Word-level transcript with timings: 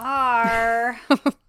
are. 0.00 1.00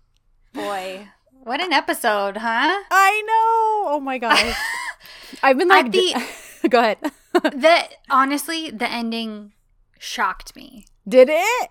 Boy, 0.53 1.07
what 1.43 1.61
an 1.61 1.71
episode, 1.73 2.37
huh? 2.37 2.83
I 2.91 3.21
know. 3.25 3.93
Oh 3.95 3.99
my 4.01 4.17
gosh. 4.17 4.55
I've 5.43 5.57
been 5.57 5.69
like, 5.69 5.91
the- 5.91 6.15
go 6.69 6.79
ahead. 6.79 6.97
The 7.33 7.83
honestly, 8.09 8.69
the 8.69 8.89
ending 8.89 9.53
shocked 9.97 10.55
me. 10.55 10.85
Did 11.07 11.29
it? 11.31 11.69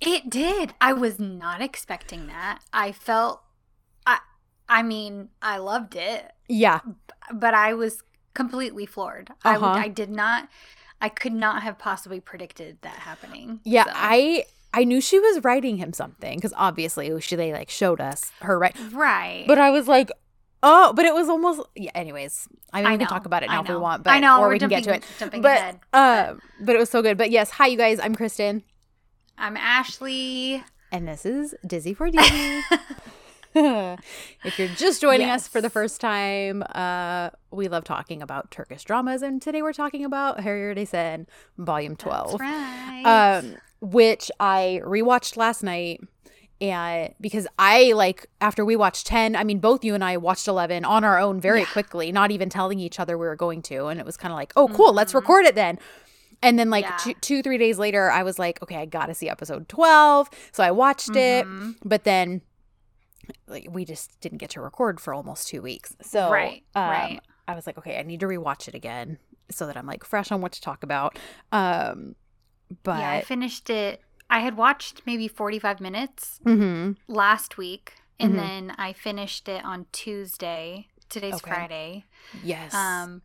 It 0.00 0.30
did. 0.30 0.74
I 0.80 0.92
was 0.92 1.18
not 1.18 1.60
expecting 1.60 2.26
that. 2.28 2.60
I 2.72 2.92
felt 2.92 3.42
I 4.06 4.18
I 4.68 4.82
mean, 4.82 5.30
I 5.42 5.58
loved 5.58 5.96
it, 5.96 6.30
Yeah. 6.48 6.80
but 7.34 7.54
I 7.54 7.74
was 7.74 8.02
completely 8.34 8.86
floored. 8.86 9.30
I 9.44 9.56
Uh-huh. 9.56 9.66
I 9.66 9.88
did 9.88 10.10
not 10.10 10.48
I 11.00 11.08
could 11.08 11.32
not 11.34 11.62
have 11.62 11.78
possibly 11.78 12.20
predicted 12.20 12.78
that 12.82 12.94
happening. 13.00 13.60
Yeah. 13.64 13.84
So- 13.84 13.90
I 13.94 14.44
I 14.76 14.84
knew 14.84 15.00
she 15.00 15.18
was 15.18 15.42
writing 15.42 15.78
him 15.78 15.94
something 15.94 16.36
because 16.36 16.52
obviously 16.54 17.18
she 17.22 17.34
they 17.34 17.50
like 17.50 17.70
showed 17.70 17.98
us 17.98 18.30
her 18.40 18.58
right, 18.58 18.76
right. 18.92 19.44
but 19.48 19.58
I 19.58 19.70
was 19.70 19.88
like, 19.88 20.10
oh, 20.62 20.92
but 20.94 21.06
it 21.06 21.14
was 21.14 21.30
almost 21.30 21.62
yeah. 21.74 21.92
Anyways, 21.94 22.46
I 22.74 22.80
mean, 22.80 22.86
I 22.86 22.92
we 22.92 22.98
can 22.98 23.06
talk 23.06 23.24
about 23.24 23.42
it 23.42 23.48
now 23.48 23.62
if 23.62 23.68
we 23.70 23.76
want, 23.76 24.04
but 24.04 24.10
I 24.10 24.20
know, 24.20 24.38
or 24.38 24.50
we 24.50 24.58
can 24.58 24.68
get 24.68 24.84
to 24.84 24.90
it. 24.94 25.02
jumping- 25.18 25.40
jumping 25.40 25.42
but 25.42 25.56
ahead, 25.56 25.80
um, 25.94 26.42
but 26.60 26.76
it 26.76 26.78
was 26.78 26.90
so 26.90 27.00
good. 27.00 27.16
But 27.16 27.30
yes, 27.30 27.48
hi 27.48 27.68
you 27.68 27.78
guys. 27.78 27.98
I'm 28.00 28.14
Kristen, 28.14 28.64
I'm 29.38 29.56
Ashley. 29.56 30.62
and 30.92 31.08
this 31.08 31.24
is 31.24 31.54
Dizzy 31.66 31.94
for 31.94 32.10
Dizzy. 32.10 32.62
if 33.54 34.58
you're 34.58 34.68
just 34.68 35.00
joining 35.00 35.30
us 35.30 35.48
for 35.48 35.62
the 35.62 35.70
first 35.70 36.02
time, 36.02 36.62
uh, 36.74 37.30
we 37.50 37.68
love 37.68 37.84
talking 37.84 38.20
about 38.20 38.50
Turkish 38.50 38.84
dramas, 38.84 39.22
and 39.22 39.40
today 39.40 39.62
we're 39.62 39.72
talking 39.72 40.04
about 40.04 40.42
Her 40.42 40.74
Yerde 40.74 40.86
Sen, 40.86 41.26
Volume 41.56 41.96
Twelve, 41.96 42.32
That's 42.32 42.42
right. 42.42 43.40
um, 43.42 43.56
which 43.80 44.30
I 44.40 44.80
rewatched 44.84 45.36
last 45.36 45.62
night. 45.62 46.00
And 46.60 47.12
because 47.20 47.46
I 47.58 47.92
like 47.92 48.26
after 48.40 48.64
we 48.64 48.76
watched 48.76 49.06
10, 49.06 49.36
I 49.36 49.44
mean, 49.44 49.58
both 49.58 49.84
you 49.84 49.94
and 49.94 50.02
I 50.02 50.16
watched 50.16 50.48
11 50.48 50.84
on 50.86 51.04
our 51.04 51.18
own 51.18 51.38
very 51.40 51.60
Yeah. 51.60 51.66
quickly, 51.66 52.10
not 52.12 52.30
even 52.30 52.48
telling 52.48 52.80
each 52.80 52.98
other 52.98 53.18
we 53.18 53.26
were 53.26 53.36
going 53.36 53.60
to. 53.62 53.86
And 53.88 54.00
it 54.00 54.06
was 54.06 54.16
kind 54.16 54.32
of 54.32 54.36
like, 54.36 54.54
oh, 54.56 54.68
cool, 54.68 54.94
let's 54.94 55.14
record 55.14 55.44
it 55.44 55.54
then. 55.54 55.78
And 56.42 56.58
then, 56.58 56.70
like, 56.70 56.84
Yeah. 56.84 56.96
two, 56.96 57.14
two, 57.20 57.42
three 57.42 57.58
days 57.58 57.78
later, 57.78 58.10
I 58.10 58.22
was 58.22 58.38
like, 58.38 58.62
okay, 58.62 58.76
I 58.76 58.86
got 58.86 59.06
to 59.06 59.14
see 59.14 59.28
episode 59.28 59.68
12. 59.68 60.30
So 60.52 60.62
I 60.64 60.70
watched 60.70 61.14
it. 61.14 61.46
Mhm. 61.46 61.76
But 61.84 62.04
then, 62.04 62.40
like, 63.46 63.66
we 63.70 63.84
just 63.84 64.18
didn't 64.20 64.38
get 64.38 64.50
to 64.50 64.60
record 64.62 64.98
for 65.00 65.12
almost 65.12 65.48
two 65.48 65.60
weeks. 65.60 65.94
So, 66.02 66.30
Right, 66.30 66.62
um, 66.74 66.88
right. 66.90 67.20
I 67.48 67.54
was 67.54 67.66
like, 67.66 67.76
okay, 67.78 67.98
I 67.98 68.02
need 68.02 68.20
to 68.20 68.26
rewatch 68.26 68.66
it 68.68 68.74
again 68.74 69.18
so 69.50 69.66
that 69.66 69.76
I'm 69.76 69.86
like 69.86 70.04
fresh 70.04 70.32
on 70.32 70.40
what 70.40 70.52
to 70.52 70.60
talk 70.60 70.82
about. 70.82 71.18
Um, 71.52 72.16
but, 72.82 73.00
yeah, 73.00 73.10
I 73.10 73.20
finished 73.20 73.70
it. 73.70 74.02
I 74.28 74.40
had 74.40 74.56
watched 74.56 75.02
maybe 75.06 75.28
45 75.28 75.80
minutes 75.80 76.40
Mhm. 76.44 76.96
last 77.06 77.56
week, 77.56 77.94
and 78.18 78.32
Mhm. 78.32 78.36
then 78.36 78.70
I 78.78 78.92
finished 78.92 79.48
it 79.48 79.64
on 79.64 79.86
Tuesday. 79.92 80.88
Today's 81.08 81.34
Okay. 81.34 81.50
Friday. 81.50 82.04
yes. 82.42 82.74
Um, 82.74 83.22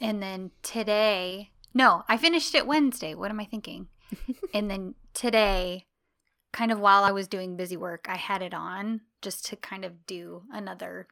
and 0.00 0.22
then 0.22 0.52
today, 0.62 1.50
no, 1.72 2.04
I 2.08 2.16
finished 2.16 2.54
it 2.54 2.66
Wednesday. 2.66 3.14
What 3.14 3.30
am 3.30 3.40
I 3.40 3.44
thinking? 3.44 3.88
and 4.54 4.70
then 4.70 4.94
today, 5.12 5.86
kind 6.52 6.70
of 6.70 6.78
while 6.78 7.02
I 7.02 7.10
was 7.10 7.26
doing 7.26 7.56
busy 7.56 7.76
work, 7.76 8.06
I 8.08 8.16
had 8.16 8.42
it 8.42 8.54
on 8.54 9.00
just 9.22 9.44
to 9.46 9.56
kind 9.56 9.84
of 9.84 10.06
do 10.06 10.44
another 10.52 11.08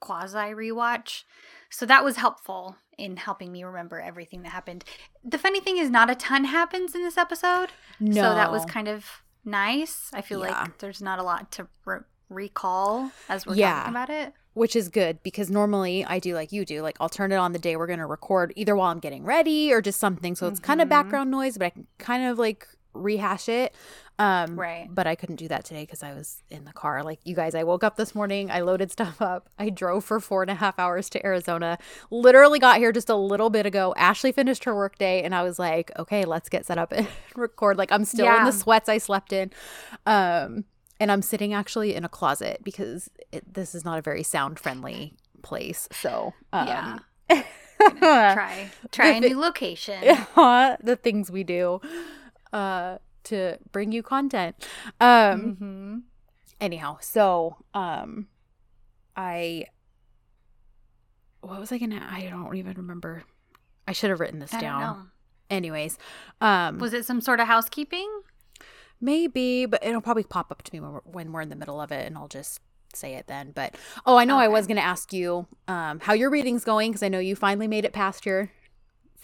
quasi 0.00 0.38
rewatch. 0.54 1.24
So 1.70 1.84
that 1.86 2.04
was 2.04 2.16
helpful 2.16 2.76
in 2.98 3.16
helping 3.16 3.52
me 3.52 3.64
remember 3.64 4.00
everything 4.00 4.42
that 4.42 4.50
happened. 4.50 4.84
The 5.24 5.38
funny 5.38 5.60
thing 5.60 5.78
is, 5.78 5.90
not 5.90 6.10
a 6.10 6.14
ton 6.14 6.44
happens 6.44 6.94
in 6.94 7.02
this 7.02 7.16
episode. 7.16 7.68
no. 8.00 8.14
So 8.14 8.34
that 8.34 8.50
was 8.50 8.64
kind 8.64 8.88
of 8.88 9.22
nice. 9.44 10.10
I 10.12 10.20
feel 10.22 10.40
Yeah. 10.40 10.62
like 10.62 10.78
there's 10.78 11.02
not 11.02 11.18
a 11.18 11.22
lot 11.22 11.50
to 11.52 11.68
re- 11.84 12.00
recall 12.28 13.10
as 13.28 13.46
we're 13.46 13.54
Yeah. 13.54 13.74
talking 13.80 13.90
about 13.90 14.10
it. 14.10 14.32
which 14.54 14.76
is 14.76 14.88
good 14.88 15.20
because 15.24 15.50
normally 15.50 16.04
I 16.04 16.20
do 16.20 16.32
like 16.34 16.52
you 16.52 16.64
do. 16.64 16.80
Like 16.80 16.96
I'll 17.00 17.08
turn 17.08 17.32
it 17.32 17.36
on 17.36 17.52
the 17.52 17.58
day 17.58 17.74
we're 17.74 17.88
going 17.88 17.98
to 17.98 18.06
record 18.06 18.52
either 18.54 18.76
while 18.76 18.90
I'm 18.92 19.00
getting 19.00 19.24
ready 19.24 19.72
or 19.72 19.82
just 19.82 19.98
something. 19.98 20.36
So 20.36 20.46
it's 20.46 20.60
kind 20.60 20.80
of 20.80 20.84
mm-hmm. 20.84 20.90
background 20.90 21.30
noise, 21.32 21.58
but 21.58 21.64
I 21.66 21.70
can 21.70 21.86
kind 21.98 22.24
of 22.24 22.38
like 22.38 22.68
rehash 22.94 23.48
it. 23.48 23.74
Um, 24.18 24.54
Right. 24.58 24.86
But 24.88 25.06
I 25.08 25.16
couldn't 25.16 25.36
do 25.36 25.48
that 25.48 25.64
today 25.64 25.82
because 25.82 26.02
I 26.02 26.14
was 26.14 26.42
in 26.48 26.64
the 26.64 26.72
car. 26.72 27.02
Like 27.02 27.18
you 27.24 27.34
guys, 27.34 27.54
I 27.54 27.64
woke 27.64 27.82
up 27.82 27.96
this 27.96 28.14
morning, 28.14 28.50
I 28.50 28.60
loaded 28.60 28.92
stuff 28.92 29.20
up. 29.20 29.48
I 29.58 29.70
drove 29.70 30.04
for 30.04 30.20
four 30.20 30.42
and 30.42 30.50
a 30.50 30.54
half 30.54 30.78
hours 30.78 31.10
to 31.10 31.26
Arizona. 31.26 31.78
Literally 32.10 32.58
got 32.60 32.76
here 32.78 32.92
just 32.92 33.08
a 33.10 33.16
little 33.16 33.50
bit 33.50 33.66
ago. 33.66 33.92
Ashley 33.96 34.30
finished 34.30 34.64
her 34.64 34.74
work 34.74 34.98
day 34.98 35.22
and 35.22 35.34
I 35.34 35.42
was 35.42 35.58
like, 35.58 35.90
okay, 35.98 36.24
let's 36.24 36.48
get 36.48 36.64
set 36.64 36.78
up 36.78 36.92
and 36.92 37.08
record. 37.36 37.76
Like 37.76 37.90
I'm 37.90 38.04
still 38.04 38.26
in 38.26 38.44
the 38.44 38.52
sweats 38.52 38.88
I 38.88 38.98
slept 38.98 39.32
in. 39.32 39.50
Um, 40.06 40.64
and 41.00 41.10
I'm 41.10 41.22
sitting 41.22 41.52
actually 41.52 41.94
in 41.96 42.04
a 42.04 42.08
closet 42.08 42.60
because 42.62 43.10
it, 43.32 43.52
this 43.52 43.74
is 43.74 43.84
not 43.84 43.98
a 43.98 44.02
very 44.02 44.22
sound 44.22 44.60
friendly 44.60 45.14
place. 45.42 45.88
So, 45.90 46.34
um, 46.52 46.68
Yeah. 46.68 46.98
yeah. 47.30 47.42
Try 47.90 48.70
try 48.92 49.08
a 49.08 49.20
new 49.20 49.38
location. 49.40 50.00
the 50.36 50.98
things 51.02 51.30
we 51.32 51.42
do 51.42 51.80
uh, 52.54 52.98
to 53.24 53.58
bring 53.72 53.92
you 53.92 54.02
content. 54.02 54.56
Um, 55.00 55.56
hmm 55.56 55.98
anyhow, 56.60 56.96
so 57.00 57.56
um, 57.74 58.28
I 59.16 59.66
what 61.40 61.60
was 61.60 61.72
I 61.72 61.78
gonna? 61.78 62.06
I 62.10 62.28
don't 62.30 62.54
even 62.56 62.76
remember. 62.76 63.24
I 63.86 63.92
should 63.92 64.10
have 64.10 64.20
written 64.20 64.38
this 64.38 64.54
I 64.54 64.60
down. 64.60 65.10
Anyways, 65.50 65.98
um, 66.40 66.78
Was 66.78 66.94
it 66.94 67.04
some 67.04 67.20
sort 67.20 67.38
of 67.38 67.46
housekeeping? 67.46 68.08
Maybe, 68.98 69.66
but 69.66 69.84
it'll 69.84 70.00
probably 70.00 70.24
pop 70.24 70.50
up 70.50 70.62
to 70.62 70.72
me 70.72 70.80
when 70.80 70.92
we're, 70.92 71.00
when 71.04 71.32
we're 71.32 71.42
in 71.42 71.50
the 71.50 71.56
middle 71.56 71.80
of 71.80 71.92
it, 71.92 72.06
and 72.06 72.16
I'll 72.16 72.28
just 72.28 72.60
say 72.94 73.14
it 73.14 73.26
then. 73.26 73.52
But 73.54 73.76
oh, 74.06 74.16
I 74.16 74.24
know 74.24 74.38
I 74.38 74.48
was 74.48 74.66
going 74.66 74.78
to 74.78 74.82
ask 74.82 75.12
you 75.12 75.46
um, 75.68 76.00
how 76.00 76.14
your 76.14 76.30
reading's 76.30 76.64
going 76.64 76.92
because 76.92 77.02
I 77.02 77.08
know 77.08 77.18
you 77.18 77.36
finally 77.36 77.68
made 77.68 77.84
it 77.84 77.92
past 77.92 78.24
your 78.24 78.50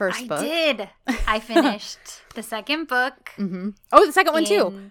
first 0.01 0.23
I 0.23 0.27
book. 0.27 0.41
did. 0.41 0.89
I 1.29 1.41
finished 1.53 1.99
the 2.35 2.43
second 2.43 2.89
book. 2.89 3.33
hmm 3.37 3.77
Oh, 3.93 4.07
the 4.07 4.13
second 4.13 4.33
one 4.33 4.47
too. 4.47 4.91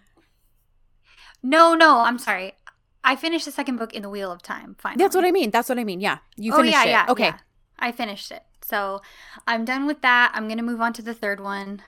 No, 1.41 1.73
no, 1.73 2.01
I'm 2.01 2.19
sorry. 2.19 2.53
I 3.03 3.15
finished 3.15 3.45
the 3.45 3.51
second 3.51 3.77
book 3.77 3.91
in 3.93 4.03
the 4.03 4.09
Wheel 4.09 4.31
of 4.31 4.43
Time. 4.43 4.75
Finally. 4.77 5.01
That's 5.01 5.15
what 5.15 5.25
I 5.25 5.31
mean. 5.31 5.49
That's 5.49 5.67
what 5.67 5.79
I 5.79 5.83
mean. 5.83 5.99
Yeah, 5.99 6.19
you 6.37 6.53
oh 6.53 6.57
finished 6.57 6.77
yeah, 6.77 6.83
it. 6.83 6.89
yeah. 6.89 7.05
okay. 7.09 7.31
yeah. 7.33 7.37
I 7.79 7.91
finished 7.91 8.29
it. 8.31 8.43
So 8.61 9.01
I'm 9.47 9.65
done 9.65 9.87
with 9.87 10.01
that. 10.01 10.31
I'm 10.35 10.47
gonna 10.47 10.67
move 10.71 10.79
on 10.79 10.93
to 10.93 11.01
the 11.01 11.15
third 11.15 11.39
one. 11.39 11.81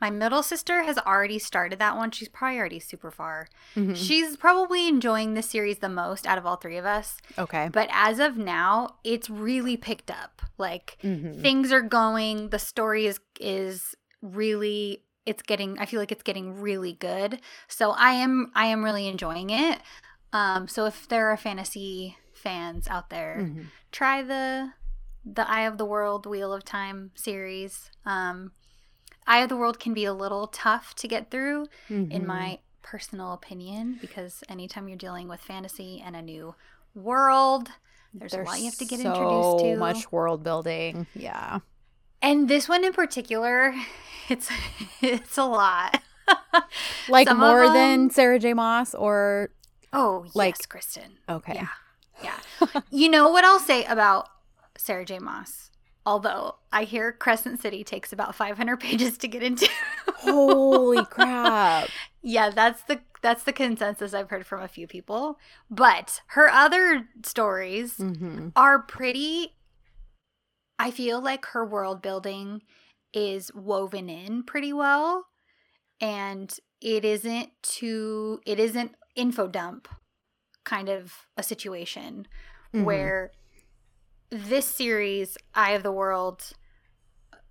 My 0.00 0.10
middle 0.10 0.42
sister 0.42 0.82
has 0.84 0.96
already 0.98 1.38
started 1.38 1.78
that 1.78 1.96
one. 1.96 2.10
She's 2.10 2.28
probably 2.28 2.58
already 2.58 2.80
super 2.80 3.10
far. 3.10 3.48
Mhm. 3.76 3.94
She's 3.96 4.36
probably 4.36 4.88
enjoying 4.88 5.34
the 5.34 5.42
series 5.42 5.78
the 5.78 5.88
most 5.88 6.26
out 6.26 6.38
of 6.38 6.46
all 6.46 6.56
three 6.56 6.76
of 6.78 6.86
us. 6.86 7.18
Okay. 7.38 7.68
But 7.72 7.88
as 7.92 8.18
of 8.18 8.36
now, 8.36 8.96
it's 9.04 9.28
really 9.28 9.76
picked 9.76 10.10
up. 10.10 10.40
Like 10.58 10.96
Mhm. 11.02 11.40
things 11.42 11.70
are 11.72 11.82
going. 11.82 12.48
The 12.50 12.58
story 12.58 13.06
is 13.06 13.20
is 13.38 13.94
really 14.22 15.02
it's 15.26 15.42
getting 15.42 15.78
I 15.78 15.86
feel 15.86 16.00
like 16.00 16.12
it's 16.12 16.22
getting 16.22 16.60
really 16.60 16.94
good. 16.94 17.40
So 17.68 17.90
I 17.92 18.12
am 18.12 18.50
I 18.54 18.66
am 18.66 18.82
really 18.84 19.06
enjoying 19.06 19.50
it. 19.50 19.80
Um 20.32 20.66
so 20.68 20.86
if 20.86 21.08
there 21.08 21.28
are 21.30 21.36
fantasy 21.36 22.16
fans 22.32 22.88
out 22.88 23.10
there, 23.10 23.36
Mhm. 23.40 23.66
try 23.92 24.22
the 24.22 24.72
the 25.24 25.48
Eye 25.48 25.62
of 25.66 25.76
the 25.76 25.84
World 25.84 26.24
Wheel 26.24 26.52
of 26.54 26.64
Time 26.64 27.10
series. 27.14 27.90
Um 28.06 28.52
Eye 29.26 29.40
of 29.40 29.48
the 29.48 29.56
World 29.56 29.78
can 29.78 29.94
be 29.94 30.04
a 30.04 30.12
little 30.14 30.46
tough 30.48 30.94
to 30.96 31.08
get 31.08 31.30
through 31.30 31.66
in 31.88 32.08
Mhm. 32.08 32.26
my 32.26 32.58
personal 32.82 33.32
opinion 33.32 33.98
because 34.00 34.42
anytime 34.48 34.88
you're 34.88 34.98
dealing 34.98 35.28
with 35.28 35.40
fantasy 35.40 36.02
and 36.04 36.16
a 36.16 36.22
new 36.22 36.54
world, 36.94 37.68
there's, 38.12 38.34
a 38.34 38.38
lot 38.42 38.58
you 38.58 38.64
have 38.64 38.74
to 38.78 38.84
get 38.84 39.00
so 39.00 39.08
introduced 39.12 39.64
to. 39.64 39.74
So 39.74 39.78
much 39.78 40.10
world 40.12 40.42
building. 40.42 41.06
Yeah. 41.14 41.60
And 42.22 42.48
this 42.48 42.68
one 42.68 42.84
in 42.84 42.92
particular, 42.92 43.74
it's 44.28 44.50
it's 45.00 45.38
a 45.38 45.44
lot. 45.44 46.02
Like 47.08 47.26
Some 47.28 47.38
more 47.38 47.64
them- 47.64 47.74
than 47.74 48.10
Sarah 48.10 48.38
J. 48.38 48.54
Maas 48.54 48.94
or 48.94 49.50
Oh, 49.92 50.26
Like- 50.34 50.56
yes, 50.58 50.66
Kristen. 50.66 51.18
okay. 51.28 51.54
Yeah. 51.54 51.68
Yeah. 52.22 52.80
you 52.90 53.08
know 53.08 53.30
what 53.30 53.44
I'll 53.44 53.58
say 53.58 53.84
about 53.86 54.28
Sarah 54.76 55.04
J. 55.06 55.18
Maas? 55.18 55.69
Although 56.06 56.56
I 56.72 56.84
hear 56.84 57.12
Crescent 57.12 57.60
City 57.60 57.84
takes 57.84 58.12
about 58.12 58.34
500 58.34 58.76
pages 58.80 59.18
to 59.18 59.28
get 59.28 59.42
into. 59.42 59.68
Holy 60.14 61.04
crap. 61.04 61.92
yeah, 62.22 62.50
that's 62.50 62.82
the 62.82 63.00
that's 63.22 63.44
the 63.44 63.52
consensus 63.52 64.14
I've 64.14 64.30
heard 64.30 64.46
from 64.46 64.62
a 64.62 64.68
few 64.68 64.86
people. 64.86 65.38
But 65.70 66.20
her 66.28 66.48
other 66.48 67.08
stories 67.24 67.96
hmm 67.98 68.48
are 68.56 68.80
pretty 68.80 69.54
I 70.78 70.90
feel 70.90 71.20
like 71.20 71.44
her 71.46 71.64
world 71.64 72.00
building 72.02 72.62
is 73.12 73.52
woven 73.54 74.08
in 74.08 74.44
pretty 74.44 74.72
well 74.72 75.26
and 76.00 76.54
it 76.80 77.04
isn't 77.04 77.50
too 77.62 78.40
it 78.46 78.58
isn't 78.60 78.94
info 79.16 79.48
dump 79.48 79.88
kind 80.64 80.88
of 80.88 81.26
a 81.36 81.42
situation 81.42 82.26
Mhm. 82.72 82.84
where 82.84 83.32
this 84.30 84.66
series 84.66 85.36
eye 85.54 85.72
of 85.72 85.82
the 85.82 85.92
world 85.92 86.52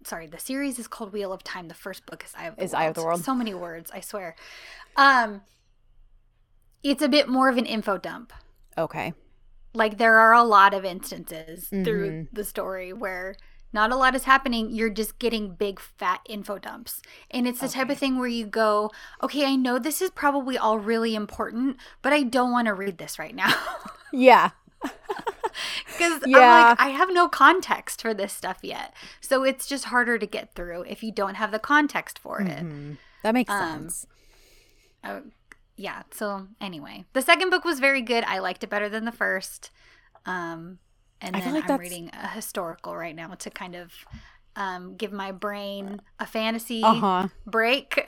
sorry, 0.06 0.28
the 0.28 0.40
series 0.40 0.80
is 0.80 0.88
called 0.88 1.12
Wheel 1.12 1.34
of 1.34 1.44
Time. 1.44 1.68
The 1.68 1.74
first 1.74 2.06
book 2.06 2.24
is 2.26 2.34
Eye 2.38 2.46
of 2.46 2.56
the 2.56 2.64
Is 2.64 2.72
World. 2.72 2.82
Eye 2.82 2.86
of 2.88 2.96
the 2.96 3.04
World. 3.04 3.24
So 3.24 3.36
many 3.36 3.54
words, 3.54 3.92
I 3.94 4.00
swear. 4.00 4.36
Um, 4.96 5.42
it's 6.82 7.02
a 7.02 7.10
bit 7.10 7.28
more 7.28 7.50
of 7.50 7.58
an 7.58 7.66
info 7.66 7.98
dump. 7.98 8.32
Okay. 8.78 9.14
Like 9.74 9.98
there 9.98 10.18
are 10.18 10.34
a 10.34 10.44
lot 10.44 10.74
of 10.74 10.86
instances 10.86 11.68
through 11.68 12.10
Mhm. 12.12 12.28
the 12.32 12.46
story 12.46 12.94
where 12.94 13.36
not 13.74 13.92
a 13.92 13.96
lot 13.98 14.16
is 14.16 14.24
happening. 14.24 14.72
You're 14.72 14.90
just 14.90 15.20
getting 15.20 15.54
big 15.54 15.80
fat 15.82 16.22
info 16.28 16.58
dumps. 16.58 17.02
And 17.30 17.46
it's 17.48 17.60
the 17.60 17.68
type 17.68 17.90
of 17.90 17.98
thing 18.00 18.18
where 18.18 18.28
you 18.30 18.48
go, 18.48 18.90
okay, 19.22 19.46
I 19.46 19.56
know 19.58 19.78
this 19.78 20.02
is 20.02 20.10
probably 20.10 20.58
all 20.58 20.80
really 20.80 21.14
important, 21.14 21.78
but 22.02 22.14
I 22.14 22.24
don't 22.24 22.52
want 22.54 22.68
to 22.68 22.74
read 22.74 22.98
this 22.98 23.20
right 23.20 23.36
now. 23.36 23.54
Yeah. 24.12 24.50
Because 25.88 26.22
Yeah. 26.26 26.38
I'm 26.40 26.70
like, 26.70 26.80
I 26.82 26.90
have 26.90 27.10
no 27.12 27.28
context 27.28 28.02
for 28.02 28.14
this 28.14 28.34
stuff 28.34 28.60
yet. 28.64 28.94
So 29.22 29.44
it's 29.44 29.68
just 29.68 29.86
harder 29.86 30.18
to 30.18 30.26
get 30.26 30.54
through 30.56 30.84
if 30.84 31.04
you 31.04 31.12
don't 31.12 31.36
have 31.36 31.52
the 31.52 31.60
context 31.60 32.20
for 32.20 32.42
it. 32.42 32.48
Mhm. 32.64 32.98
That 33.24 33.34
makes 33.34 33.52
Um, 33.52 33.82
sense. 33.90 34.08
Oh, 35.04 35.22
yeah. 35.76 36.04
So 36.12 36.48
anyway, 36.62 37.06
the 37.14 37.22
second 37.22 37.50
book 37.50 37.64
was 37.66 37.80
very 37.80 38.02
good. 38.02 38.24
I 38.26 38.40
liked 38.40 38.64
it 38.64 38.70
better 38.70 38.90
than 38.90 39.06
the 39.06 39.12
first. 39.12 39.72
Um, 40.26 40.80
and 41.22 41.36
then 41.36 41.54
like 41.54 41.64
I'm 41.64 41.68
that's- 41.68 41.80
reading 41.80 42.10
a 42.14 42.28
historical 42.28 42.96
right 42.96 43.16
now 43.16 43.30
to 43.36 43.50
kind 43.50 43.76
of 43.76 43.94
um, 44.56 44.96
give 44.98 45.12
my 45.14 45.32
brain 45.32 46.02
a 46.20 46.26
fantasy 46.26 46.84
Uh 46.84 46.94
huh. 46.94 47.28
break. 47.46 48.04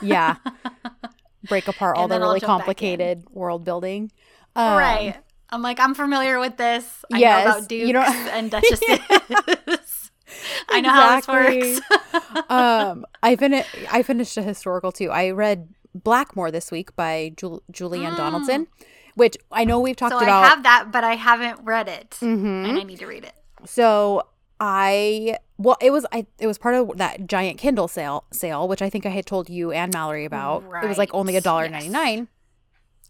Yeah. 0.00 0.36
Break 1.48 1.66
apart 1.66 1.96
all 1.96 2.06
the 2.06 2.20
really 2.20 2.38
jump 2.38 2.42
back 2.42 2.46
in. 2.50 2.98
complicated 2.98 3.24
world 3.30 3.64
building. 3.64 4.12
Um, 4.54 4.78
right. 4.78 5.16
I'm 5.52 5.62
like, 5.62 5.78
I'm 5.78 5.94
familiar 5.94 6.40
with 6.40 6.56
this. 6.56 7.04
I 7.12 7.18
Yes, 7.18 7.44
know 7.44 7.50
about 7.58 7.68
dukes 7.68 7.88
you 7.88 7.98
and 8.30 8.50
duchesses. 8.50 10.10
I 10.68 10.80
know 10.80 10.88
how 10.90 11.16
this 11.16 11.28
works. 11.28 11.80
um, 12.50 13.04
I 13.22 13.36
finished. 13.36 13.68
I 13.90 14.02
finished 14.02 14.36
a 14.36 14.42
historical 14.42 14.90
too. 14.92 15.10
I 15.10 15.30
read 15.30 15.68
Blackmore 15.94 16.50
this 16.50 16.70
week 16.70 16.96
by 16.96 17.32
Jul- 17.36 17.62
Julianne 17.70 18.12
Mm. 18.14 18.16
Donaldson, 18.16 18.66
which 19.14 19.36
I 19.50 19.64
know 19.64 19.78
we've 19.78 19.96
talked 19.96 20.12
so 20.12 20.18
about. 20.18 20.44
I 20.44 20.48
have 20.48 20.62
that, 20.62 20.88
but 20.90 21.04
I 21.04 21.16
haven't 21.16 21.60
read 21.64 21.88
it, 21.88 22.16
Mhm. 22.22 22.68
and 22.68 22.78
I 22.78 22.82
need 22.82 22.98
to 23.00 23.06
read 23.06 23.24
it. 23.24 23.34
So 23.66 24.22
I 24.58 25.36
well, 25.58 25.76
it 25.82 25.90
was 25.90 26.06
I 26.12 26.26
it 26.38 26.46
was 26.46 26.56
part 26.56 26.74
of 26.76 26.96
that 26.96 27.26
giant 27.26 27.58
Kindle 27.58 27.88
sale 27.88 28.24
sale, 28.32 28.66
which 28.66 28.80
I 28.80 28.88
think 28.88 29.04
I 29.04 29.10
had 29.10 29.26
told 29.26 29.50
you 29.50 29.70
and 29.72 29.92
Mallory 29.92 30.24
about. 30.24 30.64
It 30.82 30.88
was 30.88 30.96
like 30.98 31.10
only 31.12 31.34
a 31.34 31.36
Right, 31.36 31.44
dollar 31.44 31.62
yes. 31.64 31.72
ninety 31.72 31.88
nine 31.90 32.28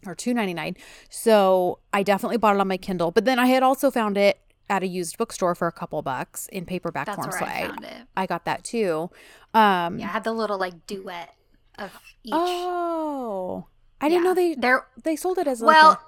or 0.06 0.14
two 0.14 0.34
ninety 0.34 0.54
nine. 0.54 0.76
So 1.10 1.78
I 1.92 2.02
definitely 2.02 2.36
bought 2.38 2.54
it 2.56 2.60
on 2.60 2.68
my 2.68 2.76
Kindle, 2.76 3.10
but 3.10 3.24
then 3.24 3.38
I 3.38 3.46
had 3.46 3.62
also 3.62 3.90
found 3.90 4.16
it 4.16 4.38
at 4.70 4.82
a 4.82 4.86
used 4.86 5.18
bookstore 5.18 5.54
for 5.54 5.66
a 5.66 5.72
couple 5.72 6.00
bucks 6.02 6.46
in 6.48 6.64
paperback 6.64 7.06
That's 7.06 7.16
form. 7.16 7.30
where 7.30 7.38
So 7.40 7.44
I 7.46 7.50
I, 7.64 7.66
found 7.68 7.84
it. 7.84 8.06
I 8.16 8.26
got 8.26 8.44
that 8.46 8.64
too. 8.64 9.10
Um, 9.54 9.98
Yeah, 9.98 10.06
I 10.06 10.10
had 10.12 10.24
the 10.24 10.32
little 10.32 10.58
like 10.58 10.86
duet 10.86 11.34
of 11.78 11.90
each. 12.24 12.32
Oh, 12.34 13.66
I 14.00 14.08
didn't 14.08 14.24
know 14.24 14.34
they 14.34 14.54
They're 14.54 14.86
they 15.04 15.16
sold 15.16 15.38
it 15.38 15.46
as 15.46 15.60
like 15.60 15.74
well, 15.76 15.90
a- 15.92 16.00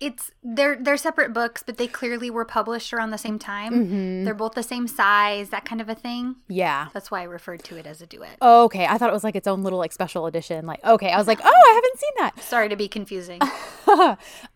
it's 0.00 0.30
they're 0.44 0.76
they're 0.76 0.96
separate 0.96 1.32
books, 1.32 1.62
but 1.64 1.76
they 1.76 1.88
clearly 1.88 2.30
were 2.30 2.44
published 2.44 2.92
around 2.92 3.10
the 3.10 3.18
same 3.18 3.38
time. 3.38 3.72
Mhm. 3.88 4.24
They're 4.24 4.34
both 4.34 4.54
the 4.54 4.62
same 4.62 4.86
size, 4.86 5.48
that 5.50 5.64
kind 5.64 5.80
of 5.80 5.88
a 5.88 5.94
thing. 5.94 6.36
yeah. 6.48 6.88
That's 6.92 7.10
why 7.10 7.20
I 7.20 7.24
referred 7.24 7.64
to 7.64 7.76
it 7.76 7.86
as 7.86 8.00
a 8.00 8.06
duet. 8.06 8.36
Oh, 8.40 8.64
okay, 8.64 8.86
I 8.86 8.96
thought 8.98 9.10
it 9.10 9.12
was 9.12 9.24
like 9.24 9.34
its 9.36 9.48
own 9.48 9.62
little 9.64 9.78
like 9.78 9.92
special 9.92 10.26
edition. 10.26 10.66
Like, 10.66 10.84
okay, 10.84 11.10
I 11.10 11.18
was 11.18 11.26
like, 11.26 11.40
oh, 11.42 11.48
I 11.70 11.72
haven't 11.74 11.98
seen 11.98 12.12
that. 12.18 12.40
Sorry 12.42 12.68
to 12.68 12.76
be 12.76 12.86
confusing. 12.88 13.40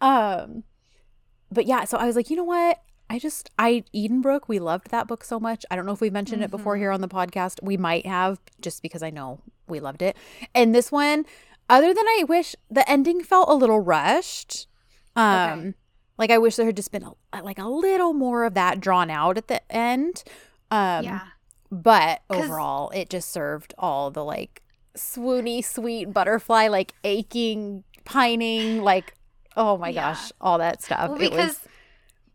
um 0.00 0.64
but 1.50 1.66
yeah 1.66 1.84
so 1.84 1.96
i 1.98 2.06
was 2.06 2.16
like 2.16 2.30
you 2.30 2.36
know 2.36 2.44
what 2.44 2.80
i 3.10 3.18
just 3.18 3.50
i 3.58 3.84
edenbrook 3.94 4.42
we 4.48 4.58
loved 4.58 4.90
that 4.90 5.06
book 5.06 5.24
so 5.24 5.38
much 5.40 5.64
i 5.70 5.76
don't 5.76 5.86
know 5.86 5.92
if 5.92 6.00
we 6.00 6.10
mentioned 6.10 6.42
it 6.42 6.50
before 6.50 6.76
here 6.76 6.90
on 6.90 7.00
the 7.00 7.08
podcast 7.08 7.62
we 7.62 7.76
might 7.76 8.06
have 8.06 8.38
just 8.60 8.82
because 8.82 9.02
i 9.02 9.10
know 9.10 9.40
we 9.68 9.80
loved 9.80 10.02
it 10.02 10.16
and 10.54 10.74
this 10.74 10.90
one 10.92 11.24
other 11.68 11.92
than 11.94 12.06
i 12.06 12.24
wish 12.28 12.54
the 12.70 12.88
ending 12.90 13.22
felt 13.22 13.48
a 13.48 13.54
little 13.54 13.80
rushed 13.80 14.66
um 15.16 15.58
Okay. 15.58 15.74
like 16.18 16.30
i 16.30 16.38
wish 16.38 16.56
there 16.56 16.66
had 16.66 16.76
just 16.76 16.92
been 16.92 17.04
a, 17.32 17.42
like 17.42 17.58
a 17.58 17.68
little 17.68 18.12
more 18.12 18.44
of 18.44 18.54
that 18.54 18.80
drawn 18.80 19.10
out 19.10 19.36
at 19.38 19.48
the 19.48 19.60
end 19.72 20.22
um 20.70 21.04
yeah. 21.04 21.20
but 21.70 22.22
overall 22.30 22.90
it 22.90 23.10
just 23.10 23.30
served 23.30 23.74
all 23.78 24.10
the 24.10 24.24
like 24.24 24.62
swoony 24.96 25.64
sweet 25.64 26.12
butterfly 26.12 26.68
like 26.68 26.92
aching 27.04 27.84
pining 28.04 28.82
like 28.82 29.14
oh 29.56 29.76
my 29.78 29.88
Yeah. 29.90 30.12
gosh 30.12 30.32
all 30.40 30.58
that 30.58 30.82
stuff 30.82 31.10
Well, 31.10 31.16
it 31.16 31.30
because 31.30 31.46
was 31.48 31.58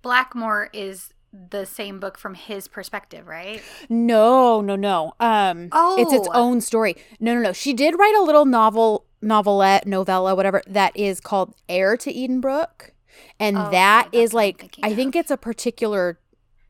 Blackmore 0.02 0.70
is 0.74 1.10
the 1.34 1.66
same 1.66 2.00
book 2.00 2.18
from 2.18 2.34
his 2.36 2.68
perspective, 2.68 3.28
right? 3.28 3.62
no 3.90 4.62
no 4.62 4.76
no 4.76 5.14
um 5.20 5.68
oh. 5.72 6.00
it's 6.02 6.14
its 6.14 6.28
Oh. 6.32 6.42
own 6.42 6.62
story 6.62 6.96
no 7.20 7.34
no 7.34 7.42
no 7.42 7.54
she 7.54 7.74
did 7.74 7.98
write 8.00 8.16
a 8.16 8.22
little 8.24 8.46
novel 8.46 9.06
novelette 9.22 9.88
novella 9.88 10.36
whatever 10.36 10.62
that 10.68 10.96
is 10.96 11.20
called 11.20 11.56
heir 11.68 11.98
to 11.98 12.14
edenbrook 12.14 12.92
and 13.40 13.58
Oh, 13.58 13.72
that 13.72 14.08
okay, 14.08 14.22
is 14.22 14.34
like 14.34 14.76
i 14.84 14.90
of. 14.90 14.96
think 14.96 15.16
it's 15.16 15.32
a 15.32 15.38
particular 15.38 16.20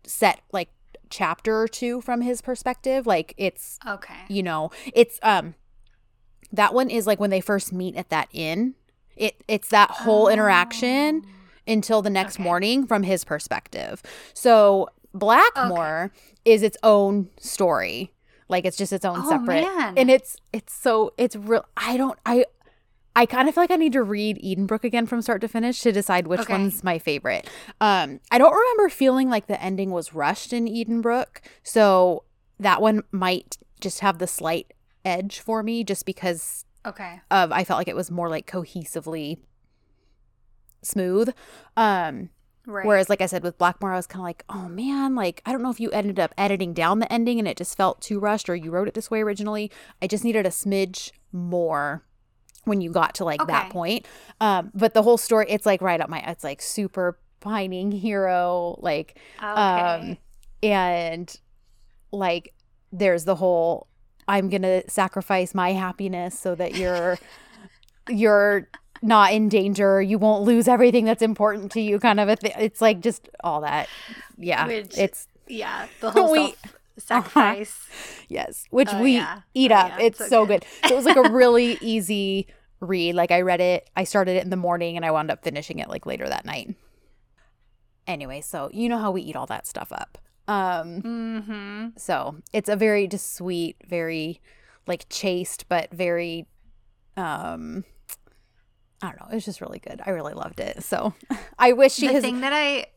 set 0.05 0.39
like 0.53 0.69
chapter 1.09 1.59
or 1.61 1.67
two 1.67 1.99
from 2.01 2.21
his 2.21 2.41
perspective 2.41 3.05
like 3.05 3.33
it's 3.37 3.79
Okay. 3.85 4.13
you 4.29 4.43
know 4.43 4.71
it's 4.93 5.19
um 5.23 5.55
that 6.51 6.73
one 6.73 6.89
is 6.89 7.05
like 7.05 7.19
when 7.19 7.29
they 7.29 7.41
first 7.41 7.73
meet 7.73 7.95
at 7.95 8.09
that 8.09 8.29
inn 8.31 8.75
it 9.17 9.43
it's 9.47 9.69
that 9.69 9.91
whole 9.91 10.27
interaction 10.29 11.23
Oh. 11.25 11.29
until 11.67 12.01
the 12.01 12.09
next 12.09 12.35
Okay. 12.37 12.43
morning 12.43 12.87
from 12.87 13.03
his 13.03 13.25
perspective 13.25 14.01
so 14.33 14.87
blackmore 15.13 16.11
is 16.45 16.63
its 16.63 16.77
own 16.83 17.29
story 17.39 18.11
like 18.49 18.65
it's 18.65 18.77
just 18.77 18.93
its 18.93 19.05
own 19.05 19.23
Oh, 19.23 19.29
separate 19.29 19.63
man. 19.63 19.93
and 19.97 20.09
it's 20.11 20.37
it's 20.53 20.73
so 20.73 21.11
it's 21.17 21.35
real 21.35 21.65
i 21.75 21.97
don't 21.97 22.17
i 22.25 22.45
I 23.15 23.25
kind 23.25 23.49
of 23.49 23.55
feel 23.55 23.63
like 23.63 23.71
I 23.71 23.77
need 23.77 23.93
to 23.93 24.03
read 24.03 24.37
Edenbrook 24.43 24.83
again 24.83 25.07
from 25.07 25.23
start 25.23 25.41
to 25.41 25.47
finish 25.47 25.81
to 25.81 25.91
decide 25.91 26.27
which 26.27 26.41
Okay. 26.41 26.53
one's 26.53 26.83
my 26.83 26.99
favorite. 26.99 27.49
Um, 27.81 28.19
I 28.29 28.37
don't 28.37 28.53
remember 28.53 28.89
feeling 28.89 29.27
like 29.27 29.47
the 29.47 29.59
ending 29.59 29.89
was 29.89 30.13
rushed 30.13 30.53
in 30.53 30.67
Edenbrook, 30.67 31.39
so 31.63 32.25
that 32.59 32.79
one 32.79 33.01
might 33.11 33.57
just 33.81 34.01
have 34.01 34.19
the 34.19 34.27
slight 34.27 34.71
edge 35.03 35.39
for 35.39 35.63
me, 35.63 35.83
just 35.83 36.05
because 36.05 36.63
Okay. 36.85 37.19
of 37.31 37.51
I 37.51 37.63
felt 37.63 37.79
like 37.79 37.87
it 37.87 37.95
was 37.95 38.11
more 38.11 38.29
like 38.29 38.45
cohesively 38.45 39.39
smooth. 40.83 41.33
Um, 41.75 42.29
Right. 42.67 42.85
Whereas, 42.85 43.09
like 43.09 43.21
I 43.21 43.27
said, 43.27 43.43
with 43.43 43.57
Blackmore, 43.57 43.93
I 43.93 43.95
was 43.95 44.07
kind 44.07 44.19
of 44.19 44.25
like, 44.25 44.43
oh 44.49 44.67
man, 44.67 45.15
like 45.15 45.41
I 45.45 45.53
don't 45.53 45.63
know 45.63 45.69
if 45.69 45.79
you 45.79 45.89
ended 45.91 46.19
up 46.19 46.33
editing 46.37 46.73
down 46.73 46.99
the 46.99 47.11
ending 47.11 47.39
and 47.39 47.47
it 47.47 47.55
just 47.55 47.77
felt 47.77 48.01
too 48.01 48.19
rushed, 48.19 48.49
or 48.49 48.55
you 48.55 48.71
wrote 48.71 48.89
it 48.89 48.93
this 48.93 49.09
way 49.09 49.21
originally. 49.21 49.71
I 50.01 50.07
just 50.07 50.25
needed 50.25 50.45
a 50.45 50.49
smidge 50.49 51.11
more 51.31 52.03
when 52.65 52.81
you 52.81 52.91
got 52.91 53.15
to 53.15 53.25
like 53.25 53.45
that 53.47 53.69
point. 53.69 54.05
Um, 54.41 54.71
but 54.75 54.93
the 54.93 55.01
whole 55.01 55.17
story, 55.17 55.45
it's 55.47 55.65
like 55.65 55.81
right 55.81 56.01
up 56.01 56.09
my, 56.09 56.19
it's 56.27 56.43
like 56.43 56.61
super 56.61 57.17
pining 57.39 57.91
hero, 57.91 58.77
like, 58.81 59.17
okay. 59.37 59.47
um, 59.47 60.17
and 60.61 61.39
like 62.11 62.53
there's 62.91 63.23
the 63.23 63.35
whole 63.35 63.87
I'm 64.27 64.49
gonna 64.49 64.83
sacrifice 64.89 65.55
my 65.55 65.71
happiness 65.71 66.37
so 66.37 66.53
that 66.55 66.75
you're 66.75 67.17
you're 68.09 68.67
not 69.01 69.31
in 69.33 69.49
danger 69.49 70.01
you 70.01 70.17
won't 70.17 70.43
lose 70.43 70.67
everything 70.67 71.05
that's 71.05 71.21
important 71.21 71.71
to 71.71 71.81
you 71.81 71.99
kind 71.99 72.19
of 72.19 72.29
a 72.29 72.35
thing 72.35 72.51
it's 72.57 72.81
like 72.81 72.99
just 73.01 73.29
all 73.43 73.61
that 73.61 73.87
yeah 74.37 74.67
Which- 74.67 74.97
it's 74.97 75.27
yeah, 75.49 75.87
the 76.01 76.11
whole 76.11 76.31
We- 76.31 76.55
self-sacrifice. 76.97 77.79
yes 78.27 78.65
which 78.69 78.89
Oh, 78.91 79.01
we 79.01 79.13
yeah. 79.15 79.41
eat 79.53 79.71
Oh, 79.71 79.75
up 79.75 79.89
yeah, 79.99 80.05
it's 80.05 80.17
so 80.19 80.27
so 80.27 80.45
good. 80.45 80.61
good. 80.81 80.89
so 80.89 80.93
it 80.93 80.97
was 80.97 81.05
like 81.05 81.15
a 81.17 81.29
really 81.31 81.77
easy 81.81 82.47
read 82.79 83.15
like 83.15 83.31
i 83.31 83.41
read 83.41 83.61
it 83.61 83.89
i 83.95 84.03
started 84.03 84.35
it 84.37 84.43
in 84.43 84.49
the 84.49 84.55
morning 84.57 84.97
and 84.97 85.05
i 85.05 85.11
wound 85.11 85.31
up 85.31 85.43
finishing 85.43 85.79
it 85.79 85.89
like 85.89 86.05
later 86.05 86.27
that 86.27 86.45
night 86.45 86.75
anyway 88.07 88.41
so 88.41 88.69
you 88.73 88.87
know 88.89 88.97
how 88.97 89.11
we 89.11 89.21
eat 89.21 89.35
all 89.35 89.45
that 89.45 89.65
stuff 89.67 89.91
up 89.91 90.17
um 90.47 91.01
Mm-hmm. 91.01 91.87
so 91.97 92.35
it's 92.53 92.69
a 92.69 92.75
very 92.75 93.07
just 93.07 93.35
sweet, 93.35 93.75
very 93.87 94.41
like 94.85 95.05
chaste, 95.09 95.65
but 95.67 95.91
very 95.91 96.45
um 97.17 97.83
I 99.01 99.07
don't 99.09 99.19
know, 99.19 99.27
It 99.31 99.35
was 99.35 99.45
just 99.45 99.61
really 99.61 99.79
good. 99.79 100.01
I 100.05 100.09
really 100.11 100.33
loved 100.33 100.59
it. 100.59 100.83
So 100.83 101.13
I 101.59 101.73
wish 101.73 101.93
she 101.93 102.07
the 102.07 102.13
has 102.13 102.23
thing 102.23 102.41
that 102.41 102.53
I 102.53 102.87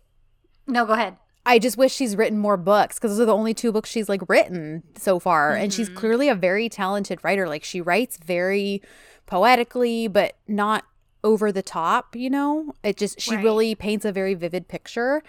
no, 0.66 0.84
go 0.86 0.92
ahead. 0.94 1.16
I 1.46 1.58
just 1.58 1.76
wish 1.78 1.92
she's 1.94 2.16
written 2.16 2.38
more 2.38 2.56
books 2.56 2.96
because 2.96 3.12
those 3.12 3.20
are 3.20 3.24
the 3.26 3.34
only 3.34 3.54
two 3.54 3.72
books 3.72 3.88
she's 3.90 4.08
like 4.08 4.20
written 4.28 4.82
so 4.96 5.18
far. 5.18 5.54
And 5.54 5.72
she's 5.72 5.88
Mhm. 5.90 5.94
clearly 5.96 6.28
a 6.28 6.34
very 6.34 6.68
talented 6.68 7.18
writer. 7.24 7.48
Like 7.48 7.64
she 7.64 7.80
writes 7.80 8.18
very 8.18 8.82
poetically, 9.26 10.06
but 10.08 10.34
not 10.46 10.84
over 11.24 11.50
the 11.52 11.62
top, 11.62 12.14
you 12.16 12.30
know? 12.30 12.72
It 12.82 12.96
just 12.96 13.20
she 13.20 13.34
Right. 13.36 13.44
really 13.44 13.74
paints 13.74 14.04
a 14.04 14.12
very 14.12 14.34
vivid 14.34 14.68
picture. 14.68 15.22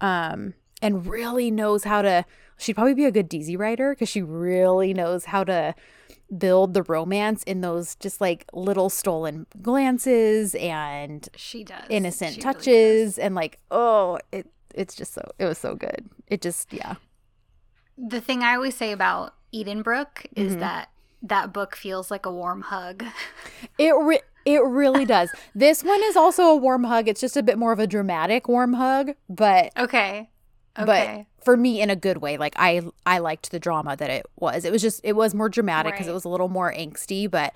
Um 0.00 0.54
and 0.80 1.06
really 1.06 1.50
knows 1.50 1.84
how 1.84 2.02
to 2.02 2.24
she'd 2.56 2.74
probably 2.74 2.94
be 2.94 3.04
a 3.04 3.10
good 3.10 3.28
dizi 3.30 3.58
writer 3.58 3.92
because 3.94 4.08
she 4.08 4.22
really 4.22 4.92
knows 4.94 5.26
how 5.26 5.44
to 5.44 5.74
build 6.36 6.74
the 6.74 6.82
romance 6.82 7.42
in 7.44 7.60
those 7.62 7.94
just 7.96 8.20
like 8.20 8.44
little 8.52 8.90
stolen 8.90 9.46
glances 9.62 10.54
and 10.56 11.28
She 11.36 11.64
does. 11.64 11.84
innocent 11.88 12.34
She 12.34 12.40
really 12.42 12.54
touches 12.54 13.18
and 13.18 13.34
like 13.34 13.58
oh 13.70 14.18
it 14.32 14.46
it's 14.74 14.94
just 14.94 15.14
so 15.14 15.22
it 15.38 15.46
was 15.46 15.56
so 15.58 15.74
good 15.74 16.08
it 16.26 16.42
just 16.42 16.72
yeah 16.72 16.96
The 17.96 18.20
thing 18.20 18.42
I 18.42 18.54
always 18.54 18.76
say 18.76 18.92
about 18.92 19.34
Edenbrook 19.54 20.26
is 20.36 20.56
Mhm. 20.56 20.60
that 20.60 20.90
that 21.22 21.52
book 21.52 21.74
feels 21.74 22.10
like 22.12 22.26
a 22.26 22.30
warm 22.30 22.60
hug. 22.62 23.04
It 23.78 23.90
re- 23.96 24.20
it 24.44 24.62
really 24.62 25.04
does. 25.04 25.30
this 25.54 25.82
one 25.82 26.00
is 26.04 26.16
also 26.16 26.44
a 26.44 26.56
warm 26.56 26.84
hug. 26.84 27.08
It's 27.08 27.20
just 27.20 27.36
a 27.36 27.42
bit 27.42 27.58
more 27.58 27.72
of 27.72 27.78
a 27.78 27.86
dramatic 27.86 28.46
warm 28.48 28.74
hug, 28.74 29.14
but 29.28 29.72
Okay. 29.76 30.30
Okay. 30.78 31.26
but 31.38 31.44
for 31.44 31.56
me 31.56 31.80
in 31.80 31.90
a 31.90 31.96
good 31.96 32.18
way. 32.18 32.36
Like 32.36 32.54
I 32.56 32.82
I 33.06 33.18
liked 33.18 33.50
the 33.50 33.58
drama 33.58 33.96
that 33.96 34.10
it 34.10 34.26
was. 34.38 34.64
It 34.64 34.72
was 34.72 34.82
just 34.82 35.00
it 35.04 35.14
was 35.16 35.34
more 35.34 35.48
dramatic 35.48 35.94
because 35.94 36.08
it 36.08 36.12
was 36.12 36.24
a 36.24 36.28
little 36.28 36.48
more 36.48 36.72
angsty, 36.72 37.30
but 37.30 37.54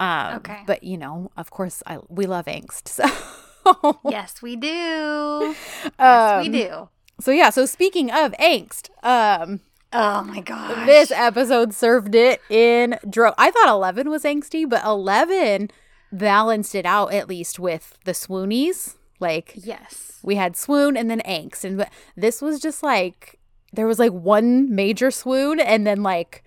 um 0.00 0.36
Okay. 0.36 0.62
but 0.66 0.82
you 0.82 0.96
know, 0.96 1.30
of 1.36 1.50
course 1.50 1.82
I 1.86 1.98
we 2.08 2.26
love 2.26 2.46
angst. 2.46 2.88
So 3.64 3.98
yes, 4.10 4.42
we 4.42 4.56
do. 4.56 5.54
Yes, 5.98 5.98
um, 5.98 6.42
we 6.42 6.48
do. 6.50 6.88
So 7.20 7.30
yeah, 7.30 7.48
so 7.48 7.64
speaking 7.64 8.10
of 8.10 8.32
angst, 8.32 8.90
um 9.02 9.60
Oh 9.92 10.22
my 10.24 10.40
gosh. 10.40 10.84
this 10.86 11.10
episode 11.10 11.72
served 11.72 12.14
it 12.14 12.40
in 12.50 12.98
dro 13.08 13.32
I 13.38 13.50
thought 13.52 13.68
11 13.68 14.10
was 14.10 14.24
angsty, 14.24 14.68
but 14.68 14.84
11 14.84 15.70
balanced 16.12 16.74
it 16.74 16.84
out 16.84 17.14
at 17.14 17.26
least 17.28 17.58
with 17.58 17.96
the 18.04 18.12
swoonies. 18.12 18.96
Like 19.24 19.52
Yes. 19.56 20.18
we 20.22 20.34
had 20.36 20.56
swoon 20.56 20.96
and 20.96 21.10
then 21.10 21.20
angst. 21.26 21.64
And 21.64 21.86
this 22.16 22.40
was 22.42 22.60
just 22.60 22.82
like 22.82 23.38
there 23.72 23.86
was 23.86 23.98
like 23.98 24.12
one 24.12 24.74
major 24.74 25.10
swoon 25.10 25.58
and 25.60 25.86
then 25.86 26.02
like 26.02 26.44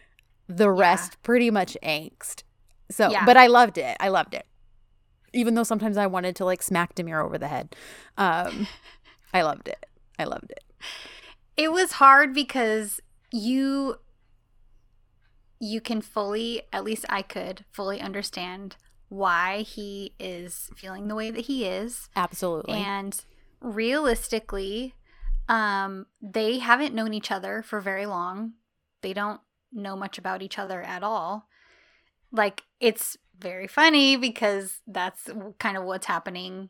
the 0.48 0.70
rest 0.72 1.22
pretty 1.24 1.50
much 1.52 1.76
angst. 1.84 2.44
So 2.90 3.10
Yeah. 3.12 3.26
but 3.26 3.36
i 3.38 3.48
loved 3.48 3.78
it. 3.78 3.98
I 4.00 4.10
loved 4.10 4.34
it. 4.34 4.46
Even 5.34 5.56
though 5.56 5.64
sometimes 5.72 5.98
i 5.98 6.08
wanted 6.08 6.36
to 6.38 6.46
like 6.46 6.62
smack 6.64 6.96
demir 6.96 7.20
over 7.26 7.38
the 7.38 7.48
head 7.56 7.76
um 8.18 8.68
i 9.34 9.42
loved 9.42 9.68
it. 9.68 9.86
I 10.20 10.24
loved 10.24 10.52
it. 10.52 10.64
It 11.58 11.72
was 11.72 11.94
hard 11.94 12.34
because 12.34 13.00
you 13.32 13.98
you 15.60 15.82
can 15.82 16.02
fully, 16.02 16.62
at 16.72 16.84
least 16.84 17.04
I 17.10 17.22
could 17.24 17.66
fully 17.72 18.00
understand 18.00 18.76
why 19.10 19.62
he 19.62 20.14
is 20.20 20.70
feeling 20.76 21.08
the 21.08 21.16
way 21.16 21.32
that 21.32 21.46
he 21.46 21.66
is. 21.66 22.10
absolutely 22.16 22.74
And 22.74 23.20
realistically, 23.62 24.96
um, 25.48 26.08
they 26.22 26.60
haven't 26.60 26.94
known 26.94 27.14
each 27.14 27.32
other 27.32 27.62
for 27.62 27.80
very 27.80 28.06
long. 28.06 28.54
They 29.02 29.14
don't 29.14 29.40
know 29.72 29.96
much 29.96 30.18
about 30.18 30.42
each 30.42 30.60
other 30.60 30.82
at 30.82 31.04
all. 31.04 31.48
Like, 32.32 32.64
it's 32.80 33.18
very 33.40 33.68
funny 33.68 34.18
because 34.18 34.82
that's 34.88 35.30
kind 35.60 35.78
of 35.78 35.84
what's 35.84 36.08
happening 36.08 36.70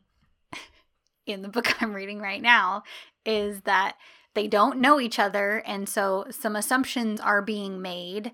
in 1.26 1.42
the 1.42 1.48
book 1.48 1.82
I'm 1.82 1.94
reading 1.94 2.20
right 2.20 2.42
now 2.42 2.84
is 3.24 3.62
that 3.62 3.96
they 4.34 4.46
don't 4.46 4.80
know 4.80 5.00
each 5.00 5.18
other. 5.18 5.62
And 5.66 5.88
so 5.88 6.26
some 6.30 6.54
assumptions 6.54 7.20
are 7.20 7.42
being 7.42 7.82
made. 7.82 8.32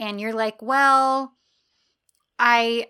And 0.00 0.20
you're 0.20 0.32
like, 0.32 0.60
well, 0.60 1.34
I 2.38 2.88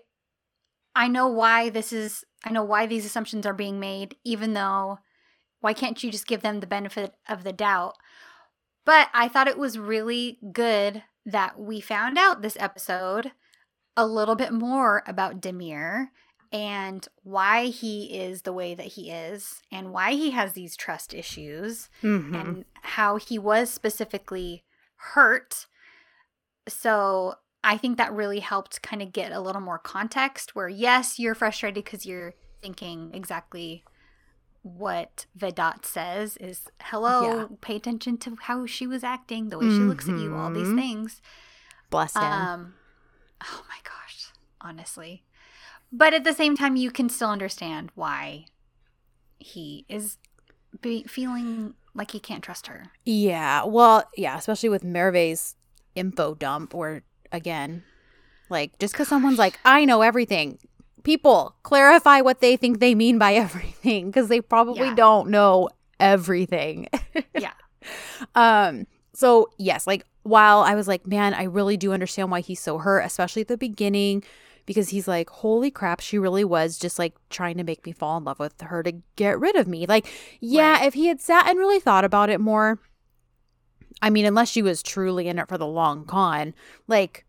I 0.95 1.07
know 1.07 1.27
why 1.27 1.69
this 1.69 1.91
is 1.91 2.23
I 2.43 2.51
know 2.51 2.63
why 2.63 2.85
these 2.85 3.05
assumptions 3.05 3.45
are 3.45 3.53
being 3.53 3.79
made, 3.79 4.15
even 4.23 4.53
though 4.53 4.99
why 5.61 5.73
can't 5.73 6.01
you 6.03 6.11
just 6.11 6.27
give 6.27 6.41
them 6.41 6.59
the 6.59 6.67
benefit 6.67 7.15
of 7.27 7.43
the 7.43 7.53
doubt? 7.53 7.95
But 8.85 9.09
I 9.13 9.27
thought 9.27 9.47
it 9.47 9.57
was 9.57 9.79
really 9.79 10.37
good 10.51 11.03
that 11.25 11.59
we 11.59 11.81
found 11.81 12.17
out 12.19 12.41
this 12.43 12.55
episode 12.59 13.31
a 13.97 14.05
little 14.05 14.35
bit 14.35 14.53
more 14.53 15.01
about 15.07 15.41
Demir 15.41 16.09
and 16.51 17.07
why 17.23 17.65
he 17.65 18.15
is 18.19 18.43
the 18.43 18.53
way 18.53 18.75
that 18.75 18.85
he 18.85 19.09
is 19.09 19.61
and 19.71 19.91
why 19.91 20.11
he 20.11 20.31
has 20.31 20.53
these 20.53 20.77
trust 20.77 21.13
issues 21.13 21.89
Mhm. 22.03 22.35
and 22.39 22.65
how 22.83 23.17
he 23.17 23.39
was 23.39 23.71
specifically 23.71 24.63
hurt. 24.97 25.65
So 26.67 27.35
I 27.65 27.77
think 27.77 27.97
that 27.97 28.13
really 28.13 28.39
helped 28.39 28.81
kind 28.83 29.01
of 29.01 29.11
get 29.11 29.31
a 29.31 29.39
little 29.41 29.61
more 29.61 29.79
context 29.79 30.55
where, 30.55 30.69
yes, 30.69 31.17
you're 31.19 31.33
frustrated 31.35 31.83
because 31.83 32.05
you're 32.05 32.33
thinking 32.61 33.09
exactly 33.13 33.83
what 34.61 35.25
Vedat 35.37 35.85
says 35.85 36.37
is 36.37 36.67
hello, 36.81 37.21
Yeah. 37.23 37.45
pay 37.61 37.75
attention 37.75 38.17
to 38.19 38.37
how 38.41 38.65
she 38.65 38.87
was 38.87 39.03
acting, 39.03 39.49
the 39.49 39.57
way 39.59 39.69
she 39.69 39.79
looks 39.79 40.07
at 40.09 40.17
you, 40.17 40.35
all 40.35 40.51
these 40.51 40.67
Mhm. 40.69 40.75
things. 40.75 41.21
bless 41.91 42.15
him 42.15 42.23
Um, 42.23 42.73
oh 43.43 43.63
my 43.69 43.77
gosh, 43.83 44.31
honestly. 44.59 45.23
But 45.91 46.13
at 46.15 46.23
the 46.23 46.33
same 46.33 46.57
time, 46.57 46.75
you 46.75 46.89
can 46.91 47.09
still 47.09 47.29
understand 47.29 47.91
why 47.95 48.45
he 49.37 49.85
is 49.87 50.17
be- 50.81 51.03
feeling 51.03 51.75
like 51.93 52.11
he 52.11 52.19
can't 52.19 52.43
trust 52.43 52.67
her. 52.67 52.91
yeah 53.05 53.63
well 53.63 54.03
yeah 54.17 54.37
especially 54.37 54.67
with 54.69 54.83
merve's 54.83 55.55
info 55.93 56.33
dump 56.35 56.73
where 56.73 57.03
again 57.31 57.83
like 58.49 58.77
just 58.79 58.93
because 58.93 59.07
someone's 59.07 59.37
like 59.39 59.59
i 59.65 59.85
know 59.85 60.01
everything 60.01 60.57
people 61.03 61.55
clarify 61.63 62.21
what 62.21 62.41
they 62.41 62.55
think 62.57 62.79
they 62.79 62.93
mean 62.95 63.17
by 63.17 63.33
everything 63.45 64.07
because 64.07 64.27
they 64.27 64.41
probably 64.41 64.87
Yeah. 64.87 64.95
don't 64.95 65.29
know 65.29 65.69
everything 65.99 66.87
Yeah. 67.37 67.53
um 68.35 68.85
so 69.13 69.49
yes 69.57 69.87
like 69.87 70.05
while 70.23 70.59
i 70.61 70.75
was 70.75 70.87
like 70.87 71.05
man 71.07 71.33
i 71.33 71.43
really 71.43 71.77
do 71.77 71.93
understand 71.93 72.31
why 72.31 72.41
he's 72.41 72.59
so 72.59 72.77
hurt 72.79 73.01
especially 73.01 73.41
at 73.43 73.47
the 73.47 73.57
beginning 73.57 74.23
because 74.65 74.89
he's 74.89 75.07
like 75.07 75.29
holy 75.29 75.69
crap 75.71 75.99
she 75.99 76.17
really 76.17 76.43
was 76.43 76.77
just 76.77 76.97
like 76.99 77.13
trying 77.29 77.57
to 77.57 77.63
make 77.63 77.85
me 77.85 77.91
fall 77.91 78.17
in 78.17 78.23
love 78.23 78.39
with 78.39 78.59
her 78.61 78.81
to 78.83 78.93
get 79.15 79.39
rid 79.39 79.55
of 79.55 79.67
me 79.67 79.85
like 79.85 80.05
yeah 80.41 80.73
Right. 80.79 80.85
if 80.87 80.95
he 80.95 81.07
had 81.07 81.21
sat 81.21 81.47
and 81.47 81.57
really 81.59 81.79
thought 81.79 82.03
about 82.03 82.29
it 82.29 82.41
more 82.41 82.79
i 84.01 84.09
mean 84.09 84.25
unless 84.25 84.49
she 84.49 84.61
was 84.61 84.81
truly 84.83 85.27
in 85.27 85.39
it 85.39 85.47
for 85.47 85.57
the 85.57 85.65
long 85.67 86.05
con 86.05 86.53
like 86.87 87.25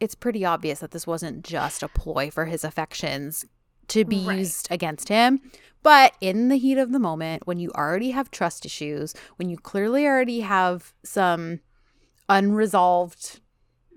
it's 0.00 0.14
pretty 0.14 0.44
obvious 0.44 0.80
that 0.80 0.90
this 0.90 1.06
wasn't 1.06 1.44
just 1.44 1.82
a 1.82 1.88
ploy 1.88 2.30
for 2.30 2.44
his 2.46 2.64
affections 2.64 3.44
to 3.88 4.04
be 4.04 4.26
Right. 4.26 4.38
used 4.38 4.66
against 4.70 5.08
him 5.08 5.40
but 5.82 6.14
in 6.22 6.48
the 6.48 6.56
heat 6.56 6.78
of 6.78 6.92
the 6.92 6.98
moment, 6.98 7.46
when 7.46 7.58
you 7.58 7.70
already 7.72 8.12
have 8.12 8.30
trust 8.30 8.64
issues, 8.64 9.12
when 9.36 9.50
you 9.50 9.58
clearly 9.58 10.06
already 10.06 10.40
have 10.40 10.94
some 11.04 11.60
unresolved, 12.28 13.40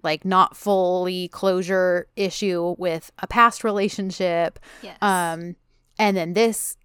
like 0.04 0.26
not 0.26 0.56
fully 0.56 1.28
closure 1.30 2.08
issue 2.16 2.76
with 2.78 3.12
a 3.20 3.28
past 3.28 3.64
relationship, 3.64 4.60
Yes. 4.82 4.98
um, 5.02 5.56
and 5.98 6.16
then 6.18 6.34
this, 6.34 6.78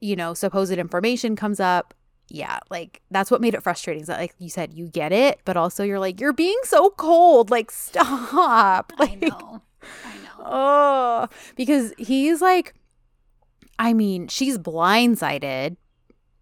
you 0.00 0.16
know, 0.16 0.34
supposed 0.34 0.72
information 0.72 1.34
comes 1.36 1.58
up. 1.60 1.94
Yeah, 2.34 2.60
like 2.70 3.02
that's 3.10 3.30
what 3.30 3.42
made 3.42 3.52
it 3.52 3.62
frustrating. 3.62 4.00
Is 4.00 4.06
that, 4.08 4.18
like 4.18 4.34
you 4.38 4.48
said, 4.48 4.72
you 4.72 4.88
get 4.88 5.12
it, 5.12 5.40
but 5.44 5.58
also 5.58 5.84
you're 5.84 5.98
like, 5.98 6.18
you're 6.18 6.32
being 6.32 6.58
so 6.64 6.88
cold. 6.90 7.50
Like, 7.50 7.70
stop. 7.70 8.90
I 8.98 9.18
know. 9.20 9.62
I 10.04 10.14
know. 10.16 10.44
Oh, 10.44 11.28
because 11.56 11.92
he's 11.98 12.40
like, 12.40 12.74
I 13.78 13.92
mean, 13.92 14.28
she's 14.28 14.56
blindsided. 14.58 15.76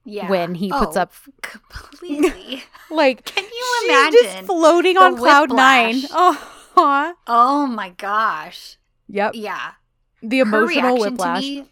Yeah. 0.04 0.30
when 0.30 0.54
he 0.54 0.70
puts 0.70 0.96
Oh, 0.96 1.02
up- 1.02 1.12
completely. 1.42 2.62
Like, 2.90 3.24
Can 3.34 3.44
you 3.44 3.76
she's 3.80 3.88
imagine? 3.90 4.18
just 4.22 4.46
floating 4.46 4.96
on 4.96 5.16
cloud 5.16 5.52
nine. 5.52 6.02
Oh, 6.10 7.12
oh 7.26 7.66
my 7.66 7.90
gosh. 7.90 8.78
yep. 9.08 9.32
Yeah. 9.34 9.72
The 10.22 10.38
emotional 10.40 10.98
whiplash. 10.98 11.42
me 11.42 11.66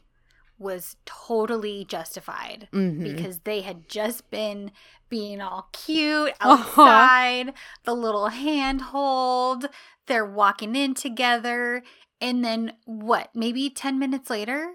was 0.58 0.96
totally 1.04 1.84
justified. 1.84 2.68
Mhm. 2.72 3.02
because 3.04 3.40
they 3.40 3.60
had 3.62 3.88
just 3.88 4.28
been 4.30 4.70
being 5.08 5.40
all 5.40 5.68
cute 5.72 6.34
Uh-huh. 6.40 6.82
outside, 6.82 7.54
the 7.84 7.94
little 7.94 8.28
handhold, 8.28 9.66
they're 10.06 10.26
walking 10.26 10.74
in 10.76 10.94
together, 10.94 11.82
and 12.20 12.44
then 12.44 12.72
what, 12.84 13.30
maybe 13.34 13.70
10 13.70 13.98
minutes 13.98 14.30
later, 14.30 14.74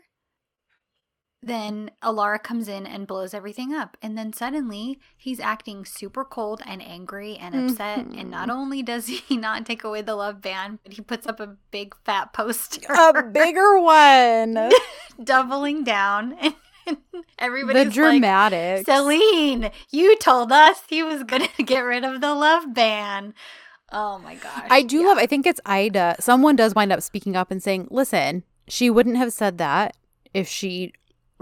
then 1.46 1.92
Alara 2.02 2.42
comes 2.42 2.68
in 2.68 2.86
and 2.86 3.06
blows 3.06 3.34
everything 3.34 3.74
up. 3.74 3.98
And 4.02 4.18
then 4.18 4.32
suddenly 4.34 5.00
he's 5.18 5.40
acting 5.40 5.84
super 5.86 6.24
cold 6.24 6.62
and 6.66 6.82
angry 6.82 7.36
and 7.38 7.54
upset. 7.72 8.00
And 8.06 8.32
not 8.32 8.50
Mhm. 8.50 8.54
only 8.54 8.82
does 8.84 9.08
he 9.28 9.38
not 9.38 9.66
take 9.66 9.84
away 9.84 10.02
the 10.02 10.16
love 10.16 10.42
band, 10.42 10.80
but 10.84 10.94
he 10.94 11.02
puts 11.02 11.28
up 11.28 11.40
a 11.40 11.56
big 11.72 11.96
fat 12.06 12.32
poster. 12.34 12.92
a 12.94 13.24
bigger 13.24 13.80
one. 13.80 14.72
doubling 15.24 15.84
down. 15.84 16.38
And 16.88 16.98
everybody's 17.40 17.84
the 17.84 17.86
like, 17.90 17.94
dramatic. 17.94 18.86
Celine, 18.86 19.72
you 19.92 20.18
told 20.18 20.52
us 20.52 20.82
he 20.90 21.04
was 21.04 21.24
going 21.24 21.48
to 21.58 21.64
get 21.64 21.80
rid 21.82 22.04
of 22.04 22.22
the 22.22 22.34
love 22.34 22.74
ban. 22.74 23.34
Oh 23.92 24.18
my 24.20 24.36
gosh. 24.36 24.68
I 24.70 24.82
do 24.82 25.00
Yeah. 25.02 25.08
love. 25.08 25.18
I 25.18 25.26
think 25.26 25.46
it's 25.46 25.62
Ida. 25.66 26.16
Someone 26.20 26.56
does 26.56 26.74
wind 26.76 26.92
up 26.92 27.02
speaking 27.02 27.36
up 27.36 27.52
and 27.52 27.62
saying, 27.62 27.88
"Listen, 27.92 28.44
she 28.68 28.90
wouldn't 28.90 29.18
have 29.18 29.32
said 29.34 29.58
that 29.60 29.96
if 30.34 30.48
she 30.48 30.94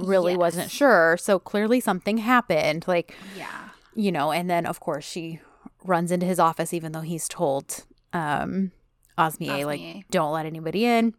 really 0.08 0.36
wasn't 0.38 0.72
sure. 0.72 1.18
So 1.20 1.40
clearly 1.40 1.80
something 1.80 2.18
happened. 2.20 2.86
Like, 2.88 3.14
Yeah. 3.36 3.70
you 3.96 4.12
know, 4.12 4.32
and 4.32 4.50
then 4.50 4.66
of 4.66 4.80
course 4.80 5.06
she 5.06 5.40
runs 5.84 6.12
into 6.12 6.26
his 6.26 6.40
office 6.40 6.74
even 6.74 6.92
though 6.92 7.02
he's 7.02 7.28
told 7.28 7.86
um 8.14 8.72
Osmier, 9.18 9.66
like 9.66 9.82
don't 10.10 10.32
let 10.34 10.46
anybody 10.46 10.86
in. 10.86 11.14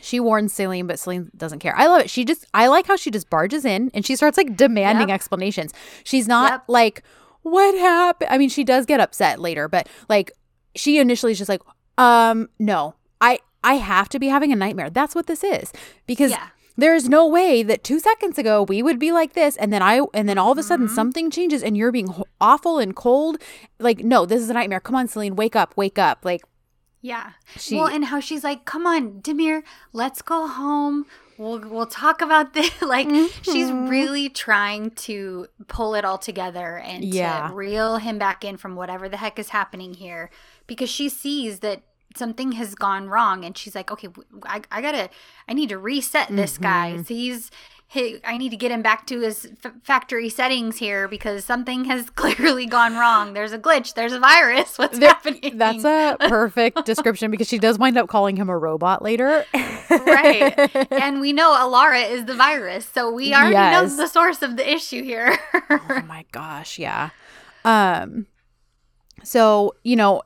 She 0.00 0.20
warns 0.20 0.52
Celine, 0.54 0.86
but 0.86 0.98
Celine 0.98 1.30
doesn't 1.36 1.58
care. 1.58 1.74
I 1.76 1.86
love 1.86 2.00
it. 2.02 2.10
She 2.10 2.24
just 2.24 2.46
I 2.54 2.68
like 2.68 2.86
how 2.86 2.96
she 2.96 3.10
just 3.10 3.28
barges 3.28 3.64
in 3.64 3.90
and 3.92 4.06
she 4.06 4.16
starts 4.16 4.38
like 4.38 4.56
demanding 4.56 5.08
Yep. 5.08 5.14
explanations. 5.14 5.72
She's 6.04 6.26
not 6.28 6.52
Yep. 6.52 6.62
like 6.68 7.02
what 7.42 7.74
happened? 7.78 8.30
I 8.30 8.36
mean, 8.38 8.48
she 8.50 8.64
does 8.64 8.84
get 8.86 9.00
upset 9.00 9.40
later, 9.40 9.66
but 9.68 9.88
like 10.08 10.30
she 10.76 10.98
initially 10.98 11.32
is 11.32 11.38
just 11.38 11.48
like, 11.48 11.62
um, 11.98 12.48
no, 12.58 12.94
I 13.20 13.40
I 13.64 13.74
have 13.74 14.08
to 14.10 14.18
be 14.18 14.28
having 14.28 14.52
a 14.52 14.56
nightmare. 14.56 14.88
That's 14.90 15.14
what 15.14 15.26
this 15.26 15.42
is 15.44 15.72
because 16.06 16.30
Yeah. 16.30 16.48
There's 16.80 17.08
no 17.08 17.26
way 17.26 17.62
that 17.62 17.84
two 17.84 17.98
seconds 18.00 18.38
ago 18.38 18.62
we 18.62 18.82
would 18.82 18.98
be 18.98 19.12
like 19.12 19.34
this, 19.34 19.56
and 19.56 19.72
then 19.72 19.82
I 19.82 20.00
and 20.14 20.28
then 20.28 20.38
all 20.38 20.52
of 20.52 20.58
a 20.58 20.62
sudden 20.62 20.88
Mhm. 20.88 20.94
something 20.94 21.30
changes 21.30 21.62
and 21.62 21.76
you're 21.76 21.92
being 21.92 22.08
ho- 22.08 22.26
awful 22.40 22.78
and 22.78 22.94
cold. 22.96 23.38
Like, 23.78 24.00
no, 24.04 24.26
this 24.26 24.40
is 24.40 24.50
a 24.50 24.54
nightmare. 24.54 24.80
Come 24.80 24.96
on, 24.96 25.06
Celine, 25.08 25.36
wake 25.36 25.54
up, 25.56 25.76
wake 25.76 25.98
up. 25.98 26.24
Like 26.24 26.42
Yeah. 27.02 27.30
she, 27.56 27.76
well, 27.76 27.86
and 27.86 28.06
how 28.06 28.20
she's 28.20 28.44
like, 28.44 28.64
"Come 28.64 28.86
on, 28.86 29.20
Demir, 29.22 29.62
let's 29.92 30.20
go 30.22 30.46
home. 30.46 31.06
We'll 31.38 31.58
we'll 31.60 31.86
talk 31.86 32.20
about 32.20 32.52
this." 32.54 32.70
like 32.82 33.08
she's 33.42 33.70
Mhm. 33.70 33.88
really 33.88 34.28
trying 34.28 34.90
to 35.06 35.46
pull 35.68 35.94
it 35.94 36.04
all 36.04 36.18
together 36.18 36.76
and 36.78 37.02
Yeah. 37.04 37.48
to 37.48 37.54
reel 37.54 37.96
him 37.96 38.18
back 38.18 38.44
in 38.44 38.56
from 38.58 38.76
whatever 38.76 39.08
the 39.08 39.16
heck 39.16 39.38
is 39.38 39.48
happening 39.50 39.94
here 39.94 40.28
because 40.66 40.90
she 40.90 41.08
sees 41.08 41.60
that 41.60 41.82
something 42.16 42.52
has 42.52 42.74
gone 42.74 43.08
wrong 43.08 43.44
and 43.44 43.56
she's 43.56 43.74
like, 43.74 43.90
"Okay, 43.90 44.08
i, 44.44 44.60
I 44.70 44.80
gotta, 44.82 45.10
I 45.48 45.52
need 45.54 45.68
to 45.70 45.78
reset 45.78 46.28
this 46.30 46.58
guy. 46.58 46.94
Mhm. 46.96 47.06
So 47.06 47.14
he's." 47.14 47.50
He, 47.92 48.20
I 48.24 48.38
need 48.38 48.50
to 48.50 48.56
get 48.56 48.70
him 48.70 48.82
back 48.82 49.08
to 49.08 49.18
his 49.18 49.50
f- 49.64 49.72
factory 49.82 50.28
settings 50.28 50.76
here 50.78 51.08
because 51.08 51.44
something 51.44 51.86
has 51.86 52.08
clearly 52.14 52.64
gone 52.66 52.94
wrong. 52.94 53.32
There's 53.32 53.50
a 53.50 53.58
glitch. 53.58 53.94
There's 53.94 54.12
a 54.12 54.20
virus. 54.20 54.78
What's 54.78 55.00
There- 55.00 55.08
happening? 55.08 55.58
That's 55.58 55.82
a 55.82 56.16
perfect 56.28 56.84
description 56.86 57.32
because 57.32 57.48
she 57.48 57.58
does 57.58 57.80
wind 57.80 57.98
up 57.98 58.08
calling 58.08 58.36
him 58.36 58.48
a 58.48 58.56
robot 58.56 59.02
later. 59.02 59.44
Right. 59.90 60.54
and 60.92 61.20
we 61.20 61.32
know 61.32 61.50
Alara 61.52 62.08
is 62.08 62.26
the 62.26 62.36
virus, 62.36 62.86
so 62.86 63.10
we 63.10 63.34
already 63.34 63.54
Yes. 63.54 63.90
know 63.90 63.96
the 63.96 64.06
source 64.06 64.40
of 64.42 64.56
the 64.56 64.72
issue 64.72 65.02
here. 65.02 65.36
oh 65.68 66.04
my 66.06 66.24
gosh, 66.30 66.78
yeah. 66.78 67.10
Um 67.64 68.26
so, 69.24 69.74
you 69.82 69.96
know, 69.96 70.22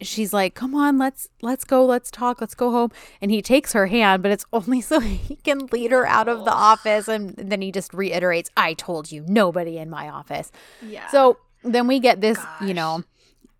she's 0.00 0.32
like, 0.32 0.54
"Come 0.54 0.74
on, 0.74 0.98
let's 0.98 1.28
let's 1.42 1.64
go, 1.64 1.84
let's 1.84 2.10
talk, 2.10 2.40
let's 2.40 2.54
go 2.54 2.70
home." 2.70 2.90
And 3.20 3.30
he 3.30 3.42
takes 3.42 3.72
her 3.72 3.86
hand, 3.86 4.22
but 4.22 4.32
it's 4.32 4.44
only 4.52 4.80
so 4.80 5.00
he 5.00 5.36
can 5.36 5.66
lead 5.66 5.90
her 5.90 6.06
out 6.06 6.28
of 6.28 6.44
the 6.44 6.52
office 6.52 7.08
and 7.08 7.34
then 7.36 7.62
he 7.62 7.72
just 7.72 7.92
reiterates, 7.94 8.50
"I 8.56 8.74
told 8.74 9.10
you, 9.10 9.24
nobody 9.26 9.78
in 9.78 9.90
my 9.90 10.08
office." 10.08 10.52
yeah. 10.82 11.08
So, 11.08 11.38
then 11.64 11.86
we 11.86 11.98
get 11.98 12.20
this, 12.20 12.38
you 12.60 12.74
know, 12.74 13.02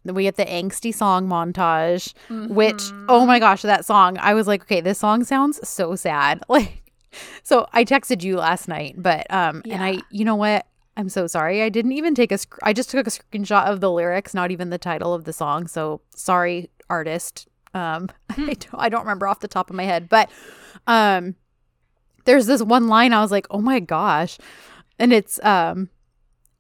we 0.05 0.23
get 0.23 0.37
the 0.37 0.45
angsty 0.45 0.95
song 0.95 1.29
montage, 1.29 2.15
which 2.49 2.83
oh 3.09 3.27
my 3.27 3.39
gosh, 3.39 3.63
that 3.63 3.85
song. 3.85 4.17
I 4.19 4.35
was 4.35 4.47
like, 4.47 4.63
"Okay, 4.63 4.81
this 4.81 4.99
song 4.99 5.25
sounds 5.25 5.67
so 5.69 5.97
sad." 5.97 6.43
Like 6.49 6.83
so 7.43 7.67
I 7.73 7.85
texted 7.85 8.23
you 8.23 8.37
last 8.37 8.69
night, 8.69 8.95
but 8.97 9.27
um 9.33 9.63
and 9.69 9.83
I 9.83 9.99
you 10.11 10.25
know 10.25 10.37
what? 10.37 10.67
I'm 10.99 11.09
so 11.09 11.29
sorry. 11.29 11.63
I 11.63 11.69
didn't 11.69 11.93
even 11.93 12.15
take 12.15 12.33
a 12.33 12.39
sc- 12.39 12.59
I 12.63 12.73
just 12.73 12.91
took 12.91 13.07
a 13.07 13.11
screenshot 13.11 13.67
of 13.67 13.81
the 13.81 13.91
lyrics, 13.91 14.35
not 14.35 14.51
even 14.51 14.71
the 14.71 14.79
title 14.79 15.15
of 15.15 15.25
the 15.25 15.33
song. 15.33 15.69
So 15.69 16.01
sorry 16.11 16.71
artist. 16.91 17.49
Um 17.73 18.09
I 18.31 18.55
don't 18.55 18.75
I 18.75 18.89
don't 18.89 19.03
remember 19.03 19.29
off 19.29 19.41
the 19.41 19.49
top 19.49 19.71
of 19.71 19.77
my 19.77 19.85
head, 19.85 20.09
but 20.09 20.29
um 20.89 21.37
there's 22.25 22.47
this 22.47 22.63
one 22.63 22.89
line 22.89 23.13
I 23.13 23.23
was 23.23 23.31
like, 23.31 23.47
"Oh 23.51 23.61
my 23.61 23.81
gosh." 23.81 24.39
And 24.99 25.13
it's 25.13 25.43
um 25.45 25.89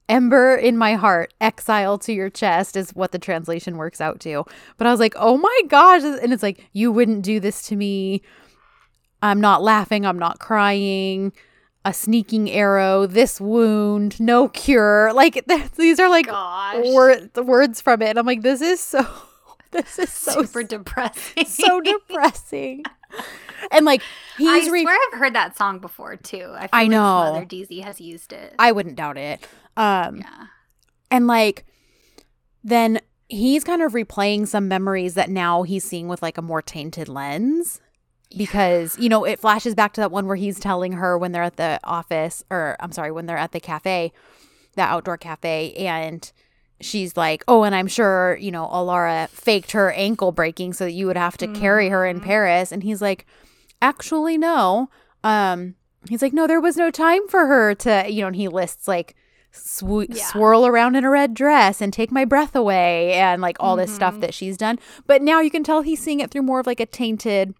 Ember 0.08 0.54
in 0.54 0.78
my 0.78 0.94
heart, 0.94 1.34
exile 1.40 1.98
to 1.98 2.12
your 2.14 2.30
chest 2.30 2.76
is 2.76 2.90
what 2.92 3.12
the 3.12 3.18
translation 3.18 3.76
works 3.76 4.00
out 4.00 4.20
to. 4.20 4.44
But 4.78 4.86
I 4.86 4.90
was 4.90 5.00
like, 5.00 5.12
oh 5.16 5.36
my 5.36 5.60
gosh. 5.68 6.02
And 6.02 6.32
it's 6.32 6.42
like, 6.42 6.66
you 6.72 6.90
wouldn't 6.90 7.22
do 7.22 7.40
this 7.40 7.60
to 7.68 7.76
me. 7.76 8.22
I'm 9.20 9.40
not 9.40 9.62
laughing. 9.62 10.06
I'm 10.06 10.18
not 10.18 10.38
crying. 10.38 11.32
A 11.88 11.94
sneaking 11.94 12.50
arrow, 12.50 13.06
this 13.06 13.40
wound, 13.40 14.20
no 14.20 14.50
cure. 14.50 15.10
Like, 15.14 15.42
th- 15.48 15.70
these 15.72 15.98
are 15.98 16.10
like 16.10 16.26
gosh. 16.26 16.84
wor- 16.84 17.16
the 17.32 17.42
words 17.42 17.80
from 17.80 18.02
it. 18.02 18.10
And 18.10 18.18
I'm 18.18 18.26
like, 18.26 18.42
this 18.42 18.60
is 18.60 18.78
so, 18.78 19.06
this 19.70 19.98
is 19.98 20.12
so, 20.12 20.42
super 20.42 20.62
depressing. 20.62 21.46
so 21.46 21.80
depressing. 21.80 22.84
and 23.70 23.86
like, 23.86 24.02
he's 24.36 24.68
I 24.68 24.70
re- 24.70 24.82
swear 24.82 24.98
I've 25.12 25.18
heard 25.18 25.34
that 25.34 25.56
song 25.56 25.78
before 25.78 26.16
too. 26.16 26.52
I, 26.54 26.60
feel 26.60 26.68
I 26.74 26.82
like 26.82 26.90
know. 26.90 27.32
Mother 27.32 27.46
Deezy 27.46 27.82
has 27.82 28.02
used 28.02 28.34
it. 28.34 28.54
I 28.58 28.70
wouldn't 28.70 28.96
doubt 28.96 29.16
it. 29.16 29.40
Um, 29.78 30.18
yeah. 30.18 30.46
And 31.10 31.26
like, 31.26 31.64
then 32.62 33.00
he's 33.28 33.64
kind 33.64 33.80
of 33.80 33.92
replaying 33.92 34.46
some 34.46 34.68
memories 34.68 35.14
that 35.14 35.30
now 35.30 35.62
he's 35.62 35.84
seeing 35.84 36.06
with 36.06 36.20
like 36.20 36.36
a 36.36 36.42
more 36.42 36.60
tainted 36.60 37.08
lens 37.08 37.80
because, 38.36 38.98
you 38.98 39.08
know, 39.08 39.24
it 39.24 39.40
flashes 39.40 39.74
back 39.74 39.92
to 39.94 40.00
that 40.02 40.10
one 40.10 40.26
where 40.26 40.36
he's 40.36 40.60
telling 40.60 40.92
her 40.92 41.16
when 41.16 41.32
they're 41.32 41.42
at 41.42 41.56
the 41.56 41.80
office, 41.84 42.44
or 42.50 42.76
I'm 42.80 42.92
sorry, 42.92 43.10
when 43.10 43.26
they're 43.26 43.36
at 43.38 43.52
the 43.52 43.60
cafe, 43.60 44.12
the 44.76 44.82
outdoor 44.82 45.16
cafe, 45.16 45.72
and 45.74 46.30
she's 46.80 47.16
like, 47.16 47.42
oh, 47.48 47.64
and 47.64 47.74
I'm 47.74 47.88
sure, 47.88 48.36
you 48.40 48.50
know, 48.50 48.66
Alara 48.72 49.28
faked 49.30 49.72
her 49.72 49.90
ankle 49.92 50.30
breaking 50.30 50.74
so 50.74 50.84
that 50.84 50.92
you 50.92 51.06
would 51.06 51.16
have 51.16 51.36
to 51.38 51.48
carry 51.48 51.88
her 51.88 52.06
in 52.06 52.20
Mhm. 52.20 52.24
Paris. 52.24 52.70
And 52.70 52.82
he's 52.82 53.02
like, 53.02 53.26
actually, 53.82 54.38
no. 54.38 54.88
Um, 55.24 55.74
he's 56.08 56.22
like, 56.22 56.32
no, 56.32 56.46
there 56.46 56.60
was 56.60 56.76
no 56.76 56.90
time 56.90 57.26
for 57.28 57.46
her 57.46 57.74
to, 57.76 58.04
you 58.08 58.20
know, 58.20 58.28
and 58.28 58.36
he 58.36 58.46
lists 58.46 58.86
like, 58.86 59.16
sw- 59.50 60.06
Yeah. 60.08 60.24
swirl 60.26 60.66
around 60.66 60.94
in 60.94 61.02
a 61.04 61.10
red 61.10 61.34
dress 61.34 61.80
and 61.80 61.92
take 61.92 62.12
my 62.12 62.24
breath 62.24 62.54
away 62.54 63.14
and 63.14 63.42
like 63.42 63.56
all 63.58 63.74
this 63.74 63.92
stuff 63.92 64.14
Mhm. 64.16 64.20
that 64.20 64.34
she's 64.34 64.56
done. 64.56 64.78
But 65.06 65.22
now 65.22 65.40
you 65.40 65.50
can 65.50 65.64
tell 65.64 65.80
he's 65.82 66.00
seeing 66.02 66.20
it 66.20 66.30
through 66.30 66.42
more 66.42 66.60
of 66.60 66.66
like 66.66 66.78
a 66.80 66.86
tainted 66.86 67.54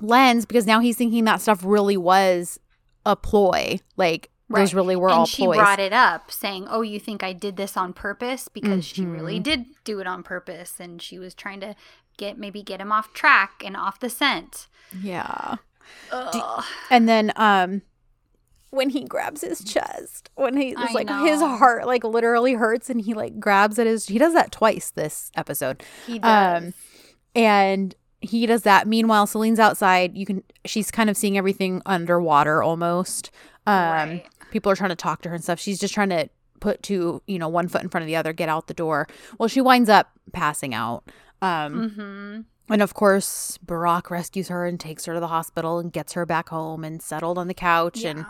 lens 0.00 0.46
because 0.46 0.66
now 0.66 0.80
he's 0.80 0.96
thinking 0.96 1.24
that 1.24 1.40
stuff 1.40 1.60
really 1.64 1.96
was 1.96 2.58
a 3.04 3.16
ploy. 3.16 3.78
Like 3.96 4.30
those 4.48 4.74
really 4.74 4.94
were 4.96 5.08
and 5.08 5.18
all 5.20 5.26
she 5.26 5.44
ploys. 5.44 5.56
brought 5.58 5.78
it 5.80 5.92
up 5.92 6.30
saying, 6.30 6.66
"Oh, 6.70 6.82
you 6.82 7.00
think 7.00 7.22
I 7.22 7.32
did 7.32 7.56
this 7.56 7.76
on 7.76 7.92
purpose?" 7.92 8.48
Because 8.48 8.84
she 8.84 9.04
really 9.04 9.40
Mhm. 9.40 9.42
did 9.42 9.64
do 9.84 9.98
it 10.00 10.06
on 10.06 10.22
purpose, 10.22 10.74
and 10.78 11.00
she 11.02 11.18
was 11.18 11.34
trying 11.34 11.60
to 11.60 11.74
get 12.16 12.38
maybe 12.38 12.62
get 12.62 12.80
him 12.80 12.92
off 12.92 13.12
track 13.12 13.62
and 13.64 13.76
off 13.76 14.00
the 14.00 14.08
scent. 14.10 14.68
yeah. 15.02 15.56
Ugh. 16.12 16.64
And 16.90 17.08
then 17.08 17.32
um 17.36 17.82
when 18.70 18.90
he 18.90 19.04
grabs 19.04 19.40
his 19.42 19.62
chest, 19.64 20.30
when 20.34 20.56
he 20.56 20.74
I 20.76 20.84
is 20.86 20.94
like 20.94 21.08
his 21.08 21.40
heart 21.40 21.86
like 21.86 22.04
literally 22.04 22.54
hurts 22.54 22.90
and 22.90 23.00
he 23.00 23.14
like 23.14 23.38
grabs 23.40 23.78
at 23.78 23.86
his 23.86 24.06
he 24.06 24.18
does 24.18 24.34
that 24.34 24.50
twice 24.52 24.90
this 24.90 25.30
episode. 25.36 25.82
he 26.06 26.18
does. 26.18 26.62
Um, 26.64 26.74
and 27.34 27.94
he 28.26 28.46
does 28.46 28.62
that. 28.62 28.86
Meanwhile, 28.86 29.26
Celine's 29.26 29.58
outside. 29.58 30.16
You 30.16 30.26
can 30.26 30.42
she's 30.64 30.90
kind 30.90 31.08
of 31.08 31.16
seeing 31.16 31.38
everything 31.38 31.82
underwater 31.86 32.62
almost. 32.62 33.30
Um 33.66 33.76
Right. 33.76 34.26
people 34.50 34.70
are 34.70 34.76
trying 34.76 34.90
to 34.90 34.96
talk 34.96 35.22
to 35.22 35.28
her 35.28 35.34
and 35.34 35.44
stuff. 35.44 35.58
She's 35.60 35.78
just 35.78 35.94
trying 35.94 36.10
to 36.10 36.28
put 36.60 36.82
two, 36.82 37.22
you 37.26 37.38
know, 37.38 37.48
one 37.48 37.68
foot 37.68 37.82
in 37.82 37.88
front 37.88 38.02
of 38.02 38.06
the 38.06 38.16
other, 38.16 38.32
get 38.32 38.48
out 38.48 38.66
the 38.66 38.74
door. 38.74 39.06
Well, 39.38 39.48
she 39.48 39.60
winds 39.60 39.88
up 39.88 40.10
passing 40.32 40.74
out. 40.74 41.04
Um 41.42 41.90
mm-hmm. 41.90 42.72
and 42.72 42.82
of 42.82 42.94
course, 42.94 43.58
Burak 43.64 44.10
rescues 44.10 44.48
her 44.48 44.66
and 44.66 44.78
takes 44.80 45.04
her 45.04 45.14
to 45.14 45.20
the 45.20 45.28
hospital 45.28 45.78
and 45.78 45.92
gets 45.92 46.14
her 46.14 46.26
back 46.26 46.48
home 46.48 46.84
and 46.84 47.00
settled 47.02 47.38
on 47.38 47.48
the 47.48 47.54
couch 47.54 48.04
and 48.04 48.24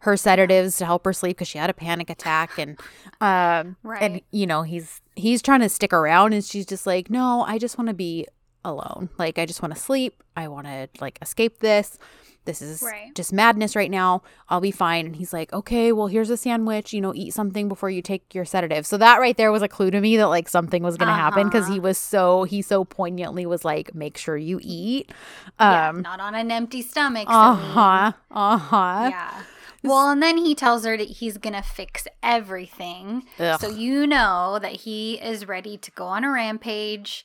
her 0.00 0.16
sedatives 0.16 0.76
to 0.78 0.84
help 0.86 1.04
her 1.04 1.12
sleep 1.12 1.36
because 1.36 1.48
she 1.48 1.58
had 1.58 1.70
a 1.70 1.74
panic 1.74 2.08
attack 2.08 2.56
and 2.58 2.78
um 3.20 3.76
and 4.00 4.20
you 4.30 4.46
know 4.46 4.62
he's 4.62 5.00
he's 5.16 5.42
trying 5.42 5.60
to 5.60 5.68
stick 5.68 5.92
around 5.92 6.32
and 6.32 6.44
she's 6.44 6.64
just 6.66 6.86
like 6.86 7.10
no 7.10 7.42
I 7.42 7.58
just 7.58 7.78
want 7.78 7.88
to 7.88 7.94
be 7.94 8.26
alone 8.64 9.08
like 9.18 9.38
I 9.38 9.46
just 9.46 9.62
want 9.62 9.74
to 9.74 9.80
sleep 9.80 10.22
I 10.36 10.48
want 10.48 10.66
to 10.66 10.88
like 11.00 11.18
escape 11.22 11.58
this 11.60 11.98
this 12.44 12.62
is 12.62 12.82
Right. 12.82 13.14
just 13.14 13.32
madness 13.32 13.76
right 13.76 13.90
now 13.90 14.22
I'll 14.48 14.60
be 14.60 14.70
fine 14.70 15.06
and 15.06 15.16
he's 15.16 15.32
like 15.32 15.52
okay 15.52 15.92
well 15.92 16.06
here's 16.06 16.30
a 16.30 16.36
sandwich 16.36 16.92
you 16.92 17.00
know 17.00 17.12
eat 17.14 17.34
something 17.34 17.68
before 17.68 17.90
you 17.90 18.00
take 18.02 18.34
your 18.34 18.44
sedative 18.44 18.86
so 18.86 18.96
that 18.98 19.18
right 19.20 19.36
there 19.36 19.52
was 19.52 19.62
a 19.62 19.68
clue 19.68 19.90
to 19.90 20.00
me 20.00 20.16
that 20.16 20.26
like 20.26 20.48
something 20.48 20.82
was 20.82 20.96
gonna 20.96 21.14
happen 21.14 21.46
because 21.48 21.66
he 21.66 21.74
Uh-huh. 21.74 21.82
was 21.82 21.98
so 21.98 22.44
he 22.44 22.60
so 22.62 22.84
poignantly 22.84 23.46
was 23.46 23.64
like 23.64 23.94
make 23.94 24.16
sure 24.16 24.36
you 24.36 24.58
eat 24.62 25.12
yeah, 25.60 25.88
um 25.90 26.02
not 26.02 26.20
on 26.20 26.34
an 26.34 26.50
empty 26.50 26.82
stomach. 26.82 27.26
Uh 27.28 27.54
huh. 27.54 28.12
uh 28.30 28.56
huh 28.58 29.08
Yeah. 29.10 29.42
Well, 29.84 30.10
and 30.10 30.20
then 30.20 30.38
he 30.38 30.56
tells 30.56 30.84
her 30.84 30.96
that 30.96 31.06
he's 31.08 31.38
going 31.38 31.54
to 31.54 31.62
fix 31.62 32.08
everything. 32.20 33.24
Ugh. 33.38 33.60
So 33.60 33.68
you 33.68 34.08
know 34.08 34.58
that 34.60 34.72
he 34.72 35.14
is 35.22 35.46
ready 35.46 35.76
to 35.78 35.90
go 35.92 36.06
on 36.06 36.24
a 36.24 36.30
rampage. 36.32 37.24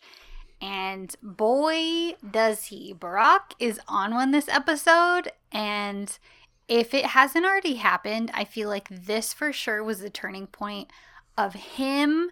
And 0.64 1.14
boy, 1.22 2.14
does 2.30 2.66
he. 2.68 2.94
Burak 2.94 3.52
is 3.60 3.80
on 3.88 4.14
one 4.14 4.32
this 4.32 4.48
episode. 4.48 5.30
And 5.52 6.18
if 6.70 6.94
it 6.94 7.08
hasn't 7.08 7.46
already 7.46 7.76
happened, 7.76 8.32
I 8.34 8.46
feel 8.46 8.70
like 8.70 8.88
this 8.90 9.34
for 9.34 9.52
sure 9.52 9.84
was 9.84 10.00
the 10.00 10.10
turning 10.10 10.48
point 10.48 10.90
of 11.38 11.54
him 11.54 12.32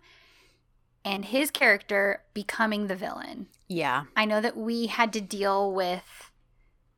and 1.03 1.25
his 1.25 1.51
character 1.51 2.21
becoming 2.33 2.87
the 2.87 2.95
villain. 2.95 3.47
yeah 3.67 4.03
I 4.15 4.25
know 4.25 4.39
that 4.39 4.55
we 4.55 4.85
had 4.87 5.11
to 5.13 5.21
deal 5.21 5.73
with 5.73 6.29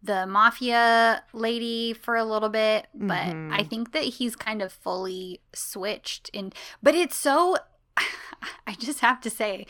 the 0.03 0.27
mafia 0.27 1.23
lady 1.31 1.93
for 1.93 2.17
a 2.17 2.25
little 2.25 2.49
bit, 2.49 2.87
but 2.93 3.27
Mhm. 3.33 3.53
I 3.53 3.63
think 3.63 3.93
that 3.93 4.03
he's 4.03 4.35
kind 4.35 4.61
of 4.61 4.73
fully 4.73 5.39
switched 5.53 6.29
in 6.33 6.51
but 6.81 6.93
it's 6.95 7.15
so 7.15 7.55
I 8.67 8.73
just 8.77 8.99
have 8.99 9.21
to 9.21 9.29
say 9.29 9.65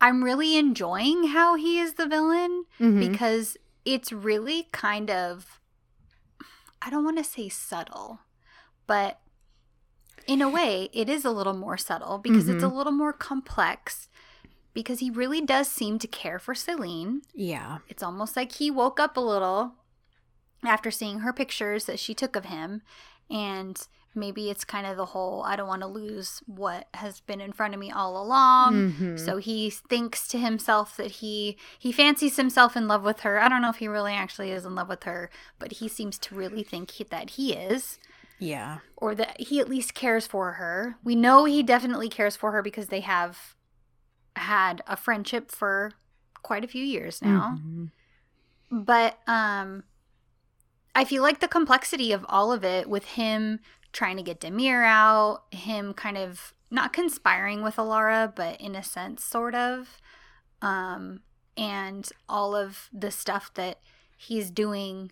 I'm 0.00 0.22
really 0.24 0.56
enjoying 0.56 1.28
how 1.28 1.54
he 1.54 1.78
is 1.78 1.94
the 1.94 2.06
villain 2.06 2.64
Mhm. 2.78 3.00
because 3.00 3.56
it's 3.84 4.12
really 4.12 4.68
kind 4.72 5.10
of 5.10 5.60
I 6.82 6.90
don't 6.90 7.04
want 7.04 7.18
to 7.18 7.24
say 7.24 7.48
subtle, 7.48 8.20
but 8.86 9.20
in 10.26 10.40
a 10.42 10.48
way, 10.48 10.88
it 10.92 11.08
is 11.08 11.24
a 11.24 11.30
little 11.30 11.54
more 11.54 11.76
subtle 11.78 12.18
because 12.18 12.48
it's 12.48 12.62
a 12.62 12.66
Mm-hmm. 12.66 12.76
little 12.76 12.92
more 12.92 13.12
complex 13.12 14.08
because 14.74 15.00
he 15.00 15.10
really 15.10 15.40
does 15.40 15.68
seem 15.68 15.98
to 16.00 16.06
care 16.06 16.38
for 16.38 16.54
Celine. 16.54 17.22
Yeah. 17.34 17.78
It's 17.88 18.02
almost 18.02 18.36
like 18.36 18.52
he 18.52 18.70
woke 18.70 19.00
up 19.00 19.16
a 19.16 19.20
little 19.20 19.74
after 20.64 20.90
seeing 20.90 21.20
her 21.20 21.32
pictures 21.32 21.86
that 21.86 21.98
she 21.98 22.14
took 22.14 22.36
of 22.36 22.44
him. 22.44 22.82
And 23.30 23.80
maybe 24.16 24.50
it's 24.50 24.64
kind 24.64 24.86
of 24.86 24.96
the 24.96 25.06
whole 25.06 25.42
I 25.42 25.54
don't 25.56 25.68
want 25.68 25.82
to 25.82 25.86
lose 25.88 26.42
what 26.46 26.88
has 26.94 27.20
been 27.20 27.40
in 27.40 27.52
front 27.52 27.74
of 27.74 27.80
me 27.80 27.90
all 27.90 28.20
along. 28.20 28.92
Mhm. 28.92 29.18
So 29.24 29.36
he 29.36 29.70
thinks 29.70 30.26
to 30.28 30.38
himself 30.38 30.96
that 30.96 31.10
he 31.22 31.56
he 31.78 31.92
fancies 31.92 32.36
himself 32.36 32.76
in 32.76 32.88
love 32.88 33.02
with 33.04 33.20
her. 33.20 33.38
I 33.40 33.48
don't 33.48 33.62
know 33.62 33.70
if 33.70 33.76
he 33.76 33.88
really 33.88 34.14
actually 34.14 34.50
is 34.50 34.64
in 34.64 34.74
love 34.74 34.88
with 34.88 35.04
her, 35.04 35.30
but 35.58 35.72
he 35.72 35.88
seems 35.88 36.18
to 36.20 36.34
really 36.34 36.62
think 36.62 36.90
he, 36.92 37.04
that 37.04 37.30
he 37.30 37.52
is 37.52 37.98
Yeah. 38.38 38.78
or 38.96 39.14
that 39.14 39.40
he 39.40 39.60
at 39.60 39.68
least 39.68 39.94
cares 39.94 40.26
for 40.26 40.52
her. 40.52 40.96
We 41.04 41.14
know 41.14 41.44
he 41.44 41.62
definitely 41.62 42.08
cares 42.08 42.34
for 42.36 42.52
her 42.52 42.62
because 42.62 42.88
they 42.88 43.00
have 43.00 43.54
had 44.36 44.82
a 44.86 44.96
friendship 44.96 45.50
for 45.50 45.92
quite 46.42 46.64
a 46.64 46.68
few 46.68 46.84
years 46.84 47.20
now. 47.22 47.58
Mhm. 47.60 47.90
But 48.70 49.18
um 49.26 49.84
I 50.94 51.04
feel 51.04 51.22
like 51.22 51.40
the 51.40 51.48
complexity 51.48 52.10
of 52.12 52.24
all 52.28 52.52
of 52.52 52.64
it 52.64 52.88
with 52.88 53.04
him 53.04 53.60
trying 53.96 54.18
to 54.18 54.22
get 54.22 54.40
Demir 54.40 54.84
out, 54.84 55.42
him 55.52 55.94
kind 55.94 56.18
of 56.18 56.52
not 56.70 56.92
conspiring 56.92 57.62
with 57.62 57.76
Alara, 57.76 58.30
but 58.34 58.60
in 58.60 58.74
a 58.76 58.82
sense 58.82 59.24
sort 59.24 59.54
of 59.54 59.98
um 60.62 61.20
and 61.56 62.10
all 62.28 62.54
of 62.54 62.90
the 62.92 63.10
stuff 63.10 63.50
that 63.54 63.78
he's 64.16 64.50
doing 64.50 65.10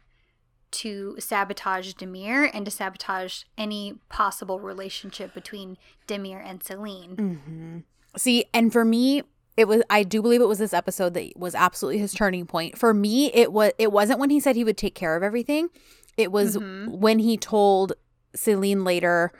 to 0.70 1.16
sabotage 1.18 1.94
Demir 1.94 2.50
and 2.52 2.64
to 2.66 2.70
sabotage 2.70 3.44
any 3.56 3.94
possible 4.08 4.58
relationship 4.60 5.32
between 5.32 5.78
Demir 6.06 6.42
and 6.44 6.62
Celine. 6.62 7.16
hmm 7.16 7.78
See, 8.16 8.44
and 8.54 8.72
for 8.72 8.84
me, 8.84 9.22
it 9.56 9.66
was 9.66 9.82
I 9.88 10.02
do 10.02 10.20
believe 10.22 10.40
it 10.40 10.46
was 10.48 10.58
this 10.58 10.74
episode 10.74 11.14
that 11.14 11.32
was 11.36 11.54
absolutely 11.54 11.98
his 12.00 12.12
turning 12.12 12.44
point. 12.46 12.76
For 12.76 12.92
me, 12.92 13.32
it 13.32 13.50
was 13.52 13.72
it 13.78 13.90
wasn't 13.92 14.18
when 14.18 14.30
he 14.30 14.40
said 14.40 14.56
he 14.56 14.64
would 14.64 14.76
take 14.76 14.94
care 14.94 15.16
of 15.16 15.22
everything. 15.22 15.68
It 16.16 16.30
was 16.30 16.56
Mhm. 16.56 16.98
when 16.98 17.18
he 17.18 17.36
told 17.36 17.94
Celine 18.34 18.84
later 18.84 19.32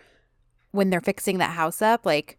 when 0.70 0.90
they're 0.90 1.00
fixing 1.00 1.38
that 1.38 1.50
house 1.50 1.82
up, 1.82 2.04
like 2.04 2.38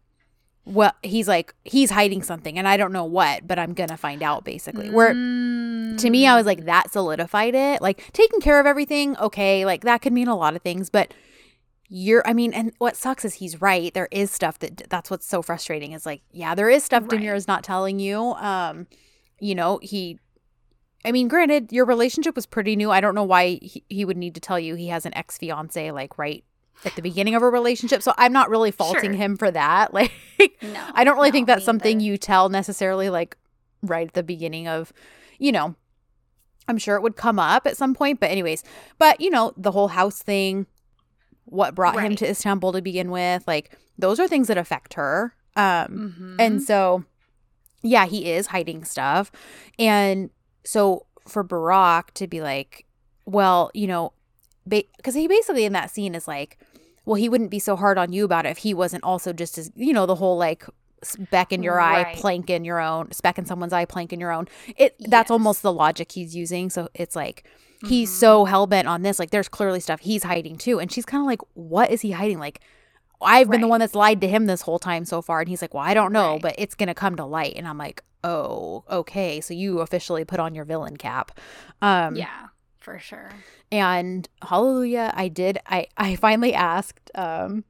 well, 0.66 0.94
he's 1.04 1.28
like 1.28 1.54
he's 1.64 1.92
hiding 1.92 2.24
something 2.24 2.58
and 2.58 2.68
I 2.68 2.76
don't 2.76 2.92
know 2.92 3.06
what, 3.06 3.48
but 3.48 3.60
I'm 3.60 3.74
gonna 3.74 3.98
find 3.98 4.24
out 4.24 4.44
basically. 4.44 4.90
Where 4.90 5.14
to 5.14 6.10
me, 6.10 6.26
I 6.26 6.36
was 6.36 6.46
like, 6.46 6.66
that 6.66 6.92
solidified 6.92 7.54
it. 7.54 7.82
Like 7.82 8.12
taking 8.14 8.42
care 8.42 8.60
of 8.60 8.66
everything, 8.66 9.16
okay, 9.18 9.64
like 9.66 9.84
that 9.84 10.02
could 10.02 10.14
mean 10.14 10.28
a 10.28 10.36
lot 10.36 10.56
of 10.56 10.62
things, 10.62 10.90
but 10.90 11.14
you're, 11.88 12.28
I 12.28 12.34
mean, 12.34 12.52
and 12.54 12.72
what 12.80 12.96
sucks 12.96 13.24
is 13.26 13.36
he's 13.36 13.62
right. 13.62 13.94
There 13.94 14.08
is 14.12 14.32
stuff 14.32 14.58
that 14.60 14.90
that's 14.90 15.12
what's 15.12 15.28
so 15.28 15.44
frustrating 15.44 15.92
is 15.92 16.06
like, 16.06 16.22
yeah, 16.32 16.56
there 16.56 16.70
is 16.70 16.84
stuff 16.84 17.04
Right. 17.04 17.22
Demir 17.22 17.36
is 17.36 17.48
not 17.48 17.64
telling 17.64 18.00
you. 18.00 18.20
Um, 18.20 18.88
you 19.40 19.54
know, 19.54 19.80
he, 19.84 20.18
I 21.06 21.12
mean, 21.12 21.28
granted, 21.28 21.72
your 21.72 21.86
relationship 21.86 22.36
was 22.36 22.46
pretty 22.46 22.76
new. 22.76 22.90
I 22.92 23.00
don't 23.00 23.16
know 23.16 23.24
why 23.24 23.60
he, 23.62 23.84
he 23.90 24.04
would 24.06 24.18
need 24.18 24.34
to 24.36 24.42
tell 24.42 24.60
you 24.60 24.76
he 24.76 24.88
has 24.88 25.06
an 25.06 25.16
ex 25.16 25.38
fiance 25.38 25.92
like 25.92 26.18
right 26.18 26.44
at 26.84 26.96
the 26.96 27.02
beginning 27.02 27.36
of 27.36 27.42
a 27.44 27.50
relationship. 27.50 28.02
So 28.02 28.14
I'm 28.18 28.34
not 28.34 28.50
really 28.50 28.72
faulting 28.72 29.12
Sure. 29.12 29.14
him 29.14 29.38
for 29.38 29.50
that. 29.52 29.94
Like, 29.94 30.12
No, 30.62 30.84
I 30.94 31.04
don't 31.04 31.16
really 31.16 31.32
think 31.32 31.48
that's 31.48 31.64
something 31.64 32.02
either. 32.02 32.06
you 32.06 32.18
tell 32.18 32.50
necessarily 32.50 33.10
like 33.10 33.38
right 33.84 34.08
at 34.08 34.14
the 34.14 34.24
beginning 34.24 34.68
of, 34.68 34.92
you 35.40 35.52
know, 35.52 35.76
I'm 36.68 36.78
sure 36.80 36.96
it 36.96 37.02
would 37.04 37.16
come 37.16 37.38
up 37.40 37.66
at 37.68 37.78
some 37.78 37.94
point, 37.94 38.20
but 38.20 38.32
anyways, 38.32 38.64
but 38.98 39.22
you 39.22 39.30
know, 39.30 39.54
the 39.56 39.72
whole 39.72 39.88
house 39.90 40.22
thing, 40.22 40.66
what 41.46 41.76
brought 41.76 42.00
him 42.02 42.16
to 42.18 42.30
Istanbul 42.30 42.74
to 42.74 42.82
begin 42.82 43.12
with, 43.12 43.48
like 43.48 43.78
those 43.98 44.20
are 44.20 44.28
things 44.28 44.48
that 44.48 44.58
affect 44.58 44.96
her. 44.96 45.36
Um 45.56 45.66
Mhm. 46.18 46.36
and 46.40 46.62
so 46.64 47.06
yeah, 47.84 48.06
he 48.08 48.32
is 48.32 48.48
hiding 48.48 48.84
stuff. 48.84 49.32
And 49.78 50.32
so 50.66 51.06
for 51.28 51.44
Burak 51.44 52.12
to 52.16 52.28
be 52.28 52.42
like, 52.42 52.86
well, 53.26 53.72
you 53.74 53.88
know, 53.88 54.14
because 54.68 55.14
he 55.16 55.28
basically 55.28 55.66
in 55.66 55.74
that 55.74 55.92
scene 55.92 56.16
is 56.16 56.28
like, 56.28 56.58
well, 57.06 57.16
he 57.16 57.30
wouldn't 57.30 57.52
be 57.52 57.60
so 57.60 57.76
hard 57.76 57.98
on 57.98 58.12
you 58.14 58.26
about 58.26 58.46
it 58.46 58.50
if 58.50 58.60
he 58.60 58.74
wasn't 58.74 59.04
also 59.04 59.32
just 59.32 59.58
as, 59.58 59.72
you 59.76 59.94
know, 59.94 60.06
the 60.06 60.16
whole 60.16 60.38
like 60.38 60.66
speck 61.04 61.52
in 61.54 61.62
your 61.62 61.80
eye, 61.80 62.04
Right. 62.04 62.16
plank 62.16 62.50
in 62.50 62.66
your 62.66 62.80
own, 62.80 63.12
speck 63.12 63.38
in 63.38 63.46
someone's 63.46 63.74
eye, 63.74 63.86
plank 63.86 64.12
in 64.12 64.20
your 64.20 64.32
own. 64.32 64.48
It 64.76 64.96
that's 65.00 65.30
almost 65.30 65.62
the 65.62 65.72
logic 65.74 66.12
he's 66.14 66.36
using. 66.36 66.70
So 66.72 66.90
it's 66.96 67.16
like 67.16 67.44
he's 67.88 68.10
Mhm. 68.10 68.14
so 68.14 68.46
hell 68.46 68.66
bent 68.66 68.88
on 68.88 69.04
this. 69.04 69.20
Like 69.20 69.30
there's 69.30 69.48
clearly 69.48 69.80
stuff 69.80 70.00
he's 70.00 70.24
hiding 70.24 70.58
too. 70.58 70.80
And 70.80 70.92
she's 70.92 71.06
kind 71.06 71.22
of 71.22 71.28
like, 71.28 71.42
what 71.54 71.92
is 71.92 72.02
he 72.02 72.12
hiding? 72.12 72.40
Like 72.40 72.60
I've 73.22 73.50
been 73.50 73.62
the 73.62 73.68
one 73.68 73.80
that's 73.80 73.96
lied 73.96 74.20
to 74.22 74.28
him 74.28 74.46
this 74.46 74.62
whole 74.64 74.80
time 74.80 75.06
so 75.06 75.22
far. 75.22 75.40
And 75.42 75.50
he's 75.50 75.62
like, 75.62 75.74
well, 75.74 75.84
I 75.84 75.94
don't 75.94 76.12
know, 76.12 76.34
Right. 76.34 76.42
but 76.42 76.56
it's 76.58 76.76
going 76.76 76.88
to 76.88 76.94
come 76.94 77.16
to 77.16 77.26
light. 77.26 77.54
And 77.56 77.68
I'm 77.68 77.78
like, 77.78 78.04
oh, 78.26 78.84
okay. 78.90 79.40
So 79.42 79.54
you 79.54 79.80
officially 79.80 80.26
put 80.26 80.40
on 80.40 80.56
your 80.56 80.66
villain 80.66 80.98
cap. 80.98 81.32
Um, 81.82 82.16
yeah, 82.16 82.48
for 82.80 82.98
sure. 83.00 83.30
And 83.72 84.28
hallelujah, 84.42 85.12
I 85.16 85.28
did. 85.28 85.60
I, 85.68 85.88
I 85.98 86.16
finally 86.16 86.54
asked 86.54 87.12
um, 87.16 87.64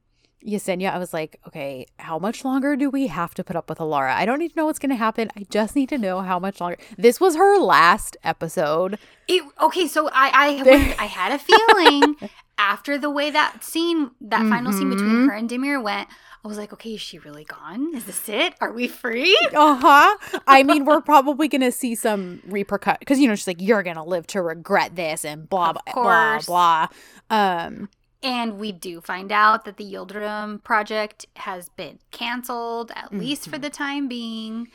Yesenia, 0.46 0.92
I 0.92 0.98
was 0.98 1.12
like, 1.12 1.40
okay, 1.48 1.86
how 1.98 2.18
much 2.18 2.44
longer 2.44 2.76
do 2.76 2.88
we 2.88 3.08
have 3.08 3.34
to 3.34 3.42
put 3.44 3.56
up 3.56 3.68
with 3.68 3.78
Alara? 3.78 4.12
I 4.12 4.24
don't 4.26 4.38
need 4.38 4.50
to 4.52 4.56
know 4.56 4.66
what's 4.66 4.78
going 4.78 4.90
to 4.90 4.96
happen. 4.96 5.28
I 5.36 5.44
just 5.50 5.74
need 5.74 5.88
to 5.88 5.98
know 5.98 6.20
how 6.20 6.38
much 6.38 6.60
longer. 6.60 6.76
This 6.96 7.20
was 7.20 7.34
her 7.36 7.58
last 7.58 8.16
episode. 8.22 8.98
It, 9.26 9.42
okay, 9.60 9.86
so 9.88 10.08
I 10.12 10.30
I, 10.68 10.94
I 11.04 11.06
had 11.06 11.32
a 11.32 11.38
feeling 11.38 12.16
after 12.58 12.96
the 12.96 13.10
way 13.10 13.30
that 13.30 13.64
scene, 13.64 14.12
that 14.20 14.48
final 14.48 14.72
scene 14.72 14.88
between 14.90 15.10
Mhm. 15.10 15.26
her 15.28 15.34
and 15.34 15.50
Demir 15.50 15.82
went, 15.82 16.08
I 16.46 16.48
was 16.48 16.58
like, 16.58 16.72
okay, 16.72 16.94
is 16.94 17.00
she 17.00 17.18
really 17.18 17.44
gone? 17.44 17.94
Is 17.94 18.04
this 18.04 18.28
it? 18.28 18.54
Are 18.60 18.72
we 18.72 18.86
free? 18.88 19.36
Uh 19.54 19.74
huh. 19.74 20.40
I 20.46 20.62
mean, 20.62 20.84
we're 20.84 21.00
probably 21.00 21.48
gonna 21.48 21.72
see 21.72 21.94
some 21.96 22.40
repercut 22.48 23.00
because 23.00 23.18
you 23.18 23.26
know 23.26 23.34
she's 23.34 23.46
like, 23.48 23.60
you're 23.60 23.82
gonna 23.82 24.04
live 24.04 24.26
to 24.28 24.40
regret 24.42 24.94
this 24.96 25.24
and 25.24 25.48
blah 25.48 25.72
blah 25.72 25.82
blah 25.92 26.40
blah. 26.46 26.86
Um, 27.30 27.88
And 28.22 28.58
we 28.58 28.70
do 28.72 29.00
find 29.00 29.32
out 29.32 29.64
that 29.64 29.76
the 29.76 29.84
Yildirim 29.92 30.62
project 30.62 31.26
has 31.36 31.68
been 31.68 31.98
canceled, 32.12 32.92
at 32.94 33.12
least 33.12 33.48
for 33.48 33.58
the 33.58 33.70
time 33.70 34.06
being. 34.08 34.68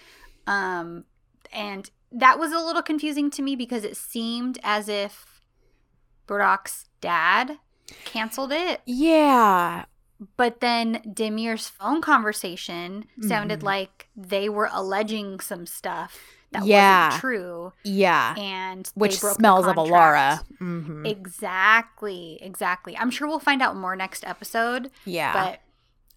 Um, 0.47 1.05
and 1.53 1.89
that 2.11 2.37
was 2.37 2.51
a 2.51 2.59
little 2.59 2.81
confusing 2.81 3.29
to 3.31 3.41
me 3.41 3.55
because 3.55 3.83
it 3.85 3.95
seemed 3.97 4.59
as 4.63 4.89
if 4.89 5.41
Burak's 6.27 6.85
dad 7.01 7.57
canceled 8.05 8.51
it. 8.51 8.81
yeah, 8.85 9.85
But 10.37 10.59
then 10.59 11.01
Demir's 11.05 11.67
phone 11.67 12.01
conversation 12.01 13.05
sounded 13.21 13.61
Mhm. 13.61 13.63
like 13.63 14.07
they 14.15 14.49
were 14.49 14.69
alleging 14.71 15.39
some 15.39 15.65
stuff 15.65 16.19
that 16.51 16.63
Yeah. 16.65 17.05
wasn't 17.07 17.21
true. 17.21 17.73
yeah, 17.83 18.35
And 18.37 18.91
which 18.93 19.17
smells 19.19 19.65
of. 19.65 19.75
Alara. 19.77 20.43
hmm 20.59 21.05
Exactly, 21.05 22.37
exactly. 22.41 22.97
I'm 22.97 23.09
sure 23.09 23.27
we'll 23.27 23.39
find 23.39 23.61
out 23.61 23.75
more 23.75 23.95
next 23.95 24.23
episode. 24.25 24.91
Yeah, 25.05 25.33
But 25.33 25.61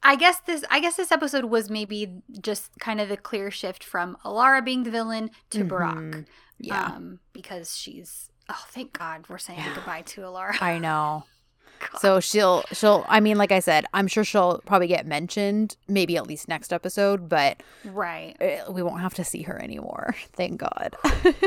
I 0.03 0.17
guess 0.17 0.39
this 0.41 0.65
I 0.71 0.81
guess 0.81 0.97
this 0.97 1.11
episode 1.13 1.47
was 1.47 1.71
maybe 1.71 2.21
just 2.43 2.71
kind 2.79 3.01
of 3.01 3.09
the 3.09 3.17
clear 3.17 3.51
shift 3.51 3.83
from 3.83 4.19
Alara 4.25 4.63
being 4.65 4.83
the 4.83 4.91
villain 4.91 5.31
to 5.51 5.65
Burak. 5.65 5.95
Mhm. 5.97 6.27
yeah, 6.59 6.87
Um, 6.87 7.21
because 7.33 7.77
she's 7.77 8.29
oh 8.51 8.65
thank 8.69 8.93
God 8.93 9.25
we're 9.31 9.39
saying 9.39 9.65
goodbye 9.75 10.03
to 10.03 10.21
Alara. 10.23 10.61
I 10.61 10.79
know. 10.79 11.25
God. 11.81 12.01
So 12.01 12.21
she'll 12.21 12.63
she'll. 12.73 13.05
I 13.09 13.21
mean, 13.21 13.37
like 13.37 13.53
I 13.53 13.61
said, 13.61 13.85
I'm 13.93 14.07
sure 14.07 14.25
she'll 14.25 14.61
probably 14.67 14.87
get 14.87 15.07
mentioned, 15.07 15.77
maybe 15.89 16.17
at 16.17 16.27
least 16.27 16.49
next 16.49 16.73
episode, 16.73 17.29
but 17.29 17.63
right. 17.85 18.37
uh, 18.41 18.71
we 18.73 18.83
won't 18.83 19.01
have 19.01 19.15
to 19.15 19.25
see 19.25 19.43
her 19.43 19.61
anymore. 19.61 20.15
Thank 20.33 20.61
God. 20.61 20.97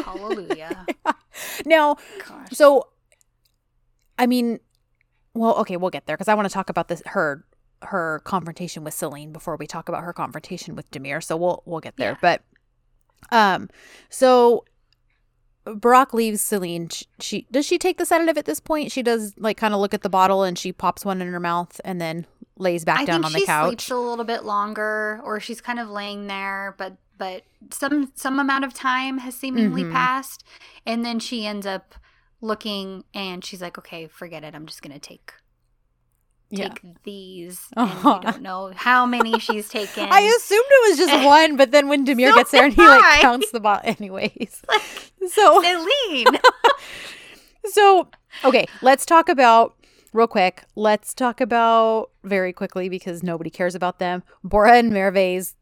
Hallelujah. 0.03 0.85
now, 1.65 1.97
Gosh. 2.27 2.49
So, 2.53 2.87
I 4.17 4.27
mean, 4.27 4.59
well, 5.33 5.55
okay, 5.57 5.77
we'll 5.77 5.91
get 5.91 6.05
there 6.05 6.15
because 6.15 6.27
I 6.27 6.33
want 6.33 6.47
to 6.47 6.53
talk 6.53 6.69
about 6.69 6.87
this 6.87 7.01
her 7.07 7.45
her 7.83 8.21
confrontation 8.23 8.83
with 8.83 8.93
Celine 8.93 9.31
before 9.31 9.55
we 9.55 9.67
talk 9.67 9.87
about 9.87 10.03
her 10.03 10.13
confrontation 10.13 10.75
with 10.75 10.89
Demir. 10.91 11.23
So 11.23 11.37
we'll 11.37 11.63
we'll 11.65 11.79
get 11.79 11.97
there. 11.97 12.17
Yeah. 12.21 12.39
But, 13.29 13.35
um, 13.35 13.69
so 14.09 14.65
Burak 15.75 16.13
leaves 16.13 16.41
Celine. 16.41 16.89
She, 16.89 17.05
she 17.19 17.47
does 17.51 17.65
she 17.65 17.77
take 17.77 17.97
the 17.97 18.05
sedative 18.05 18.37
at 18.37 18.45
this 18.45 18.59
point? 18.59 18.91
She 18.91 19.01
does 19.03 19.33
like 19.37 19.57
kind 19.57 19.73
of 19.73 19.79
look 19.79 19.93
at 19.93 20.01
the 20.01 20.09
bottle 20.09 20.43
and 20.43 20.57
she 20.57 20.71
pops 20.71 21.03
one 21.05 21.21
in 21.21 21.31
her 21.31 21.39
mouth 21.39 21.79
and 21.85 21.99
then 22.01 22.25
lays 22.57 22.83
back 22.85 23.01
I 23.01 23.05
down 23.05 23.23
on 23.25 23.33
the 23.33 23.41
couch. 23.45 23.81
She 23.81 23.87
sleeps 23.87 23.91
a 23.91 23.97
little 23.97 24.25
bit 24.25 24.43
longer, 24.43 25.21
or 25.23 25.39
she's 25.39 25.61
kind 25.61 25.79
of 25.79 25.89
laying 25.89 26.27
there, 26.27 26.75
but 26.77 26.97
but 27.17 27.43
some 27.71 28.11
some 28.15 28.39
amount 28.39 28.63
of 28.65 28.73
time 28.73 29.19
has 29.19 29.35
seemingly 29.35 29.83
Mhm. 29.83 29.91
passed, 29.91 30.43
and 30.85 31.03
then 31.05 31.19
she 31.19 31.45
ends 31.45 31.65
up 31.65 31.95
looking, 32.41 33.03
and 33.13 33.43
she's 33.43 33.61
like, 33.61 33.77
"Okay, 33.77 34.07
forget 34.07 34.43
it. 34.43 34.53
I'm 34.55 34.65
just 34.67 34.81
gonna 34.81 34.99
take 34.99 35.33
yeah. 36.49 36.69
take 36.69 37.03
these." 37.03 37.67
Uh-huh. 37.75 38.09
And 38.15 38.25
we 38.25 38.31
don't 38.31 38.41
know 38.41 38.71
how 38.75 39.05
many 39.05 39.39
she's 39.39 39.69
taken. 39.77 40.07
I 40.11 40.21
assumed 40.21 40.65
it 40.69 40.89
was 40.89 40.97
just 40.97 41.25
one, 41.25 41.57
but 41.57 41.71
then 41.71 41.87
when 41.87 42.05
Demir 42.05 42.29
So 42.31 42.35
gets 42.35 42.51
there 42.51 42.65
and 42.65 42.73
he 42.73 42.81
like 42.85 43.03
I. 43.03 43.19
counts 43.21 43.51
the 43.51 43.59
bottle, 43.59 43.93
anyways. 43.97 44.61
Like, 44.69 44.81
So 45.29 45.61
Celine. 45.61 46.39
So, 47.65 48.07
okay, 48.45 48.65
let's 48.81 49.05
talk 49.05 49.27
about 49.29 49.75
real 50.13 50.27
quick, 50.27 50.63
let's 50.75 51.13
talk 51.13 51.41
about 51.41 52.11
very 52.23 52.53
quickly 52.53 52.89
because 52.89 53.23
nobody 53.23 53.49
cares 53.49 53.75
about 53.75 53.99
them. 53.99 54.23
Bora 54.43 54.77
and 54.77 54.91
Merve's 54.91 55.55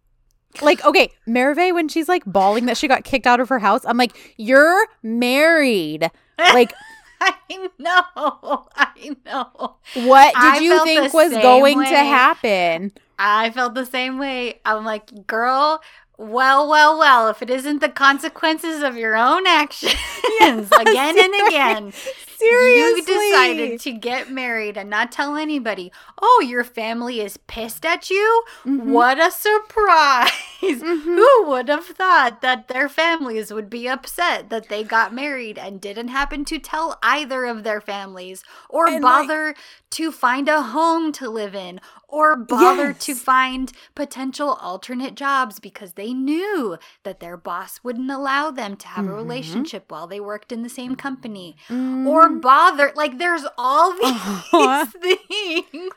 like, 0.62 0.84
okay, 0.86 1.10
Merve, 1.28 1.74
when 1.74 1.88
she's 1.88 2.08
like 2.08 2.24
bawling 2.26 2.66
that 2.68 2.78
she 2.78 2.88
got 2.88 3.04
kicked 3.04 3.28
out 3.28 3.40
of 3.40 3.50
her 3.50 3.60
house, 3.60 3.82
I'm 3.86 3.98
like, 3.98 4.16
you're 4.38 4.88
married. 5.04 6.10
Like, 6.38 6.74
I 7.22 7.70
know. 7.78 8.68
I 8.76 9.16
know. 9.26 9.76
what 9.94 10.34
did 10.34 10.44
I 10.44 10.60
you 10.60 10.84
think 10.84 11.14
was 11.14 11.32
going 11.32 11.80
to 11.80 11.98
happen? 11.98 12.92
I 13.18 13.50
felt 13.52 13.76
the 13.76 13.86
same 13.86 14.18
way. 14.18 14.60
I'm 14.66 14.84
like, 14.84 15.26
girl, 15.28 15.82
well, 16.18 16.68
well, 16.70 16.98
well, 16.98 17.28
if 17.30 17.42
it 17.42 17.50
isn't 17.50 17.80
the 17.80 17.90
consequences 17.90 18.84
of 18.84 18.98
your 18.98 19.16
own 19.16 19.46
actions 19.48 19.94
again 20.40 21.16
and 21.18 21.48
again, 21.48 21.94
Seriously. 22.38 23.02
you 23.02 23.06
decided 23.06 23.80
to 23.82 23.92
get 23.92 24.32
married 24.32 24.78
and 24.78 24.90
not 24.90 25.12
tell 25.12 25.36
anybody. 25.36 25.92
Oh, 26.22 26.44
your 26.46 26.64
family 26.64 27.22
is 27.22 27.38
pissed 27.48 27.86
at 27.86 28.10
you? 28.10 28.44
Mhm. 28.66 28.86
What 28.86 29.20
a 29.20 29.32
surprise. 29.32 30.32
Mhm. 30.66 31.04
Who 31.04 31.44
would 31.48 31.70
have 31.70 31.86
thought 31.86 32.42
that 32.42 32.70
their 32.70 32.90
families 32.90 33.54
would 33.54 33.70
be 33.70 33.88
upset 33.88 34.50
that 34.50 34.68
they 34.70 34.84
got 34.84 35.14
married 35.14 35.60
and 35.60 35.80
didn't 35.80 36.08
happen 36.08 36.44
to 36.46 36.58
tell 36.58 36.98
either 37.04 37.46
of 37.46 37.64
their 37.64 37.80
families 37.82 38.44
or 38.70 38.88
And, 38.88 39.04
like- 39.04 39.28
bother 39.28 39.56
to 39.92 40.12
find 40.12 40.50
a 40.50 40.62
home 40.62 41.12
to 41.14 41.30
live 41.30 41.54
in 41.56 41.80
or 42.08 42.36
bother 42.36 42.94
to 42.94 43.14
find 43.16 43.72
potential 43.94 44.54
alternate 44.62 45.16
jobs 45.16 45.60
because 45.60 45.94
they 45.94 46.14
knew 46.14 46.78
that 47.04 47.20
their 47.20 47.38
boss 47.38 47.80
wouldn't 47.84 48.10
allow 48.12 48.50
them 48.52 48.76
to 48.78 48.88
have 48.88 49.06
a 49.06 49.10
Mhm. 49.10 49.16
relationship 49.16 49.92
while 49.92 50.08
they 50.08 50.20
worked 50.20 50.52
in 50.52 50.64
the 50.64 50.70
same 50.70 50.96
company 50.96 51.56
Mhm. 51.70 52.06
Or 52.26 52.30
bother 52.40 52.92
like 52.96 53.18
there's 53.18 53.46
all 53.58 53.92
these 54.02 54.04
Uh-huh. 54.04 54.86
things 54.86 55.94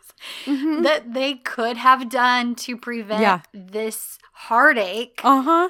Mhm. 0.47 0.83
that 0.83 1.15
they 1.15 1.35
could 1.35 1.77
have 1.77 2.09
done 2.09 2.55
to 2.57 2.77
prevent 2.77 3.21
Yeah. 3.23 3.41
this 3.53 4.19
heartache 4.33 5.21
uh-huh. 5.25 5.69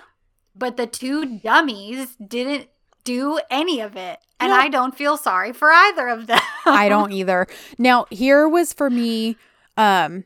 but 0.57 0.77
the 0.77 0.87
two 0.87 1.39
dummies 1.41 2.17
didn't 2.17 2.69
do 3.05 3.39
any 3.51 3.81
of 3.81 3.97
it 3.97 4.19
and 4.41 4.51
No. 4.51 4.57
i 4.57 4.69
don't 4.69 4.97
feel 4.97 5.17
sorry 5.17 5.53
for 5.53 5.71
either 5.73 6.09
of 6.09 6.27
them 6.27 6.41
I 6.67 6.89
don't 6.91 7.13
either. 7.21 7.47
Now, 7.79 8.05
here 8.11 8.47
was 8.49 8.75
for 8.75 8.91
me, 8.91 9.37
um, 9.79 10.25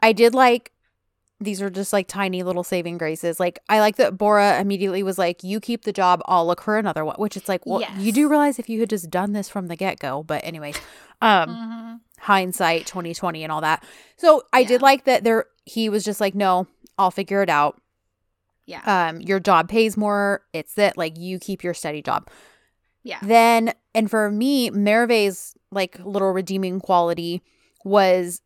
I 0.00 0.12
did 0.12 0.32
like 0.34 0.72
these 1.40 1.62
are 1.62 1.70
just 1.70 1.92
like 1.92 2.08
tiny 2.08 2.42
little 2.42 2.64
saving 2.64 2.98
graces. 2.98 3.38
Like 3.38 3.58
I 3.68 3.80
like 3.80 3.96
that 3.96 4.18
Bora 4.18 4.60
immediately 4.60 5.02
was 5.02 5.18
like, 5.18 5.44
"You 5.44 5.60
keep 5.60 5.84
the 5.84 5.92
job, 5.92 6.20
I'll 6.26 6.46
look 6.46 6.60
for 6.62 6.76
another 6.78 7.04
one." 7.04 7.14
Which 7.16 7.36
it's 7.36 7.48
like, 7.48 7.64
well, 7.64 7.80
you 7.98 8.12
do 8.12 8.28
realize 8.28 8.58
if 8.58 8.68
you 8.68 8.80
had 8.80 8.90
just 8.90 9.08
done 9.10 9.32
this 9.32 9.48
from 9.48 9.68
the 9.68 9.76
get 9.76 9.98
go. 10.00 10.22
But 10.24 10.44
anyways, 10.44 10.76
um, 11.22 11.48
Mhm. 11.50 12.00
hindsight, 12.22 12.86
twenty 12.86 13.14
twenty, 13.14 13.42
and 13.44 13.52
all 13.52 13.60
that. 13.60 13.84
So 14.16 14.42
I 14.52 14.64
did 14.64 14.82
like 14.82 15.04
that. 15.04 15.22
There, 15.24 15.46
he 15.64 15.88
was 15.88 16.04
just 16.04 16.20
like, 16.20 16.34
"No, 16.34 16.66
I'll 16.98 17.10
figure 17.12 17.42
it 17.42 17.48
out." 17.50 17.80
yeah 18.66 19.08
Um, 19.08 19.20
your 19.20 19.40
job 19.40 19.68
pays 19.68 19.96
more. 19.96 20.42
It's 20.52 20.74
that 20.74 20.98
like 20.98 21.16
you 21.16 21.38
keep 21.38 21.62
your 21.64 21.72
steady 21.74 22.02
job. 22.02 22.28
yeah 23.02 23.18
Then, 23.22 23.72
and 23.94 24.10
for 24.10 24.30
me, 24.30 24.70
Merve's 24.70 25.54
like 25.70 25.98
little 26.04 26.32
redeeming 26.32 26.80
quality 26.80 27.42
was 27.84 28.42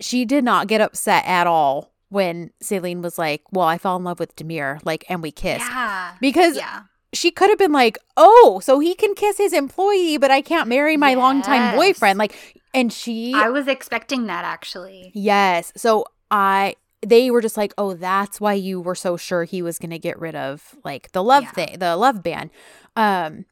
she 0.00 0.24
did 0.26 0.42
not 0.44 0.66
get 0.66 0.80
upset 0.82 1.24
at 1.26 1.46
all 1.46 1.92
when 2.08 2.50
Celine 2.60 3.02
was 3.02 3.18
like, 3.18 3.42
Well, 3.52 3.66
I 3.66 3.78
fell 3.78 3.96
in 3.96 4.04
love 4.04 4.18
with 4.20 4.36
Demir, 4.36 4.80
like, 4.84 5.04
and 5.08 5.22
we 5.22 5.30
kissed. 5.30 5.66
yeah 5.70 6.14
Because 6.20 6.56
yeah 6.56 6.82
she 7.12 7.30
could 7.30 7.48
have 7.50 7.58
been 7.58 7.72
like, 7.72 7.98
Oh, 8.16 8.60
so 8.62 8.78
he 8.78 8.94
can 8.94 9.14
kiss 9.14 9.38
his 9.38 9.52
employee, 9.52 10.18
but 10.18 10.30
I 10.30 10.42
can't 10.42 10.68
marry 10.68 10.96
my 10.96 11.14
longtime 11.14 11.54
Yes. 11.54 11.74
boyfriend. 11.74 12.18
Like, 12.18 12.34
and 12.74 12.92
she, 12.92 13.32
i 13.34 13.48
was 13.48 13.68
expecting 13.68 14.26
that 14.26 14.44
actually 14.44 15.12
yes. 15.14 15.72
So 15.76 16.04
I, 16.30 16.76
they 17.00 17.30
were 17.30 17.40
just 17.40 17.56
like, 17.56 17.72
oh, 17.78 17.94
that's 17.94 18.40
why 18.40 18.52
you 18.54 18.80
were 18.80 18.94
so 18.94 19.16
sure 19.16 19.44
he 19.44 19.62
was 19.62 19.78
going 19.78 19.90
to 19.90 19.98
get 19.98 20.18
rid 20.18 20.34
of 20.34 20.74
like 20.84 21.12
the 21.12 21.22
love 21.22 21.44
Yeah. 21.44 21.50
thing, 21.52 21.78
the 21.78 21.96
love 21.96 22.22
ban. 22.22 22.50
Um, 22.96 23.46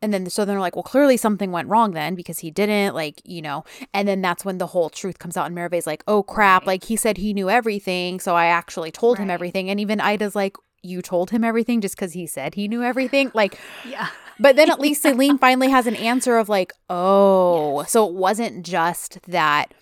and 0.00 0.12
then 0.14 0.28
so 0.30 0.44
they're 0.44 0.60
like, 0.60 0.76
well, 0.76 0.82
clearly 0.82 1.16
something 1.16 1.50
went 1.52 1.68
wrong 1.68 1.92
then 1.92 2.14
because 2.14 2.38
he 2.40 2.50
didn't 2.50 2.94
like, 2.94 3.20
you 3.24 3.42
know. 3.42 3.64
And 3.92 4.06
then 4.06 4.20
that's 4.22 4.44
when 4.44 4.58
the 4.58 4.68
whole 4.68 4.90
truth 4.90 5.18
comes 5.18 5.36
out, 5.36 5.46
and 5.46 5.54
Merve's 5.54 5.86
like, 5.86 6.04
oh 6.06 6.22
crap, 6.22 6.62
Right. 6.62 6.66
like 6.68 6.84
he 6.84 6.96
said 6.96 7.16
he 7.16 7.32
knew 7.34 7.50
everything, 7.50 8.20
so 8.20 8.34
I 8.36 8.46
actually 8.46 8.90
told 8.90 9.18
him 9.18 9.30
everything. 9.30 9.68
And 9.70 9.80
even 9.80 10.00
Ida's 10.00 10.36
like, 10.36 10.56
you 10.82 11.02
told 11.02 11.30
him 11.30 11.42
everything 11.42 11.80
just 11.80 11.96
because 11.96 12.12
he 12.12 12.26
said 12.26 12.54
he 12.54 12.68
knew 12.68 12.82
everything, 12.82 13.30
like. 13.34 13.58
yeah 13.88 14.08
But 14.38 14.54
then 14.54 14.70
at 14.70 14.78
least 14.78 15.02
Celine 15.06 15.36
finally 15.38 15.68
has 15.70 15.86
an 15.88 15.96
answer 15.96 16.38
of 16.38 16.48
like, 16.48 16.72
oh, 16.88 17.80
Yes. 17.80 17.90
so 17.92 18.06
it 18.08 18.14
wasn't 18.14 18.64
just 18.64 19.18
that. 19.26 19.74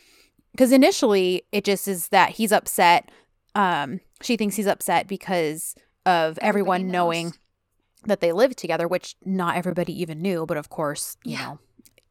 Because 0.52 0.72
initially 0.72 1.42
it 1.52 1.64
just 1.64 1.86
is 1.86 2.08
that 2.08 2.30
he's 2.30 2.50
upset. 2.52 3.10
Um, 3.54 4.00
she 4.22 4.38
thinks 4.38 4.56
he's 4.56 4.66
upset 4.66 5.06
because 5.06 5.74
of 6.06 6.38
Everybody 6.38 6.48
everyone 6.48 6.86
knows. 6.86 6.92
knowing 6.92 7.32
that 8.06 8.20
they 8.20 8.32
lived 8.32 8.58
together, 8.58 8.88
which 8.88 9.16
not 9.24 9.56
everybody 9.56 9.98
even 10.00 10.20
knew. 10.22 10.46
But 10.46 10.56
of 10.56 10.68
course, 10.70 11.16
you 11.24 11.32
Yeah. 11.32 11.42
know, 11.44 11.58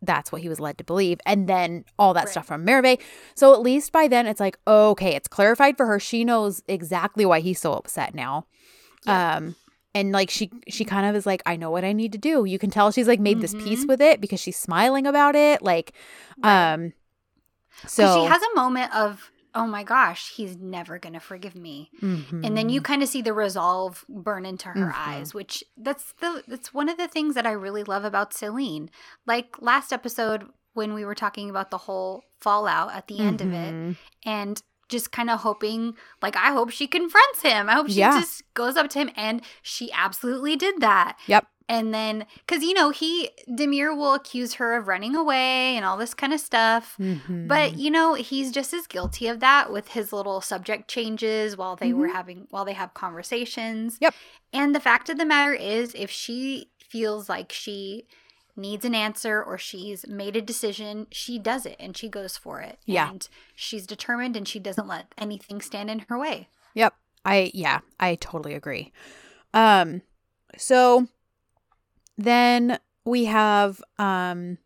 that's 0.02 0.32
what 0.32 0.42
he 0.42 0.50
was 0.50 0.60
led 0.60 0.78
to 0.78 0.84
believe. 0.84 1.20
And 1.26 1.48
then 1.48 1.84
all 1.98 2.14
that 2.14 2.26
Right. 2.26 2.32
stuff 2.32 2.46
from 2.48 2.64
Merve. 2.66 2.98
So 3.36 3.54
at 3.54 3.62
least 3.62 3.92
by 3.92 4.08
then 4.08 4.28
it's 4.28 4.40
like, 4.40 4.58
okay, 4.68 5.16
it's 5.16 5.28
clarified 5.28 5.78
for 5.78 5.86
her. 5.88 6.00
She 6.00 6.24
knows 6.24 6.62
exactly 6.68 7.26
why 7.26 7.40
he's 7.40 7.60
so 7.60 7.74
upset 7.74 8.14
now. 8.14 8.46
Yeah. 9.06 9.36
Um, 9.38 9.56
and 9.96 10.12
like 10.12 10.30
she 10.30 10.52
she 10.68 10.84
kind 10.84 11.06
of 11.08 11.16
is 11.16 11.26
like 11.26 11.42
i 11.46 11.56
know 11.56 11.72
what 11.72 11.86
i 11.86 11.94
need 11.94 12.12
to 12.12 12.18
do 12.18 12.44
you 12.44 12.60
can 12.60 12.70
tell 12.70 12.92
she's 12.92 13.08
like 13.08 13.22
made 13.22 13.40
this 13.40 13.54
peace 13.54 13.86
Mhm. 13.86 13.88
with 13.88 14.02
it 14.02 14.20
because 14.20 14.42
she's 14.42 14.58
smiling 14.58 15.08
about 15.08 15.38
it 15.38 15.62
like 15.62 15.94
Right. 16.44 16.74
um 16.74 16.92
so 17.88 18.04
she 18.26 18.26
has 18.30 18.42
a 18.42 18.56
moment 18.56 18.94
of 18.94 19.32
oh 19.56 19.66
my 19.66 19.84
gosh 19.84 20.34
he's 20.36 20.58
never 20.58 21.00
gonna 21.00 21.20
forgive 21.20 21.56
me 21.56 21.90
and 22.02 22.58
then 22.58 22.70
you 22.70 22.82
kind 22.82 23.02
of 23.02 23.10
see 23.10 23.22
the 23.22 23.34
resolve 23.34 24.04
burn 24.10 24.46
into 24.46 24.68
her 24.70 24.92
Mhm. 24.92 24.94
eyes 24.96 25.34
which 25.34 25.64
that's 25.78 26.14
the 26.20 26.44
that's 26.48 26.74
one 26.74 26.90
of 26.90 26.98
the 26.98 27.08
things 27.08 27.34
that 27.36 27.48
i 27.48 27.52
really 27.52 27.84
love 27.84 28.04
about 28.04 28.34
celine 28.34 28.90
like 29.26 29.56
last 29.62 29.92
episode 29.94 30.50
when 30.74 30.94
we 30.94 31.06
were 31.06 31.16
talking 31.16 31.50
about 31.50 31.72
the 31.72 31.78
whole 31.80 32.24
fallout 32.40 32.94
at 32.94 33.08
the 33.08 33.20
end 33.20 33.40
of 33.42 33.54
it 33.54 33.74
Mhm. 33.74 33.96
and 34.26 34.62
just 34.90 35.12
kind 35.12 35.30
of 35.32 35.40
hoping 35.40 35.96
like 36.22 36.36
i 36.36 36.52
hope 36.52 36.70
she 36.70 36.86
confronts 36.86 37.42
him 37.42 37.70
i 37.70 37.74
hope 37.74 37.88
she 37.88 37.94
Yeah. 38.00 38.20
just 38.20 38.44
goes 38.54 38.76
up 38.78 38.90
to 38.90 39.00
him 39.00 39.10
and 39.16 39.42
she 39.64 39.92
absolutely 39.94 40.56
did 40.56 40.80
that 40.82 41.18
Yep. 41.28 41.48
And 41.68 41.94
then 41.94 42.26
because 42.46 42.64
you 42.64 42.74
know 42.74 42.90
he 42.92 43.30
demir 43.50 43.96
will 43.98 44.14
accuse 44.14 44.56
her 44.56 44.76
of 44.76 44.88
running 44.88 45.16
away 45.16 45.76
and 45.76 45.84
all 45.86 45.98
this 45.98 46.14
kind 46.14 46.32
of 46.34 46.40
stuff 46.40 46.96
Mhm. 47.00 47.48
but 47.48 47.78
you 47.78 47.90
know, 47.90 48.14
he's 48.14 48.52
just 48.52 48.74
as 48.74 48.86
guilty 48.88 49.28
of 49.28 49.40
that 49.40 49.72
with 49.72 49.90
his 49.90 50.14
little 50.14 50.42
subject 50.42 50.88
changes 50.88 51.58
while 51.58 51.76
they 51.76 51.92
were 51.94 52.10
having 52.10 52.48
while 52.50 52.66
they 52.66 52.74
have 52.74 52.94
conversations. 52.94 53.98
Yep. 54.02 54.14
And 54.54 54.74
the 54.76 54.80
fact 54.80 55.10
of 55.10 55.18
the 55.18 55.26
matter 55.26 55.54
is 55.54 55.94
if 55.96 56.10
she 56.12 56.70
feels 56.80 57.28
like 57.28 57.52
she 57.52 58.06
needs 58.56 58.86
an 58.86 58.96
answer 58.96 59.44
or 59.44 59.58
she's 59.58 60.08
made 60.08 60.36
a 60.38 60.42
decision, 60.42 61.08
she 61.12 61.38
does 61.38 61.66
it 61.66 61.76
and 61.80 61.98
she 61.98 62.08
goes 62.08 62.38
for 62.38 62.62
it. 62.62 62.80
Yeah. 62.86 63.10
And 63.10 63.28
she's 63.54 63.86
determined 63.86 64.38
and 64.38 64.48
she 64.48 64.60
doesn't 64.60 64.88
let 64.88 65.14
anything 65.18 65.62
stand 65.62 65.90
in 65.90 66.00
her 66.08 66.18
way. 66.18 66.48
Yep. 66.74 66.94
I 67.26 67.52
yeah, 67.54 67.80
I 68.00 68.16
totally 68.16 68.54
agree. 68.54 68.94
Um 69.54 70.04
so 70.58 71.08
then 72.18 72.80
we 73.06 73.26
have 73.26 73.82
um 74.00 74.58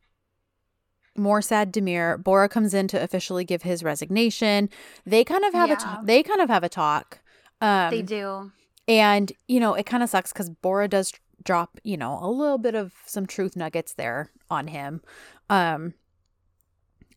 more 1.16 1.42
sad 1.42 1.74
Demir. 1.74 2.22
Bora 2.24 2.48
comes 2.48 2.74
in 2.74 2.88
to 2.90 3.02
officially 3.02 3.44
give 3.44 3.64
his 3.64 3.84
resignation. 3.84 4.70
They 5.06 5.24
kind 5.24 5.44
of 5.44 5.54
have 5.54 5.68
a 5.70 5.74
Yeah. 5.74 5.76
talk. 5.76 6.06
They 6.06 6.24
kind 6.24 6.42
of 6.42 6.50
have 6.50 6.64
a 6.64 6.70
talk. 6.70 7.20
Um 7.62 7.92
they 7.92 8.02
do. 8.02 8.52
And, 8.88 9.32
you 9.48 9.60
know, 9.60 9.76
it 9.76 9.86
kind 9.86 10.02
of 10.02 10.10
sucks 10.10 10.34
because 10.34 10.50
Bora 10.50 10.88
does 10.88 11.14
drop, 11.44 11.80
you 11.84 11.96
know, 11.96 12.18
a 12.22 12.30
little 12.30 12.58
bit 12.58 12.74
of 12.74 12.94
some 13.06 13.28
truth 13.28 13.56
nuggets 13.56 13.94
there 13.94 14.32
on 14.50 14.68
him. 14.68 15.02
Um, 15.48 15.94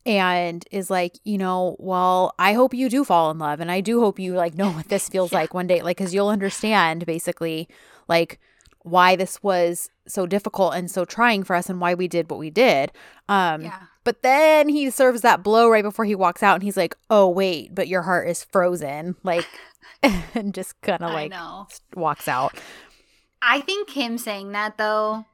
and 0.05 0.65
is 0.71 0.89
like, 0.91 1.17
you 1.23 1.37
know, 1.37 1.75
well, 1.79 2.35
I 2.37 2.53
hope 2.53 2.73
you 2.73 2.89
do 2.89 3.03
fall 3.03 3.31
in 3.31 3.39
love. 3.39 3.59
And 3.59 3.71
I 3.71 3.81
do 3.81 4.01
hope 4.01 4.19
you 4.19 4.33
like 4.33 4.53
know 4.55 4.69
what 4.71 4.89
this 4.89 5.07
feels 5.09 5.31
Yeah. 5.33 5.39
like 5.39 5.53
one 5.53 5.65
day. 5.67 5.81
Like, 5.81 5.97
cause 5.97 6.13
you'll 6.13 6.27
understand 6.29 7.05
basically 7.05 7.67
like 8.07 8.39
why 8.83 9.15
this 9.15 9.41
was 9.41 9.89
so 10.07 10.25
difficult 10.25 10.75
and 10.75 10.91
so 10.91 11.05
trying 11.05 11.43
for 11.43 11.55
us 11.55 11.69
and 11.69 11.79
why 11.81 11.93
we 11.93 12.07
did 12.07 12.29
what 12.29 12.39
we 12.39 12.49
did. 12.49 12.91
Um, 13.29 13.61
yeah. 13.61 13.79
but 14.03 14.21
then 14.21 14.67
he 14.69 14.89
serves 14.89 15.21
that 15.21 15.41
blow 15.43 15.69
right 15.69 15.83
before 15.83 16.05
he 16.05 16.15
walks 16.15 16.43
out 16.43 16.55
and 16.55 16.63
he's 16.63 16.77
like, 16.77 16.95
oh, 17.09 17.27
wait, 17.29 17.73
but 17.73 17.87
your 17.87 18.01
heart 18.01 18.27
is 18.27 18.43
frozen. 18.43 19.15
Like, 19.23 19.47
and 20.35 20.53
just 20.53 20.79
kind 20.81 21.01
of 21.01 21.11
like 21.13 21.33
walks 21.95 22.27
out. 22.27 22.57
I 23.41 23.61
think 23.61 23.91
him 23.91 24.17
saying 24.17 24.51
that 24.51 24.77
though 24.77 25.25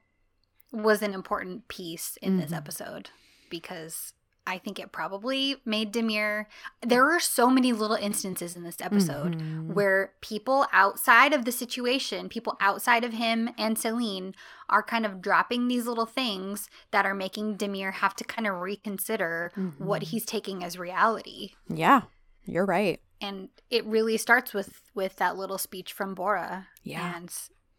was 0.72 1.02
an 1.02 1.14
important 1.16 1.68
piece 1.68 2.18
in 2.22 2.38
this 2.38 2.52
Mhm. 2.52 2.58
episode 2.58 3.10
because 3.50 4.14
I 4.50 4.58
think 4.58 4.80
it 4.80 4.92
probably 4.92 5.58
made 5.64 5.94
Demir. 5.94 6.46
There 6.82 7.04
were 7.06 7.20
so 7.20 7.50
many 7.50 7.72
little 7.72 7.96
instances 7.96 8.56
in 8.56 8.64
this 8.64 8.82
episode 8.82 9.36
Mhm. 9.40 9.74
where 9.74 10.14
people 10.22 10.66
outside 10.74 11.34
of 11.34 11.46
the 11.46 11.52
situation, 11.52 12.30
people 12.30 12.58
outside 12.60 13.04
of 13.04 13.14
him 13.14 13.50
and 13.60 13.78
Celine, 13.78 14.34
are 14.68 14.82
kind 14.82 15.06
of 15.06 15.22
dropping 15.22 15.68
these 15.68 15.86
little 15.86 16.08
things 16.08 16.70
that 16.92 17.06
are 17.06 17.14
making 17.14 17.58
Demir 17.58 17.94
have 17.94 18.16
to 18.16 18.24
kind 18.24 18.48
of 18.48 18.60
reconsider 18.60 19.52
what 19.78 20.02
Mhm. 20.02 20.06
he's 20.08 20.26
taking 20.26 20.64
as 20.64 20.80
reality. 20.80 21.52
Yeah, 21.68 22.02
you're 22.46 22.66
right. 22.66 23.00
And 23.22 23.50
it 23.70 23.86
really 23.86 24.18
starts 24.18 24.54
with 24.54 24.82
with 24.96 25.16
that 25.18 25.38
little 25.38 25.58
speech 25.60 25.94
from 25.94 26.16
Bora. 26.16 26.68
Yeah. 26.84 27.16
and 27.16 27.32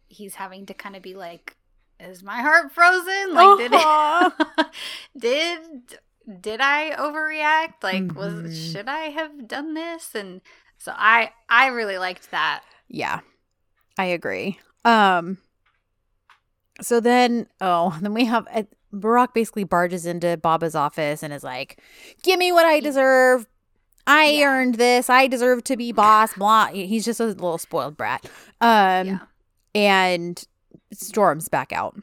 he's 0.07 0.35
having 0.35 0.65
to 0.65 0.73
kind 0.73 0.95
of 0.95 1.01
be 1.01 1.13
like, 1.15 1.57
"Is 1.99 2.23
my 2.23 2.41
heart 2.41 2.71
frozen? 2.71 3.33
Like, 3.33 3.57
did 3.57 3.71
it, 3.73 4.71
did 5.17 5.99
did 6.39 6.61
I 6.61 6.91
overreact? 6.91 7.83
Like, 7.83 8.15
was 8.15 8.33
Mhm. 8.33 8.71
should 8.71 8.87
I 8.87 9.09
have 9.09 9.47
done 9.47 9.73
this?" 9.73 10.15
And 10.15 10.41
so 10.77 10.93
I 10.95 11.31
I 11.49 11.67
really 11.67 11.97
liked 11.97 12.31
that. 12.31 12.63
Yeah, 12.87 13.19
I 13.97 14.05
agree. 14.05 14.59
Um, 14.85 15.37
so 16.81 16.99
then, 16.99 17.47
oh, 17.59 17.97
then 18.01 18.13
we 18.13 18.25
have 18.25 18.47
uh, 18.53 18.63
Burak 18.93 19.33
basically 19.33 19.63
barges 19.63 20.05
into 20.05 20.37
Baba's 20.37 20.75
office 20.75 21.23
and 21.23 21.33
is 21.33 21.43
like, 21.43 21.81
"Give 22.23 22.37
me 22.39 22.51
what 22.51 22.65
I 22.65 22.79
deserve. 22.79 23.47
I 24.07 24.31
Yeah. 24.31 24.47
earned 24.47 24.75
this. 24.75 25.09
I 25.09 25.27
deserve 25.27 25.63
to 25.65 25.77
be 25.77 25.91
boss." 25.91 26.33
Blah. 26.33 26.67
He's 26.67 27.05
just 27.05 27.19
a 27.19 27.25
little 27.25 27.57
spoiled 27.57 27.95
brat. 27.97 28.25
Um, 28.59 29.07
Yeah. 29.07 29.19
and 29.75 30.43
storms 30.91 31.47
back 31.47 31.71
out. 31.71 31.95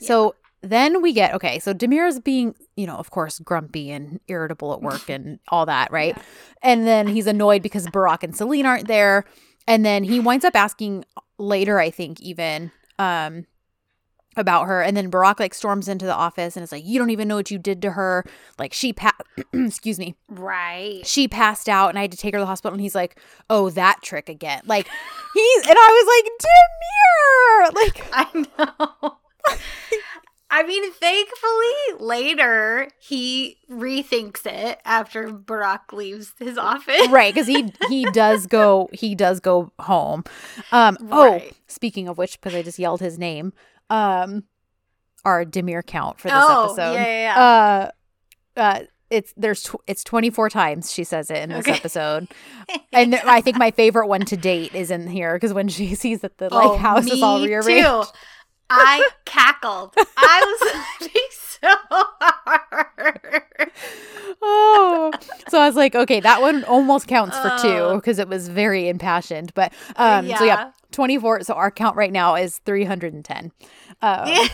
So 0.00 0.34
then 0.70 1.02
we 1.02 1.12
get 1.12 1.34
okay. 1.34 1.58
So 1.58 1.72
Demir's 1.74 2.18
being, 2.20 2.54
you 2.76 2.86
know, 2.86 2.96
of 2.96 3.10
course, 3.10 3.38
grumpy 3.38 3.90
and 3.90 4.20
irritable 4.28 4.72
at 4.72 4.82
work 4.82 5.08
and 5.08 5.38
all 5.48 5.66
that, 5.66 5.90
right? 5.92 6.14
Yeah. 6.16 6.22
And 6.62 6.86
then 6.86 7.06
he's 7.08 7.26
annoyed 7.26 7.62
because 7.62 7.86
Burak 7.88 8.22
and 8.22 8.36
Celine 8.36 8.66
aren't 8.66 8.88
there. 8.88 9.24
And 9.66 9.84
then 9.84 10.04
he 10.04 10.20
winds 10.20 10.44
up 10.44 10.54
asking 10.56 11.04
later, 11.38 11.78
I 11.78 11.90
think, 11.90 12.20
even 12.20 12.70
um 12.98 13.46
about 14.36 14.64
her. 14.66 14.82
And 14.82 14.96
then 14.96 15.12
Burak 15.12 15.38
like 15.38 15.54
storms 15.54 15.86
into 15.88 16.06
the 16.06 16.14
office 16.14 16.56
and 16.56 16.64
is 16.64 16.72
like, 16.72 16.84
"You 16.84 16.98
don't 16.98 17.10
even 17.10 17.28
know 17.28 17.36
what 17.36 17.52
you 17.52 17.58
did 17.58 17.80
to 17.82 17.92
her. 17.92 18.24
Like 18.58 18.72
she 18.72 18.92
pa- 18.92 19.16
excuse 19.52 19.96
me, 19.98 20.16
Right. 20.28 21.06
she 21.06 21.28
passed 21.28 21.68
out 21.68 21.90
and 21.90 21.98
I 21.98 22.02
had 22.02 22.10
to 22.10 22.16
take 22.18 22.34
her 22.34 22.38
to 22.38 22.42
the 22.42 22.46
hospital. 22.46 22.72
And 22.74 22.80
he's 22.80 22.96
like, 22.96 23.20
oh, 23.48 23.70
that 23.70 24.02
trick 24.02 24.28
again. 24.28 24.62
Like 24.66 24.88
he's, 25.34 25.62
and 25.68 25.76
I 25.78 27.64
was 27.70 27.72
like, 27.76 27.94
Demir, 28.02 28.02
like, 28.02 28.08
I 28.58 29.04
know. 29.04 29.16
I 30.56 30.62
mean, 30.62 30.92
thankfully, 30.92 32.06
later 32.06 32.88
he 33.00 33.56
rethinks 33.68 34.46
it 34.46 34.80
after 34.84 35.28
Burak 35.30 35.92
leaves 35.92 36.32
his 36.38 36.56
office. 36.56 37.08
right. 37.08 37.34
Cause 37.34 37.48
he, 37.48 37.72
he 37.88 38.04
does 38.12 38.46
go, 38.46 38.88
he 38.92 39.16
does 39.16 39.40
go 39.40 39.72
home. 39.80 40.22
Um, 40.70 40.96
oh, 41.10 41.42
speaking 41.66 42.06
of 42.08 42.18
which, 42.18 42.40
cause 42.40 42.54
I 42.54 42.62
just 42.62 42.78
yelled 42.78 43.00
his 43.00 43.18
name, 43.18 43.52
um, 43.90 44.44
our 45.24 45.44
Demir 45.44 45.84
count 45.84 46.20
for 46.20 46.28
this 46.28 46.36
oh, 46.38 46.64
episode. 46.66 46.94
yeah, 46.94 47.04
yeah, 47.06 47.34
yeah. 47.34 47.90
Uh, 48.56 48.60
uh, 48.60 48.80
it's 49.10 49.34
there's 49.36 49.64
tw- 49.64 49.82
it's 49.86 50.02
24 50.04 50.48
times 50.50 50.90
she 50.92 51.04
says 51.04 51.30
it 51.30 51.36
in 51.38 51.50
this 51.50 51.58
Okay. 51.68 51.72
episode 51.76 52.26
and 52.92 53.12
th- 53.12 53.22
i 53.26 53.40
think 53.42 53.58
my 53.58 53.70
favorite 53.70 54.06
one 54.06 54.22
to 54.24 54.36
date 54.36 54.74
is 54.74 54.90
in 54.90 55.06
here 55.06 55.34
because 55.34 55.52
when 55.52 55.68
she 55.68 55.94
sees 55.94 56.20
that 56.20 56.38
the 56.38 56.52
like 56.52 56.70
Oh, 56.70 56.76
house 56.78 57.06
is 57.06 57.22
all 57.22 57.44
rearranged 57.44 57.86
too. 57.86 58.02
I 58.70 59.06
cackled. 59.24 59.94
I 60.16 60.56
was 60.60 60.74
laughing 60.74 61.22
so 61.30 61.68
hard. 61.90 63.70
oh 64.42 65.10
so 65.48 65.58
i 65.60 65.66
was 65.66 65.76
like 65.76 65.94
okay 65.94 66.20
that 66.20 66.40
one 66.42 66.62
almost 66.64 67.06
counts 67.06 67.38
for 67.38 67.50
two 67.62 67.94
because 67.96 68.18
it 68.18 68.28
was 68.28 68.48
very 68.48 68.88
impassioned 68.88 69.52
but 69.54 69.72
um 69.96 70.26
so 70.36 70.44
yeah 70.44 70.70
24 70.92 71.42
so 71.42 71.54
our 71.54 71.70
count 71.70 71.96
right 71.96 72.12
now 72.12 72.34
is 72.34 72.58
310 72.66 73.52
um, 74.02 74.28
Yeah. 74.28 74.48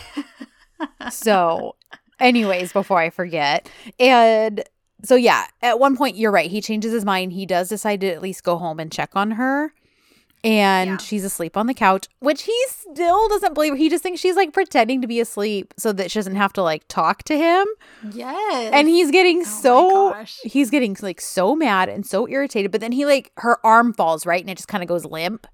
so 1.09 1.75
anyways 2.19 2.71
before 2.73 2.99
i 2.99 3.09
forget 3.09 3.69
and 3.99 4.63
so 5.03 5.15
yeah 5.15 5.45
at 5.61 5.79
one 5.79 5.97
point 5.97 6.15
you're 6.15 6.31
right 6.31 6.49
he 6.49 6.61
changes 6.61 6.93
his 6.93 7.03
mind 7.05 7.33
he 7.33 7.45
does 7.45 7.69
decide 7.69 8.01
to 8.01 8.07
at 8.07 8.21
least 8.21 8.43
go 8.43 8.57
home 8.57 8.79
and 8.79 8.91
check 8.91 9.09
on 9.15 9.31
her 9.31 9.73
and 10.43 10.89
Yeah. 10.91 10.97
she's 10.97 11.23
asleep 11.23 11.55
on 11.55 11.67
the 11.67 11.73
couch 11.73 12.07
which 12.19 12.43
he 12.43 12.57
still 12.67 13.29
doesn't 13.29 13.53
believe 13.53 13.75
he 13.75 13.89
just 13.89 14.01
thinks 14.01 14.19
she's 14.19 14.35
like 14.35 14.53
pretending 14.53 15.01
to 15.01 15.07
be 15.07 15.19
asleep 15.19 15.73
so 15.77 15.91
that 15.93 16.09
she 16.09 16.17
doesn't 16.19 16.35
have 16.35 16.51
to 16.53 16.63
like 16.63 16.87
talk 16.87 17.23
to 17.23 17.37
him 17.37 17.65
Yes. 18.11 18.71
and 18.73 18.87
he's 18.87 19.11
getting 19.11 19.41
Oh 19.41 19.43
so 19.43 20.25
he's 20.43 20.69
getting 20.71 20.97
like 21.01 21.21
so 21.21 21.55
mad 21.55 21.89
and 21.89 22.05
so 22.05 22.27
irritated 22.27 22.71
but 22.71 22.81
then 22.81 22.91
he 22.91 23.05
like 23.05 23.31
her 23.37 23.63
arm 23.65 23.93
falls 23.93 24.25
right 24.25 24.41
and 24.41 24.49
it 24.49 24.55
just 24.57 24.67
kind 24.67 24.83
of 24.83 24.87
goes 24.87 25.05
limp 25.05 25.45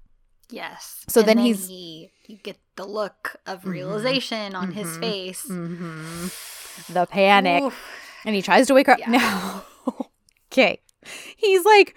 Yes. 0.50 1.04
So 1.08 1.20
And 1.20 1.28
then 1.28 1.38
he's- 1.38 1.68
he 1.68 2.10
you 2.26 2.38
get 2.38 2.56
the 2.76 2.86
look 2.86 3.36
of 3.46 3.62
Mhm. 3.64 3.70
realization 3.72 4.54
on 4.54 4.72
his 4.72 4.86
Mhm. 4.86 5.00
face. 5.00 5.42
hmm 5.42 6.28
the 6.88 7.04
panic 7.06 7.64
Oof. 7.64 7.78
and 8.24 8.34
he 8.34 8.40
tries 8.40 8.66
to 8.68 8.74
wake 8.74 8.86
her 8.86 8.94
up 8.94 8.98
Yeah. 9.00 9.06
now 9.10 9.64
okay 10.52 10.80
he's 11.36 11.64
like 11.66 11.94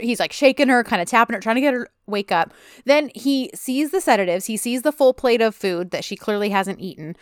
he's 0.00 0.20
like 0.20 0.32
shaking 0.32 0.68
her 0.68 0.82
kind 0.84 1.02
of 1.02 1.08
tapping 1.08 1.34
her 1.34 1.40
trying 1.40 1.56
to 1.56 1.60
get 1.60 1.74
her 1.74 1.88
wake 2.06 2.30
up 2.32 2.52
then 2.84 3.10
he 3.14 3.50
sees 3.54 3.90
the 3.90 4.00
sedatives 4.00 4.46
he 4.46 4.56
sees 4.56 4.82
the 4.82 4.92
full 4.92 5.12
plate 5.12 5.40
of 5.40 5.54
food 5.54 5.90
that 5.90 6.04
she 6.04 6.16
clearly 6.16 6.50
hasn't 6.50 6.80
eaten 6.80 7.16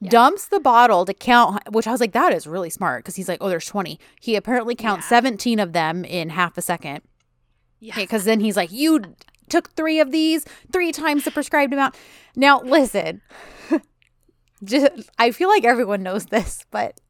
Yeah. 0.00 0.10
dumps 0.10 0.46
the 0.48 0.60
bottle 0.60 1.04
to 1.04 1.14
count 1.14 1.62
which 1.72 1.86
i 1.86 1.92
was 1.92 2.00
like 2.00 2.12
that 2.12 2.32
is 2.32 2.46
really 2.46 2.70
smart 2.70 3.04
because 3.04 3.16
he's 3.16 3.28
like 3.28 3.38
oh 3.40 3.48
there's 3.48 3.66
20 3.66 3.98
he 4.20 4.36
apparently 4.36 4.74
counts 4.74 5.06
Yeah. 5.06 5.16
17 5.20 5.58
of 5.60 5.72
them 5.72 6.04
in 6.04 6.30
half 6.30 6.56
a 6.58 6.62
second 6.62 7.02
Yeah. 7.80 7.94
because 7.96 8.24
then 8.24 8.40
he's 8.40 8.56
like, 8.56 8.70
You 8.72 9.02
took 9.48 9.70
three 9.74 9.98
of 9.98 10.12
these, 10.12 10.44
three 10.72 10.92
times 10.92 11.24
the 11.24 11.30
prescribed 11.32 11.72
amount. 11.72 11.96
Now, 12.36 12.60
listen, 12.60 13.20
just, 14.64 14.88
I 15.18 15.30
feel 15.32 15.48
like 15.48 15.64
everyone 15.64 16.02
knows 16.04 16.26
this, 16.26 16.64
but 16.70 17.00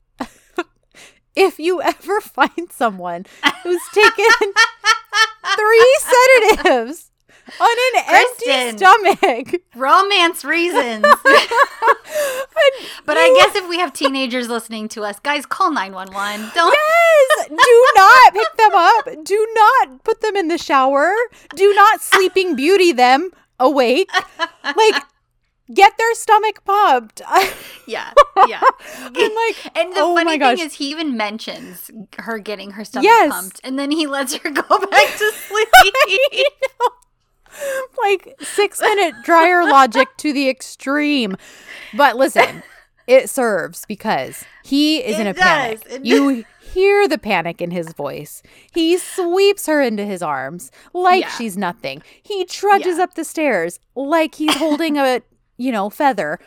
if 1.41 1.59
you 1.59 1.81
ever 1.83 2.21
find 2.21 2.71
someone 2.71 3.27
who's 3.63 3.83
taken 3.93 4.27
three 5.57 5.99
sedatives 6.01 7.11
on 7.61 7.77
an 7.95 8.05
empty 8.07 8.77
stomach, 8.77 9.63
Romance 9.75 10.45
reasons. 10.45 11.03
but 13.05 13.17
I 13.17 13.35
guess 13.41 13.57
if 13.57 13.69
we 13.69 13.79
have 13.79 13.93
teenagers 13.93 14.49
listening 14.49 14.89
to 14.91 15.03
us, 15.03 15.19
guys, 15.19 15.47
call 15.47 15.73
911. 15.73 16.51
Don't. 16.55 16.77
Yes, 16.77 17.49
do 17.49 17.87
not 17.97 18.33
pick 18.35 18.57
them 18.57 18.75
up. 18.75 19.25
Do 19.25 19.49
not 19.55 20.05
put 20.05 20.21
them 20.21 20.37
in 20.37 20.49
the 20.49 20.59
shower. 20.59 21.13
Do 21.57 21.73
not 21.75 22.01
sleeping 22.01 22.55
beauty 22.55 22.93
them 22.93 23.31
awake. 23.59 24.11
Like, 24.63 25.03
get 25.75 25.97
their 25.99 26.15
stomach 26.15 26.65
pumped. 26.65 27.23
Yeah. 27.87 28.13
Yeah. 28.47 28.61
like, 29.01 29.77
And 29.77 29.93
the 29.93 30.01
oh 30.01 30.15
funny 30.15 30.39
gosh. 30.39 30.59
thing 30.59 30.67
is, 30.67 30.75
he 30.75 30.91
even 30.93 31.17
mentions 31.17 31.91
her 32.19 32.39
getting 32.39 32.73
her 32.73 32.85
stomach 32.85 33.05
Yes. 33.05 33.33
pumped, 33.33 33.61
and 33.65 33.77
then 33.77 33.91
he 33.91 34.07
lets 34.07 34.35
her 34.37 34.51
go 34.51 34.63
back 34.63 35.17
to 35.19 35.33
sleep. 35.33 35.69
like 38.01 38.37
six 38.41 38.81
minute 38.81 39.15
dryer 39.25 39.65
logic 39.65 40.09
to 40.19 40.33
the 40.33 40.49
extreme. 40.49 41.37
But 41.95 42.17
listen, 42.17 42.63
it 43.09 43.29
serves 43.29 43.85
because 43.87 44.45
he 44.63 44.99
is 44.99 45.19
in 45.19 45.27
a 45.27 45.31
It 45.31 45.37
does. 45.37 45.43
panic. 45.45 45.83
It 45.91 46.05
You 46.07 46.45
hear 46.61 47.09
the 47.09 47.19
panic 47.19 47.61
in 47.61 47.73
his 47.73 47.93
voice. 47.93 48.43
He 48.73 48.97
sweeps 48.99 49.67
her 49.67 49.81
into 49.83 50.05
his 50.05 50.23
arms 50.23 50.71
like 50.95 51.23
Yeah. 51.23 51.31
she's 51.31 51.57
nothing. 51.57 52.03
He 52.23 52.45
trudges 52.45 52.99
Yeah. 52.99 53.05
up 53.05 53.15
the 53.15 53.25
stairs 53.25 53.81
like 53.97 54.37
he's 54.37 54.55
holding 54.55 54.97
a, 54.97 55.23
you 55.61 55.71
know, 55.71 55.91
feather. 55.91 56.39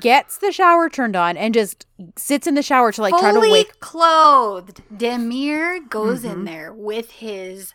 Gets 0.00 0.36
the 0.38 0.52
shower 0.52 0.90
turned 0.90 1.16
on 1.16 1.36
and 1.38 1.54
just 1.54 1.86
sits 2.16 2.46
in 2.46 2.54
the 2.54 2.62
shower 2.62 2.92
to 2.92 3.00
like 3.00 3.14
try 3.16 3.30
to 3.32 3.36
Fully 3.36 3.50
wake. 3.50 3.80
clothed. 3.80 4.82
Demir 4.94 5.88
goes 5.88 6.22
Mhm. 6.24 6.30
in 6.32 6.44
there 6.44 6.72
with 6.74 7.10
his 7.10 7.72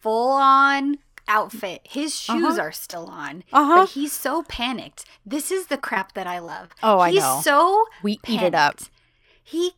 full 0.00 0.32
on 0.32 0.98
outfit. 1.26 1.80
His 1.88 2.14
shoes 2.14 2.44
Uh-huh. 2.44 2.60
are 2.60 2.72
still 2.72 3.06
on, 3.06 3.44
Uh-huh. 3.50 3.76
but 3.82 3.88
he's 3.90 4.12
so 4.12 4.42
panicked. 4.42 5.06
This 5.24 5.50
is 5.50 5.68
the 5.68 5.78
crap 5.78 6.12
that 6.12 6.26
I 6.26 6.38
love. 6.38 6.68
Oh, 6.82 6.98
I 6.98 7.12
he's 7.12 7.22
know. 7.22 7.40
so 7.42 7.86
We 8.02 8.20
eat 8.28 8.42
it 8.42 8.54
up. 8.54 8.80
He 9.42 9.72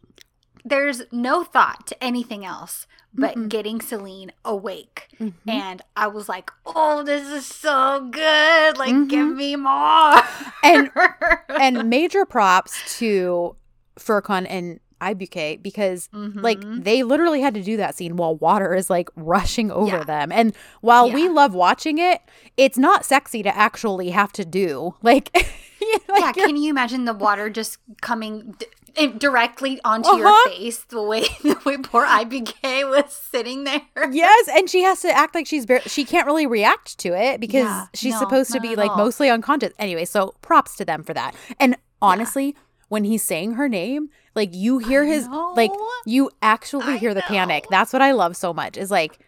there's 0.67 1.03
no 1.13 1.45
thought 1.45 1.87
to 1.87 2.05
anything 2.05 2.45
else 2.45 2.87
but 3.15 3.35
Mm-mm. 3.37 3.49
getting 3.49 3.81
Celine 3.81 4.31
awake. 4.45 5.09
Mhm. 5.19 5.33
And 5.49 5.81
I 5.97 6.07
was 6.09 6.29
like, 6.29 6.51
"Oh, 6.67 7.03
this 7.03 7.27
is 7.29 7.47
so 7.47 8.09
good! 8.11 8.77
Like, 8.77 9.09
give 9.09 9.27
Mhm. 9.29 9.37
me 9.37 9.57
more." 9.57 10.21
And 10.63 10.91
and 11.49 11.89
major 11.89 12.27
props 12.27 12.99
to 12.99 13.57
Furkan 13.99 14.47
and 14.51 14.81
Ibuke 15.01 15.63
because 15.63 16.09
like 16.13 16.61
Mhm. 16.61 16.85
they 16.85 17.03
literally 17.03 17.41
had 17.43 17.55
to 17.55 17.63
do 17.63 17.77
that 17.79 17.95
scene 17.95 18.17
while 18.17 18.37
water 18.37 18.75
is 18.75 18.91
like 18.91 19.09
rushing 19.15 19.71
over 19.71 19.99
Yeah. 19.99 20.05
them. 20.05 20.33
And 20.33 20.55
while 20.81 21.11
we 21.11 21.29
love 21.29 21.55
watching 21.55 21.99
it, 21.99 22.21
it's 22.57 22.77
not 22.79 23.05
sexy 23.05 23.43
to 23.43 23.55
actually 23.57 24.11
have 24.11 24.33
to 24.33 24.45
do. 24.45 24.95
Like 25.03 25.31
yeah, 26.19 26.33
can 26.33 26.57
you 26.57 26.69
imagine 26.71 27.05
the 27.05 27.13
water 27.15 27.49
just 27.51 27.79
coming 28.01 28.55
d- 28.59 28.67
it- 28.97 29.19
directly 29.19 29.81
onto 29.85 30.09
Uh-huh. 30.09 30.19
your 30.19 30.45
face 30.47 30.79
the 30.85 31.03
way 31.03 31.21
the 31.43 31.59
way 31.65 31.77
poor 31.79 32.05
IBK 32.07 32.89
was 32.89 33.13
sitting 33.13 33.65
there? 33.65 33.83
Yes, 34.13 34.49
and 34.55 34.69
she 34.71 34.83
has 34.83 35.01
to 35.03 35.09
act 35.17 35.35
like 35.35 35.47
she's 35.47 35.67
bar- 35.67 35.81
she 35.87 36.05
can't 36.05 36.27
really 36.27 36.47
react 36.47 36.99
to 36.99 37.09
it 37.17 37.41
because 37.41 37.65
Yeah, 37.65 37.87
she's 37.95 38.15
no, 38.15 38.21
supposed 38.21 38.53
to 38.53 38.61
be 38.61 38.77
like 38.77 38.91
all. 38.91 38.97
mostly 38.99 39.29
unconscious. 39.31 39.73
Anyway, 39.79 40.05
so 40.05 40.35
props 40.43 40.77
to 40.77 40.85
them 40.85 41.03
for 41.03 41.15
that. 41.15 41.35
And 41.61 41.77
honestly, 42.01 42.55
when 42.89 43.05
he's 43.05 43.23
saying 43.23 43.53
her 43.55 43.69
name, 43.69 44.11
like 44.35 44.51
you 44.55 44.79
hear 44.79 45.05
his 45.05 45.27
like 45.55 45.71
you 46.05 46.31
actually 46.43 46.85
I 46.95 46.97
hear 46.99 47.15
the 47.15 47.23
panic. 47.23 47.67
That's 47.71 47.93
what 47.93 48.03
I 48.03 48.13
love 48.13 48.37
so 48.37 48.53
much. 48.55 48.77
Is 48.77 48.91
like 48.91 49.19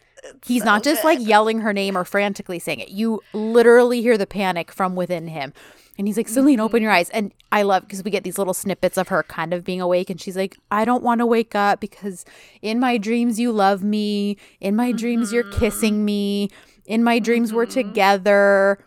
he's 0.47 0.63
so 0.63 0.67
not 0.67 0.83
just 0.85 1.03
like 1.05 1.19
yelling 1.21 1.61
her 1.61 1.73
name 1.73 1.97
or 1.97 2.05
frantically 2.05 2.59
saying 2.59 2.81
it. 2.81 2.91
You 2.91 3.21
literally 3.33 4.01
hear 4.03 4.17
the 4.19 4.27
panic 4.27 4.71
from 4.71 4.95
within 4.97 5.29
him. 5.29 5.53
And 5.99 6.07
he's 6.07 6.17
like, 6.17 6.29
Celine, 6.29 6.61
open 6.61 6.77
Mm-hmm. 6.79 6.83
your 6.85 6.93
eyes. 6.93 7.11
And 7.11 7.35
I 7.51 7.63
love 7.63 7.83
because 7.83 8.05
we 8.05 8.11
get 8.13 8.23
these 8.23 8.39
little 8.39 8.55
snippets 8.55 8.97
of 8.97 9.09
her 9.09 9.25
kind 9.25 9.53
of 9.53 9.65
being 9.65 9.81
awake. 9.81 10.09
And 10.11 10.21
she's 10.21 10.37
like, 10.37 10.57
I 10.71 10.85
don't 10.85 11.03
want 11.03 11.19
to 11.19 11.27
wake 11.27 11.55
up 11.57 11.81
because 11.81 12.25
in 12.63 12.79
my 12.79 12.99
dreams 12.99 13.41
you 13.41 13.51
love 13.51 13.83
me. 13.83 14.37
In 14.61 14.77
my 14.77 14.93
dreams 14.93 15.33
you're 15.33 15.43
Mm-hmm. 15.45 15.59
kissing 15.59 16.05
me. 16.05 16.51
In 16.87 17.03
my 17.03 17.19
dreams 17.19 17.53
we're 17.53 17.67
together. 17.67 18.79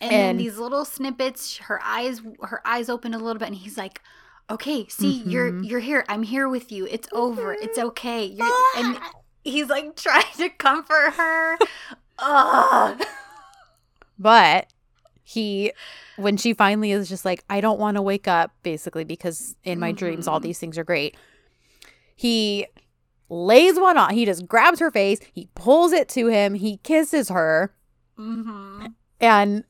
And, 0.00 0.10
then 0.12 0.30
and- 0.30 0.40
these 0.40 0.58
little 0.58 0.84
snippets, 0.84 1.56
her 1.56 1.80
eyes 1.82 2.20
her 2.42 2.60
eyes 2.64 2.88
open 2.88 3.14
a 3.14 3.18
little 3.18 3.38
bit 3.40 3.48
and 3.48 3.56
he's 3.56 3.76
like, 3.78 4.00
"Okay, 4.48 4.86
see, 4.88 5.22
you're 5.26 5.50
Mhm. 5.50 5.68
you're 5.68 5.80
here. 5.80 6.04
I'm 6.08 6.22
here 6.22 6.48
with 6.48 6.70
you. 6.70 6.86
It's 6.86 7.08
over. 7.10 7.52
It's 7.54 7.78
okay." 7.78 8.24
You're, 8.24 8.52
and 8.76 8.98
he's 9.42 9.68
like 9.68 9.96
trying 10.06 10.22
to 10.36 10.50
comfort 10.50 11.14
her. 11.16 11.58
Ugh. 12.20 13.02
But 14.18 14.72
he, 15.30 15.72
when 16.16 16.38
she 16.38 16.54
finally 16.54 16.90
is 16.92 17.06
just 17.06 17.26
like, 17.26 17.44
I 17.50 17.60
don't 17.60 17.78
want 17.78 17.96
to 17.96 18.02
wake 18.02 18.26
up, 18.26 18.50
basically, 18.62 19.04
because 19.04 19.54
in 19.62 19.78
my 19.78 19.92
dreams, 19.92 20.26
all 20.26 20.40
Mhm. 20.40 20.44
these 20.44 20.58
things 20.58 20.78
are 20.78 20.84
great. 20.84 21.16
He 22.16 22.66
lays 23.28 23.78
one 23.78 23.98
on. 23.98 24.14
He 24.14 24.24
just 24.24 24.46
grabs 24.48 24.80
her 24.80 24.90
face. 24.90 25.20
He 25.34 25.48
pulls 25.54 25.92
it 25.92 26.08
to 26.10 26.28
him. 26.28 26.54
He 26.54 26.78
kisses 26.78 27.28
her. 27.28 27.74
hmm 28.16 28.86
And 29.20 29.64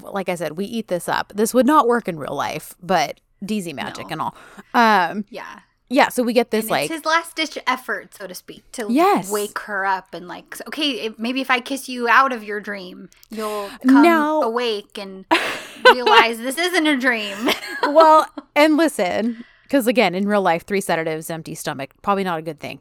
like 0.00 0.28
I 0.28 0.36
said, 0.36 0.56
we 0.56 0.64
eat 0.64 0.86
this 0.86 1.08
up. 1.08 1.32
This 1.34 1.52
would 1.52 1.66
not 1.66 1.88
work 1.88 2.06
in 2.06 2.16
real 2.18 2.34
life, 2.36 2.74
but 2.80 3.20
dizi 3.44 3.74
magic 3.74 4.06
No. 4.06 4.12
and 4.12 4.20
all. 4.22 4.34
Um, 4.74 5.24
Yeah. 5.28 5.60
Yeah. 5.90 6.08
So 6.08 6.22
we 6.22 6.32
get 6.32 6.50
this 6.50 6.70
like, 6.70 6.84
it's 6.86 6.94
his 6.94 7.04
last 7.04 7.36
ditch 7.36 7.58
effort, 7.66 8.14
so 8.14 8.26
to 8.26 8.34
speak, 8.34 8.62
to 8.72 8.86
Yes. 8.88 9.30
wake 9.30 9.58
her 9.60 9.84
up 9.84 10.14
and 10.14 10.26
like, 10.28 10.56
okay, 10.68 10.90
if, 11.06 11.18
maybe 11.18 11.40
if 11.42 11.50
I 11.50 11.60
kiss 11.60 11.88
you 11.88 12.08
out 12.08 12.32
of 12.32 12.42
your 12.42 12.60
dream, 12.60 13.10
you'll 13.30 13.68
come 13.86 14.02
No. 14.02 14.42
awake 14.50 14.96
and 14.98 15.26
realize 15.92 16.38
this 16.38 16.56
isn't 16.56 16.86
a 16.86 16.96
dream. 16.96 17.36
well, 17.82 18.26
and 18.54 18.76
listen, 18.76 19.44
because 19.64 19.86
again, 19.86 20.14
in 20.14 20.26
real 20.26 20.42
life, 20.42 20.64
three 20.64 20.80
sedatives, 20.80 21.28
empty 21.30 21.54
stomach, 21.54 21.90
probably 22.02 22.24
not 22.24 22.38
a 22.38 22.42
good 22.42 22.60
thing. 22.60 22.80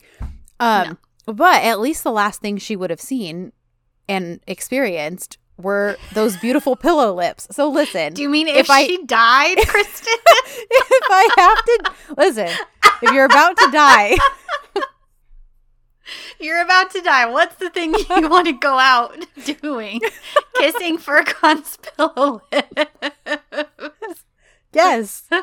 Um, 0.59 0.97
but 1.25 1.63
at 1.63 1.79
least 1.79 2.03
the 2.03 2.11
last 2.11 2.41
thing 2.41 2.57
she 2.57 2.75
would 2.75 2.89
have 2.89 3.01
seen 3.01 3.51
and 4.07 4.39
experienced 4.47 5.37
were 5.57 5.97
those 6.13 6.35
beautiful 6.37 6.75
pillow 6.85 7.13
lips. 7.13 7.47
So 7.51 7.69
listen, 7.69 8.13
Do 8.13 8.21
you 8.21 8.29
mean 8.29 8.47
if, 8.47 8.55
If 8.57 8.69
I- 8.69 8.85
she 8.85 9.03
died, 9.05 9.57
Kristen? 9.67 10.13
if 10.71 11.03
I 11.09 11.29
have 11.37 11.65
to 11.65 12.15
listen, 12.17 12.49
if 13.01 13.11
you're 13.11 13.25
about 13.25 13.57
to 13.57 13.69
die, 13.71 14.17
You're 16.39 16.61
about 16.61 16.91
to 16.91 17.01
die. 17.01 17.29
What's 17.29 17.55
the 17.55 17.69
thing 17.69 17.93
you 17.93 18.05
want 18.29 18.47
to 18.47 18.53
go 18.53 18.77
out 18.79 19.15
doing? 19.45 20.01
Kissing 20.55 20.97
Furkan's 20.97 21.77
pillow 21.77 22.41
lips. 22.51 24.25
yes. 24.73 25.23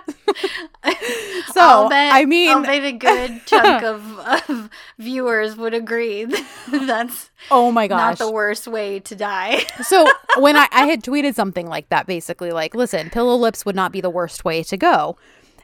So 1.52 1.88
I 1.90 2.26
mean, 2.26 2.50
I'll 2.50 2.62
bet 2.62 2.84
a 2.84 2.92
good 2.92 3.40
chunk 3.46 3.82
of, 3.82 4.18
of 4.18 4.70
viewers 4.98 5.56
would 5.56 5.72
agree 5.72 6.26
that's 6.68 7.30
oh 7.50 7.72
my 7.72 7.88
gosh, 7.88 7.98
not 7.98 8.18
the 8.18 8.30
worst 8.30 8.68
way 8.68 9.00
to 9.00 9.16
die. 9.16 9.64
so 9.82 10.06
when 10.36 10.54
I, 10.56 10.68
I 10.70 10.86
had 10.86 11.02
tweeted 11.02 11.34
something 11.34 11.66
like 11.66 11.88
that, 11.88 12.06
basically 12.06 12.52
like, 12.52 12.74
listen, 12.74 13.08
pillow 13.08 13.36
lips 13.36 13.64
would 13.64 13.74
not 13.74 13.90
be 13.90 14.02
the 14.02 14.10
worst 14.10 14.44
way 14.44 14.62
to 14.64 14.76
go. 14.76 15.16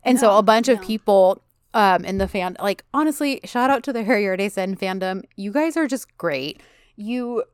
And 0.03 0.19
so 0.19 0.39
a 0.39 0.43
bunch 0.43 0.69
of 0.69 0.81
people 0.81 1.43
um 1.75 2.05
in 2.05 2.19
the 2.19 2.29
fan 2.29 2.57
like 2.61 2.85
honestly, 2.93 3.41
shout 3.45 3.71
out 3.71 3.83
to 3.85 3.93
the 3.93 4.05
Her 4.05 4.17
Yerde 4.17 4.51
Sen 4.51 4.77
fandom. 4.77 5.23
You 5.37 5.53
guys 5.53 5.77
are 5.77 5.87
just 5.87 6.17
great. 6.19 6.63
You 6.97 7.45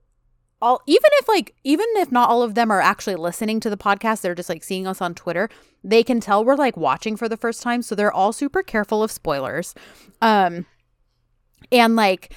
all 0.61 0.81
even 0.87 1.11
if 1.15 1.29
like 1.29 1.55
even 1.65 1.87
if 1.97 2.11
not 2.11 2.29
all 2.29 2.43
of 2.43 2.55
them 2.55 2.71
are 2.71 2.81
actually 2.81 3.17
listening 3.17 3.61
to 3.61 3.71
the 3.71 3.77
podcast, 3.77 4.21
they're 4.21 4.35
just 4.35 4.49
like 4.49 4.65
seeing 4.65 4.87
us 4.87 5.01
on 5.01 5.15
Twitter, 5.15 5.49
they 5.85 6.03
can 6.03 6.21
tell 6.21 6.45
we're 6.45 6.57
like 6.57 6.77
watching 6.77 7.17
for 7.17 7.29
the 7.29 7.37
first 7.37 7.63
time. 7.63 7.83
So 7.83 7.95
they're 7.95 8.13
all 8.13 8.33
super 8.33 8.63
careful 8.63 9.03
of 9.03 9.11
spoilers. 9.13 9.75
Um 10.21 10.67
and 11.71 11.97
like 11.97 12.33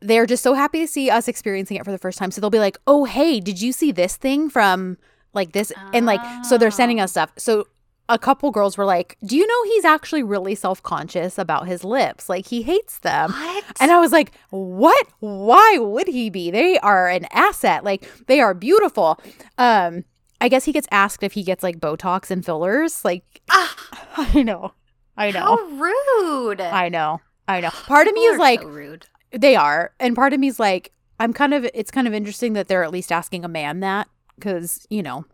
they're 0.00 0.26
just 0.26 0.42
so 0.42 0.54
happy 0.54 0.80
to 0.80 0.86
see 0.88 1.10
us 1.10 1.28
experiencing 1.28 1.76
it 1.76 1.84
for 1.84 1.92
the 1.92 1.98
first 1.98 2.18
time. 2.18 2.30
So 2.30 2.40
they'll 2.40 2.48
be 2.50 2.58
like, 2.58 2.78
"Oh, 2.86 3.04
hey, 3.04 3.38
did 3.38 3.60
you 3.60 3.72
see 3.72 3.92
this 3.92 4.16
thing 4.16 4.48
from 4.48 4.96
like 5.34 5.52
this?" 5.52 5.72
And 5.92 6.06
like, 6.06 6.20
so 6.44 6.56
they're 6.56 6.70
sending 6.70 7.00
us 7.00 7.10
stuff. 7.10 7.30
So 7.36 7.66
a 8.10 8.18
couple 8.18 8.50
girls 8.50 8.76
were 8.76 8.84
like, 8.84 9.16
"Do 9.24 9.36
you 9.36 9.46
know 9.46 9.62
he's 9.72 9.84
actually 9.86 10.22
really 10.22 10.54
self-conscious 10.54 11.38
about 11.38 11.66
his 11.66 11.84
lips? 11.84 12.28
Like 12.28 12.46
he 12.46 12.62
hates 12.62 12.98
them." 12.98 13.30
What? 13.32 13.64
And 13.80 13.90
I 13.90 13.98
was 14.00 14.12
like, 14.12 14.32
"What? 14.50 15.06
Why 15.20 15.78
would 15.80 16.08
he 16.08 16.28
be? 16.28 16.50
They 16.50 16.78
are 16.80 17.08
an 17.08 17.26
asset. 17.32 17.84
Like 17.84 18.06
they 18.26 18.40
are 18.40 18.52
beautiful." 18.54 19.18
Um 19.56 20.04
I 20.42 20.48
guess 20.48 20.64
he 20.64 20.72
gets 20.72 20.88
asked 20.90 21.22
if 21.22 21.32
he 21.34 21.42
gets 21.42 21.62
like 21.62 21.80
Botox 21.80 22.30
and 22.30 22.44
fillers. 22.44 23.04
Like 23.04 23.40
Ah, 23.50 23.74
I 24.34 24.42
know. 24.42 24.72
I 25.16 25.30
know. 25.30 25.40
how 25.40 25.56
rude. 25.76 26.60
I 26.60 26.88
know. 26.88 27.20
I 27.46 27.60
know. 27.60 27.70
Part 27.70 28.06
of 28.06 28.14
me 28.14 28.20
is 28.20 28.38
like, 28.38 28.62
so 28.62 28.68
rude. 28.68 29.06
they 29.32 29.54
are. 29.56 29.92
And 30.00 30.14
part 30.16 30.32
of 30.32 30.40
me 30.40 30.46
is 30.48 30.58
like, 30.60 30.92
I'm 31.18 31.32
kind 31.34 31.52
of, 31.52 31.68
it's 31.74 31.90
kind 31.90 32.06
of 32.06 32.14
interesting 32.14 32.54
that 32.54 32.68
they're 32.68 32.84
at 32.84 32.90
least 32.92 33.12
asking 33.12 33.44
a 33.44 33.48
man 33.48 33.80
that 33.80 34.08
because, 34.36 34.86
you 34.88 35.02
know, 35.02 35.26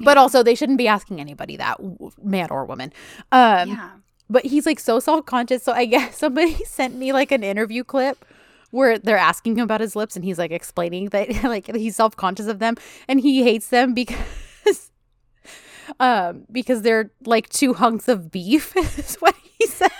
but 0.00 0.16
also 0.16 0.42
they 0.42 0.54
shouldn't 0.54 0.78
be 0.78 0.88
asking 0.88 1.20
anybody 1.20 1.56
that, 1.56 1.78
man 2.22 2.48
or 2.50 2.64
woman. 2.64 2.92
Um, 3.32 3.68
yeah. 3.68 3.90
But 4.28 4.44
he's 4.46 4.66
like 4.66 4.80
so 4.80 5.00
self 5.00 5.26
conscious. 5.26 5.62
So 5.62 5.72
I 5.72 5.84
guess 5.84 6.16
somebody 6.18 6.54
sent 6.64 6.96
me 6.96 7.12
like 7.12 7.32
an 7.32 7.42
interview 7.42 7.84
clip 7.84 8.24
where 8.70 8.98
they're 8.98 9.16
asking 9.16 9.56
him 9.56 9.64
about 9.64 9.80
his 9.80 9.94
lips 9.94 10.16
and 10.16 10.24
he's 10.24 10.38
like 10.38 10.50
explaining 10.50 11.10
that 11.10 11.30
like 11.44 11.74
he's 11.74 11.96
self 11.96 12.16
conscious 12.16 12.46
of 12.46 12.58
them 12.58 12.76
and 13.08 13.20
he 13.20 13.42
hates 13.42 13.68
them 13.68 13.94
because. 13.94 14.18
Um, 16.00 16.46
because 16.50 16.80
they're 16.80 17.10
like 17.26 17.50
two 17.50 17.74
hunks 17.74 18.08
of 18.08 18.30
beef, 18.30 18.74
is 18.74 19.16
what 19.16 19.36
he 19.58 19.66
said. 19.66 19.90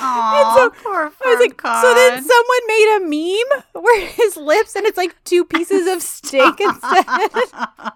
Aw, 0.00 0.70
poor 0.82 1.12
I 1.24 1.34
was 1.34 1.40
like, 1.40 1.60
so 1.60 1.94
then 1.94 2.22
someone 2.22 2.60
made 2.66 2.96
a 2.96 3.00
meme 3.00 3.82
where 3.84 4.06
his 4.06 4.36
lips 4.36 4.74
and 4.74 4.86
it's 4.86 4.96
like 4.96 5.14
two 5.24 5.44
pieces 5.44 5.86
of 5.86 6.02
steak 6.02 6.60
instead 6.60 7.04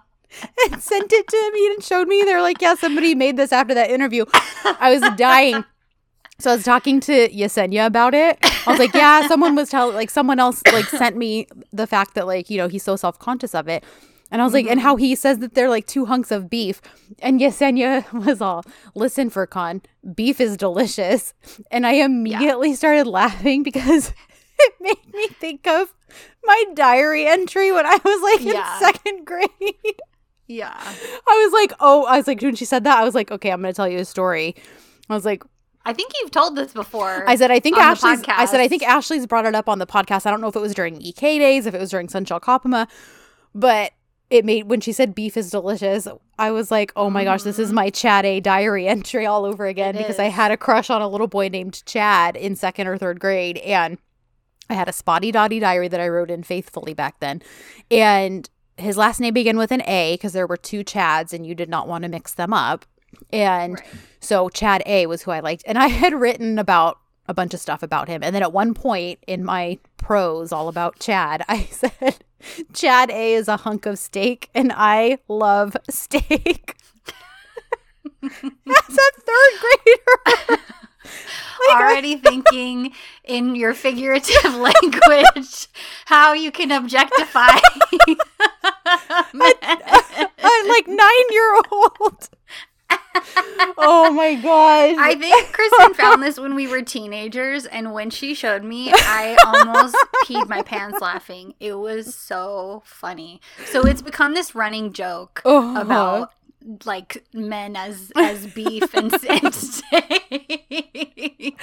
and 0.71 0.81
sent 0.81 1.11
it 1.13 1.27
to 1.27 1.51
me 1.53 1.67
and 1.67 1.83
showed 1.83 2.07
me. 2.07 2.23
They're 2.23 2.41
like, 2.41 2.61
yeah, 2.61 2.75
somebody 2.75 3.15
made 3.15 3.37
this 3.37 3.51
after 3.51 3.73
that 3.73 3.89
interview. 3.89 4.25
I 4.63 4.97
was 4.97 5.17
dying. 5.17 5.63
So 6.39 6.51
I 6.51 6.55
was 6.55 6.65
talking 6.65 6.99
to 7.01 7.29
Yesenia 7.29 7.85
about 7.85 8.13
it. 8.13 8.37
I 8.67 8.71
was 8.71 8.79
like, 8.79 8.93
yeah, 8.93 9.25
someone 9.27 9.55
was 9.55 9.69
telling, 9.69 9.95
like, 9.95 10.09
someone 10.09 10.39
else 10.39 10.61
like 10.73 10.85
sent 10.85 11.15
me 11.15 11.47
the 11.71 11.87
fact 11.87 12.15
that 12.15 12.27
like 12.27 12.49
you 12.49 12.57
know 12.57 12.67
he's 12.67 12.83
so 12.83 12.95
self 12.95 13.17
conscious 13.19 13.55
of 13.55 13.67
it. 13.67 13.83
And 14.35 14.41
I 14.41 14.43
was 14.43 14.53
like, 14.53 14.65
and 14.65 14.79
mm-hmm. 14.79 14.85
how 14.85 14.97
he 14.97 15.15
says 15.15 15.39
that 15.39 15.53
they're 15.53 15.69
like 15.69 15.87
two 15.87 16.07
hunks 16.07 16.29
of 16.29 16.49
beef. 16.49 16.81
And 17.19 17.39
Yesenia 17.39 18.11
was 18.25 18.41
all, 18.41 18.65
listen, 18.93 19.29
Furkan, 19.29 19.81
beef 20.13 20.41
is 20.41 20.57
delicious. 20.57 21.33
And 21.71 21.87
I 21.87 21.93
immediately 21.93 22.73
started 22.73 23.07
laughing 23.07 23.63
because 23.63 24.11
it 24.59 24.73
made 24.81 25.13
me 25.13 25.27
think 25.39 25.65
of 25.67 25.93
my 26.43 26.61
diary 26.73 27.25
entry 27.25 27.71
when 27.71 27.85
I 27.85 27.97
was 28.03 28.21
like 28.21 28.53
Yeah. 28.53 28.73
in 28.73 28.79
second 28.81 29.25
grade. 29.25 29.47
yeah. 30.47 30.75
I 30.75 31.45
was 31.45 31.53
like, 31.53 31.71
oh, 31.79 32.03
I 32.03 32.17
was 32.17 32.27
like, 32.27 32.41
when 32.41 32.55
she 32.55 32.65
said 32.65 32.83
that, 32.83 32.99
I 32.99 33.05
was 33.05 33.15
like, 33.15 33.31
okay, 33.31 33.51
I'm 33.51 33.61
going 33.61 33.71
to 33.71 33.75
tell 33.77 33.87
you 33.87 33.99
a 33.99 34.05
story. 34.05 34.53
I 35.09 35.13
was 35.13 35.23
like, 35.23 35.45
I 35.85 35.93
think 35.93 36.11
you've 36.19 36.31
told 36.31 36.57
this 36.57 36.73
before. 36.73 37.23
I 37.25 37.37
said, 37.37 37.51
I 37.51 37.61
think 37.61 37.77
Ashley's, 37.77 38.21
I 38.27 38.43
said, 38.43 38.59
I 38.59 38.67
think 38.67 38.83
Ashley's 38.83 39.27
brought 39.27 39.45
it 39.45 39.55
up 39.55 39.69
on 39.69 39.79
the 39.79 39.87
podcast. 39.87 40.25
I 40.25 40.31
don't 40.31 40.41
know 40.41 40.49
if 40.49 40.57
it 40.57 40.61
was 40.61 40.73
during 40.73 41.01
EK 41.01 41.39
days, 41.39 41.67
if 41.67 41.73
it 41.73 41.79
was 41.79 41.89
during 41.89 42.09
Sen 42.09 42.25
Çal 42.25 42.41
Kapımı, 42.41 42.85
but 43.53 43.93
it 44.29 44.43
made, 44.45 44.63
when 44.67 44.81
she 44.81 44.91
said 44.91 45.13
beef 45.13 45.37
is 45.37 45.51
delicious, 45.51 46.07
I 46.39 46.51
was 46.51 46.71
like, 46.71 46.91
oh 46.95 47.09
my 47.09 47.23
gosh, 47.23 47.43
this 47.43 47.59
is 47.59 47.71
my 47.71 47.89
Chad 47.89 48.25
A 48.25 48.39
diary 48.39 48.87
entry 48.95 49.25
all 49.25 49.45
over 49.45 49.65
again 49.65 49.93
Mm-hmm. 49.93 50.01
It 50.01 50.07
because 50.07 50.19
I 50.19 50.25
had 50.25 50.51
a 50.51 50.57
crush 50.57 50.89
on 50.89 51.01
a 51.01 51.07
little 51.07 51.27
boy 51.27 51.47
named 51.49 51.83
Chad 51.85 52.35
in 52.35 52.55
second 52.55 52.87
or 52.87 52.97
third 52.97 53.19
grade. 53.19 53.57
And 53.59 53.97
I 54.69 54.73
had 54.73 54.89
a 54.89 54.93
spotty 54.93 55.31
dotty 55.31 55.59
diary 55.59 55.87
that 55.89 55.99
I 55.99 56.07
wrote 56.07 56.31
in 56.31 56.41
faithfully 56.43 56.93
back 56.95 57.19
then. 57.19 57.41
And 57.91 58.49
his 58.77 58.97
last 58.97 59.19
name 59.19 59.33
began 59.33 59.57
with 59.57 59.71
an 59.71 59.83
A 59.83 60.15
because 60.15 60.33
there 60.33 60.47
were 60.47 60.57
two 60.57 60.83
Chads 60.83 61.31
and 61.31 61.45
you 61.45 61.53
did 61.55 61.69
not 61.69 61.87
want 61.87 62.03
to 62.03 62.09
mix 62.09 62.33
them 62.33 62.51
up. 62.51 62.85
And 63.31 63.75
Right. 63.75 63.83
so 64.19 64.49
Chad 64.49 64.81
A 64.87 65.05
was 65.05 65.21
who 65.21 65.31
I 65.31 65.39
liked. 65.39 65.63
And 65.67 65.77
I 65.77 65.87
had 65.87 66.13
written 66.13 66.57
about 66.59 66.97
a 67.27 67.33
bunch 67.33 67.53
of 67.53 67.59
stuff 67.59 67.83
about 67.83 68.07
him. 68.07 68.23
And 68.23 68.35
then 68.35 68.43
at 68.43 68.53
one 68.53 68.73
point 68.73 69.19
in 69.27 69.43
my 69.43 69.79
prose 69.97 70.51
all 70.51 70.67
about 70.67 70.99
Chad, 70.99 71.43
I 71.47 71.63
said 71.71 72.17
Chad 72.73 73.09
A 73.11 73.33
is 73.33 73.47
a 73.47 73.57
hunk 73.57 73.85
of 73.85 73.97
steak 73.97 74.49
and 74.53 74.71
I 74.75 75.19
love 75.27 75.75
steak. 75.89 76.75
That's 78.21 78.89
a 78.89 79.11
third 79.21 79.53
grader. 79.61 80.61
Like, 81.69 81.81
Already 81.81 82.17
thinking 82.17 82.91
in 83.23 83.55
your 83.55 83.73
figurative 83.73 84.55
language 84.55 85.67
how 86.05 86.33
you 86.33 86.51
can 86.51 86.71
objectify 86.71 87.57
a 90.45 90.67
like 90.67 90.87
nine 90.87 91.27
year 91.31 91.61
old. 91.71 92.29
Oh 93.77 94.11
my 94.13 94.35
gosh. 94.35 94.95
I 94.97 95.15
think 95.15 95.51
Kristen 95.53 95.93
found 95.93 96.23
this 96.23 96.39
when 96.39 96.55
we 96.55 96.67
were 96.67 96.81
teenagers, 96.81 97.65
and 97.65 97.93
when 97.93 98.09
she 98.09 98.33
showed 98.33 98.63
me, 98.63 98.91
I 98.93 99.37
almost 99.45 99.95
peed 100.25 100.47
my 100.47 100.61
pants 100.61 100.99
laughing. 101.01 101.53
It 101.59 101.73
was 101.75 102.15
so 102.15 102.81
funny. 102.85 103.41
So 103.65 103.81
it's 103.83 104.01
become 104.01 104.33
this 104.33 104.55
running 104.55 104.93
joke 104.93 105.41
Uh-huh. 105.45 105.79
about 105.81 106.31
like 106.85 107.23
men 107.31 107.75
as 107.75 108.11
as 108.15 108.47
beef 108.47 108.91
and, 108.95 109.13
and 109.29 109.53
steak. 109.53 111.55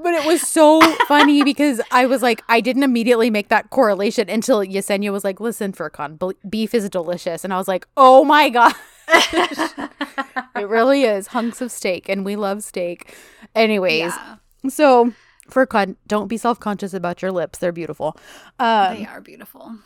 But 0.00 0.14
it 0.14 0.26
was 0.26 0.42
so 0.42 0.80
funny 1.06 1.42
because 1.42 1.80
I 1.90 2.06
was 2.06 2.22
like, 2.22 2.42
I 2.48 2.60
didn't 2.60 2.82
immediately 2.82 3.30
make 3.30 3.48
that 3.48 3.70
correlation 3.70 4.28
until 4.28 4.60
Yesenia 4.60 5.10
was 5.12 5.24
like, 5.24 5.40
listen, 5.40 5.72
Furkan, 5.72 6.32
beef 6.48 6.74
is 6.74 6.88
delicious. 6.88 7.44
And 7.44 7.52
I 7.52 7.56
was 7.56 7.68
like, 7.68 7.86
oh 7.96 8.24
my 8.24 8.48
God. 8.48 8.74
it 10.56 10.68
really 10.68 11.02
is 11.04 11.28
hunks 11.28 11.60
of 11.60 11.70
steak, 11.70 12.08
and 12.08 12.24
we 12.24 12.36
love 12.36 12.62
steak. 12.62 13.14
Anyways, 13.54 14.12
Yeah, 14.12 14.36
so 14.68 15.12
Furkan, 15.50 15.96
don't 16.06 16.28
be 16.28 16.36
self 16.36 16.60
conscious 16.60 16.92
about 16.94 17.22
your 17.22 17.32
lips. 17.32 17.58
They're 17.58 17.72
beautiful. 17.72 18.16
Um, 18.58 18.96
they 18.96 19.06
are 19.06 19.20
beautiful. 19.20 19.76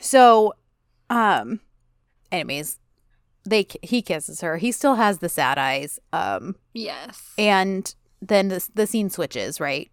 So, 0.00 0.52
um, 1.10 1.60
anyways, 2.30 2.78
they 3.44 3.66
he 3.82 4.02
kisses 4.02 4.40
her. 4.42 4.58
He 4.58 4.72
still 4.72 4.96
has 4.96 5.18
the 5.18 5.28
sad 5.28 5.58
eyes. 5.58 5.98
Um, 6.12 6.56
Yes. 6.74 7.32
and 7.38 7.94
then 8.20 8.48
the 8.48 8.68
the 8.74 8.86
scene 8.86 9.10
switches, 9.10 9.60
right? 9.60 9.90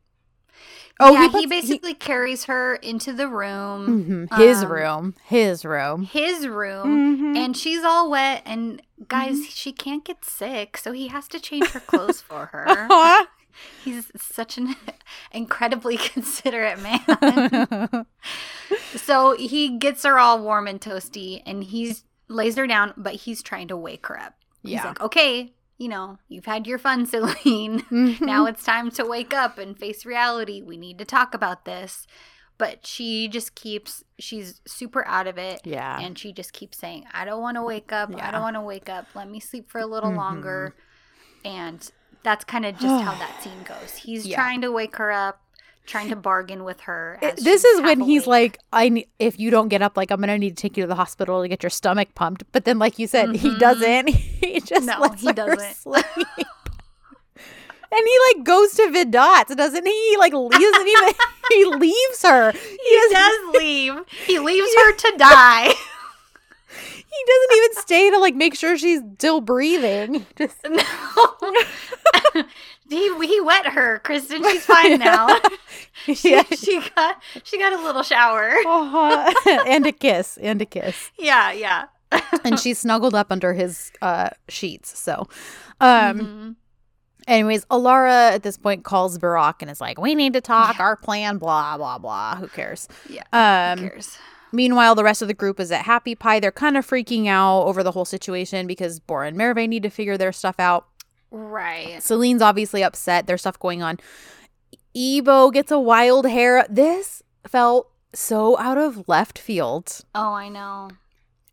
Oh, 1.00 1.12
yeah, 1.14 1.24
he, 1.24 1.30
puts- 1.30 1.48
basically 1.48 1.94
carries 1.96 2.46
her 2.46 2.76
into 2.76 3.14
the 3.14 3.28
room, 3.28 4.28
Mhm, 4.30 4.38
his 4.38 4.64
um, 4.64 4.72
room, 4.72 5.16
his 5.26 5.66
room. 5.66 6.04
his 6.04 6.48
room, 6.48 7.18
Mhm. 7.34 7.38
and 7.38 7.58
she's 7.58 7.84
all 7.84 8.10
wet. 8.12 8.44
And 8.46 8.82
guys, 9.08 9.36
Mm-hmm. 9.38 9.44
she 9.50 9.72
can't 9.72 10.06
get 10.06 10.24
sick, 10.24 10.78
so 10.78 10.92
he 10.92 11.08
has 11.08 11.28
to 11.30 11.40
change 11.40 11.70
her 11.72 11.80
clothes 11.80 12.22
for 12.22 12.46
her. 12.54 12.88
He's 13.84 14.12
such 14.18 14.58
an 14.58 14.76
incredibly 15.32 15.98
considerate 15.98 16.80
man. 16.80 18.06
so 18.96 19.36
he 19.38 19.78
gets 19.78 20.04
her 20.04 20.18
all 20.20 20.42
warm 20.42 20.68
and 20.68 20.80
toasty, 20.82 21.42
and 21.46 21.64
he's 21.64 22.04
lays 22.28 22.56
her 22.56 22.66
down, 22.68 22.94
but 22.98 23.14
he's 23.14 23.42
trying 23.44 23.68
to 23.68 23.78
wake 23.78 24.06
her 24.08 24.20
up. 24.20 24.36
He's 24.62 24.72
yeah. 24.74 24.88
like, 24.88 25.02
"Okay, 25.02 25.54
you 25.78 25.88
know, 25.90 26.18
you've 26.28 26.46
had 26.46 26.68
your 26.68 26.78
fun, 26.78 27.06
Celine." 27.08 27.84
Now 28.22 28.46
it's 28.46 28.64
time 28.64 28.92
to 28.92 29.06
wake 29.06 29.34
up 29.34 29.58
and 29.58 29.78
face 29.78 30.06
reality. 30.06 30.62
We 30.62 30.78
need 30.78 30.98
to 31.00 31.06
talk 31.06 31.34
about 31.34 31.66
this. 31.66 32.08
But 32.60 32.86
she 32.86 33.28
just 33.28 33.56
keeps, 33.56 34.04
she's 34.20 34.62
super 34.68 35.06
out 35.08 35.26
of 35.26 35.40
it. 35.40 35.62
yeah. 35.66 36.00
And 36.00 36.18
she 36.18 36.32
just 36.32 36.54
keeps 36.54 36.78
saying, 36.78 37.06
I 37.12 37.26
don't 37.26 37.42
want 37.42 37.58
to 37.58 37.64
wake 37.64 37.92
up. 37.92 38.14
I 38.16 38.30
don't 38.30 38.44
want 38.44 38.56
to 38.56 38.62
wake 38.62 38.88
up. 38.90 39.08
Let 39.16 39.28
me 39.28 39.40
sleep 39.40 39.70
for 39.72 39.80
a 39.80 39.88
little 39.88 40.12
Mhm. 40.12 40.18
longer. 40.18 40.76
And 41.44 41.92
that's 42.22 42.46
kind 42.46 42.66
of 42.66 42.78
just 42.78 43.04
how 43.04 43.16
that 43.16 43.42
scene 43.42 43.64
goes. 43.64 43.96
He's 43.96 44.26
Yeah. 44.28 44.36
trying 44.36 44.62
to 44.62 44.72
wake 44.72 44.96
her 44.98 45.12
up, 45.12 45.42
trying 45.86 46.10
to 46.10 46.16
bargain 46.16 46.64
with 46.64 46.80
her. 46.82 47.20
This 47.38 47.64
is 47.64 47.82
when 47.82 48.00
half 48.00 48.08
he's 48.08 48.26
like, 48.28 48.58
I 48.72 49.06
if 49.20 49.40
you 49.40 49.50
don't 49.50 49.68
get 49.68 49.82
up, 49.82 49.98
like 49.98 50.12
I'm 50.12 50.20
gonna 50.20 50.38
need 50.38 50.56
to 50.58 50.62
take 50.62 50.78
you 50.78 50.84
to 50.84 50.88
the 50.88 50.96
hospital 50.96 51.42
to 51.42 51.48
get 51.48 51.62
your 51.64 51.70
stomach 51.70 52.16
pumped. 52.16 52.44
But 52.52 52.66
then, 52.66 52.80
like 52.80 53.00
you 53.00 53.08
said, 53.08 53.36
he 53.36 53.50
Mhm. 53.50 53.60
doesn't. 53.60 54.10
He 54.44 54.60
just 54.60 54.86
No, 54.86 55.00
lets 55.00 55.22
he 55.22 55.28
her 55.28 55.34
doesn't. 55.34 55.76
sleep. 55.76 56.06
and 56.18 58.02
he 58.06 58.18
like 58.36 58.44
goes 58.46 58.74
to 58.76 58.84
Vedat's, 58.84 59.56
doesn't 59.56 59.86
he? 59.86 60.10
He, 60.12 60.18
Like 60.18 60.34
he 60.34 60.40
doesn't 60.72 60.88
even. 60.88 61.14
he 61.52 61.66
leaves 61.66 62.22
her. 62.24 62.52
He, 62.52 62.60
he 62.60 63.08
does 63.14 63.56
leave. 63.56 63.94
He 64.28 64.40
leaves 64.40 64.74
her 64.76 64.94
to 64.94 65.14
die. 65.18 65.68
he 65.68 67.24
doesn't 67.28 67.58
even 67.58 67.74
stay 67.76 68.10
to 68.12 68.18
like 68.20 68.36
make 68.36 68.56
sure 68.56 68.78
she's 68.78 69.02
still 69.16 69.42
breathing. 69.42 70.26
Just 70.38 70.58
no. 70.64 70.84
He, 72.90 73.26
he 73.26 73.42
wet 73.42 73.68
her, 73.68 74.00
Kristen. 74.00 74.44
She's 74.50 74.66
fine 74.66 75.00
now. 75.00 75.28
She, 76.06 76.32
yeah. 76.32 76.44
she 76.44 76.82
got 76.96 77.22
she 77.44 77.58
got 77.58 77.72
a 77.72 77.82
little 77.82 78.04
shower. 78.04 78.50
Uh-huh. 78.66 79.34
and 79.68 79.86
a 79.86 79.92
kiss, 79.94 80.38
and 80.42 80.62
a 80.62 80.66
kiss. 80.66 81.12
Yeah, 81.18 81.52
yeah. 81.54 81.86
and 82.44 82.60
she 82.60 82.74
snuggled 82.74 83.16
up 83.16 83.32
under 83.32 83.54
his 83.54 83.92
uh 84.02 84.32
sheets. 84.50 84.98
So, 85.00 85.28
um. 85.80 86.20
Mhm. 86.20 86.56
Anyways, 87.26 87.64
Alara 87.66 88.32
at 88.34 88.44
this 88.44 88.58
point 88.58 88.84
calls 88.84 89.18
Burak 89.18 89.62
and 89.62 89.72
is 89.72 89.80
like, 89.80 89.98
"We 89.98 90.14
need 90.14 90.34
to 90.34 90.42
talk. 90.42 90.78
Our 90.80 90.98
plan. 90.98 91.38
Blah 91.38 91.78
blah 91.78 91.98
blah. 92.00 92.36
Who 92.36 92.48
cares?" 92.48 92.90
Yeah. 93.08 93.24
Um. 93.32 93.80
Who 93.80 93.90
cares? 93.90 94.18
Meanwhile, 94.52 94.96
the 94.96 95.04
rest 95.04 95.22
of 95.22 95.28
the 95.28 95.34
group 95.34 95.60
is 95.60 95.72
at 95.72 95.84
Happy 95.86 96.16
Pie. 96.16 96.40
They're 96.40 96.52
kind 96.52 96.76
of 96.76 96.86
freaking 96.86 97.28
out 97.28 97.64
over 97.64 97.82
the 97.82 97.92
whole 97.92 98.06
situation 98.06 98.68
because 98.68 99.00
Bora 99.00 99.28
and 99.28 99.38
Merve 99.38 99.68
need 99.70 99.84
to 99.84 99.90
figure 99.90 100.18
their 100.18 100.32
stuff 100.34 100.60
out. 100.60 100.88
Right. 101.36 102.02
Celine's 102.02 102.42
obviously 102.44 102.84
upset. 102.84 103.26
There's 103.28 103.42
stuff 103.42 103.58
going 103.60 103.82
on. 103.82 104.00
Ebo 104.96 105.50
gets 105.50 105.72
a 105.72 105.80
wild 105.80 106.28
hair. 106.28 106.66
This 106.70 107.24
felt 107.48 107.90
so 108.14 108.58
out 108.60 108.78
of 108.78 109.08
left 109.10 109.40
field. 109.40 110.02
Oh, 110.14 110.34
I 110.34 110.48
know. 110.48 110.90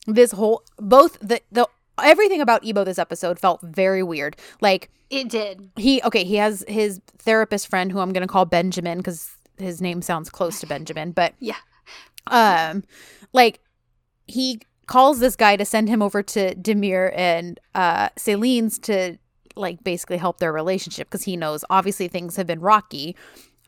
This 0.06 0.32
whole 0.32 0.62
both 0.78 1.18
the 1.20 1.40
the 1.50 1.66
everything 2.02 2.40
about 2.42 2.64
Ebo 2.64 2.84
this 2.84 2.98
episode 2.98 3.38
felt 3.38 3.60
very 3.62 4.02
weird. 4.02 4.36
Like 4.60 4.90
It 5.08 5.28
did. 5.30 5.70
he 5.76 6.02
okay 6.02 6.24
he 6.24 6.36
has 6.36 6.62
his 6.68 7.00
therapist 7.18 7.68
friend 7.68 7.90
who 7.92 7.98
i'm 8.00 8.12
gonna 8.12 8.26
call 8.26 8.44
benjamin 8.46 8.98
because 8.98 9.36
his 9.58 9.80
name 9.82 10.00
sounds 10.00 10.30
close 10.30 10.60
to 10.60 10.66
benjamin 10.66 11.12
but 11.12 11.34
Yeah. 11.40 11.56
um 12.28 12.82
like 13.34 13.60
he 14.26 14.60
calls 14.86 15.20
this 15.20 15.36
guy 15.36 15.56
to 15.56 15.64
send 15.66 15.88
him 15.90 16.00
over 16.00 16.22
to 16.22 16.54
demir 16.54 17.12
and 17.14 17.60
uh 17.74 18.08
celine's 18.16 18.78
to 18.80 19.18
like 19.60 19.82
basically 19.84 20.16
help 20.16 20.38
their 20.38 20.52
relationship 20.52 21.08
because 21.08 21.24
he 21.24 21.36
knows 21.36 21.64
obviously 21.70 22.08
things 22.08 22.36
have 22.36 22.46
been 22.46 22.60
rocky 22.60 23.14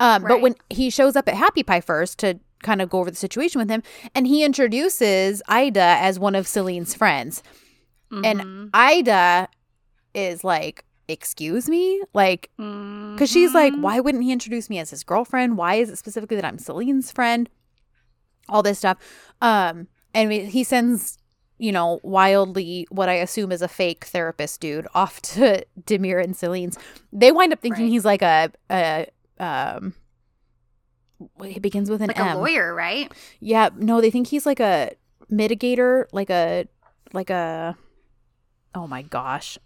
um 0.01 0.23
but 0.23 0.41
when 0.41 0.55
he 0.71 0.91
shows 0.91 1.15
up 1.17 1.29
at 1.29 1.35
happy 1.35 1.63
pie 1.63 1.81
first 1.81 2.19
to 2.19 2.39
kind 2.63 2.81
of 2.81 2.89
go 2.91 2.99
over 3.01 3.11
the 3.11 3.17
situation 3.17 3.59
with 3.61 3.69
him 3.71 3.83
and 4.15 4.27
he 4.27 4.45
introduces 4.45 5.43
ida 5.49 5.81
as 6.01 6.19
one 6.19 6.35
of 6.35 6.47
celine's 6.47 6.95
friends 6.95 7.43
And- 8.11 8.41
Mhm. 8.41 8.71
ida 8.75 9.49
is 10.15 10.45
like 10.45 10.85
excuse 11.09 11.69
me 11.69 12.01
like 12.15 12.51
because 12.57 13.29
she's 13.31 13.53
like, 13.55 13.73
Mhm. 13.75 13.81
why 13.83 14.01
wouldn't 14.01 14.23
he 14.25 14.33
introduce 14.33 14.71
me 14.71 14.79
as 14.79 14.91
his 14.91 15.03
girlfriend? 15.05 15.59
Why 15.59 15.75
is 15.75 15.91
it 15.91 15.99
specifically 15.99 16.37
that 16.37 16.45
I'm 16.45 16.59
Celine's 16.59 17.11
friend? 17.11 17.49
All 18.49 18.63
this 18.63 18.79
stuff. 18.79 18.97
Um, 19.43 19.89
and 20.15 20.33
he 20.33 20.65
sends, 20.65 21.19
you 21.59 21.73
know, 21.73 22.01
wildly 22.03 22.87
what 22.91 23.09
I 23.09 23.15
assume 23.15 23.53
is 23.53 23.63
a 23.63 23.69
fake 23.69 24.05
therapist 24.07 24.61
dude 24.61 24.87
off 24.95 25.21
to 25.23 25.65
Demir 25.85 26.23
and 26.23 26.37
Celine's. 26.37 26.79
They 27.13 27.31
wind 27.33 27.53
up 27.53 27.61
thinking 27.61 27.85
Right. 27.85 27.91
he's 27.93 28.05
like 28.05 28.23
a, 28.23 28.51
a 28.71 29.07
um, 29.39 29.95
it 31.41 31.63
begins 31.63 31.89
with 31.91 32.01
an 32.03 32.09
like 32.09 32.19
M. 32.19 32.37
a 32.37 32.41
lawyer, 32.41 32.75
right? 32.75 33.13
Yeah, 33.41 33.69
no, 33.77 34.01
they 34.01 34.11
think 34.11 34.27
he's 34.29 34.47
like 34.47 34.61
a 34.61 34.93
mitigator, 35.31 36.07
like 36.13 36.31
a, 36.31 36.67
like 37.13 37.31
a. 37.31 37.77
Oh 38.75 38.87
my 38.87 39.03
gosh, 39.03 39.59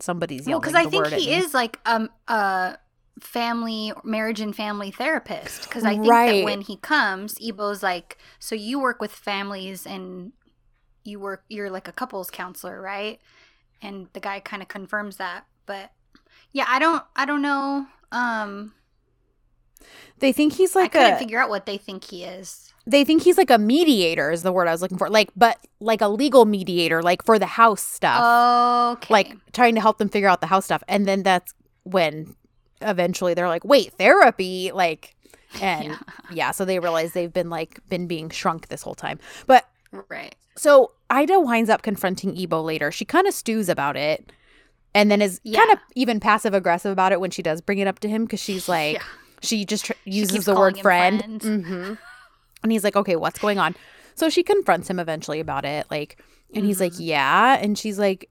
somebody's 0.00 0.42
Well, 0.42 0.50
yelling 0.50 0.60
because 0.60 0.74
I 0.74 0.84
think 0.88 1.06
he 1.08 1.34
is 1.34 1.54
like 1.54 1.80
um 1.86 2.10
a 2.28 2.76
family 3.20 3.92
marriage 4.04 4.40
and 4.40 4.54
family 4.54 4.90
therapist. 4.90 5.62
Because 5.62 5.84
I 5.84 5.96
think 5.96 6.06
Right. 6.06 6.38
that 6.40 6.44
when 6.44 6.60
he 6.60 6.76
comes, 6.76 7.36
Ebo's 7.42 7.82
like, 7.82 8.18
so 8.38 8.54
you 8.54 8.78
work 8.80 9.00
with 9.00 9.12
families 9.12 9.86
and 9.86 10.32
you 11.04 11.18
work, 11.20 11.44
you're 11.48 11.70
like 11.70 11.88
a 11.88 11.92
couples 11.92 12.30
counselor, 12.30 12.80
right? 12.80 13.20
And 13.80 14.08
the 14.12 14.20
guy 14.20 14.40
kind 14.40 14.62
of 14.62 14.68
confirms 14.68 15.16
that, 15.16 15.46
but 15.66 15.90
yeah, 16.52 16.66
I 16.68 16.78
don't, 16.78 17.02
I 17.16 17.24
don't 17.24 17.42
know. 17.42 17.86
Um, 18.12 18.74
They 20.18 20.32
think 20.32 20.52
he's 20.54 20.74
like 20.76 20.94
I 20.94 20.98
couldn't 21.00 21.14
a. 21.14 21.18
figure 21.18 21.38
out 21.40 21.48
what 21.50 21.66
they 21.66 21.78
think 21.78 22.04
he 22.04 22.22
is. 22.24 22.72
they 22.86 23.04
think 23.04 23.22
he's 23.22 23.38
like 23.38 23.50
a 23.50 23.58
mediator 23.58 24.30
is 24.30 24.42
the 24.42 24.52
word 24.52 24.68
I 24.68 24.72
was 24.72 24.82
looking 24.82 24.98
for. 24.98 25.08
Like, 25.10 25.30
but 25.34 25.58
like 25.80 26.00
a 26.00 26.08
legal 26.08 26.44
mediator, 26.44 27.02
like 27.02 27.24
for 27.24 27.38
the 27.38 27.46
house 27.46 27.82
stuff. 27.82 28.98
Okay, 28.98 29.12
Like 29.12 29.36
trying 29.52 29.74
to 29.74 29.80
help 29.80 29.98
them 29.98 30.08
figure 30.08 30.28
out 30.28 30.40
the 30.40 30.46
house 30.46 30.64
stuff. 30.66 30.82
And 30.88 31.06
then 31.06 31.22
that's 31.22 31.52
when 31.84 32.36
eventually 32.80 33.34
they're 33.34 33.48
like, 33.48 33.64
wait, 33.64 33.92
therapy? 33.94 34.70
Like 34.72 35.16
and 35.60 35.84
yeah. 35.90 35.98
Yeah. 36.32 36.50
so 36.52 36.64
they 36.64 36.78
realize 36.78 37.12
they've 37.12 37.32
been 37.32 37.50
like 37.50 37.80
been 37.88 38.06
being 38.06 38.30
shrunk 38.30 38.68
this 38.68 38.82
whole 38.82 38.94
time. 38.94 39.18
But 39.46 39.66
right. 40.08 40.34
so 40.56 40.92
Ida 41.10 41.38
winds 41.40 41.68
up 41.70 41.82
confronting 41.82 42.36
Ebo 42.38 42.62
later. 42.62 42.90
She 42.90 43.04
kind 43.04 43.26
of 43.26 43.34
stews 43.34 43.68
about 43.68 43.96
it. 43.96 44.32
and 44.94 45.10
then 45.10 45.22
is 45.22 45.40
Yeah. 45.44 45.58
kind 45.60 45.72
of 45.72 45.78
even 45.94 46.20
passive 46.20 46.52
aggressive 46.54 46.92
about 46.92 47.12
it 47.12 47.20
when 47.20 47.30
she 47.30 47.42
does 47.42 47.60
bring 47.60 47.78
it 47.78 47.86
up 47.86 47.98
to 48.00 48.08
him 48.08 48.24
because 48.24 48.40
she's 48.40 48.68
like 48.68 48.94
Yeah. 48.94 49.02
she 49.42 49.64
just 49.64 49.86
tr- 49.86 49.92
uses 50.04 50.32
keeps 50.32 50.44
the 50.46 50.54
word 50.54 50.78
friend 50.78 51.42
friend. 51.42 51.42
hmm 51.66 51.94
and 52.62 52.70
he's 52.72 52.84
like 52.84 52.94
okay 52.96 53.16
what's 53.16 53.38
going 53.38 53.58
on 53.58 53.74
so 54.14 54.28
she 54.28 54.42
confronts 54.42 54.88
him 54.88 54.98
eventually 55.00 55.40
about 55.40 55.64
it 55.64 55.86
like 55.90 56.22
and 56.54 56.64
he's 56.66 56.78
like 56.80 56.92
Mhm. 56.92 57.06
yeah 57.06 57.58
and 57.60 57.78
she's 57.78 57.98
like 57.98 58.28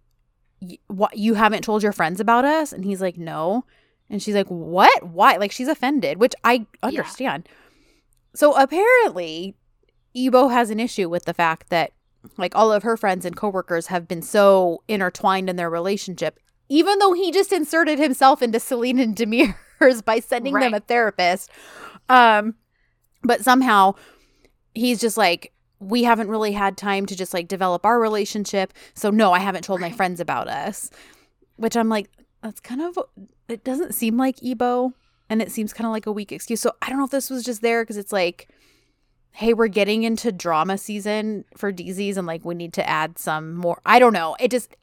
what 0.88 1.18
you 1.18 1.34
haven't 1.34 1.64
told 1.64 1.82
your 1.84 1.92
friends 1.92 2.20
about 2.20 2.46
us 2.46 2.72
and 2.72 2.86
he's 2.86 3.02
like 3.02 3.18
no 3.18 3.66
and 4.10 4.22
she's 4.22 4.36
like 4.36 4.48
what 4.48 5.04
why 5.04 5.36
like 5.38 5.52
she's 5.52 5.68
offended 5.68 6.20
which 6.20 6.34
i 6.44 6.66
understand 6.84 7.50
so 8.36 8.54
apparently 8.56 9.56
ebo 10.16 10.50
has 10.50 10.70
an 10.70 10.80
issue 10.80 11.10
with 11.10 11.26
the 11.26 11.34
fact 11.34 11.70
that 11.70 11.92
like 12.38 12.56
all 12.56 12.72
of 12.72 12.84
her 12.84 12.98
friends 12.98 13.26
and 13.26 13.36
coworkers 13.36 13.88
have 13.88 14.08
been 14.08 14.22
so 14.22 14.84
intertwined 14.88 15.50
in 15.50 15.56
their 15.56 15.70
relationship 15.70 16.40
even 16.72 17.00
though 17.00 17.12
he 17.12 17.34
just 17.34 17.52
inserted 17.52 18.00
himself 18.00 18.42
into 18.42 18.58
Celine 18.58 18.98
and 18.98 19.14
Demir's 19.14 20.02
by 20.02 20.22
sending 20.22 20.54
them 20.54 20.74
a 20.74 20.80
therapist. 20.80 21.52
Um 22.08 22.56
but 23.24 23.44
somehow 23.44 23.96
he's 24.74 25.02
just 25.02 25.18
like 25.18 25.52
we 25.80 26.04
haven't 26.04 26.30
really 26.30 26.54
had 26.54 26.78
time 26.78 27.06
to 27.08 27.16
just 27.16 27.34
like 27.34 27.48
develop 27.48 27.86
our 27.86 28.00
relationship 28.00 28.72
so 28.94 29.10
no 29.10 29.34
i 29.34 29.40
haven't 29.40 29.64
told 29.64 29.82
my 29.82 29.92
friends 29.92 30.20
about 30.20 30.48
us. 30.48 30.90
Which 31.58 31.76
i'm 31.76 31.90
like 31.90 32.10
that's 32.42 32.62
kind 32.62 32.82
of 32.82 32.98
it 33.50 33.64
doesn't 33.66 33.94
seem 33.94 34.18
like 34.18 34.42
ebo 34.42 34.94
and 35.30 35.42
it 35.42 35.52
seems 35.52 35.74
kind 35.74 35.86
of 35.86 35.92
like 35.92 36.06
a 36.06 36.12
weak 36.12 36.32
excuse. 36.32 36.62
So 36.62 36.72
i 36.82 36.90
don't 36.90 37.00
know 37.00 37.06
if 37.06 37.12
this 37.12 37.30
was 37.30 37.44
just 37.44 37.62
there 37.62 37.84
because 37.84 37.98
it's 37.98 38.14
like 38.14 38.48
hey 39.34 39.54
we're 39.54 39.68
getting 39.68 40.04
into 40.04 40.32
drama 40.32 40.78
season 40.78 41.46
for 41.56 41.72
dizi's 41.72 42.18
and 42.18 42.28
like 42.28 42.44
we 42.46 42.54
need 42.56 42.74
to 42.74 42.88
add 42.90 43.18
some 43.18 43.56
more 43.56 43.80
i 43.86 44.00
don't 44.00 44.14
know 44.14 44.36
it 44.40 44.52
just 44.52 44.76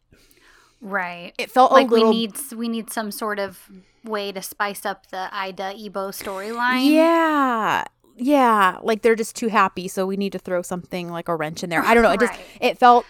Right. 0.80 1.34
it 1.38 1.50
felt 1.50 1.72
Like 1.72 1.90
little 1.90 2.10
we 2.10 2.16
need 2.16 2.34
we 2.54 2.68
need 2.68 2.90
some 2.90 3.10
sort 3.10 3.38
of 3.38 3.68
way 4.04 4.30
to 4.30 4.40
spice 4.40 4.86
up 4.86 5.08
the 5.08 5.28
Ida 5.32 5.74
Ebo 5.76 6.10
storyline. 6.10 6.88
Yeah. 6.90 7.84
Yeah. 8.16 8.78
Like 8.82 9.02
they're 9.02 9.16
just 9.16 9.34
too 9.34 9.48
happy, 9.48 9.88
so 9.88 10.06
we 10.06 10.16
need 10.16 10.30
to 10.32 10.38
throw 10.38 10.62
something 10.62 11.08
like 11.10 11.28
a 11.28 11.34
wrench 11.34 11.64
in 11.64 11.70
there. 11.70 11.82
I 11.82 11.94
don't 11.94 12.04
know. 12.04 12.12
It 12.12 12.20
just 12.20 12.38
it 12.60 12.78
felt 12.78 13.06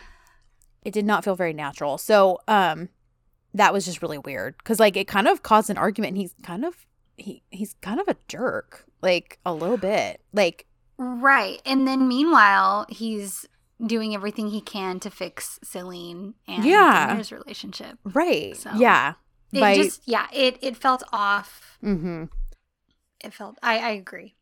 it 0.82 0.93
did 0.95 1.05
not 1.05 1.24
feel 1.24 1.36
very 1.36 1.53
natural. 1.53 1.99
So 1.99 2.39
um 2.49 2.89
that 3.53 3.72
was 3.74 3.84
just 3.84 4.01
really 4.01 4.18
weird. 4.18 4.64
Cause 4.64 4.80
like 4.80 4.97
it 4.97 5.07
kind 5.07 5.28
of 5.28 5.43
caused 5.43 5.68
an 5.68 5.76
argument 5.76 6.12
and 6.12 6.18
he's 6.18 6.34
kind 6.43 6.64
of 6.64 6.86
he 7.18 7.43
he's 7.51 7.74
kind 7.82 8.01
of 8.01 8.09
a 8.09 8.16
jerk. 8.28 8.86
Like 9.03 9.39
a 9.45 9.53
little 9.53 9.76
bit. 9.76 10.22
Like 10.32 10.64
Right. 10.99 11.62
And 11.64 11.86
then 11.86 12.09
meanwhile, 12.09 12.86
he's 12.88 13.46
doing 13.84 14.14
everything 14.14 14.49
he 14.51 14.61
can 14.61 14.99
to 15.01 15.11
fix 15.11 15.59
Celine 15.62 16.34
and 16.49 16.64
Yeah. 16.64 17.16
his 17.16 17.30
relationship. 17.32 17.99
right. 18.05 18.57
So, 18.57 18.70
yeah. 18.74 19.14
It 19.53 19.61
By- 19.61 19.76
just 19.76 20.03
yeah, 20.07 20.26
it 20.32 20.59
it 20.61 20.76
felt 20.76 21.03
off. 21.12 21.78
mm-hmm. 21.82 22.24
It 23.24 23.32
felt 23.32 23.57
I 23.62 23.78
I 23.78 23.90
agree. 23.90 24.34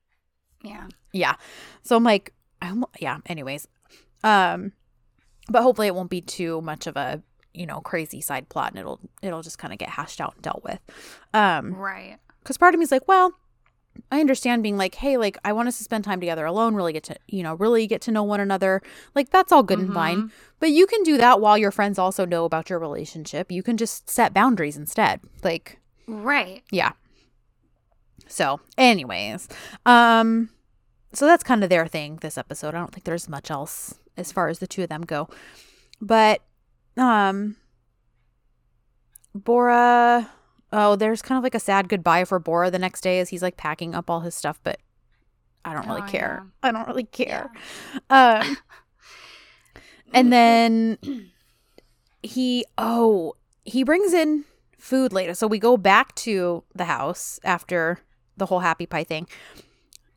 Yeah. 0.63 0.89
Yeah. 1.13 1.35
So 1.83 1.95
I'm 1.97 2.03
like, 2.03 2.33
I 2.61 2.71
almo- 2.71 2.91
yeah, 2.99 3.19
anyways. 3.27 3.69
Um 4.25 4.73
but 5.49 5.63
hopefully 5.63 5.87
it 5.87 5.95
won't 5.95 6.11
be 6.11 6.21
too 6.23 6.61
much 6.63 6.89
of 6.89 6.97
a, 6.97 7.23
you 7.55 7.67
know, 7.67 7.81
crazy 7.81 8.21
side 8.21 8.49
plot 8.49 8.71
and 8.73 8.81
it'll 8.81 8.99
it'll 9.23 9.43
just 9.43 9.59
kind 9.59 9.73
of 9.73 9.79
get 9.79 9.91
hashed 9.91 10.21
out 10.21 10.35
and 10.35 10.43
dealt 10.43 10.65
with. 10.65 10.81
Um 11.35 11.75
Right. 11.75 12.19
cuz 12.45 12.57
part 12.59 12.75
of 12.75 12.81
me 12.81 12.85
is 12.85 12.91
like, 12.91 13.07
well, 13.07 13.33
I 14.11 14.21
understand 14.21 14.63
being 14.63 14.77
like, 14.77 14.95
hey, 14.97 15.17
like 15.17 15.37
I 15.45 15.53
want 15.53 15.69
us 15.69 15.79
to 15.79 15.85
spend 15.85 16.05
time 16.05 16.21
together 16.21 16.45
alone, 16.47 16.75
really 16.75 16.93
get 16.93 17.03
to, 17.05 17.17
you 17.29 17.43
know, 17.43 17.55
really 17.55 17.87
get 17.87 18.01
to 18.03 18.11
know 18.11 18.23
one 18.23 18.41
another. 18.41 18.83
Like 19.15 19.31
that's 19.31 19.53
all 19.53 19.63
good 19.63 19.79
and 19.79 19.93
fine. 19.93 20.23
Mhm. 20.25 20.31
But 20.61 20.71
you 20.71 20.87
can 20.87 21.03
do 21.03 21.17
that 21.19 21.41
while 21.41 21.59
your 21.59 21.71
friends 21.71 21.99
also 21.99 22.25
know 22.25 22.45
about 22.45 22.71
your 22.71 22.79
relationship. 22.79 23.51
You 23.53 23.63
can 23.63 23.77
just 23.77 24.09
set 24.11 24.33
boundaries 24.35 24.77
instead. 24.77 25.21
Like 25.43 25.79
Right. 26.07 26.63
yeah. 26.71 26.93
So, 28.29 28.61
anyways, 28.79 29.49
um 29.85 30.51
so 31.13 31.25
that's 31.27 31.45
kind 31.45 31.63
of 31.65 31.71
their 31.71 31.87
thing 31.87 32.19
this 32.21 32.37
episode. 32.37 32.75
I 32.75 32.79
don't 32.79 32.93
think 32.93 33.05
there's 33.05 33.29
much 33.29 33.51
else 33.51 33.95
as 34.17 34.33
far 34.33 34.49
as 34.49 34.59
the 34.59 34.67
two 34.67 34.83
of 34.83 34.89
them 34.89 35.03
go. 35.03 35.29
But 36.01 36.43
um 36.97 37.57
Bora 39.35 40.31
oh, 40.73 40.97
there's 40.97 41.23
kind 41.23 41.37
of 41.39 41.43
like 41.45 41.55
a 41.55 41.61
sad 41.61 41.89
goodbye 41.89 42.25
for 42.25 42.39
Bora 42.39 42.71
the 42.71 42.79
next 42.79 43.01
day 43.03 43.21
as 43.21 43.29
he's 43.31 43.43
like 43.43 43.57
packing 43.57 43.95
up 43.95 44.11
all 44.11 44.21
his 44.21 44.35
stuff, 44.35 44.59
but 44.63 44.79
I 45.65 45.73
don't 45.75 45.87
really 45.89 46.03
Oh, 46.03 46.07
care. 46.11 46.43
yeah. 46.45 46.69
I 46.69 46.73
don't 46.73 46.87
really 46.89 47.05
care. 47.05 47.51
Um 48.11 48.57
and 50.15 50.33
then 50.33 50.99
he 52.23 52.65
oh 52.79 53.35
he 53.65 53.83
brings 53.83 54.13
in 54.13 54.45
food 54.79 55.13
later 55.13 55.35
so 55.35 55.47
we 55.47 55.59
go 55.59 55.77
back 55.77 56.15
to 56.15 56.63
the 56.75 56.85
house 56.85 57.41
after 57.45 57.99
the 58.37 58.47
whole 58.47 58.61
happy 58.61 58.87
pie 58.87 59.05
thing 59.05 59.27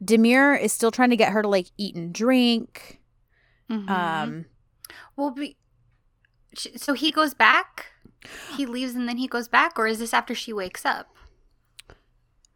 demir 0.04 0.60
is 0.60 0.72
still 0.72 0.92
trying 0.92 1.10
to 1.10 1.16
get 1.16 1.32
her 1.32 1.42
to 1.42 1.48
like 1.48 1.68
eat 1.78 1.96
and 1.96 2.14
drink 2.14 3.00
Mhm. 3.70 3.90
um 3.90 4.46
well, 5.16 5.32
be, 5.32 5.56
so 6.56 6.94
he 6.94 7.12
goes 7.12 7.34
back. 7.34 7.88
He 8.58 8.66
leaves 8.66 8.96
and 8.96 9.08
then 9.08 9.18
he 9.18 9.28
goes 9.28 9.48
back, 9.48 9.80
or 9.80 9.88
is 9.88 10.00
this 10.00 10.14
after 10.14 10.36
she 10.36 10.52
wakes 10.54 10.86
up? 10.86 11.08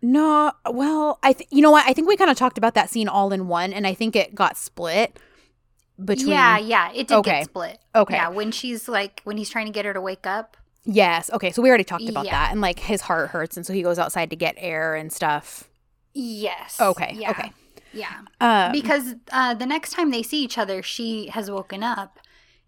no 0.02 0.52
well 0.70 1.18
i 1.24 1.32
th- 1.32 1.48
you 1.50 1.62
know 1.62 1.72
what 1.72 1.86
i 1.88 1.94
think 1.94 2.08
we 2.10 2.18
kind 2.18 2.30
of 2.30 2.36
talked 2.36 2.58
about 2.58 2.74
that 2.74 2.90
scene 2.90 3.08
all 3.08 3.32
in 3.32 3.48
one 3.48 3.72
and 3.72 3.88
i 3.88 3.94
think 3.94 4.16
it 4.18 4.36
got 4.36 4.58
split 4.58 5.18
between 6.04 6.30
yeah, 6.32 6.58
yeah, 6.58 6.90
it 6.92 7.08
did 7.08 7.16
Okay. 7.18 7.32
get 7.40 7.46
split. 7.46 7.78
okay 7.96 8.16
Yeah, 8.16 8.28
when 8.30 8.52
she's 8.52 8.90
like 8.90 9.22
when 9.24 9.38
he's 9.38 9.50
trying 9.50 9.68
to 9.68 9.72
get 9.72 9.86
her 9.86 9.94
to 9.94 10.02
wake 10.02 10.26
up. 10.28 10.58
yes 10.84 11.30
okay 11.32 11.52
so 11.52 11.62
we 11.62 11.70
already 11.70 11.84
talked 11.86 12.10
about 12.10 12.26
Yeah. 12.26 12.32
that 12.32 12.52
and 12.52 12.60
like 12.60 12.80
his 12.80 13.00
heart 13.02 13.30
hurts 13.30 13.56
and 13.56 13.66
so 13.66 13.72
he 13.72 13.82
goes 13.84 13.98
outside 14.00 14.30
to 14.32 14.36
get 14.36 14.56
air 14.58 14.96
and 14.96 15.14
stuff 15.14 15.70
Yes. 16.14 16.82
okay 16.82 17.14
Yeah. 17.16 17.30
okay 17.32 17.52
Yeah. 17.94 18.12
um 18.42 18.72
Because 18.74 19.16
uh, 19.32 19.54
the 19.54 19.66
next 19.68 19.92
time 19.94 20.10
they 20.12 20.24
see 20.24 20.44
each 20.44 20.58
other, 20.58 20.82
she 20.84 21.28
has 21.28 21.50
woken 21.50 21.82
up 21.84 22.20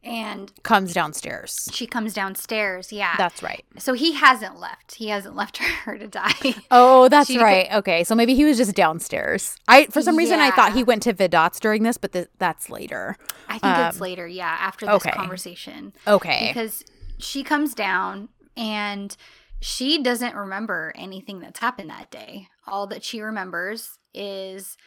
and 0.06 0.52
comes 0.64 0.94
downstairs 0.94 1.68
she 1.74 1.88
comes 1.88 2.14
downstairs. 2.14 2.92
Yeah. 2.94 3.16
that's 3.18 3.42
right 3.44 3.66
so 3.78 3.94
he 3.94 4.14
hasn't 4.14 4.60
left. 4.60 4.96
He 4.96 5.08
hasn't 5.10 5.36
left 5.36 5.58
her 5.86 5.98
to 5.98 6.08
die. 6.08 6.56
Oh, 6.72 7.10
that's 7.10 7.28
She 7.30 7.40
right. 7.40 7.68
Okay, 7.74 8.04
so 8.04 8.14
maybe 8.16 8.36
he 8.36 8.46
was 8.46 8.58
just 8.58 8.76
downstairs. 8.76 9.56
I 9.68 9.88
for 9.88 10.02
some 10.02 10.16
reason 10.16 10.40
I 10.40 10.52
thought 10.52 10.74
he 10.74 10.84
went 10.84 11.02
to 11.04 11.14
Vedat's 11.14 11.60
during 11.60 11.84
this, 11.84 11.98
but 11.98 12.12
th- 12.14 12.30
that's 12.38 12.70
later. 12.70 13.18
I 13.50 13.58
think 13.58 13.78
it's 13.78 13.96
Um, 13.98 14.02
later. 14.02 14.28
Yeah, 14.28 14.56
after 14.60 14.86
this 14.86 14.96
okay. 14.96 15.12
conversation. 15.12 15.94
Okay. 16.08 16.50
because 16.54 16.84
she 17.18 17.44
comes 17.44 17.74
down 17.74 18.30
and 18.56 19.16
she 19.60 20.02
doesn't 20.04 20.36
remember 20.36 20.94
anything 20.96 21.40
that's 21.40 21.60
happened 21.60 21.90
that 21.90 22.12
day. 22.12 22.48
All 22.68 22.86
that 22.88 23.04
she 23.04 23.22
remembers 23.22 23.98
is 24.14 24.78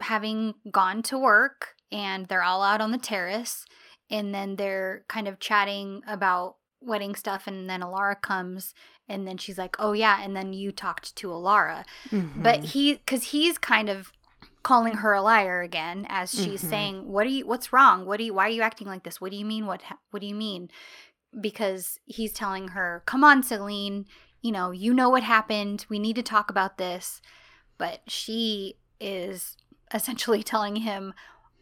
having 0.00 0.54
gone 0.70 1.02
to 1.04 1.18
work 1.18 1.74
and 1.92 2.26
they're 2.26 2.42
all 2.42 2.62
out 2.62 2.80
on 2.80 2.90
the 2.90 2.98
terrace 2.98 3.64
and 4.10 4.34
then 4.34 4.56
they're 4.56 5.04
kind 5.08 5.28
of 5.28 5.38
chatting 5.40 6.02
about 6.06 6.56
wedding 6.80 7.14
stuff 7.14 7.46
and 7.46 7.68
then 7.68 7.80
Alara 7.80 8.20
comes 8.20 8.74
and 9.08 9.26
then 9.26 9.36
she's 9.38 9.58
like, 9.58 9.76
"Oh 9.78 9.92
yeah, 9.92 10.22
and 10.22 10.36
then 10.36 10.52
you 10.52 10.72
talked 10.72 11.14
to 11.16 11.28
Alara." 11.28 11.84
But 12.36 12.60
Mhm. 12.60 12.64
he 12.64 12.96
cuz 12.98 13.24
he's 13.24 13.58
kind 13.58 13.88
of 13.88 14.12
calling 14.62 14.94
her 14.94 15.12
a 15.14 15.22
liar 15.22 15.62
again 15.62 16.06
as 16.08 16.30
she's 16.32 16.62
Mhm. 16.62 16.68
saying, 16.70 17.08
"What 17.08 17.26
are 17.26 17.30
you 17.30 17.46
what's 17.46 17.72
wrong? 17.72 18.04
What 18.04 18.18
do 18.18 18.24
you 18.24 18.34
why 18.34 18.46
are 18.46 18.50
you 18.50 18.62
acting 18.62 18.88
like 18.88 19.04
this? 19.04 19.20
What 19.20 19.30
do 19.30 19.36
you 19.36 19.44
mean 19.44 19.66
what 19.66 19.82
what 20.10 20.20
do 20.20 20.26
you 20.26 20.34
mean?" 20.34 20.70
Because 21.40 21.98
he's 22.04 22.32
telling 22.32 22.68
her, 22.68 23.02
"Come 23.06 23.24
on, 23.24 23.42
Celine, 23.42 24.06
you 24.42 24.52
know, 24.52 24.70
you 24.70 24.94
know 24.94 25.08
what 25.10 25.22
happened. 25.22 25.86
We 25.88 25.98
need 25.98 26.16
to 26.16 26.22
talk 26.22 26.50
about 26.50 26.78
this." 26.78 27.20
But 27.78 28.00
she 28.10 28.76
is 29.00 29.56
essentially 29.94 30.42
telling 30.42 30.76
him, 30.76 31.14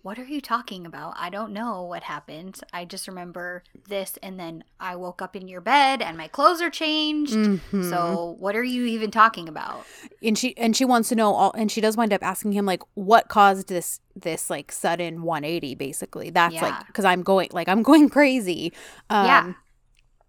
"What 0.04 0.18
are 0.18 0.24
you 0.26 0.40
talking 0.42 0.84
about? 0.84 1.14
I 1.16 1.30
don't 1.30 1.50
know 1.52 1.82
what 1.82 2.02
happened. 2.02 2.60
I 2.74 2.84
just 2.84 3.08
remember 3.08 3.62
this 3.88 4.18
and 4.22 4.38
then 4.38 4.62
I 4.78 4.96
woke 4.96 5.22
up 5.22 5.34
in 5.34 5.48
your 5.48 5.62
bed 5.62 6.02
and 6.02 6.18
my 6.18 6.28
clothes 6.28 6.60
are 6.60 6.68
changed." 6.68 7.32
Mhm. 7.32 7.88
So, 7.90 8.36
what 8.38 8.54
are 8.54 8.62
you 8.62 8.84
even 8.84 9.10
talking 9.10 9.48
about? 9.48 9.86
and 10.22 10.36
she 10.38 10.56
and 10.58 10.76
she 10.76 10.84
wants 10.84 11.08
to 11.08 11.14
know 11.14 11.32
all 11.34 11.52
and 11.56 11.70
she 11.72 11.80
does 11.80 11.96
wind 11.96 12.12
up 12.12 12.22
asking 12.22 12.52
him 12.52 12.66
like 12.66 12.82
what 12.94 13.28
caused 13.28 13.68
this 13.68 14.00
this 14.14 14.50
like 14.50 14.70
sudden 14.70 15.22
180 15.22 15.74
basically. 15.74 16.28
That's 16.30 16.54
Yeah. 16.54 16.62
like 16.64 16.92
cuz 16.92 17.04
I'm 17.04 17.22
going 17.22 17.48
like 17.52 17.68
I'm 17.68 17.82
going 17.82 18.08
crazy. 18.16 18.72
Um 19.08 19.26
Yeah. 19.26 19.52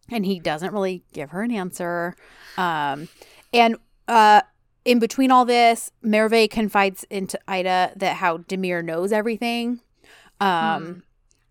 and 0.09 0.25
he 0.25 0.39
doesn't 0.39 0.71
really 0.71 1.03
give 1.13 1.31
her 1.31 1.41
an 1.43 1.51
answer. 1.51 2.15
Um 2.57 3.09
and 3.53 3.75
uh 4.07 4.41
in 4.85 4.99
between 4.99 5.31
all 5.31 5.43
this, 5.45 5.91
Merve 6.01 6.49
confides 6.49 7.03
into 7.09 7.37
Ida 7.47 7.91
that 7.95 8.15
how 8.17 8.37
Demir 8.37 8.83
knows 8.85 9.11
everything. 9.11 9.81
Um 10.39 11.03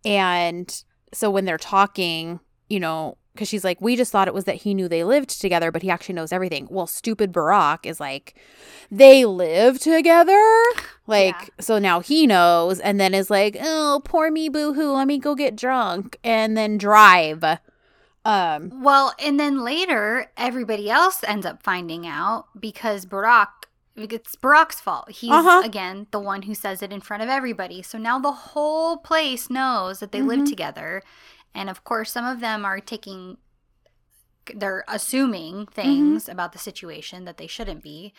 and 0.04 0.84
so 1.12 1.30
when 1.30 1.44
they're 1.44 1.58
talking, 1.58 2.40
you 2.68 2.80
know, 2.80 3.16
because 3.32 3.48
she's 3.48 3.64
like, 3.64 3.80
we 3.80 3.96
just 3.96 4.12
thought 4.12 4.28
it 4.28 4.34
was 4.34 4.44
that 4.44 4.56
he 4.56 4.74
knew 4.74 4.86
they 4.88 5.02
lived 5.02 5.40
together, 5.40 5.72
but 5.72 5.82
he 5.82 5.90
actually 5.90 6.14
knows 6.14 6.30
everything. 6.32 6.68
Well, 6.70 6.86
stupid 6.86 7.32
Burak 7.32 7.84
is 7.84 7.98
like, 7.98 8.34
they 8.90 9.24
live 9.24 9.78
together? 9.80 10.40
Like, 11.06 11.34
Yeah. 11.34 11.48
so 11.60 11.78
now 11.78 12.00
he 12.00 12.26
knows, 12.26 12.80
and 12.80 12.98
then 12.98 13.12
is 13.12 13.28
like, 13.28 13.58
oh, 13.60 14.00
poor 14.06 14.30
me, 14.30 14.48
boo 14.48 14.72
hoo, 14.72 14.92
let 14.92 15.06
me 15.06 15.18
go 15.18 15.34
get 15.34 15.54
drunk 15.54 16.16
and 16.24 16.56
then 16.56 16.78
drive. 16.78 17.44
Um, 18.24 18.82
Well, 18.82 19.12
and 19.18 19.38
then 19.38 19.62
later, 19.62 20.30
everybody 20.36 20.90
else 20.90 21.22
ends 21.24 21.44
up 21.44 21.62
finding 21.62 22.06
out 22.06 22.46
because 22.58 23.04
Burak, 23.04 23.48
it's 23.96 24.34
Burak's 24.36 24.80
fault. 24.80 25.10
He's, 25.10 25.30
Uh-huh. 25.30 25.60
again, 25.64 26.06
the 26.10 26.18
one 26.20 26.42
who 26.42 26.54
says 26.54 26.82
it 26.82 26.92
in 26.92 27.00
front 27.02 27.22
of 27.22 27.28
everybody. 27.28 27.82
So 27.82 27.98
now 27.98 28.18
the 28.18 28.32
whole 28.32 28.96
place 28.96 29.50
knows 29.50 30.00
that 30.00 30.10
they 30.12 30.22
live 30.22 30.40
Mhm. 30.40 30.48
together. 30.48 31.02
And 31.54 31.68
of 31.68 31.84
course, 31.84 32.10
some 32.12 32.24
of 32.24 32.40
them 32.40 32.64
are 32.64 32.80
taking, 32.80 33.36
they're 34.54 34.84
assuming 34.88 35.66
things 35.66 36.28
about 36.28 36.52
the 36.52 36.58
situation 36.58 37.24
that 37.26 37.36
they 37.36 37.46
shouldn't 37.46 37.82
be. 37.82 38.12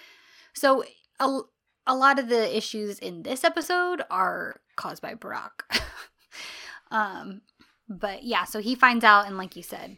So 0.54 0.84
a, 1.20 1.42
a 1.88 1.96
lot 1.96 2.18
of 2.20 2.30
the 2.30 2.56
issues 2.56 2.98
in 3.00 3.24
this 3.24 3.44
episode 3.44 4.04
are 4.10 4.62
caused 4.76 5.02
by 5.02 5.16
Burak. 5.16 5.62
um, 6.92 7.42
but 7.88 8.24
yeah, 8.24 8.44
so 8.46 8.60
he 8.60 8.76
finds 8.76 9.04
out, 9.04 9.28
and 9.28 9.38
like 9.38 9.56
you 9.56 9.64
said, 9.64 9.98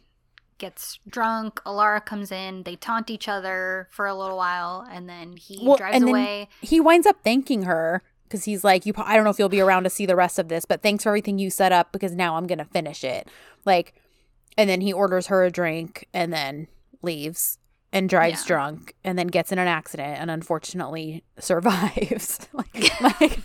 gets 0.58 0.98
drunk. 1.08 1.60
Alara 1.64 2.04
comes 2.04 2.32
in. 2.32 2.64
They 2.64 2.76
taunt 2.76 3.10
each 3.10 3.28
other 3.28 3.88
for 3.90 4.06
a 4.06 4.14
little 4.14 4.36
while, 4.36 4.86
and 4.90 5.08
then 5.08 5.36
he 5.36 5.58
Well, 5.62 5.76
drives 5.76 6.02
away. 6.02 6.48
he 6.60 6.80
winds 6.80 7.06
up 7.06 7.16
thanking 7.24 7.62
her 7.62 8.02
because 8.24 8.44
he's 8.44 8.64
like, 8.64 8.84
"You, 8.84 8.92
I 8.96 9.14
don't 9.14 9.24
know 9.24 9.30
if 9.30 9.38
you'll 9.38 9.48
be 9.48 9.60
around 9.60 9.84
to 9.84 9.90
see 9.90 10.04
the 10.06 10.16
rest 10.16 10.38
of 10.38 10.48
this, 10.48 10.64
but 10.64 10.82
thanks 10.82 11.04
for 11.04 11.10
everything 11.10 11.38
you 11.38 11.48
set 11.50 11.72
up 11.72 11.92
because 11.92 12.14
now 12.14 12.36
I'm 12.36 12.46
gonna 12.46 12.64
finish 12.66 13.04
it." 13.04 13.28
Like, 13.64 13.94
and 14.56 14.68
then 14.68 14.80
he 14.80 14.92
orders 14.92 15.28
her 15.28 15.44
a 15.44 15.50
drink 15.50 16.08
and 16.12 16.32
then 16.32 16.66
leaves 17.02 17.58
and 17.92 18.08
drives 18.08 18.42
Yeah. 18.42 18.46
drunk 18.48 18.94
and 19.04 19.16
then 19.18 19.28
gets 19.28 19.50
in 19.52 19.58
an 19.58 19.68
accident 19.68 20.18
and 20.20 20.30
unfortunately 20.30 21.22
survives. 21.38 22.48
like, 22.52 23.00
like, 23.20 23.38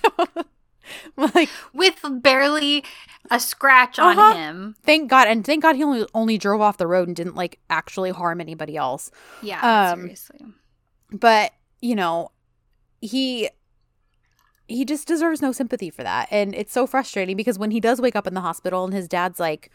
like, 1.18 1.50
with 1.74 2.00
barely 2.22 2.84
a 3.32 3.40
scratch 3.40 4.00
Uh-huh. 4.00 4.20
on 4.20 4.36
him. 4.36 4.76
thank 4.84 5.10
God, 5.10 5.28
and 5.28 5.46
thank 5.46 5.62
God 5.62 5.76
he 5.76 5.84
only 5.84 6.06
only 6.14 6.38
drove 6.38 6.62
off 6.62 6.78
the 6.78 6.88
road 6.88 7.08
and 7.08 7.16
didn't 7.16 7.36
like 7.36 7.60
actually 7.70 8.12
harm 8.12 8.42
anybody 8.42 8.76
else. 8.78 9.12
Yeah, 9.42 9.92
Um, 9.92 10.02
seriously. 10.02 10.42
but 11.12 11.52
you 11.82 11.96
know 11.96 12.32
he 13.02 13.50
he 14.68 14.86
just 14.86 15.08
deserves 15.08 15.42
no 15.42 15.52
sympathy 15.52 15.90
for 15.90 16.04
that 16.04 16.28
and 16.32 16.56
it's 16.56 16.72
so 16.72 16.88
frustrating 16.88 17.36
because 17.36 17.60
when 17.60 17.72
he 17.72 17.80
does 17.82 18.00
wake 18.00 18.16
up 18.16 18.26
in 18.26 18.34
the 18.34 18.42
hospital 18.42 18.86
and 18.86 18.94
his 18.94 19.10
dad's 19.10 19.40
like 19.40 19.70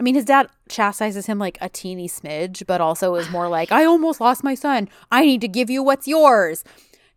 i 0.00 0.02
mean 0.02 0.16
his 0.16 0.24
dad 0.24 0.48
chastises 0.68 1.26
him 1.26 1.38
like 1.38 1.56
a 1.60 1.68
teeny 1.68 2.08
smidge 2.08 2.66
but 2.66 2.80
also 2.80 3.14
is 3.14 3.30
more 3.30 3.46
like 3.48 3.70
i 3.70 3.84
almost 3.84 4.20
lost 4.20 4.42
my 4.42 4.56
son 4.56 4.88
i 5.12 5.24
need 5.24 5.40
to 5.40 5.46
give 5.46 5.70
you 5.70 5.82
what's 5.84 6.08
yours 6.08 6.64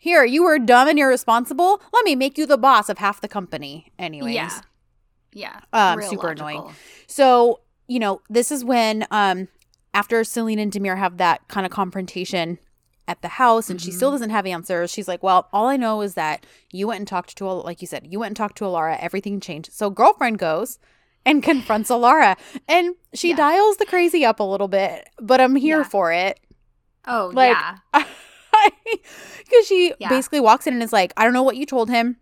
here 0.06 0.24
you 0.24 0.44
were 0.44 0.58
dumb 0.60 0.88
and 0.88 1.00
irresponsible 1.00 1.82
let 1.94 2.04
me 2.06 2.16
make 2.16 2.38
you 2.38 2.46
the 2.46 2.58
boss 2.68 2.90
of 2.90 2.98
half 3.00 3.20
the 3.22 3.28
company 3.28 3.92
anyways 4.00 4.34
Yeah, 4.36 4.62
yeah. 5.34 5.60
Um, 5.74 6.02
super 6.02 6.30
annoying. 6.30 6.64
so, 7.08 7.60
you 7.88 8.00
know, 8.00 8.22
this 8.30 8.52
is 8.52 8.64
when 8.64 9.06
um 9.12 9.48
after 9.94 10.24
Celine 10.24 10.60
and 10.60 10.72
Demir 10.72 10.98
have 10.98 11.18
that 11.18 11.48
kind 11.48 11.66
of 11.66 11.72
confrontation 11.72 12.60
at 13.08 13.22
the 13.22 13.28
house 13.44 13.70
and 13.70 13.80
she 13.82 13.92
still 13.92 14.12
doesn't 14.12 14.32
have 14.32 14.46
answers. 14.48 14.90
She's 14.92 15.08
like, 15.08 15.22
"Well, 15.24 15.48
all 15.54 15.68
I 15.68 15.78
know 15.78 16.02
is 16.02 16.16
that 16.16 16.46
you 16.72 16.88
went 16.88 17.00
and 17.00 17.08
talked 17.08 17.36
to 17.38 17.46
like 17.70 17.80
you 17.82 17.88
said, 17.88 18.08
you 18.12 18.20
went 18.20 18.32
and 18.32 18.36
talked 18.38 18.58
to 18.60 18.66
Alara, 18.66 18.98
everything 19.00 19.40
changed." 19.40 19.72
So, 19.74 19.90
girlfriend 19.90 20.40
goes 20.40 20.80
and 21.26 21.44
confronts 21.50 21.90
Alara 21.90 22.36
and 22.68 22.96
she 23.14 23.30
Yeah. 23.30 23.36
dials 23.38 23.78
the 23.78 23.86
crazy 23.86 24.26
up 24.26 24.40
a 24.40 24.44
little 24.54 24.68
bit, 24.68 25.08
but 25.20 25.40
I'm 25.40 25.56
here 25.56 25.80
Yeah. 25.80 25.84
for 25.96 26.12
it. 26.12 26.40
Oh 27.08 27.30
Like, 27.34 27.56
yeah, 27.56 27.78
Cuz 29.50 29.68
she 29.68 29.94
Yeah. 30.00 30.10
basically 30.10 30.40
walks 30.40 30.68
in 30.68 30.74
and 30.74 30.84
is 30.84 30.94
like, 30.94 31.14
"I 31.18 31.24
don't 31.24 31.34
know 31.34 31.44
what 31.44 31.58
you 31.58 31.66
told 31.66 31.90
him. 31.90 32.18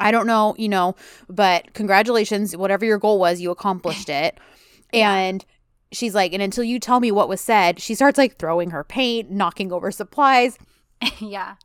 I 0.00 0.10
don't 0.10 0.26
know, 0.26 0.54
you 0.58 0.68
know, 0.68 0.94
but 1.28 1.74
congratulations, 1.74 2.56
whatever 2.56 2.84
your 2.84 2.98
goal 2.98 3.18
was, 3.18 3.40
you 3.40 3.50
accomplished 3.50 4.08
it." 4.08 4.38
And 4.92 5.44
she's 5.92 6.14
like, 6.14 6.32
and 6.32 6.42
until 6.42 6.64
you 6.64 6.80
tell 6.80 6.98
me 6.98 7.12
what 7.12 7.28
was 7.28 7.42
said, 7.42 7.78
she 7.78 7.94
starts 7.94 8.16
like 8.16 8.38
throwing 8.38 8.70
her 8.70 8.82
paint, 8.82 9.30
knocking 9.30 9.70
over 9.70 9.90
supplies, 9.90 10.56
yeah, 11.18 11.56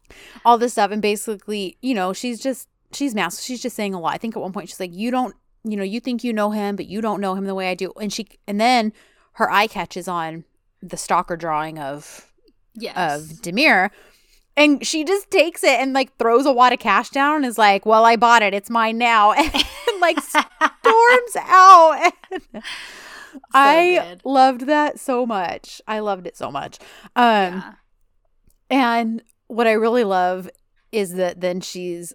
all 0.44 0.58
this 0.58 0.74
stuff. 0.74 0.92
And 0.92 1.02
basically, 1.02 1.78
you 1.82 1.94
know, 1.94 2.12
she's 2.12 2.42
just, 2.42 2.68
she's 2.92 3.16
mass. 3.16 3.42
She's 3.42 3.62
just 3.62 3.78
saying 3.78 3.94
a 3.94 4.00
lot. 4.02 4.14
I 4.14 4.18
think 4.18 4.36
at 4.36 4.42
one 4.42 4.52
point 4.52 4.68
she's 4.68 4.80
like, 4.80 4.94
you 4.94 5.10
don't, 5.10 5.34
you 5.64 5.78
know, 5.78 5.84
you 5.84 6.02
think 6.02 6.22
you 6.26 6.34
know 6.34 6.52
him, 6.52 6.76
but 6.76 6.88
you 6.88 7.00
don't 7.00 7.22
know 7.22 7.34
him 7.36 7.46
the 7.46 7.56
way 7.56 7.70
I 7.70 7.76
do. 7.76 7.94
And 8.02 8.12
she, 8.12 8.28
and 8.46 8.60
then 8.60 8.92
her 9.34 9.50
eye 9.50 9.68
catches 9.68 10.10
on 10.10 10.44
the 10.82 10.98
stalker 10.98 11.38
drawing 11.38 11.80
of, 11.80 12.30
yes. 12.76 13.32
of 13.32 13.38
Demir. 13.42 13.90
And 14.56 14.86
she 14.86 15.04
just 15.04 15.32
takes 15.32 15.64
it 15.64 15.80
and 15.80 15.94
like 15.94 16.16
throws 16.18 16.46
a 16.46 16.52
wad 16.54 16.74
of 16.74 16.80
cash 16.80 17.10
down 17.10 17.38
and 17.38 17.46
is 17.46 17.58
like, 17.58 17.86
well, 17.86 18.06
I 18.06 18.16
bought 18.16 18.44
it. 18.44 18.54
It's 18.54 18.70
mine 18.70 18.98
now. 18.98 19.34
And 19.94 20.02
like 20.02 20.20
storms 20.22 21.36
out. 21.38 22.14
I 23.54 24.00
good. 24.04 24.22
loved 24.26 24.62
that 24.68 25.00
so 25.00 25.26
much. 25.26 25.82
I 25.88 26.00
loved 26.00 26.26
it 26.28 26.36
so 26.38 26.52
much. 26.52 26.80
Um 27.16 27.26
yeah. 27.54 27.74
and 28.70 29.24
what 29.48 29.68
I 29.68 29.74
really 29.74 30.04
love 30.04 30.50
is 30.92 31.14
that 31.14 31.42
then 31.42 31.62
she's 31.62 32.14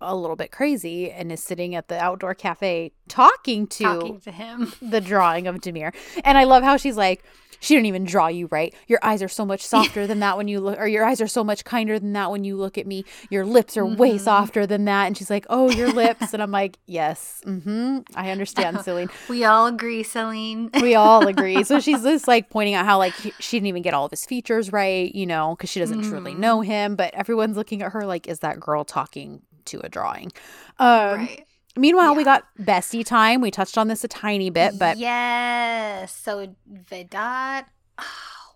a 0.00 0.14
little 0.14 0.36
bit 0.36 0.52
crazy 0.52 1.10
and 1.10 1.32
is 1.32 1.42
sitting 1.42 1.74
at 1.74 1.88
the 1.88 1.98
outdoor 1.98 2.34
cafe 2.34 2.92
talking 3.08 3.66
to 3.68 3.84
talking 3.84 4.20
to 4.20 4.30
him. 4.30 4.72
the 4.82 5.00
drawing 5.00 5.46
of 5.46 5.56
Demir. 5.56 5.94
And 6.24 6.36
I 6.36 6.44
love 6.44 6.62
how 6.62 6.76
she's 6.76 6.96
like, 6.96 7.24
she 7.60 7.74
didn't 7.74 7.86
even 7.86 8.04
draw 8.04 8.28
you 8.28 8.46
right. 8.50 8.74
Your 8.86 8.98
eyes 9.02 9.22
are 9.22 9.28
so 9.28 9.44
much 9.46 9.60
softer 9.66 10.06
than 10.06 10.20
that 10.20 10.36
when 10.36 10.48
you 10.48 10.60
look, 10.60 10.78
or 10.78 10.86
your 10.86 11.04
eyes 11.04 11.20
are 11.20 11.26
so 11.26 11.42
much 11.44 11.64
kinder 11.64 11.98
than 11.98 12.12
that 12.14 12.30
when 12.30 12.44
you 12.44 12.56
look 12.56 12.76
at 12.78 12.86
me. 12.86 13.04
Your 13.30 13.44
lips 13.44 13.76
are 13.76 13.84
way 13.86 14.16
Mhm. 14.16 14.20
softer 14.20 14.66
than 14.66 14.84
that. 14.86 15.06
And 15.06 15.16
she's 15.16 15.30
like, 15.30 15.46
oh, 15.50 15.70
your 15.70 15.88
lips. 15.90 16.32
And 16.34 16.42
I'm 16.42 16.50
like, 16.50 16.78
yes, 16.86 17.40
mm-hmm, 17.46 17.98
I 18.14 18.30
understand, 18.30 18.80
Celine. 18.82 19.10
We 19.28 19.44
all 19.44 19.66
agree, 19.66 20.02
Celine. 20.02 20.70
We 20.80 20.94
all 20.94 21.26
agree. 21.26 21.62
So 21.64 21.80
she's 21.80 22.02
just 22.04 22.28
like 22.28 22.50
pointing 22.50 22.74
out 22.74 22.84
how 22.84 22.98
like 22.98 23.16
he, 23.16 23.34
she 23.40 23.56
didn't 23.56 23.68
even 23.68 23.82
get 23.82 23.94
all 23.94 24.04
of 24.06 24.10
his 24.10 24.24
features 24.26 24.72
right, 24.72 25.14
you 25.14 25.26
know, 25.26 25.54
because 25.56 25.70
she 25.70 25.80
doesn't 25.80 26.02
truly 26.02 26.34
Mhm. 26.34 26.38
know 26.38 26.60
him. 26.60 26.96
But 26.96 27.14
everyone's 27.14 27.56
looking 27.56 27.82
at 27.82 27.92
her 27.92 28.04
like, 28.06 28.28
is 28.28 28.40
that 28.40 28.60
girl 28.60 28.84
talking 28.84 29.42
to 29.66 29.80
a 29.80 29.88
drawing? 29.88 30.32
Um, 30.78 31.16
right. 31.16 31.44
Meanwhile, 31.76 32.14
we 32.14 32.24
got 32.24 32.44
bestie 32.58 33.04
time. 33.04 33.40
We 33.40 33.50
touched 33.50 33.76
on 33.78 33.88
this 33.88 34.02
a 34.04 34.08
tiny 34.08 34.50
bit, 34.50 34.78
but 34.78 34.96
yes. 34.96 36.14
So 36.16 36.54
Vedat, 36.66 37.64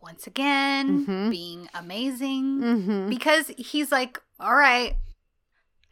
once 0.03 0.27
again, 0.27 1.07
Mhm. 1.07 1.31
being 1.31 1.68
amazing 1.75 2.61
Mhm. 2.61 3.09
because 3.09 3.49
he's 3.59 3.93
like, 3.93 4.21
all 4.39 4.55
right, 4.55 4.97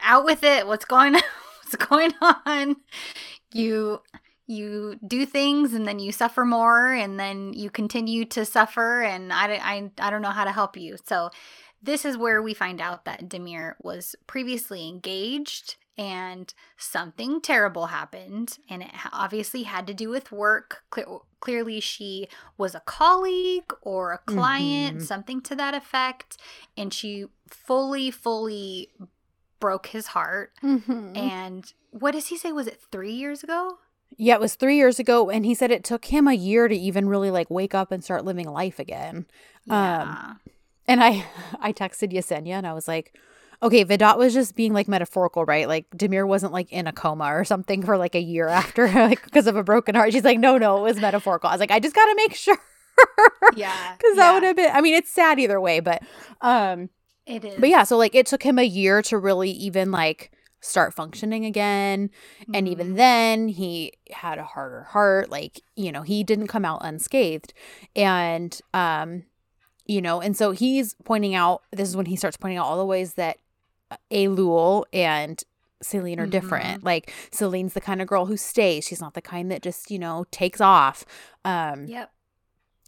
out 0.01 0.25
with 0.25 0.43
it. 0.45 0.67
What's 0.67 0.85
going 0.85 1.15
on? 1.17 1.23
What's 1.63 1.77
going 1.77 2.13
on? 2.23 2.77
You 3.53 4.01
you 4.51 4.99
do 5.07 5.27
things 5.27 5.75
and 5.75 5.87
then 5.87 5.99
you 5.99 6.11
suffer 6.11 6.43
more 6.43 6.91
and 6.95 7.21
then 7.21 7.53
you 7.53 7.69
continue 7.69 8.25
to 8.25 8.47
suffer 8.47 9.03
and 9.03 9.31
I, 9.31 9.57
I, 9.57 9.91
I 10.01 10.09
don't 10.09 10.23
know 10.23 10.31
how 10.31 10.45
to 10.45 10.53
help 10.53 10.75
you. 10.75 10.97
So 11.05 11.29
this 11.83 12.07
is 12.07 12.17
where 12.17 12.41
we 12.41 12.55
find 12.55 12.81
out 12.81 13.05
that 13.05 13.29
Demir 13.29 13.75
was 13.83 14.17
previously 14.27 14.89
engaged 14.89 15.77
and 15.99 16.55
something 16.77 17.41
terrible 17.41 17.87
happened 17.87 18.57
and 18.71 18.83
it 18.83 18.91
obviously 19.13 19.65
had 19.65 19.85
to 19.87 19.93
do 19.93 20.09
with 20.09 20.31
work 20.33 20.85
Cle- 20.91 21.27
clearly 21.41 21.81
she 21.81 22.29
was 22.57 22.75
a 22.75 22.81
colleague 22.81 23.73
or 23.83 24.13
a 24.13 24.19
client 24.19 24.99
Mhm. 24.99 25.03
something 25.03 25.41
to 25.43 25.57
that 25.57 25.75
effect 25.75 26.37
and 26.77 26.95
she 26.95 27.27
fully 27.49 28.11
fully 28.13 28.91
broke 29.61 29.89
his 29.89 30.09
heart 30.09 30.53
Mhm. 30.63 31.17
and 31.17 31.73
what 31.91 32.13
does 32.13 32.29
he 32.29 32.37
say 32.39 32.53
was 32.53 32.69
it 32.69 32.81
3 32.93 33.13
years 33.13 33.43
ago 33.43 33.79
Yeah, 34.17 34.35
it 34.35 34.41
was 34.41 34.55
three 34.55 34.77
years 34.77 34.99
ago, 34.99 35.29
and 35.31 35.45
he 35.45 35.55
said 35.55 35.71
it 35.71 35.85
took 35.85 36.07
him 36.07 36.27
a 36.27 36.33
year 36.33 36.67
to 36.67 36.75
even 36.75 37.09
really 37.11 37.31
like 37.31 37.51
wake 37.51 37.75
up 37.75 37.93
and 37.93 38.03
start 38.03 38.25
living 38.25 38.49
life 38.49 38.79
again. 38.79 39.27
yeah 39.67 40.35
And 40.87 41.03
I, 41.05 41.27
I 41.61 41.73
texted 41.75 42.13
Yesenia, 42.13 42.55
and 42.55 42.67
I 42.67 42.73
was 42.73 42.89
like, 42.89 43.15
"Okay, 43.63 43.85
Vedat 43.85 44.19
was 44.19 44.35
just 44.35 44.55
being 44.57 44.73
like 44.73 44.89
metaphorical, 44.89 45.45
right? 45.45 45.67
Like 45.69 45.89
Demir 45.91 46.27
wasn't 46.27 46.53
like 46.53 46.71
in 46.73 46.87
a 46.87 46.93
coma 46.93 47.27
or 47.35 47.45
something 47.45 47.83
for 47.83 47.97
like 47.99 48.15
a 48.15 48.21
year 48.21 48.49
after, 48.61 48.87
like 48.89 49.25
because 49.25 49.47
of 49.47 49.57
a 49.57 49.63
broken 49.65 49.95
heart." 49.95 50.13
She's 50.13 50.25
like, 50.25 50.39
"No, 50.39 50.59
no, 50.59 50.79
it 50.79 50.83
was 50.83 51.01
metaphorical." 51.01 51.49
I 51.51 51.55
was 51.55 51.61
like, 51.61 51.71
"I 51.71 51.81
just 51.81 51.95
got 51.95 52.07
to 52.07 52.15
make 52.17 52.35
sure." 52.37 52.59
yeah 53.57 53.97
Because 53.97 54.17
that 54.17 54.27
yeah, 54.27 54.33
would 54.33 54.43
have 54.43 54.57
been, 54.57 54.71
I 54.73 54.81
mean, 54.81 54.95
it's 54.95 55.11
sad 55.11 55.39
either 55.39 55.61
way, 55.61 55.81
but, 55.81 56.03
um, 56.41 56.91
it 57.27 57.45
is 57.45 57.59
but 57.59 57.69
yeah, 57.69 57.85
so 57.85 57.97
like 57.97 58.15
it 58.15 58.27
took 58.27 58.43
him 58.43 58.59
a 58.59 58.65
year 58.65 59.03
to 59.03 59.19
really 59.19 59.51
even 59.51 59.91
like 59.91 60.33
start 60.61 60.95
functioning 60.95 61.45
again. 61.45 62.11
And 62.53 62.67
even 62.69 62.95
Mhm. 62.95 62.97
then, 62.97 63.49
he 63.49 63.93
had 64.11 64.39
a 64.39 64.45
harder 64.45 64.83
heart. 64.85 65.31
Like, 65.31 65.61
you 65.77 65.93
know, 65.93 66.03
he 66.03 66.25
didn't 66.25 66.49
come 66.49 66.65
out 66.65 66.81
unscathed. 66.83 67.53
And, 67.95 68.59
um, 68.75 69.25
you 69.87 70.03
know, 70.03 70.21
and 70.21 70.37
so 70.37 70.51
he's 70.53 70.95
pointing 71.05 71.35
out 71.35 71.63
this 71.73 71.89
is 71.89 71.97
when 71.97 72.07
he 72.07 72.17
starts 72.17 72.37
pointing 72.37 72.59
out 72.59 72.67
all 72.67 72.79
the 72.79 72.85
ways 72.85 73.15
that 73.15 73.39
Elul 74.11 74.85
and 74.93 75.43
Celine 75.81 76.21
are 76.21 76.27
different. 76.27 76.85
Like, 76.85 77.13
Celine's 77.31 77.75
the 77.75 77.81
kind 77.81 78.03
of 78.03 78.09
girl 78.09 78.27
who 78.27 78.37
stays, 78.37 78.85
she's 78.85 79.01
not 79.01 79.15
the 79.15 79.23
kind 79.23 79.51
that 79.51 79.63
just, 79.63 79.91
you 79.91 79.99
know, 79.99 80.27
takes 80.31 80.61
off. 80.61 81.05
Um, 81.45 81.87
yep 81.87 82.11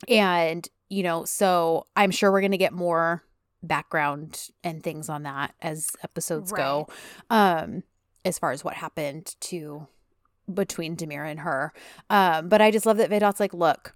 and, 0.09 0.67
you 0.89 1.03
know, 1.03 1.25
so 1.25 1.87
I'm 1.97 2.11
sure 2.11 2.31
we're 2.31 2.41
going 2.41 2.53
to 2.53 2.59
get 2.59 2.73
more 2.73 3.23
background 3.63 4.49
and 4.65 4.83
things 4.83 5.09
on 5.09 5.25
that 5.25 5.55
as 5.61 5.91
episodes 6.03 6.53
go. 6.53 6.89
Um, 7.29 7.83
as 8.25 8.39
far 8.39 8.51
as 8.51 8.65
what 8.65 8.75
happened 8.75 9.35
to 9.41 9.87
between 10.53 10.97
Demira 10.97 11.31
and 11.31 11.41
her. 11.41 11.73
Um, 12.09 12.49
but 12.49 12.61
I 12.61 12.71
just 12.71 12.87
love 12.87 12.97
that 12.99 13.11
Vedat's 13.11 13.41
like, 13.41 13.55
look, 13.55 13.95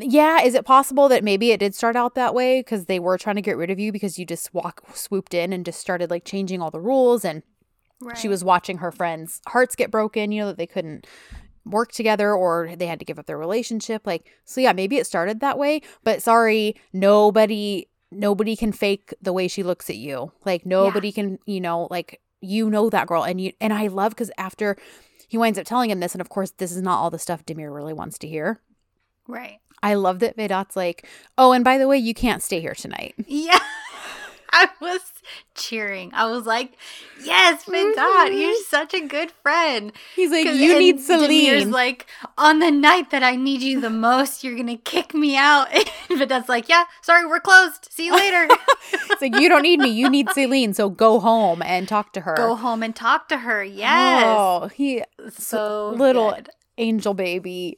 yeah, 0.00 0.42
is 0.42 0.54
it 0.54 0.64
possible 0.64 1.08
that 1.08 1.24
maybe 1.24 1.50
it 1.52 1.60
did 1.60 1.74
start 1.74 1.96
out 1.96 2.14
that 2.14 2.34
way 2.34 2.60
because 2.60 2.86
they 2.86 2.98
were 2.98 3.18
trying 3.18 3.36
to 3.36 3.42
get 3.42 3.56
rid 3.56 3.70
of 3.70 3.78
you 3.78 3.92
because 3.92 4.18
you 4.18 4.24
just 4.24 4.52
walk 4.54 4.82
swooped 4.94 5.34
in 5.34 5.52
and 5.52 5.64
just 5.64 5.80
started 5.80 6.10
like 6.10 6.24
changing 6.24 6.60
all 6.62 6.70
the 6.70 6.80
rules 6.80 7.24
and 7.24 7.42
Right. 8.00 8.16
she 8.16 8.28
was 8.28 8.44
watching 8.44 8.78
her 8.78 8.92
friends' 8.92 9.40
hearts 9.48 9.74
get 9.74 9.90
broken, 9.90 10.30
you 10.30 10.40
know, 10.40 10.46
that 10.46 10.56
they 10.56 10.68
couldn't 10.68 11.04
work 11.64 11.90
together 11.90 12.32
or 12.32 12.76
they 12.76 12.86
had 12.86 13.00
to 13.00 13.04
give 13.04 13.18
up 13.18 13.26
their 13.26 13.36
relationship. 13.36 14.06
Like, 14.06 14.26
so 14.44 14.60
yeah, 14.60 14.72
maybe 14.72 14.98
it 14.98 15.06
started 15.06 15.40
that 15.40 15.58
way, 15.58 15.82
but 16.04 16.22
sorry, 16.22 16.76
nobody 16.92 17.88
nobody 18.10 18.56
can 18.56 18.72
fake 18.72 19.12
the 19.20 19.32
way 19.32 19.48
she 19.48 19.62
looks 19.62 19.90
at 19.90 19.96
you. 19.96 20.32
Like 20.44 20.64
nobody 20.64 21.10
can, 21.12 21.38
you 21.44 21.60
know, 21.60 21.88
like 21.90 22.20
you 22.40 22.70
know 22.70 22.88
that 22.88 23.08
girl 23.08 23.24
and 23.24 23.40
you 23.40 23.52
and 23.60 23.72
I 23.72 23.88
love 23.88 24.14
cuz 24.14 24.30
after 24.38 24.76
he 25.26 25.36
winds 25.36 25.58
up 25.58 25.66
telling 25.66 25.90
him 25.90 26.00
this 26.00 26.14
and 26.14 26.20
of 26.20 26.28
course 26.28 26.52
this 26.52 26.70
is 26.70 26.80
not 26.80 26.98
all 27.00 27.10
the 27.10 27.18
stuff 27.18 27.44
Demir 27.44 27.74
really 27.74 27.92
wants 27.92 28.16
to 28.18 28.28
hear. 28.28 28.60
Right. 29.26 29.58
I 29.82 29.94
love 29.94 30.18
that 30.20 30.36
Vedat's 30.36 30.76
like, 30.76 31.06
"Oh, 31.36 31.52
and 31.52 31.64
by 31.64 31.78
the 31.78 31.88
way, 31.88 31.98
you 31.98 32.14
can't 32.14 32.42
stay 32.42 32.60
here 32.60 32.74
tonight." 32.74 33.14
Yeah. 33.26 33.58
I 34.50 34.70
was 34.80 35.00
cheering. 35.54 36.10
I 36.14 36.24
was 36.24 36.46
like, 36.46 36.72
yes, 37.22 37.64
Vedat, 37.66 38.32
you're 38.32 38.54
such 38.66 38.94
a 38.94 39.06
good 39.06 39.30
friend. 39.30 39.92
He's 40.16 40.30
like, 40.30 40.46
"You 40.46 40.78
need 40.78 40.96
Demir's 40.96 41.06
Celine." 41.06 41.70
like, 41.70 42.06
on 42.38 42.58
the 42.58 42.70
night 42.70 43.10
that 43.10 43.22
I 43.22 43.36
need 43.36 43.60
you 43.60 43.78
the 43.78 43.90
most, 43.90 44.42
you're 44.42 44.54
going 44.54 44.68
to 44.68 44.76
kick 44.76 45.12
me 45.14 45.36
out. 45.36 45.68
And 46.10 46.18
Vedat's 46.18 46.48
like, 46.48 46.70
yeah, 46.70 46.84
sorry, 47.02 47.26
we're 47.26 47.38
closed. 47.40 47.88
See 47.90 48.06
you 48.06 48.14
later. 48.16 48.48
it's 48.92 49.20
like, 49.20 49.36
"You 49.38 49.50
don't 49.50 49.60
need 49.60 49.78
me. 49.78 49.90
You 49.90 50.08
need 50.08 50.30
Celine, 50.30 50.72
so 50.72 50.88
go 50.88 51.20
home 51.20 51.60
and 51.60 51.86
talk 51.86 52.14
to 52.14 52.22
her." 52.22 52.34
Go 52.34 52.54
home 52.54 52.82
and 52.82 52.96
talk 52.96 53.28
to 53.28 53.36
her. 53.36 53.62
Yes. 53.62 54.24
Oh, 54.26 54.68
he 54.68 55.04
so 55.36 55.90
little 55.90 56.30
good. 56.30 56.48
angel 56.78 57.12
baby 57.12 57.76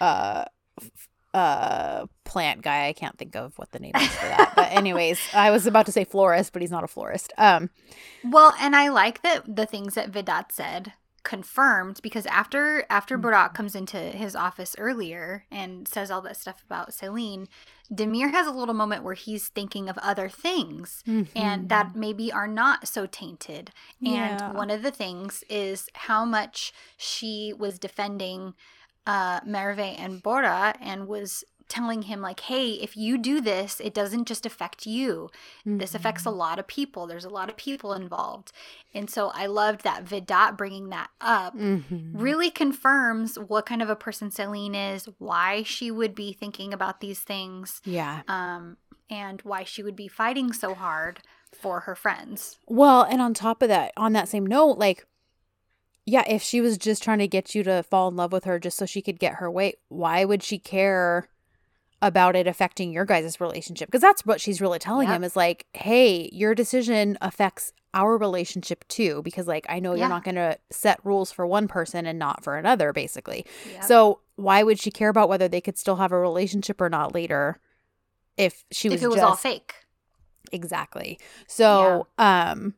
uh 0.00 0.46
f- 0.80 1.08
uh 1.36 2.06
plant 2.24 2.62
guy. 2.62 2.86
I 2.86 2.92
can't 2.92 3.18
think 3.18 3.36
of 3.36 3.56
what 3.58 3.70
the 3.72 3.78
name 3.78 3.92
is 3.94 4.08
for 4.08 4.26
that. 4.26 4.52
But 4.56 4.72
anyways, 4.72 5.20
I 5.34 5.50
was 5.50 5.66
about 5.66 5.86
to 5.86 5.92
say 5.92 6.04
florist, 6.04 6.52
but 6.52 6.62
he's 6.62 6.70
not 6.70 6.84
a 6.84 6.88
florist. 6.88 7.32
Um 7.36 7.70
Well, 8.24 8.54
and 8.60 8.74
I 8.74 8.88
like 8.88 9.22
that 9.22 9.56
the 9.56 9.66
things 9.66 9.94
that 9.94 10.10
Vedat 10.10 10.50
said 10.50 10.94
confirmed 11.22 11.98
because 12.02 12.24
after 12.26 12.86
after 12.88 13.18
Mm-hmm. 13.18 13.26
Burak 13.26 13.52
comes 13.52 13.74
into 13.74 13.98
his 13.98 14.36
office 14.36 14.76
earlier 14.78 15.44
and 15.50 15.88
says 15.88 16.10
all 16.10 16.22
that 16.22 16.36
stuff 16.36 16.62
about 16.64 16.94
Celine, 16.94 17.48
Demir 17.92 18.30
has 18.30 18.46
a 18.46 18.52
little 18.52 18.74
moment 18.74 19.02
where 19.02 19.14
he's 19.14 19.48
thinking 19.48 19.88
of 19.88 19.98
other 19.98 20.28
things 20.28 21.02
and 21.34 21.68
that 21.68 21.96
maybe 21.96 22.32
are 22.32 22.46
not 22.48 22.86
so 22.88 23.06
tainted. 23.06 23.72
Yeah. 24.00 24.48
And 24.48 24.56
one 24.56 24.70
of 24.70 24.82
the 24.82 24.90
things 24.92 25.42
is 25.50 25.88
how 25.94 26.24
much 26.24 26.72
she 26.96 27.52
was 27.58 27.78
defending 27.78 28.54
uh 29.06 29.40
Merve 29.46 29.78
and 29.78 30.22
Bora 30.22 30.74
and 30.80 31.06
was 31.06 31.44
telling 31.68 32.02
him 32.02 32.20
like 32.20 32.38
hey 32.40 32.70
if 32.74 32.96
you 32.96 33.18
do 33.18 33.40
this 33.40 33.80
it 33.80 33.92
doesn't 33.92 34.26
just 34.26 34.46
affect 34.46 34.86
you. 34.86 35.28
This 35.64 35.96
affects 35.96 36.24
a 36.24 36.30
lot 36.30 36.60
of 36.60 36.68
people. 36.68 37.06
There's 37.08 37.24
a 37.24 37.28
lot 37.28 37.48
of 37.48 37.56
people 37.56 37.92
involved. 37.92 38.52
And 38.94 39.10
so 39.10 39.30
i 39.34 39.46
loved 39.46 39.82
that 39.82 40.04
vedat 40.04 40.56
bringing 40.56 40.90
that 40.90 41.10
up 41.20 41.56
Mhm. 41.56 42.12
really 42.14 42.50
confirms 42.50 43.36
what 43.36 43.66
kind 43.66 43.82
of 43.82 43.90
a 43.90 43.96
person 43.96 44.30
celine 44.30 44.74
is 44.76 45.08
why 45.18 45.62
she 45.64 45.90
would 45.90 46.14
be 46.14 46.32
thinking 46.32 46.72
about 46.72 47.00
these 47.00 47.20
things 47.20 47.80
Yeah. 47.84 48.22
um, 48.28 48.76
and 49.10 49.40
why 49.42 49.64
she 49.64 49.82
would 49.82 49.96
be 49.96 50.08
fighting 50.08 50.52
so 50.52 50.74
hard 50.74 51.20
for 51.52 51.80
her 51.80 51.94
friends. 51.96 52.58
Well, 52.68 53.02
and 53.02 53.20
on 53.22 53.34
top 53.34 53.62
of 53.62 53.68
that, 53.68 53.92
on 53.96 54.12
that 54.12 54.28
same 54.28 54.44
note, 54.46 54.78
like, 54.78 55.06
yeah, 56.06 56.22
if 56.26 56.40
she 56.42 56.60
was 56.60 56.78
just 56.78 57.02
trying 57.02 57.18
to 57.18 57.28
get 57.28 57.54
you 57.54 57.62
to 57.64 57.82
fall 57.82 58.08
in 58.08 58.16
love 58.16 58.32
with 58.32 58.44
her 58.44 58.58
just 58.58 58.78
so 58.78 58.86
she 58.86 59.02
could 59.02 59.18
get 59.18 59.34
her 59.34 59.50
way, 59.50 59.74
why 59.88 60.24
would 60.24 60.42
she 60.42 60.58
care 60.58 61.28
about 62.00 62.36
it 62.36 62.46
affecting 62.46 62.92
your 62.92 63.04
guys' 63.04 63.40
relationship? 63.40 63.88
Because 63.88 64.02
that's 64.02 64.24
what 64.24 64.40
she's 64.40 64.60
really 64.60 64.78
telling 64.78 65.08
Yep. 65.08 65.16
him 65.16 65.24
is 65.24 65.34
like, 65.36 65.66
hey, 65.72 66.28
your 66.32 66.54
decision 66.54 67.18
affects 67.20 67.72
our 67.92 68.16
relationship 68.18 68.86
too. 68.88 69.22
Because, 69.22 69.48
like, 69.48 69.66
I 69.68 69.80
know 69.80 69.94
Yeah. 69.94 70.00
you're 70.00 70.08
not 70.08 70.22
going 70.22 70.34
to 70.36 70.58
set 70.70 71.00
rules 71.04 71.32
for 71.32 71.46
one 71.46 71.66
person 71.66 72.06
and 72.06 72.18
not 72.18 72.44
for 72.44 72.56
another, 72.56 72.92
basically. 72.92 73.44
Yep. 73.72 73.84
So, 73.84 74.20
why 74.36 74.62
would 74.62 74.78
she 74.78 74.90
care 74.90 75.08
about 75.08 75.28
whether 75.28 75.48
they 75.48 75.60
could 75.62 75.78
still 75.78 75.96
have 75.96 76.12
a 76.12 76.18
relationship 76.20 76.80
or 76.80 76.88
not 76.90 77.14
later 77.14 77.58
if 78.36 78.64
she 78.70 78.88
was 78.90 79.00
if 79.00 79.04
it 79.04 79.08
was 79.08 79.16
just 79.16 79.24
all 79.26 79.34
fake 79.36 79.74
Exactly. 80.52 81.18
So, 81.48 82.06
um 82.18 82.74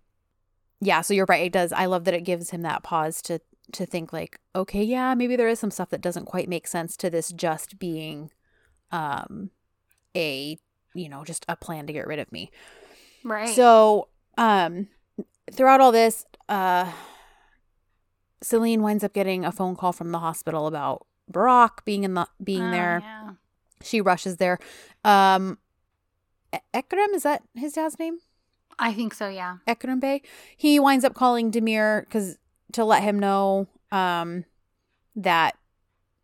yeah, 0.81 1.01
so 1.01 1.12
you're 1.14 1.26
right. 1.29 1.47
It 1.47 1.53
does. 1.53 1.72
I 1.72 1.87
love 1.87 2.05
that 2.05 2.14
it 2.14 2.22
gives 2.24 2.51
him 2.51 2.62
that 2.62 2.83
pause 2.83 3.20
to 3.22 3.41
to 3.72 3.85
think 3.85 4.12
like, 4.12 4.41
okay, 4.57 4.83
yeah, 4.83 5.14
maybe 5.14 5.37
there 5.37 5.49
is 5.49 5.59
some 5.59 5.70
stuff 5.70 5.91
that 5.91 6.01
doesn't 6.01 6.24
quite 6.24 6.49
make 6.49 6.66
sense 6.66 6.97
to 6.97 7.11
this 7.11 7.31
just 7.33 7.79
being 7.79 8.31
um 8.93 9.51
a, 10.16 10.57
you 10.95 11.09
know, 11.09 11.22
just 11.24 11.45
a 11.49 11.57
plan 11.57 11.87
to 11.87 11.93
get 11.93 12.07
rid 12.07 12.18
of 12.18 12.33
me. 12.33 12.51
right 13.24 13.49
So, 13.55 14.09
um 14.39 14.89
throughout 15.53 15.81
all 15.81 15.93
this, 15.93 16.24
uh 16.49 16.91
Celine 18.43 18.83
winds 18.83 19.03
up 19.05 19.12
getting 19.12 19.45
a 19.45 19.53
phone 19.53 19.74
call 19.76 19.93
from 19.93 20.12
the 20.12 20.20
hospital 20.20 20.66
about 20.66 21.07
Burak 21.31 21.85
being 21.85 22.05
in 22.05 22.14
the 22.14 22.26
being 22.43 22.68
Oh, 22.68 22.70
there. 22.70 23.01
yeah. 23.03 23.31
She 23.83 24.01
rushes 24.01 24.37
there. 24.39 24.59
Um 25.05 25.59
Ekrem, 26.72 27.12
is 27.14 27.24
that 27.24 27.43
his 27.55 27.74
dad's 27.74 27.99
name? 27.99 28.18
I 28.79 28.93
think 28.93 29.14
so 29.14 29.29
yeah 29.29 29.57
Ekrem 29.66 30.01
Bey. 30.01 30.22
He 30.57 30.79
winds 30.81 31.05
up 31.05 31.14
calling 31.14 31.51
Demir 31.51 32.03
because 32.05 32.39
to 32.72 32.85
let 32.85 33.03
him 33.03 33.18
know 33.18 33.66
um 33.93 34.45
that 35.16 35.57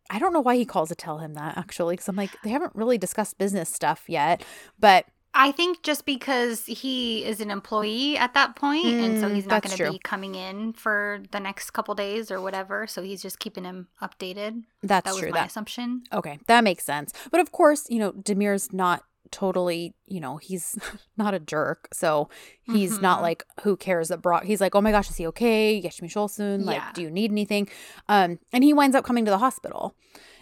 I 0.09 0.19
don't 0.19 0.33
know 0.33 0.39
why 0.41 0.55
he 0.55 0.65
calls 0.65 0.89
to 0.89 0.95
tell 0.95 1.17
him 1.17 1.33
that 1.33 1.57
actually 1.57 1.93
because 1.95 2.07
I'm 2.07 2.15
like 2.15 2.31
they 2.43 2.51
haven't 2.51 2.75
really 2.75 2.97
discussed 2.97 3.37
business 3.37 3.69
stuff 3.69 4.03
yet, 4.07 4.43
but 4.79 5.05
I 5.37 5.51
think 5.51 5.83
just 5.83 6.05
because 6.05 6.65
he 6.65 7.25
is 7.25 7.41
an 7.41 7.51
employee 7.51 8.17
at 8.17 8.33
that 8.35 8.55
point, 8.55 9.01
and 9.01 9.19
so 9.19 9.27
Mm, 9.27 9.35
he's 9.35 9.45
not 9.45 9.63
going 9.63 9.75
to 9.75 9.91
be 9.91 9.99
coming 9.99 10.33
in 10.35 10.71
for 10.71 11.21
the 11.31 11.41
next 11.41 11.71
couple 11.71 11.93
days 11.93 12.31
or 12.31 12.39
whatever. 12.39 12.87
So 12.87 13.01
he's 13.01 13.21
just 13.21 13.39
keeping 13.39 13.65
him 13.65 13.89
updated. 14.01 14.63
that's 14.81 15.03
that 15.03 15.11
was 15.13 15.19
true. 15.23 15.31
my 15.31 15.39
That 15.41 15.47
assumption. 15.47 16.03
okay, 16.13 16.39
that 16.47 16.63
makes 16.63 16.85
sense. 16.85 17.11
But 17.31 17.41
of 17.41 17.51
course, 17.51 17.85
you 17.89 17.99
know 17.99 18.13
Demir's 18.13 18.71
not 18.71 19.03
totally, 19.31 19.93
you 20.07 20.19
know, 20.19 20.37
he's 20.37 20.77
not 21.17 21.33
a 21.33 21.39
jerk, 21.39 21.87
so 21.93 22.29
he's 22.63 22.99
not 23.01 23.19
Mhm. 23.19 23.23
like 23.23 23.43
who 23.61 23.75
cares 23.77 24.09
that 24.09 24.21
Burak. 24.21 24.43
He's 24.43 24.61
like, 24.61 24.75
oh 24.75 24.81
my 24.81 24.91
gosh, 24.91 25.09
is 25.09 25.17
he 25.17 25.27
okay? 25.27 25.79
Get 25.81 26.01
me 26.01 26.07
soon. 26.09 26.65
Like, 26.65 26.77
Yeah. 26.77 26.91
do 26.93 27.01
you 27.01 27.09
need 27.11 27.31
anything? 27.31 27.67
Um, 28.09 28.39
and 28.53 28.63
he 28.63 28.73
winds 28.73 28.95
up 28.95 29.05
coming 29.05 29.25
to 29.25 29.31
the 29.31 29.37
hospital. 29.39 29.95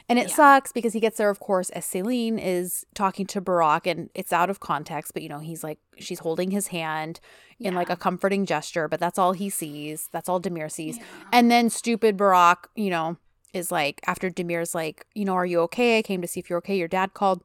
And 0.09 0.19
it 0.19 0.27
Yeah. 0.29 0.35
sucks 0.35 0.71
because 0.73 0.91
he 0.91 0.99
gets 0.99 1.17
there, 1.17 1.29
of 1.29 1.39
course, 1.39 1.69
as 1.69 1.85
Celine 1.85 2.37
is 2.37 2.85
talking 2.93 3.25
to 3.27 3.41
Burak, 3.41 3.89
and 3.89 4.09
it's 4.13 4.33
out 4.33 4.49
of 4.49 4.59
context, 4.59 5.13
but 5.13 5.23
you 5.23 5.29
know, 5.29 5.39
he's 5.39 5.63
like, 5.63 5.79
she's 5.97 6.19
holding 6.19 6.51
his 6.51 6.67
hand 6.67 7.21
in 7.59 7.73
like 7.73 7.89
a 7.89 7.95
comforting 7.95 8.45
gesture, 8.45 8.89
but 8.89 8.99
that's 8.99 9.17
all 9.17 9.31
he 9.31 9.49
sees. 9.49 10.09
That's 10.11 10.27
all 10.27 10.41
Demir 10.41 10.69
sees. 10.69 10.97
Yeah. 10.97 11.03
And 11.31 11.49
then 11.49 11.69
stupid 11.69 12.17
Burak, 12.17 12.65
you 12.75 12.89
know, 12.89 13.15
is 13.53 13.71
like, 13.71 14.01
after 14.05 14.29
Demir's 14.29 14.75
like, 14.75 15.05
you 15.15 15.23
know, 15.23 15.35
are 15.35 15.45
you 15.45 15.61
okay? 15.61 15.99
I 15.99 16.01
came 16.01 16.21
to 16.21 16.27
see 16.27 16.41
if 16.41 16.49
you're 16.49 16.57
okay. 16.57 16.75
Your 16.75 16.89
dad 16.89 17.13
called. 17.13 17.41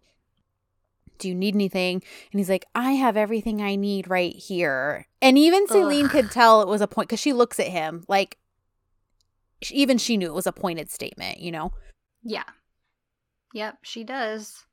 Do 1.18 1.28
you 1.28 1.34
need 1.34 1.54
anything? 1.54 2.02
And 2.32 2.40
he's 2.40 2.48
like, 2.48 2.66
I 2.74 2.92
have 2.92 3.16
everything 3.16 3.60
I 3.60 3.76
need 3.76 4.08
right 4.08 4.34
here. 4.34 5.06
And 5.20 5.36
even 5.36 5.66
Celine 5.66 6.06
Ugh. 6.06 6.10
could 6.10 6.30
tell 6.30 6.62
it 6.62 6.68
was 6.68 6.80
a 6.80 6.86
point 6.86 7.08
because 7.08 7.20
she 7.20 7.32
looks 7.32 7.58
at 7.60 7.68
him 7.68 8.04
like, 8.08 8.38
even 9.70 9.98
she 9.98 10.16
knew 10.16 10.28
it 10.28 10.34
was 10.34 10.46
a 10.46 10.52
pointed 10.52 10.90
statement, 10.90 11.40
you 11.40 11.50
know? 11.50 11.72
Yeah. 12.22 12.44
Yep, 13.54 13.78
she 13.82 14.04
does. 14.04 14.64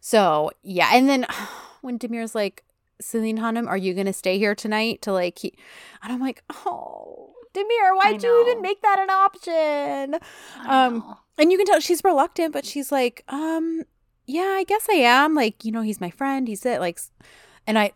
So 0.00 0.50
yeah, 0.62 0.90
and 0.92 1.08
then 1.08 1.26
when 1.80 1.98
Demir's 1.98 2.34
like, 2.34 2.64
Celine 3.00 3.38
Hanum, 3.38 3.66
are 3.66 3.76
you 3.76 3.94
gonna 3.94 4.12
stay 4.12 4.38
here 4.38 4.54
tonight 4.54 5.02
to 5.02 5.12
like 5.12 5.34
keep 5.34 5.56
and 6.02 6.12
I'm 6.12 6.20
like, 6.20 6.42
oh 6.66 7.32
Demir, 7.54 7.96
why'd 7.96 8.22
you 8.22 8.40
even 8.42 8.62
make 8.62 8.80
that 8.82 8.98
an 8.98 9.10
option? 9.10 10.20
Um. 10.66 11.16
And 11.38 11.50
you 11.50 11.58
can 11.58 11.66
tell 11.66 11.80
she's 11.80 12.04
reluctant, 12.04 12.52
but 12.52 12.64
she's 12.64 12.92
like, 12.92 13.24
um, 13.28 13.84
yeah, 14.26 14.54
I 14.56 14.64
guess 14.66 14.86
I 14.90 14.94
am. 14.94 15.34
Like, 15.34 15.64
you 15.64 15.72
know, 15.72 15.82
he's 15.82 16.00
my 16.00 16.10
friend. 16.10 16.46
He's 16.48 16.64
it. 16.66 16.80
Like, 16.80 17.00
and 17.66 17.78
I 17.78 17.92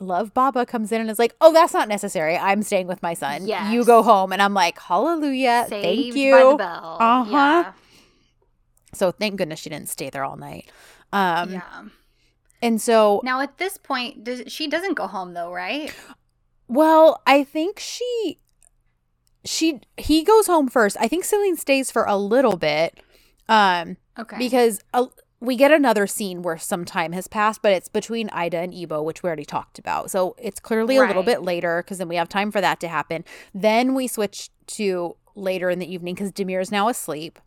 love 0.00 0.34
Baba 0.34 0.66
comes 0.66 0.92
in 0.92 1.00
and 1.00 1.10
is 1.10 1.18
like, 1.18 1.34
oh, 1.40 1.52
that's 1.52 1.72
not 1.72 1.88
necessary. 1.88 2.36
I'm 2.36 2.62
staying 2.62 2.86
with 2.86 3.02
my 3.02 3.14
son. 3.14 3.46
You 3.46 3.84
go 3.84 4.02
home. 4.02 4.32
And 4.32 4.40
I'm 4.42 4.54
like, 4.54 4.78
hallelujah. 4.80 5.66
Saved 5.68 5.84
Thank 5.84 6.16
you. 6.16 6.56
bell. 6.56 6.96
Uh-huh. 7.00 7.30
Yeah. 7.30 7.72
So 8.92 9.10
thank 9.10 9.36
goodness 9.36 9.58
she 9.60 9.70
didn't 9.70 9.88
stay 9.88 10.10
there 10.10 10.24
all 10.24 10.36
night. 10.36 10.70
Um, 11.12 11.52
yeah. 11.52 11.82
and 12.62 12.80
so, 12.80 13.20
Now 13.24 13.40
at 13.40 13.58
this 13.58 13.76
point, 13.76 14.24
does 14.24 14.42
she 14.46 14.66
doesn't 14.68 14.94
go 14.94 15.06
home 15.06 15.34
though, 15.34 15.52
right? 15.52 15.92
well, 16.68 17.20
I 17.26 17.44
think 17.44 17.78
she, 17.80 18.38
she, 19.44 19.80
he 19.96 20.22
goes 20.24 20.46
home 20.46 20.68
first. 20.68 20.96
I 21.00 21.08
think 21.08 21.24
Celine 21.24 21.56
stays 21.56 21.90
for 21.90 22.04
a 22.04 22.16
little 22.16 22.56
bit. 22.56 23.00
Um, 23.48 23.96
Okay. 24.16 24.38
because 24.38 24.80
uh, 24.94 25.06
we 25.44 25.56
get 25.56 25.70
another 25.70 26.06
scene 26.06 26.42
where 26.42 26.56
some 26.58 26.84
time 26.84 27.12
has 27.12 27.28
passed, 27.28 27.60
but 27.62 27.72
it's 27.72 27.88
between 27.88 28.30
Ida 28.30 28.58
and 28.58 28.72
Ebo, 28.74 29.02
which 29.02 29.22
we 29.22 29.26
already 29.28 29.44
talked 29.44 29.78
about. 29.78 30.10
So 30.10 30.34
it's 30.38 30.58
clearly 30.58 30.96
a 30.96 31.02
little 31.06 31.22
bit 31.22 31.42
later 31.42 31.82
because 31.82 31.98
then 31.98 32.08
we 32.08 32.16
have 32.16 32.28
time 32.28 32.50
for 32.50 32.60
that 32.60 32.80
to 32.80 32.88
happen. 32.88 33.24
Then 33.54 33.94
we 33.94 34.08
switch 34.08 34.50
to 34.68 35.16
later 35.34 35.68
in 35.70 35.78
the 35.78 35.92
evening 35.92 36.14
because 36.14 36.32
Demir 36.32 36.60
is 36.60 36.70
now 36.72 36.88
asleep. 36.88 37.38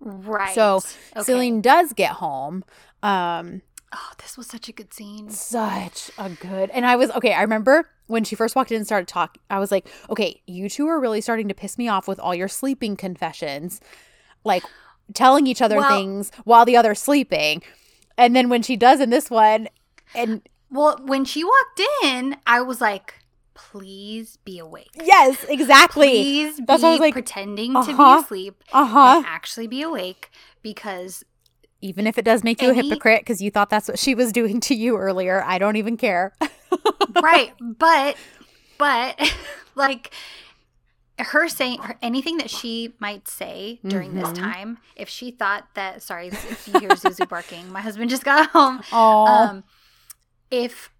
Right. 0.00 0.54
So 0.54 0.76
Okay. 1.16 1.22
Celine 1.22 1.60
does 1.60 1.92
get 1.92 2.12
home. 2.12 2.64
Um, 3.02 3.62
Oh, 3.96 4.12
this 4.20 4.36
was 4.36 4.48
such 4.48 4.68
a 4.68 4.72
good 4.72 4.92
scene. 4.92 5.30
such 5.30 6.10
a 6.18 6.28
good 6.28 6.68
and 6.70 6.84
i 6.84 6.96
was 6.96 7.12
okay 7.12 7.32
i 7.32 7.42
remember 7.42 7.88
when 8.08 8.24
she 8.24 8.34
first 8.34 8.56
walked 8.56 8.72
in 8.72 8.78
and 8.78 8.84
started 8.86 9.06
talking 9.06 9.40
i 9.50 9.60
was 9.60 9.70
like 9.70 9.86
okay 10.10 10.42
you 10.48 10.68
two 10.68 10.88
are 10.88 10.98
really 10.98 11.20
starting 11.20 11.46
to 11.46 11.54
piss 11.54 11.78
me 11.78 11.86
off 11.86 12.08
with 12.08 12.18
all 12.18 12.34
your 12.34 12.48
sleeping 12.48 12.96
confessions 12.96 13.80
like 14.42 14.64
telling 15.12 15.46
each 15.46 15.60
other 15.62 15.76
Well- 15.76 15.88
things 15.96 16.30
while 16.44 16.64
the 16.64 16.76
other's 16.76 17.00
sleeping. 17.00 17.62
And 18.16 18.34
then 18.34 18.48
when 18.48 18.62
she 18.62 18.76
does 18.76 19.00
in 19.00 19.10
this 19.10 19.28
one 19.30 19.68
and 20.14 20.40
Well, 20.70 20.98
when 21.04 21.24
she 21.24 21.42
walked 21.44 21.80
in, 22.04 22.36
I 22.46 22.60
was 22.60 22.80
like, 22.80 23.14
please 23.54 24.38
be 24.44 24.58
awake. 24.58 24.90
yes 25.02 25.44
exactly. 25.48 26.08
Please 26.08 26.58
be 26.60 26.64
That's 26.66 26.82
was 26.82 27.00
like, 27.00 27.12
pretending 27.12 27.72
to 27.74 27.84
be 27.86 27.92
uh-huh, 27.92 28.22
asleep 28.24 28.62
uh-huh. 28.72 29.16
and 29.18 29.26
actually 29.26 29.66
be 29.66 29.82
awake 29.82 30.30
because 30.62 31.24
even 31.80 32.06
if 32.06 32.16
it 32.18 32.24
does 32.24 32.42
make 32.42 32.62
you 32.62 32.70
a 32.70 32.74
hypocrite 32.74 33.20
because 33.20 33.42
you 33.42 33.50
thought 33.50 33.68
that's 33.70 33.88
what 33.88 33.98
she 33.98 34.14
was 34.14 34.32
doing 34.32 34.58
to 34.60 34.74
you 34.74 34.96
earlier 34.96 35.42
i 35.44 35.58
don't 35.58 35.76
even 35.76 35.96
care. 35.96 36.32
Right 37.22 37.52
but 37.60 38.16
but 38.78 39.32
like 39.76 40.12
her 41.18 41.48
saying 41.48 41.78
her, 41.80 41.96
anything 42.02 42.38
that 42.38 42.50
she 42.50 42.92
might 42.98 43.28
say 43.28 43.78
during 43.86 44.14
this 44.14 44.28
Mhm. 44.30 44.38
time 44.38 44.78
if 44.96 45.08
she 45.08 45.30
thought 45.30 45.68
that 45.74 46.02
sorry 46.02 46.28
if 46.28 46.66
you 46.68 46.80
hear 46.80 46.90
zuzu 46.90 47.28
barking 47.28 47.70
my 47.70 47.80
husband 47.80 48.10
just 48.10 48.24
got 48.24 48.50
home 48.50 48.80
oh 48.92 49.26
um 49.26 49.64
if 50.50 50.90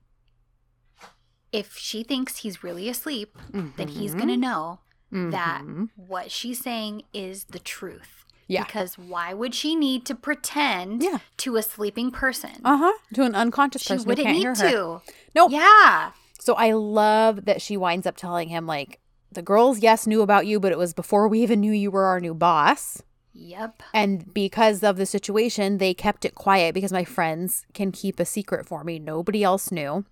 if 1.53 1.77
she 1.77 2.03
thinks 2.03 2.39
he's 2.39 2.62
really 2.65 2.89
asleep 2.89 3.37
then 3.77 3.89
he's 3.89 4.15
gonna 4.15 4.37
know 4.37 4.81
that 5.11 5.62
Mhm. 5.62 5.91
what 5.97 6.31
she's 6.31 6.59
saying 6.61 7.03
is 7.12 7.45
the 7.45 7.59
truth 7.61 8.25
Yeah. 8.49 8.65
because 8.65 8.99
why 8.99 9.33
would 9.33 9.55
she 9.55 9.75
need 9.77 10.05
to 10.07 10.15
pretend 10.15 11.03
Yeah. 11.03 11.19
to 11.39 11.57
a 11.57 11.62
sleeping 11.62 12.11
person 12.11 12.61
uh-huh 12.65 12.93
to 13.15 13.23
an 13.23 13.35
unconscious 13.35 13.83
she 13.83 13.95
person 13.95 14.05
who 14.05 14.09
wouldn't 14.11 14.29
need 14.31 14.55
to 14.57 15.03
Nope. 15.35 15.51
yeah 15.53 16.12
So 16.41 16.55
I 16.55 16.73
love 16.73 17.47
that 17.47 17.62
she 17.62 17.77
winds 17.79 18.07
up 18.07 18.17
telling 18.19 18.49
him, 18.51 18.67
like, 18.67 19.01
the 19.35 19.43
girls, 19.43 19.80
yes, 19.80 20.07
knew 20.07 20.22
about 20.22 20.47
you, 20.47 20.59
but 20.61 20.72
it 20.72 20.78
was 20.78 20.93
before 20.95 21.28
we 21.28 21.41
even 21.43 21.61
knew 21.61 21.72
you 21.72 21.91
were 21.91 22.05
our 22.05 22.20
new 22.20 22.35
boss. 22.35 23.03
yep 23.32 23.82
And 23.93 24.32
because 24.32 24.82
of 24.82 24.97
the 24.97 25.07
situation, 25.07 25.78
they 25.78 25.95
kept 25.95 26.24
it 26.24 26.35
quiet 26.35 26.74
because 26.74 26.93
my 26.93 27.05
friends 27.05 27.66
can 27.74 27.93
keep 27.93 28.18
a 28.20 28.24
secret 28.24 28.66
for 28.66 28.85
me. 28.85 28.99
Nobody 28.99 29.43
else 29.43 29.70
knew. 29.72 30.05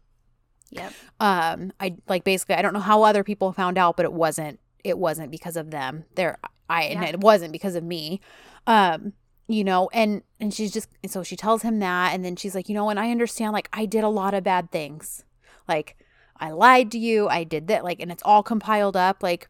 yep 0.70 0.92
Um, 1.20 1.72
I 1.80 1.96
like 2.08 2.24
basically 2.24 2.56
I 2.56 2.62
don't 2.62 2.72
know 2.74 2.80
how 2.80 3.02
other 3.02 3.24
people 3.24 3.52
found 3.52 3.78
out, 3.78 3.96
but 3.96 4.04
it 4.04 4.12
wasn't 4.12 4.58
it 4.84 4.98
wasn't 4.98 5.30
because 5.30 5.56
of 5.56 5.70
them. 5.70 6.04
There 6.16 6.38
I 6.68 6.82
and 6.84 7.02
Yeah. 7.02 7.08
it 7.10 7.20
wasn't 7.20 7.52
because 7.52 7.74
of 7.76 7.84
me. 7.84 8.20
Um, 8.66 9.12
you 9.48 9.64
know, 9.64 9.90
and 9.92 10.22
and 10.40 10.52
she's 10.54 10.72
just 10.72 10.88
and 11.02 11.12
so 11.12 11.22
she 11.22 11.36
tells 11.36 11.62
him 11.62 11.78
that 11.80 12.14
and 12.14 12.24
then 12.24 12.36
she's 12.36 12.54
like, 12.54 12.68
you 12.68 12.74
know, 12.74 12.88
and 12.90 12.98
I 12.98 13.10
understand 13.10 13.52
like 13.52 13.68
I 13.72 13.86
did 13.86 14.02
a 14.04 14.08
lot 14.08 14.34
of 14.34 14.42
bad 14.44 14.70
things. 14.70 15.24
Like 15.68 15.96
I 16.42 16.50
lied 16.50 16.90
to 16.92 16.98
you, 16.98 17.28
I 17.28 17.44
did 17.44 17.68
that 17.68 17.84
like 17.84 18.00
and 18.00 18.10
it's 18.12 18.22
all 18.24 18.42
compiled 18.42 18.96
up 18.96 19.22
like 19.22 19.48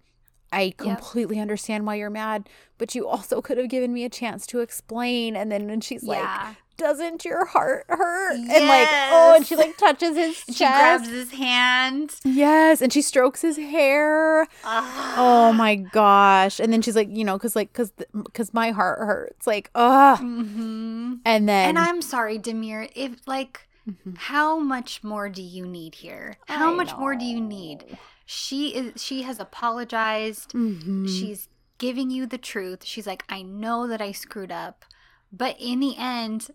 I 0.52 0.74
completely 0.76 1.40
understand 1.40 1.86
why 1.86 1.94
you're 1.94 2.10
mad, 2.10 2.46
but 2.76 2.94
you 2.94 3.08
also 3.08 3.40
could 3.40 3.56
have 3.56 3.70
given 3.70 3.90
me 3.94 4.04
a 4.04 4.10
chance 4.10 4.46
to 4.48 4.60
explain. 4.60 5.34
And 5.34 5.50
then 5.50 5.66
when 5.66 5.80
she's 5.80 6.02
like, 6.04 6.28
doesn't 6.76 7.24
your 7.24 7.46
heart 7.46 7.86
hurt? 7.88 8.34
And 8.34 8.66
like, 8.68 8.88
oh, 8.90 9.32
and 9.34 9.46
she 9.46 9.56
like 9.56 9.78
touches 9.78 10.14
his 10.14 10.44
And 10.46 10.54
chest. 10.56 10.58
she 10.58 10.64
grabs 10.66 11.08
his 11.08 11.30
hand 11.32 12.14
yes, 12.24 12.82
and 12.82 12.92
she 12.92 13.00
strokes 13.00 13.40
his 13.40 13.56
hair. 13.56 14.46
Oh 14.62 15.54
my 15.54 15.76
gosh! 15.76 16.60
And 16.60 16.70
then 16.70 16.82
she's 16.82 16.96
like, 16.96 17.08
you 17.10 17.24
know, 17.24 17.38
because 17.38 17.56
like, 17.56 17.72
because 17.72 17.90
because 18.12 18.52
my 18.52 18.72
heart 18.72 18.98
hurts. 18.98 19.46
Like, 19.46 19.70
ugh. 19.74 20.18
hmm 20.18 21.14
And 21.24 21.48
then 21.48 21.68
and 21.70 21.78
i'm 21.78 22.02
sorry 22.02 22.38
demir 22.38 22.90
if 22.94 23.26
like 23.26 23.66
Mhm. 23.88 24.16
how 24.16 24.58
much 24.58 25.02
more 25.02 25.28
do 25.28 25.42
you 25.42 25.66
need 25.66 25.96
here? 25.96 26.36
How 26.48 26.72
I 26.72 26.74
much 26.76 26.96
more 26.96 27.14
do 27.16 27.24
you 27.24 27.40
need? 27.40 27.98
she 28.24 28.68
is 28.74 29.02
she 29.02 29.22
has 29.22 29.40
apologized. 29.40 30.52
Mhm. 30.52 31.08
she's 31.08 31.48
giving 31.78 32.10
you 32.10 32.26
the 32.26 32.38
truth. 32.38 32.84
She's 32.84 33.06
like 33.06 33.24
i 33.28 33.42
know 33.42 33.86
that 33.88 34.00
i 34.00 34.12
screwed 34.12 34.52
up 34.52 34.84
but 35.32 35.56
in 35.58 35.80
the 35.80 35.96
end 35.96 36.50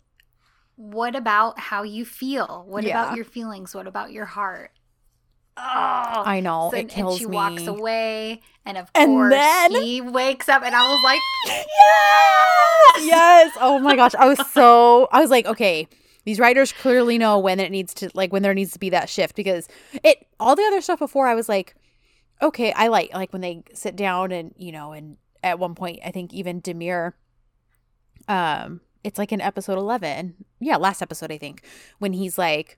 what 0.78 1.16
about 1.16 1.60
how 1.60 1.82
you 1.84 2.06
feel? 2.06 2.64
What 2.68 2.84
Yeah. 2.84 3.02
about 3.04 3.16
your 3.16 3.26
feelings? 3.26 3.74
What 3.74 3.88
about 3.88 4.12
your 4.12 4.26
heart? 4.26 4.72
Oh 5.58 6.24
I 6.26 6.40
know. 6.40 6.70
So- 6.72 6.78
it 6.78 6.88
kills 6.90 7.16
and 7.16 7.20
she 7.20 7.26
me. 7.28 7.36
walks 7.36 7.66
away 7.68 8.42
and 8.64 8.78
of 8.78 8.90
And 8.96 9.10
course 9.10 9.34
then- 9.34 9.72
he 9.72 10.02
wakes 10.02 10.48
up 10.48 10.62
and 10.64 10.76
i 10.76 10.84
was 10.88 11.04
like 11.04 11.20
yes, 11.48 13.06
yes. 13.06 13.58
Oh 13.60 13.80
my 13.80 13.96
gosh, 13.96 14.14
I 14.16 14.28
was 14.28 14.40
so 14.52 15.08
I 15.12 15.20
was 15.20 15.30
like, 15.32 15.46
okay, 15.46 15.88
these 16.28 16.40
writers 16.42 16.74
clearly 16.74 17.18
know 17.18 17.40
when 17.40 17.58
it 17.60 17.72
needs 17.72 17.94
to 17.94 18.10
like 18.14 18.34
when 18.34 18.44
there 18.44 18.54
needs 18.54 18.72
to 18.74 18.80
be 18.80 18.90
that 18.90 19.08
shift 19.10 19.34
because 19.34 19.70
it 20.04 20.28
all 20.42 20.58
the 20.58 20.64
other 20.64 20.82
stuff 20.82 21.00
before 21.00 21.26
I 21.26 21.34
was 21.36 21.48
like, 21.48 21.74
okay, 22.42 22.74
I 22.74 22.88
like 22.90 23.14
like 23.14 23.32
when 23.32 23.42
they 23.42 23.64
sit 23.74 23.96
down 23.96 24.34
and 24.34 24.54
you 24.58 24.74
know 24.74 24.92
and 24.92 25.16
at 25.42 25.58
one 25.58 25.74
point 25.74 26.00
I 26.06 26.12
think 26.12 26.34
even 26.34 26.62
Demir, 26.62 27.14
um, 28.28 28.82
it's 29.04 29.18
like 29.18 29.32
in 29.32 29.42
episode 29.42 29.78
eleven, 29.78 30.36
yeah, 30.60 30.76
last 30.78 31.02
episode 31.02 31.32
I 31.32 31.38
think 31.38 31.64
when 32.00 32.14
he's 32.14 32.38
like. 32.38 32.78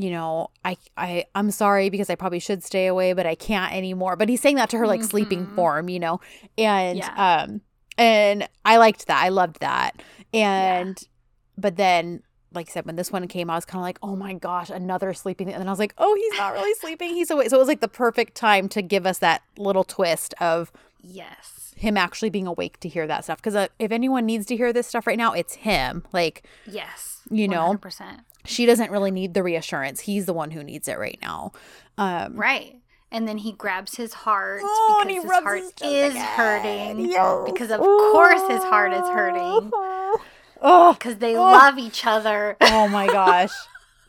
You 0.00 0.10
know, 0.12 0.50
I 0.64 0.76
I 0.96 1.24
I'm 1.34 1.50
sorry 1.50 1.90
because 1.90 2.08
I 2.08 2.14
probably 2.14 2.38
should 2.38 2.62
stay 2.62 2.86
away, 2.86 3.14
but 3.14 3.26
I 3.26 3.34
can't 3.34 3.74
anymore. 3.74 4.14
But 4.14 4.28
he's 4.28 4.40
saying 4.40 4.54
that 4.54 4.70
to 4.70 4.78
her 4.78 4.86
like 4.86 5.02
sleeping 5.02 5.44
Mhm. 5.44 5.54
form, 5.56 5.88
you 5.88 5.98
know, 5.98 6.20
and 6.56 6.98
Yeah. 6.98 7.14
um 7.42 7.62
and 7.98 8.48
I 8.64 8.76
liked 8.76 9.08
that. 9.08 9.20
I 9.24 9.30
loved 9.30 9.58
that. 9.58 10.00
And 10.32 10.96
but 11.56 11.74
then 11.74 12.22
like 12.54 12.68
I 12.70 12.72
said, 12.72 12.86
when 12.86 12.96
this 12.96 13.12
one 13.12 13.26
came, 13.28 13.50
I 13.50 13.54
was 13.56 13.64
kind 13.64 13.80
of 13.80 13.84
like, 13.84 13.98
oh 14.02 14.16
my 14.16 14.32
gosh, 14.34 14.70
another 14.70 15.12
sleeping. 15.14 15.48
And 15.52 15.60
then 15.60 15.68
I 15.68 15.70
was 15.72 15.78
like, 15.78 15.94
oh, 15.98 16.14
he's 16.14 16.38
not 16.38 16.52
really 16.54 16.74
sleeping. 16.74 17.10
He's 17.10 17.30
awake. 17.30 17.50
So 17.50 17.56
it 17.56 17.58
was 17.58 17.68
like 17.68 17.80
the 17.80 17.88
perfect 17.88 18.34
time 18.34 18.68
to 18.70 18.82
give 18.82 19.06
us 19.06 19.18
that 19.18 19.42
little 19.56 19.84
twist 19.84 20.34
of 20.40 20.72
yes 21.00 21.74
him 21.76 21.96
actually 21.96 22.28
being 22.30 22.46
awake 22.46 22.80
to 22.80 22.88
hear 22.88 23.06
that 23.06 23.22
stuff. 23.24 23.38
Because 23.38 23.54
uh, 23.54 23.68
if 23.78 23.92
anyone 23.92 24.26
needs 24.26 24.46
to 24.46 24.56
hear 24.56 24.72
this 24.72 24.86
stuff 24.88 25.06
right 25.06 25.18
now, 25.18 25.32
it's 25.32 25.54
him. 25.54 26.04
Like, 26.12 26.44
yes 26.66 27.20
You 27.30 27.46
know? 27.46 27.74
100%. 27.80 28.20
she 28.44 28.66
doesn't 28.66 28.90
really 28.90 29.12
need 29.12 29.32
the 29.34 29.42
reassurance. 29.44 30.00
He's 30.00 30.26
the 30.26 30.32
one 30.32 30.50
who 30.50 30.64
needs 30.64 30.88
it 30.88 30.98
right 30.98 31.18
now. 31.22 31.52
Um, 31.96 32.34
Right. 32.34 32.76
And 33.12 33.26
then 33.28 33.38
he 33.38 33.52
grabs 33.52 33.94
his 33.96 34.12
heart 34.12 34.60
Oh, 34.62 35.02
because 35.06 35.14
he 35.16 35.22
his 35.22 35.30
heart 35.32 35.60
his 35.60 35.72
is 35.82 36.10
again. 36.14 36.24
hurting. 36.36 37.08
Yes. 37.10 37.42
Because 37.46 37.70
of 37.70 37.80
course 37.80 38.42
his 38.48 38.62
heart 38.64 38.92
is 38.92 39.00
hurting. 39.00 39.70
Oh, 40.60 40.92
Because 40.94 41.16
they 41.16 41.36
Oh. 41.36 41.42
love 41.42 41.78
each 41.78 42.04
other. 42.06 42.56
oh 42.60 42.88
my 42.88 43.06
gosh. 43.12 43.52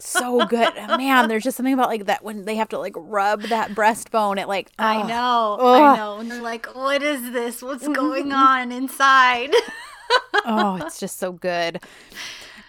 So 0.02 0.46
good. 0.46 0.74
Man, 0.98 1.28
there's 1.28 1.44
just 1.44 1.58
something 1.58 1.74
about 1.74 1.90
like 1.90 2.06
that 2.06 2.24
when 2.24 2.46
they 2.46 2.56
have 2.56 2.70
to 2.70 2.80
like 2.80 2.94
rub 2.96 3.42
that 3.44 3.72
breastbone. 3.72 4.40
It 4.42 4.48
like 4.48 4.72
I 4.80 5.02
oh. 5.04 5.08
know. 5.08 5.58
Ugh. 5.60 5.82
I 5.82 5.96
know. 5.98 6.20
And 6.20 6.32
they're 6.32 6.42
like, 6.42 6.68
what 6.74 7.04
is 7.04 7.32
this? 7.34 7.62
What's 7.62 7.86
going 7.88 8.32
on 8.32 8.72
inside? 8.72 9.54
oh, 10.46 10.78
it's 10.82 11.00
just 11.00 11.20
so 11.20 11.32
good. 11.34 11.82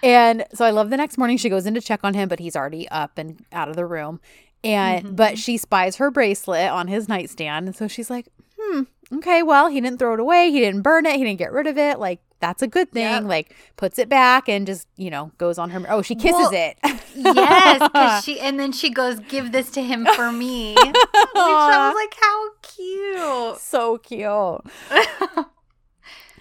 And 0.02 0.44
so 0.54 0.64
I 0.64 0.70
love 0.70 0.90
the 0.90 0.96
next 0.96 1.18
morning 1.18 1.36
she 1.36 1.48
goes 1.48 1.66
in 1.66 1.74
to 1.74 1.80
check 1.80 2.00
on 2.02 2.14
him, 2.14 2.28
but 2.28 2.38
he's 2.40 2.56
already 2.56 2.88
up 2.88 3.16
and 3.16 3.44
out 3.52 3.68
of 3.68 3.76
the 3.76 3.86
room. 3.86 4.20
And 4.64 5.04
Mhm. 5.06 5.16
but 5.16 5.38
she 5.38 5.56
spies 5.56 5.96
her 5.96 6.10
bracelet 6.10 6.70
on 6.70 6.88
his 6.88 7.08
nightstand. 7.08 7.66
And 7.66 7.76
so 7.76 7.86
she's 7.86 8.10
like, 8.10 8.26
hmm, 8.58 8.82
okay, 9.14 9.42
well, 9.42 9.68
he 9.68 9.80
didn't 9.80 9.98
throw 9.98 10.14
it 10.14 10.20
away, 10.20 10.50
he 10.50 10.60
didn't 10.60 10.82
burn 10.82 11.06
it, 11.06 11.16
he 11.16 11.24
didn't 11.24 11.38
get 11.38 11.52
rid 11.52 11.66
of 11.66 11.78
it. 11.78 11.98
Like, 11.98 12.20
that's 12.40 12.62
a 12.62 12.66
good 12.66 12.90
thing. 12.92 13.02
Yep. 13.04 13.24
Like, 13.24 13.54
puts 13.76 13.98
it 13.98 14.08
back 14.08 14.48
and 14.48 14.66
just, 14.66 14.88
you 14.96 15.10
know, 15.10 15.30
goes 15.38 15.58
on 15.58 15.70
her 15.70 15.84
oh, 15.88 16.02
she 16.02 16.14
kisses 16.14 16.32
Well, 16.32 16.50
it. 16.52 16.78
yes. 17.14 18.22
She, 18.24 18.40
and 18.40 18.58
then 18.58 18.72
she 18.72 18.90
goes, 18.90 19.20
give 19.20 19.52
this 19.52 19.70
to 19.72 19.82
him 19.82 20.06
for 20.16 20.32
me. 20.32 20.74
Which 20.80 20.90
I 21.34 21.92
was 21.92 21.94
like, 21.94 22.14
how 22.20 22.50
cute. 22.62 23.60
so 23.60 23.98
cute. 23.98 24.60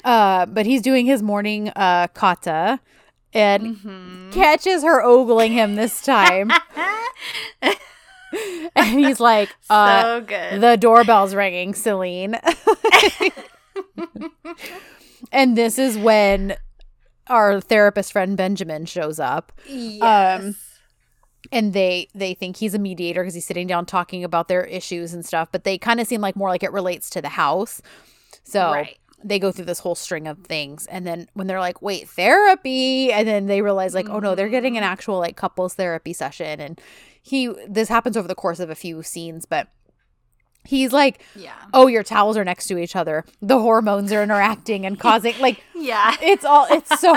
Uh, 0.04 0.46
but 0.46 0.66
he's 0.66 0.82
doing 0.82 1.06
his 1.06 1.22
morning 1.22 1.70
uh 1.76 2.08
kata 2.14 2.80
and 3.34 3.76
Mhm. 3.78 4.32
catches 4.32 4.82
her 4.84 5.04
ogling 5.04 5.52
him 5.52 5.76
this 5.76 6.02
time. 6.02 6.50
and 8.76 9.00
he's 9.00 9.20
like, 9.20 9.50
uh, 9.70 10.02
so 10.02 10.22
good. 10.22 10.62
the 10.62 10.78
doorbell's 10.78 11.36
ringing, 11.36 11.74
Celine. 11.74 12.38
And 15.32 15.58
this 15.58 15.78
is 15.80 15.98
when 15.98 16.56
our 17.28 17.62
therapist 17.62 18.12
friend 18.12 18.36
Benjamin 18.38 18.86
shows 18.86 19.20
up. 19.20 19.52
yes. 19.68 20.56
And 21.52 21.74
they 21.74 22.08
they 22.14 22.34
think 22.34 22.58
he's 22.58 22.74
a 22.74 22.80
mediator 22.80 23.22
because 23.24 23.34
he's 23.34 23.46
sitting 23.48 23.66
down 23.66 23.86
talking 23.86 24.24
about 24.24 24.50
their 24.50 24.64
issues 24.66 25.14
and 25.14 25.26
stuff, 25.26 25.50
but 25.52 25.64
they 25.64 25.78
kind 25.78 26.00
of 26.00 26.06
seem 26.08 26.22
like 26.22 26.36
more 26.36 26.50
like 26.50 26.64
it 26.64 26.72
relates 26.72 27.10
to 27.12 27.22
the 27.22 27.30
house. 27.30 27.82
So 28.44 28.72
right. 28.72 28.98
they 29.24 29.40
go 29.40 29.52
through 29.52 29.66
this 29.66 29.80
whole 29.80 29.96
string 29.96 30.28
of 30.28 30.40
things 30.40 30.86
and 30.88 31.08
then 31.08 31.28
when 31.34 31.48
they're 31.48 31.60
like 31.60 31.82
wait 31.82 32.10
therapy 32.10 33.12
and 33.14 33.28
then 33.28 33.46
they 33.48 33.62
realize 33.62 33.94
like 33.96 34.10
oh 34.10 34.20
no 34.20 34.36
they're 34.36 34.50
getting 34.50 34.78
an 34.78 34.84
Mhm. 34.84 34.88
actual 34.88 35.18
like 35.18 35.36
couples 35.38 35.74
therapy 35.76 36.14
session 36.14 36.60
and 36.60 36.80
he 37.22 37.48
this 37.68 37.90
happens 37.90 38.16
over 38.18 38.28
the 38.28 38.36
course 38.36 38.60
of 38.60 38.70
a 38.70 38.76
few 38.76 39.02
scenes 39.04 39.46
but 39.46 39.68
he's 40.66 40.92
like, 40.94 41.22
Yeah. 41.36 41.54
"Oh, 41.74 41.88
your 41.88 42.04
towels 42.04 42.38
are 42.38 42.46
next 42.46 42.68
to 42.68 42.78
each 42.78 42.96
other. 42.96 43.26
The 43.42 43.60
hormones 43.60 44.12
are 44.12 44.24
interacting 44.24 44.86
and 44.86 45.00
causing 45.00 45.34
like 45.40 45.64
Yeah. 45.76 46.16
it's 46.22 46.46
all 46.46 46.68
it's 46.70 47.00
so 47.00 47.14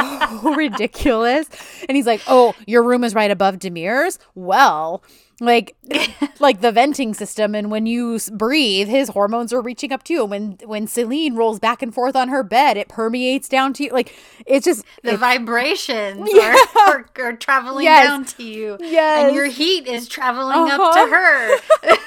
ridiculous." 0.55 1.49
And 1.88 1.97
he's 1.97 2.07
like, 2.07 2.22
"Oh, 2.26 2.55
your 2.66 2.82
room 2.82 3.05
is 3.05 3.14
right 3.14 3.30
above 3.30 3.57
Demir's. 3.59 4.18
Well, 4.34 5.03
like 5.40 5.74
like 6.38 6.61
the 6.61 6.70
venting 6.70 7.14
system 7.14 7.55
and 7.57 7.68
when 7.70 7.84
you 7.84 8.18
breathe 8.32 8.86
his 8.86 9.09
hormones 9.09 9.53
are 9.53 9.61
reaching 9.61 9.90
up 9.93 10.05
to 10.05 10.12
you 10.12 10.22
and 10.22 10.30
when 10.30 10.59
when 10.64 10.86
celine 10.86 11.34
rolls 11.34 11.59
back 11.59 11.82
and 11.82 11.93
forth 11.93 12.14
on 12.14 12.28
her 12.28 12.45
bed 12.45 12.76
it 12.76 12.88
permeates 12.88 13.49
down 13.49 13.72
to 13.72 13.82
you 13.82 13.90
like 13.90 14.14
it's 14.47 14.64
just 14.64 14.84
the 15.03 15.14
it's- 15.14 15.18
vibrations 15.18 16.28
Yeah. 16.32 16.55
are, 16.86 16.93
are, 16.93 17.11
are 17.24 17.32
traveling 17.32 17.84
Yes. 17.84 18.07
down 18.07 18.24
to 18.24 18.43
you. 18.45 18.76
yes 18.80 19.26
And 19.26 19.34
your 19.34 19.47
heat 19.47 19.88
is 19.88 20.07
traveling 20.07 20.70
up 20.70 20.78
Uh-huh. 20.78 21.07
to 21.07 21.11
her. 21.12 21.99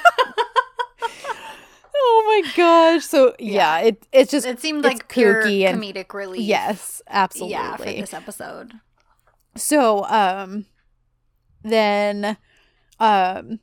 Oh 1.97 2.41
my 2.43 2.51
gosh 2.56 3.06
so 3.06 3.34
yeah, 3.39 3.80
it 3.80 4.06
it's 4.12 4.30
just 4.32 4.45
It 4.45 4.60
seemed 4.60 4.84
like 4.84 5.08
pure 5.08 5.41
and- 5.41 5.82
comedic 5.82 6.14
relief. 6.14 6.41
yes 6.41 7.01
absolutely 7.08 7.53
Yeah, 7.53 7.78
for 7.78 7.86
this 7.86 8.14
episode. 8.14 8.74
so 9.56 10.03
um 10.06 10.66
then 11.64 12.38
um 12.99 13.60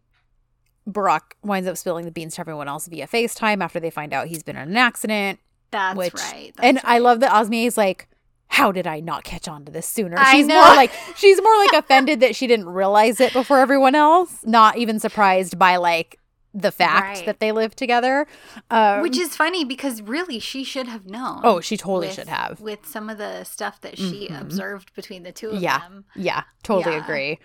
Burak 0.89 1.21
winds 1.45 1.69
up 1.69 1.77
spilling 1.77 2.05
the 2.07 2.11
beans 2.11 2.35
to 2.35 2.41
everyone 2.41 2.67
else 2.69 2.87
via 2.89 3.07
FaceTime 3.07 3.63
after 3.63 3.79
they 3.79 3.91
find 3.91 4.13
out 4.13 4.27
he's 4.27 4.43
been 4.43 4.57
in 4.57 4.69
an 4.71 4.77
accident. 4.77 5.39
That's 5.71 5.97
Which- 5.97 6.15
right. 6.15 6.53
and 6.61 6.79
that's 6.79 6.87
I 6.89 6.99
love 6.99 7.21
that 7.21 7.31
Osmia 7.31 7.67
is 7.67 7.77
like, 7.77 8.09
how 8.49 8.73
did 8.73 8.87
I 8.87 9.01
not 9.01 9.23
catch 9.25 9.47
on 9.47 9.65
to 9.67 9.73
this 9.73 9.87
sooner? 9.87 10.17
I 10.19 10.33
she's 10.33 10.47
know. 10.47 10.55
more 10.61 10.75
like 10.75 10.91
she's 11.17 11.41
more 11.41 11.57
like 11.59 11.73
offended 11.85 12.21
that 12.21 12.35
she 12.35 12.47
didn't 12.47 12.69
realize 12.69 13.21
it 13.21 13.33
before 13.33 13.59
everyone 13.59 13.95
else, 13.95 14.41
not 14.45 14.77
even 14.79 14.99
surprised 14.99 15.59
by 15.59 15.77
like 15.77 16.19
the 16.55 16.71
fact 16.71 17.17
Right. 17.19 17.27
that 17.27 17.41
they 17.41 17.51
live 17.53 17.75
together. 17.75 18.27
Um, 18.71 19.01
Which 19.01 19.17
is 19.19 19.35
funny 19.35 19.65
because 19.65 20.03
really 20.03 20.39
she 20.39 20.65
should 20.65 20.87
have 20.87 21.07
known. 21.07 21.41
oh, 21.45 21.61
she 21.61 21.77
totally 21.77 22.09
with- 22.09 22.17
should 22.17 22.29
have. 22.29 22.61
With 22.61 22.87
some 22.87 23.09
of 23.09 23.19
the 23.19 23.45
stuff 23.45 23.81
that 23.81 23.97
she 23.97 24.29
Mhm. 24.31 24.41
observed 24.41 24.95
between 24.95 25.23
the 25.23 25.33
two 25.33 25.51
of 25.51 25.63
Yeah. 25.63 25.79
them. 25.79 26.05
Yeah, 26.15 26.43
totally 26.63 26.97
Yeah. 26.97 27.03
agree. 27.05 27.39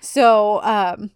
So, 0.00 0.62
um 0.62 1.10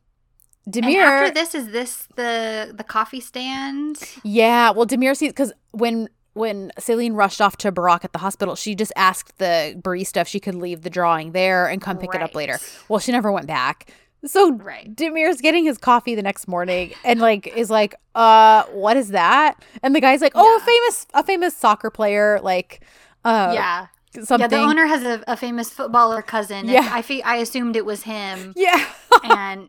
And 0.66 0.74
Demir 0.74 1.02
after 1.02 1.34
this, 1.34 1.54
is 1.54 1.70
this 1.72 2.08
the 2.16 2.72
the 2.74 2.84
coffee 2.84 3.20
stand? 3.20 3.98
Yeah, 4.22 4.70
well, 4.70 4.86
Demir 4.86 5.16
sees 5.16 5.30
because 5.30 5.52
when 5.72 6.08
when 6.34 6.72
Celine 6.80 7.12
rushed 7.14 7.40
off 7.40 7.56
to 7.58 7.70
Burak 7.70 8.04
at 8.04 8.12
the 8.12 8.18
hospital, 8.18 8.56
she 8.56 8.74
just 8.74 8.90
asked 8.96 9.38
the 9.38 9.80
barista 9.80 10.20
if 10.20 10.26
she 10.26 10.40
could 10.40 10.56
leave 10.56 10.82
the 10.82 10.90
drawing 10.90 11.30
there 11.30 11.68
and 11.68 11.80
come 11.80 11.96
pick 11.96 12.12
it 12.12 12.20
up 12.22 12.34
later. 12.34 12.58
Well, 12.88 12.98
she 12.98 13.12
never 13.12 13.30
went 13.30 13.46
back. 13.46 13.88
So 14.26 14.52
Right. 14.52 14.94
Demir's 14.94 15.40
getting 15.40 15.64
his 15.64 15.78
coffee 15.78 16.14
the 16.14 16.22
next 16.22 16.48
morning 16.48 16.92
and 17.04 17.20
like 17.20 17.46
is 17.56 17.70
like, 17.70 17.94
uh, 18.14 18.64
what 18.72 18.96
is 18.96 19.08
that? 19.08 19.62
And 19.82 19.94
the 19.94 20.00
guy's 20.00 20.20
like, 20.20 20.32
oh, 20.34 20.56
a 20.56 20.60
famous 20.64 21.06
a 21.14 21.22
famous 21.22 21.54
soccer 21.56 21.90
player, 21.90 22.40
like, 22.42 22.80
uh, 23.24 23.52
yeah. 23.54 23.86
something. 24.14 24.40
Yeah, 24.40 24.46
the 24.48 24.58
owner 24.58 24.86
has 24.86 25.02
a, 25.02 25.22
a 25.26 25.36
famous 25.36 25.70
footballer 25.70 26.22
cousin. 26.22 26.68
Yeah. 26.68 26.88
I 26.92 27.02
fe- 27.02 27.22
I 27.22 27.36
assumed 27.36 27.76
it 27.76 27.84
was 27.84 28.02
him. 28.04 28.52
Yeah. 28.56 28.84
and 29.24 29.68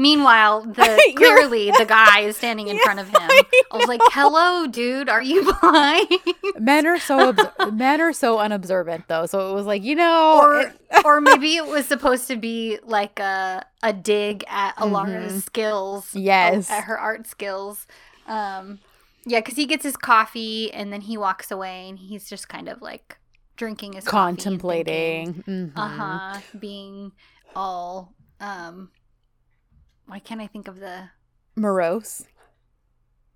meanwhile, 0.00 0.62
the 0.78 1.12
clearly 1.16 1.70
the 1.78 1.84
guy 1.86 2.20
is 2.20 2.36
standing 2.42 2.68
in 2.68 2.78
front 2.78 2.98
of 2.98 3.08
him. 3.08 3.20
I 3.70 3.76
was 3.76 3.86
like, 3.86 4.00
"Hello, 4.06 4.66
dude, 4.66 5.08
are 5.08 5.22
you 5.22 5.52
blind?" 5.60 6.08
men 6.58 6.86
are 6.86 6.98
so 6.98 7.28
obs- 7.28 7.72
men 7.72 8.00
are 8.00 8.12
so 8.12 8.38
unobservant 8.38 9.04
though. 9.08 9.26
So 9.26 9.50
it 9.50 9.54
was 9.54 9.66
like, 9.66 9.82
you 9.82 9.94
know, 9.94 10.40
or 10.42 10.60
it- 10.62 10.76
or 11.04 11.20
maybe 11.20 11.56
it 11.56 11.66
was 11.66 11.86
supposed 11.86 12.26
to 12.28 12.36
be 12.36 12.78
like 12.84 13.18
a 13.20 13.64
a 13.82 13.92
dig 13.92 14.44
at 14.48 14.74
Alara's 14.76 15.32
Mhm. 15.34 15.42
skills. 15.46 16.14
Yes. 16.14 16.70
at 16.70 16.84
her 16.84 16.98
art 16.98 17.26
skills. 17.26 17.86
Um, 18.26 18.80
yeah, 19.26 19.38
because 19.40 19.56
he 19.56 19.66
gets 19.66 19.82
his 19.84 19.96
coffee 19.96 20.72
and 20.72 20.92
then 20.92 21.02
he 21.02 21.16
walks 21.16 21.50
away 21.50 21.88
and 21.88 21.98
he's 21.98 22.28
just 22.28 22.48
kind 22.48 22.68
of 22.68 22.80
like 22.82 23.18
drinking 23.56 23.92
his 23.94 24.04
contemplating. 24.04 25.42
Mhm. 25.46 25.72
Uh 25.76 25.88
huh. 25.88 26.40
Being 26.58 27.12
all 27.54 28.14
um. 28.40 28.90
Why 30.10 30.18
can't 30.18 30.40
I 30.40 30.48
think 30.48 30.66
of 30.66 30.80
the 30.80 31.10
morose. 31.54 32.26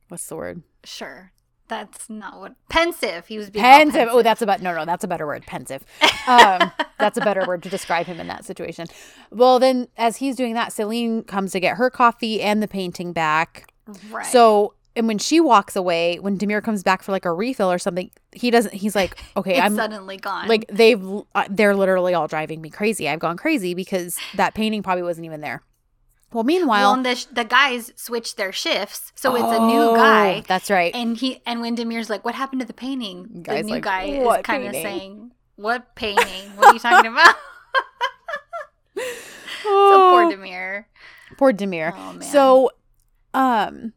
What's 0.09 0.27
the 0.27 0.35
word? 0.35 0.65
Sure. 0.83 1.31
That's 1.69 2.11
not 2.11 2.41
what 2.41 2.57
pensive. 2.69 3.29
He 3.29 3.39
was 3.39 3.49
being 3.49 3.65
all 3.65 3.71
pensive. 3.71 4.09
Oh, 4.11 4.23
that's 4.23 4.43
about 4.43 4.61
no, 4.61 4.75
no, 4.75 4.85
that's 4.85 5.05
a 5.05 5.09
better 5.09 5.25
word. 5.25 5.47
Pensive. 5.47 5.85
Um, 6.27 6.73
that's 6.99 7.17
a 7.17 7.21
better 7.21 7.47
word 7.47 7.63
to 7.63 7.69
describe 7.69 8.07
him 8.07 8.19
in 8.19 8.27
that 8.27 8.45
situation. 8.45 8.89
Well, 9.31 9.61
then, 9.61 9.87
as 9.97 10.17
he's 10.17 10.35
doing 10.35 10.55
that, 10.55 10.73
Celine 10.73 11.23
comes 11.23 11.53
to 11.53 11.61
get 11.61 11.77
her 11.77 11.91
coffee 11.91 12.43
and 12.43 12.61
the 12.61 12.67
painting 12.67 13.13
back. 13.13 13.73
right. 14.11 14.27
So, 14.27 14.75
and 14.97 15.07
when 15.07 15.19
she 15.19 15.39
walks 15.39 15.77
away, 15.77 16.19
when 16.19 16.37
Demir 16.37 16.61
comes 16.61 16.83
back 16.83 17.05
for 17.05 17.13
like 17.13 17.25
a 17.25 17.33
refill 17.33 17.71
or 17.71 17.79
something, 17.79 18.11
he 18.33 18.51
doesn't. 18.51 18.75
He's 18.75 18.97
like, 18.97 19.17
okay, 19.37 19.61
I'm 19.61 19.77
suddenly 19.77 20.17
gone. 20.17 20.49
like 20.49 20.67
they've 20.73 21.03
uh, 21.37 21.45
they're 21.49 21.77
literally 21.77 22.15
all 22.15 22.27
driving 22.27 22.61
me 22.61 22.69
crazy. 22.69 23.09
I've 23.09 23.21
gone 23.21 23.37
crazy 23.37 23.75
because 23.75 24.19
that 24.35 24.55
painting 24.55 24.83
probably 24.83 25.05
wasn't 25.05 25.27
even 25.27 25.41
there. 25.41 25.63
Well, 26.35 26.45
meanwhile, 26.45 26.95
well, 26.95 27.03
the 27.03 27.15
sh- 27.15 27.27
the 27.27 27.45
guys 27.45 27.93
switch 27.97 28.35
their 28.37 28.53
shifts, 28.53 29.13
so 29.15 29.35
it's 29.37 29.45
a 29.45 29.57
Oh, 29.57 29.67
new 29.69 29.97
guy. 29.97 30.43
That's 30.49 30.69
right. 30.71 30.93
And 30.95 31.17
he 31.17 31.41
and 31.47 31.61
when 31.61 31.77
Demir's 31.77 32.11
like, 32.11 32.25
"What 32.25 32.35
happened 32.35 32.61
to 32.61 32.67
the 32.67 32.75
painting?" 32.75 33.29
The 33.33 33.41
Guy's 33.41 33.65
new 33.65 33.75
like, 33.75 33.85
guy 33.85 34.19
"What 34.19 34.41
is 34.41 34.45
kind 34.45 34.65
of 34.67 34.73
painting?" 34.73 34.83
saying, 34.99 35.33
"What 35.57 35.95
painting? 35.95 36.51
What 36.57 36.67
are 36.67 36.73
you 36.75 36.81
talking 36.81 37.13
about?" 37.13 37.37
so 38.97 39.03
Oh, 39.67 40.09
poor 40.13 40.37
Demir. 40.37 40.85
poor 41.39 41.53
Demir. 41.53 41.93
Oh 41.97 42.13
man. 42.15 42.23
So, 42.23 42.71
um, 43.33 43.93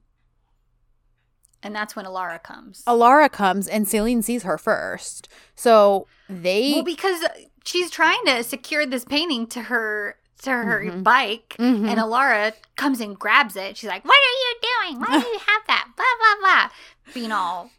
and 1.63 1.75
that's 1.75 1.95
when 1.95 2.05
Alara 2.05 2.41
comes. 2.41 2.83
Alara 2.85 3.31
comes 3.31 3.67
and 3.67 3.87
Celine 3.87 4.21
sees 4.21 4.43
her 4.43 4.57
first. 4.57 5.27
So 5.55 6.07
they 6.29 6.73
well, 6.75 6.83
because 6.83 7.23
she's 7.65 7.89
trying 7.89 8.23
to 8.27 8.43
secure 8.43 8.85
this 8.85 9.05
painting 9.05 9.47
to 9.47 9.63
her 9.63 10.17
to 10.43 10.51
her 10.51 10.83
Mhm. 10.85 11.03
bike, 11.03 11.55
Mhm. 11.59 11.87
and 11.89 11.99
Alara 11.99 12.53
comes 12.75 12.99
and 13.01 13.17
grabs 13.17 13.55
it. 13.55 13.77
She's 13.77 13.89
like, 13.89 14.05
"What 14.05 14.17
are 14.17 14.37
you 14.43 14.55
doing? 14.93 14.99
Why 15.01 15.19
do 15.21 15.27
you 15.27 15.39
have 15.39 15.61
that?" 15.67 15.87
Blah 15.95 16.05
blah 16.19 16.35
blah, 16.41 16.69
being 17.13 17.31
all 17.31 17.69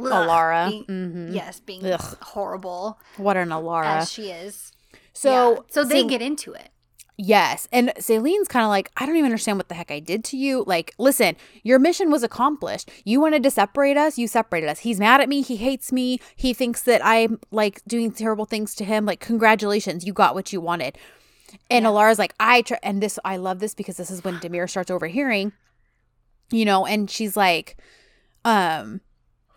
ugh, 0.00 0.06
Alara. 0.06 0.68
being- 0.70 0.84
Mhm. 0.86 1.34
yes, 1.34 1.60
being 1.60 1.84
Ugh. 1.84 2.16
horrible 2.22 2.98
What 3.16 3.36
an 3.36 3.48
Alara. 3.50 3.98
as 3.98 4.10
she 4.12 4.30
is. 4.30 4.72
so 5.12 5.30
Yeah. 5.54 5.60
so 5.70 5.84
they 5.84 6.00
Cel- 6.00 6.08
get 6.08 6.22
into 6.22 6.52
it. 6.52 6.68
Yes. 7.18 7.68
And 7.70 7.92
Celine's 8.00 8.48
kind 8.48 8.64
of 8.64 8.70
like, 8.70 8.90
I 8.96 9.04
don't 9.04 9.14
even 9.16 9.26
understand 9.26 9.58
what 9.58 9.68
the 9.68 9.74
heck 9.74 9.90
I 9.90 10.00
did 10.00 10.24
to 10.24 10.36
you. 10.36 10.64
Like, 10.66 10.92
listen, 10.98 11.36
your 11.62 11.78
mission 11.78 12.10
was 12.10 12.22
accomplished. 12.22 12.90
You 13.04 13.20
wanted 13.20 13.42
to 13.44 13.50
separate 13.50 13.96
us, 13.98 14.16
you 14.18 14.26
separated 14.26 14.68
us. 14.68 14.80
He's 14.80 14.98
mad 14.98 15.20
at 15.20 15.28
me. 15.28 15.42
He 15.42 15.56
hates 15.56 15.92
me. 15.92 16.18
He 16.34 16.54
thinks 16.54 16.80
that 16.82 17.04
I'm 17.04 17.38
like 17.50 17.82
doing 17.86 18.10
terrible 18.12 18.46
things 18.46 18.74
to 18.76 18.84
him. 18.84 19.04
Like, 19.04 19.20
congratulations, 19.20 20.04
you 20.06 20.12
got 20.14 20.34
what 20.34 20.52
you 20.54 20.60
wanted. 20.60 20.96
And 21.70 21.84
Yeah. 21.84 21.90
Alara's 21.90 22.18
like, 22.18 22.34
I 22.40 22.62
try, 22.62 22.78
and 22.82 23.02
this, 23.02 23.18
I 23.24 23.36
love 23.36 23.60
this 23.60 23.74
because 23.74 23.96
this 23.96 24.10
is 24.10 24.24
when 24.24 24.38
Demir 24.38 24.68
starts 24.68 24.90
overhearing, 24.90 25.52
you 26.50 26.64
know, 26.64 26.86
and 26.86 27.10
she's 27.10 27.36
like, 27.36 27.76
um, 28.44 29.00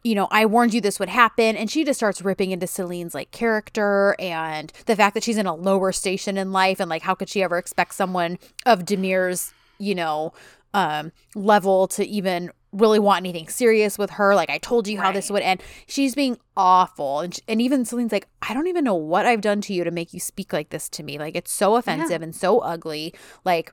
you 0.04 0.14
know, 0.14 0.28
I 0.30 0.46
warned 0.46 0.74
you 0.74 0.82
this 0.82 1.00
would 1.00 1.10
happen. 1.10 1.56
And 1.56 1.70
she 1.70 1.84
just 1.84 2.00
starts 2.00 2.22
ripping 2.22 2.52
into 2.52 2.68
Celine's 2.68 3.16
like 3.16 3.32
character 3.32 4.16
and 4.20 4.72
the 4.86 4.96
fact 4.96 5.16
that 5.16 5.24
she's 5.24 5.38
in 5.38 5.48
a 5.48 5.56
lower 5.56 5.92
station 5.92 6.38
in 6.38 6.52
life. 6.52 6.80
And 6.80 6.90
like, 6.90 7.02
how 7.02 7.16
could 7.16 7.28
she 7.28 7.42
ever 7.42 7.58
expect 7.58 7.96
someone 7.96 8.38
of 8.68 8.86
Demir's, 8.86 9.52
you 9.80 9.96
know, 9.96 10.32
um, 10.76 11.12
level 11.34 11.88
to 11.88 12.06
even 12.06 12.52
really 12.76 13.00
want 13.00 13.18
anything 13.24 13.48
serious 13.48 13.98
with 13.98 14.12
her? 14.12 14.36
Like, 14.36 14.50
I 14.50 14.58
told 14.58 14.88
you 14.88 15.00
how 15.00 15.12
this 15.12 15.30
would 15.32 15.42
end. 15.42 15.64
She's 15.88 16.14
being 16.16 16.38
awful. 16.58 17.22
And, 17.22 17.34
sh- 17.36 17.40
and 17.48 17.62
even 17.62 17.86
Celine's 17.86 18.12
like, 18.12 18.28
I 18.42 18.54
don't 18.54 18.68
even 18.68 18.84
know 18.84 18.96
what 18.96 19.26
I've 19.26 19.42
done 19.42 19.62
to 19.62 19.74
you 19.74 19.84
to 19.84 19.92
make 19.92 20.14
you 20.14 20.20
speak 20.20 20.54
like 20.54 20.70
this 20.70 20.90
to 20.90 21.04
me. 21.04 21.18
Like, 21.18 21.36
it's 21.36 21.52
so 21.52 21.76
offensive 21.76 22.22
and 22.22 22.36
so 22.36 22.60
ugly. 22.60 23.14
Like, 23.44 23.72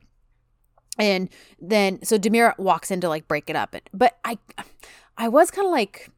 and 0.99 1.29
then 1.61 2.03
so 2.03 2.19
Demir 2.19 2.57
walks 2.59 2.91
in 2.91 3.01
to 3.01 3.09
like 3.09 3.27
break 3.27 3.49
it 3.49 3.57
up. 3.57 3.74
But 3.95 4.19
I 4.24 4.37
I 5.16 5.29
was 5.29 5.51
kind 5.51 5.66
of 5.66 5.73
like 5.73 6.11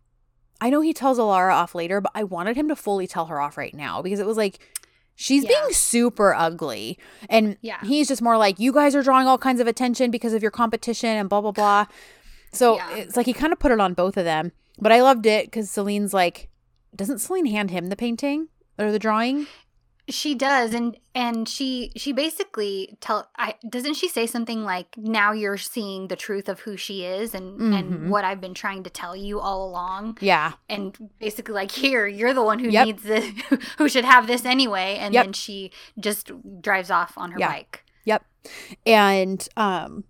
I 0.61 0.71
know 0.71 0.81
he 0.81 0.93
tells 0.93 1.19
Alara 1.19 1.53
off 1.55 1.75
later, 1.75 2.01
but 2.01 2.11
I 2.15 2.25
wanted 2.25 2.57
him 2.57 2.69
to 2.69 2.77
fully 2.77 3.07
tell 3.07 3.27
her 3.27 3.41
off 3.41 3.57
right 3.57 3.75
now 3.75 4.03
because 4.03 4.19
it 4.19 4.27
was 4.27 4.37
like 4.37 4.59
she's 5.15 5.45
Yeah. 5.45 5.51
being 5.51 5.73
super 5.73 6.35
ugly. 6.35 6.99
And 7.29 7.57
Yeah. 7.61 7.79
he's 7.85 8.09
just 8.09 8.21
more 8.21 8.37
like, 8.37 8.59
you 8.59 8.73
guys 8.73 8.97
are 8.97 9.03
drawing 9.03 9.29
all 9.29 9.39
kinds 9.39 9.61
of 9.61 9.69
attention 9.69 10.11
because 10.11 10.33
of 10.33 10.43
your 10.43 10.51
competition 10.51 11.11
and 11.11 11.29
blah 11.29 11.41
blah 11.41 11.53
blah. 11.53 11.87
So 12.55 12.77
Yeah. 12.77 12.97
it's 12.97 13.17
like 13.17 13.27
he 13.27 13.33
kind 13.33 13.53
of 13.53 13.59
put 13.59 13.73
it 13.73 13.81
on 13.81 13.95
both 13.95 14.17
of 14.17 14.25
them. 14.25 14.53
But 14.79 14.93
I 14.93 15.03
loved 15.03 15.27
it 15.27 15.47
because 15.47 15.71
Celine's 15.71 16.13
like, 16.15 16.49
doesn't 16.97 17.19
Celine 17.21 17.47
hand 17.47 17.71
him 17.71 17.89
the 17.89 17.97
painting 17.97 18.49
or 18.79 18.91
the 18.91 18.99
drawing? 18.99 19.47
She 20.07 20.35
does, 20.35 20.75
and 20.75 20.99
and 21.15 21.49
she 21.49 21.91
she 21.97 22.13
basically 22.13 22.95
tell 23.01 23.31
I 23.39 23.55
doesn't 23.67 23.95
she 23.95 24.07
say 24.07 24.27
something 24.27 24.63
like 24.63 24.89
now 24.99 25.33
you're 25.33 25.57
seeing 25.57 26.09
the 26.09 26.17
truth 26.17 26.47
of 26.47 26.61
who 26.61 26.77
she 26.77 27.05
is 27.07 27.35
and 27.35 27.59
Mhm. 27.59 27.79
and 27.79 28.11
what 28.11 28.23
I've 28.23 28.41
been 28.41 28.53
trying 28.53 28.83
to 28.83 28.91
tell 28.91 29.17
you 29.17 29.41
all 29.41 29.67
along, 29.67 30.19
Yeah. 30.21 30.53
and 30.69 30.95
basically 31.19 31.55
like 31.55 31.71
here 31.71 32.07
you're 32.07 32.35
the 32.35 32.43
one 32.43 32.59
who 32.59 32.69
Yep. 32.69 32.85
needs 32.87 33.03
this, 33.05 33.25
who 33.79 33.89
should 33.89 34.05
have 34.05 34.27
this 34.27 34.45
anyway, 34.45 34.99
and 35.01 35.15
Yep. 35.15 35.25
then 35.25 35.33
she 35.33 35.71
just 35.99 36.31
drives 36.61 36.91
off 36.91 37.15
on 37.17 37.31
her 37.33 37.39
Yeah. 37.39 37.49
bike. 37.49 37.83
Yep. 38.05 38.25
And 38.85 39.49
um 39.57 40.05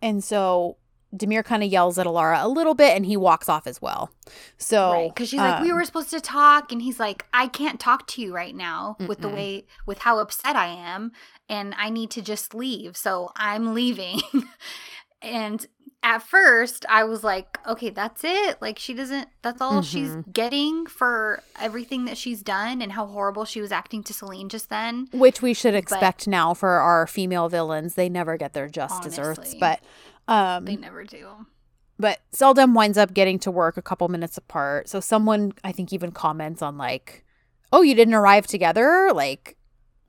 and 0.00 0.24
so 0.24 0.78
Demir 1.14 1.44
kind 1.44 1.62
of 1.62 1.70
yells 1.70 1.98
at 1.98 2.06
Alara 2.06 2.42
a 2.44 2.48
little 2.48 2.74
bit 2.74 2.94
and 2.96 3.04
he 3.04 3.16
walks 3.16 3.48
off 3.48 3.66
as 3.66 3.82
well. 3.82 4.10
So, 4.58 5.08
Because 5.08 5.28
she's 5.28 5.40
like, 5.40 5.60
we 5.62 5.70
um, 5.70 5.76
were 5.76 5.84
supposed 5.84 6.10
to 6.10 6.20
talk, 6.20 6.70
and 6.70 6.80
he's 6.82 7.00
like, 7.00 7.26
I 7.34 7.48
can't 7.48 7.80
talk 7.80 8.06
to 8.08 8.22
you 8.22 8.34
right 8.34 8.54
now 8.54 8.96
with 9.08 9.18
the 9.20 9.28
way 9.28 9.64
with 9.86 9.98
how 10.00 10.18
upset 10.20 10.54
I 10.54 10.66
am, 10.68 11.10
and 11.48 11.74
I 11.76 11.90
need 11.90 12.10
to 12.12 12.22
just 12.22 12.54
leave. 12.54 12.96
So 12.96 13.32
I'm 13.36 13.74
leaving. 13.74 14.20
and 15.22 15.66
at 16.02 16.22
first, 16.22 16.86
I 16.88 17.04
was 17.04 17.22
like, 17.22 17.58
okay, 17.66 17.90
that's 17.90 18.22
it. 18.24 18.62
Like 18.62 18.78
she 18.78 18.94
doesn't. 18.94 19.28
That's 19.42 19.60
all 19.60 19.82
she's 19.82 20.08
Mhm. 20.10 20.32
getting 20.32 20.86
for 20.86 21.42
everything 21.60 22.06
that 22.06 22.16
she's 22.16 22.42
done 22.42 22.80
and 22.80 22.92
how 22.92 23.04
horrible 23.06 23.44
she 23.44 23.60
was 23.60 23.70
acting 23.70 24.02
to 24.04 24.14
Celine 24.14 24.48
just 24.48 24.70
then. 24.70 25.08
which 25.12 25.42
we 25.42 25.52
should 25.52 25.74
expect 25.74 26.26
now 26.26 26.54
for 26.54 26.70
our 26.70 27.06
female 27.06 27.48
villains. 27.50 27.96
They 27.96 28.08
never 28.08 28.38
get 28.38 28.54
their 28.54 28.68
just 28.68 29.02
desserts, 29.02 29.54
but 29.60 29.80
um 30.30 30.64
They 30.64 30.76
never 30.76 31.04
do. 31.04 31.26
but 31.98 32.20
Seldom 32.32 32.72
winds 32.72 32.96
up 32.96 33.12
getting 33.12 33.38
to 33.40 33.50
work 33.50 33.76
a 33.76 33.82
couple 33.82 34.08
minutes 34.08 34.38
apart. 34.38 34.88
So 34.88 35.00
someone 35.00 35.52
I 35.64 35.72
think 35.72 35.92
even 35.92 36.12
comments 36.12 36.62
on 36.62 36.78
like, 36.78 37.24
"Oh, 37.72 37.82
you 37.82 37.94
didn't 37.94 38.14
arrive 38.14 38.46
together?" 38.46 39.10
like 39.12 39.56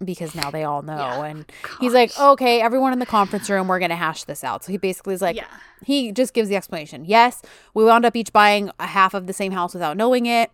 because 0.03 0.33
now 0.33 0.49
they 0.49 0.63
all 0.63 0.81
know 0.81 0.97
Yeah. 0.97 1.25
and 1.25 1.45
he's 1.79 1.93
like, 1.93 2.11
"Okay, 2.19 2.59
everyone 2.61 2.91
in 2.93 2.97
the 2.99 3.05
conference 3.05 3.49
room, 3.51 3.67
we're 3.67 3.77
going 3.77 3.89
to 3.91 3.95
hash 3.95 4.23
this 4.23 4.43
out." 4.43 4.63
So 4.63 4.71
he 4.71 4.77
basically 4.77 5.13
is 5.13 5.21
like 5.21 5.35
yeah, 5.35 5.45
he 5.85 6.11
just 6.11 6.33
gives 6.33 6.49
the 6.49 6.55
explanation. 6.55 7.05
Yes, 7.05 7.41
we 7.75 7.83
wound 7.85 8.03
up 8.05 8.15
each 8.15 8.31
buying 8.33 8.71
a 8.79 8.87
half 8.87 9.13
of 9.13 9.27
the 9.27 9.33
same 9.33 9.51
house 9.51 9.73
without 9.73 9.97
knowing 9.97 10.25
it. 10.25 10.49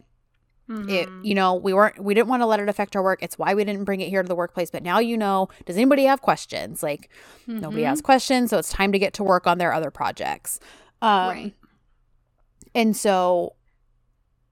It, 0.70 1.08
Mhm. 1.08 1.24
you 1.26 1.34
know, 1.34 1.54
we 1.56 1.74
weren't, 1.74 1.98
we 2.04 2.14
didn't 2.14 2.28
want 2.28 2.42
to 2.42 2.46
let 2.46 2.60
it 2.60 2.68
affect 2.68 2.96
our 2.98 3.02
work. 3.04 3.24
It's 3.24 3.38
why 3.38 3.54
we 3.54 3.64
didn't 3.64 3.86
bring 3.86 4.02
it 4.02 4.10
here 4.10 4.22
to 4.22 4.28
the 4.28 4.36
workplace. 4.36 4.70
But 4.70 4.84
now 4.84 5.00
you 5.00 5.18
know. 5.18 5.48
Does 5.66 5.78
anybody 5.78 6.04
have 6.04 6.22
questions? 6.22 6.84
Like 6.84 7.10
nobody 7.48 7.84
Mhm. 7.84 7.88
has 7.88 8.02
questions, 8.02 8.50
so 8.50 8.58
it's 8.58 8.70
time 8.72 8.92
to 8.92 9.00
get 9.00 9.14
to 9.14 9.24
work 9.24 9.48
on 9.48 9.60
their 9.60 9.72
other 9.72 9.92
projects. 9.92 10.60
Um, 11.02 11.30
right. 11.30 11.54
And 12.76 12.96
so, 12.98 13.54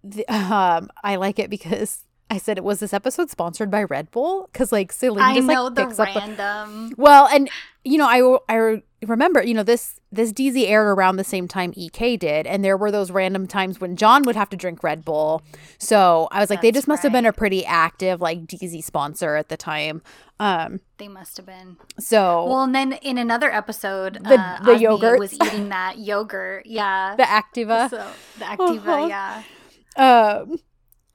the, 0.04 0.26
um, 0.34 0.90
I 1.04 1.16
like 1.18 1.38
it 1.40 1.50
because 1.50 2.04
I 2.30 2.38
said 2.38 2.58
it 2.58 2.64
was 2.64 2.80
this 2.80 2.94
episode 2.94 3.30
sponsored 3.30 3.70
by 3.70 3.84
Red 3.84 4.10
Bull 4.12 4.50
because 4.52 4.72
like 4.72 4.92
Celine 4.92 5.24
I 5.24 5.36
just 5.36 5.48
know 5.48 5.66
like 5.66 5.76
the 5.76 5.86
picks 5.86 6.00
up. 6.00 6.14
the- 6.14 6.20
random. 6.20 6.94
well, 6.98 7.28
and 7.28 7.50
you 7.84 7.98
know, 7.98 8.08
I 8.08 8.54
I 8.54 8.82
remember, 9.06 9.41
you 9.44 9.53
know, 9.53 9.64
this 9.64 9.99
this 10.11 10.32
dizi 10.34 10.68
aired 10.68 10.88
around 10.88 11.18
the 11.18 11.23
same 11.23 11.48
time 11.48 11.73
EK 11.76 12.18
did, 12.18 12.48
and 12.48 12.64
there 12.64 12.77
were 12.77 12.91
those 12.91 13.11
random 13.11 13.48
times 13.48 13.80
when 13.82 13.95
John 13.95 14.23
would 14.23 14.36
have 14.36 14.49
to 14.49 14.57
drink 14.57 14.84
Red 14.84 15.03
Bull. 15.06 15.41
So 15.77 16.27
I 16.32 16.40
was 16.40 16.49
like, 16.49 16.61
they 16.61 16.72
just 16.72 16.88
must 16.88 17.03
have 17.03 17.11
been 17.11 17.26
a 17.26 17.34
pretty 17.34 17.65
active 17.65 18.22
like 18.22 18.45
dizi 18.45 18.84
sponsor 18.84 19.36
at 19.36 19.49
the 19.49 19.57
time. 19.57 20.02
Um, 20.40 20.82
They 20.98 21.07
must 21.07 21.38
have 21.38 21.45
been. 21.45 21.77
so 21.98 22.45
Well, 22.45 22.64
and 22.64 22.76
then 22.76 22.94
in 22.94 23.18
another 23.18 23.49
episode, 23.52 24.15
The- 24.23 24.40
uh, 24.40 24.64
the 24.64 24.77
yogurt. 24.77 25.18
was 25.19 25.34
eating 25.34 25.69
that 25.69 25.98
yogurt. 25.98 26.65
Yeah. 26.65 27.15
the 27.18 27.23
Activia, 27.23 27.90
so 27.90 28.06
the 28.40 28.45
Activia, 28.56 28.88
Uh-huh. 28.88 29.07
yeah. 29.98 30.41
um, 30.41 30.60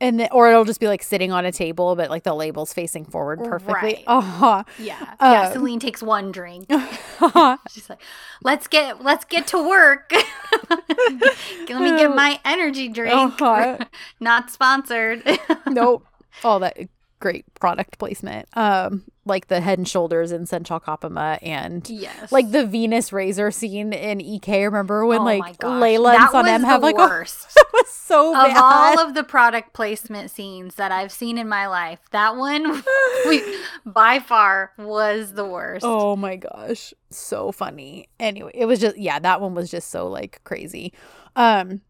and 0.00 0.18
then, 0.18 0.28
or 0.32 0.50
it'll 0.50 0.64
just 0.64 0.80
be 0.80 0.88
like 0.88 1.02
sitting 1.02 1.30
on 1.30 1.44
a 1.44 1.52
table, 1.52 1.94
but 1.96 2.10
like 2.10 2.22
the 2.22 2.34
label's 2.34 2.72
facing 2.72 3.04
forward 3.04 3.40
perfectly. 3.44 3.74
Right. 3.74 4.04
Uh 4.06 4.64
Yeah. 4.78 5.14
yeah. 5.20 5.46
Um, 5.46 5.52
Celine 5.52 5.80
takes 5.80 6.02
one 6.02 6.32
drink. 6.32 6.66
She's 7.70 7.88
like, 7.90 8.00
"Let's 8.42 8.66
get 8.66 9.02
let's 9.02 9.24
get 9.24 9.46
to 9.48 9.58
work. 9.68 10.10
Let 10.70 11.80
me 11.82 11.90
get 11.96 12.14
my 12.14 12.40
energy 12.44 12.88
drink. 12.88 13.14
Uh-huh. 13.40 13.78
Not 14.18 14.50
sponsored." 14.50 15.22
nope. 15.66 16.06
All 16.44 16.58
that 16.60 16.76
great 17.20 17.44
product 17.60 17.98
placement. 17.98 18.48
Um, 18.56 19.04
like 19.26 19.48
the 19.48 19.60
head 19.60 19.78
and 19.78 19.86
shoulders 19.86 20.32
in 20.32 20.46
Sen 20.46 20.64
Çal 20.64 20.80
Kapımı 20.80 21.38
and 21.42 21.88
yes. 21.88 22.32
like 22.32 22.50
the 22.50 22.66
Venus 22.66 23.12
razor 23.12 23.50
scene 23.50 23.92
in 23.92 24.20
EK. 24.20 24.64
Remember 24.64 25.06
when 25.06 25.20
Oh 25.20 25.24
like. 25.24 25.58
Layla 25.58 26.14
and 26.14 26.22
That 26.22 26.32
Son 26.32 26.44
was 26.44 26.62
have 26.62 26.82
like 26.82 26.96
a, 26.96 26.98
worst. 26.98 27.54
that 27.54 27.66
was 27.72 27.88
so 27.90 28.30
of 28.30 28.48
bad. 28.48 28.56
all 28.56 28.98
of 28.98 29.14
the 29.14 29.22
product 29.22 29.72
placement 29.72 30.30
scenes 30.30 30.74
that 30.76 30.90
I've 30.90 31.12
seen 31.12 31.38
in 31.38 31.48
my 31.48 31.66
life, 31.68 32.00
that 32.10 32.36
one 32.36 32.82
we, 33.28 33.42
by 33.86 34.18
far 34.18 34.72
was 34.78 35.34
the 35.34 35.44
worst. 35.44 35.84
Oh 35.86 36.16
my 36.16 36.36
gosh. 36.36 36.92
So 37.10 37.52
funny. 37.52 38.08
Anyway, 38.18 38.50
it 38.54 38.66
was 38.66 38.80
just 38.80 38.96
yeah, 38.98 39.18
that 39.20 39.40
one 39.40 39.54
was 39.54 39.70
just 39.70 39.90
so 39.90 40.08
like 40.08 40.40
crazy. 40.44 40.92
Um 41.36 41.82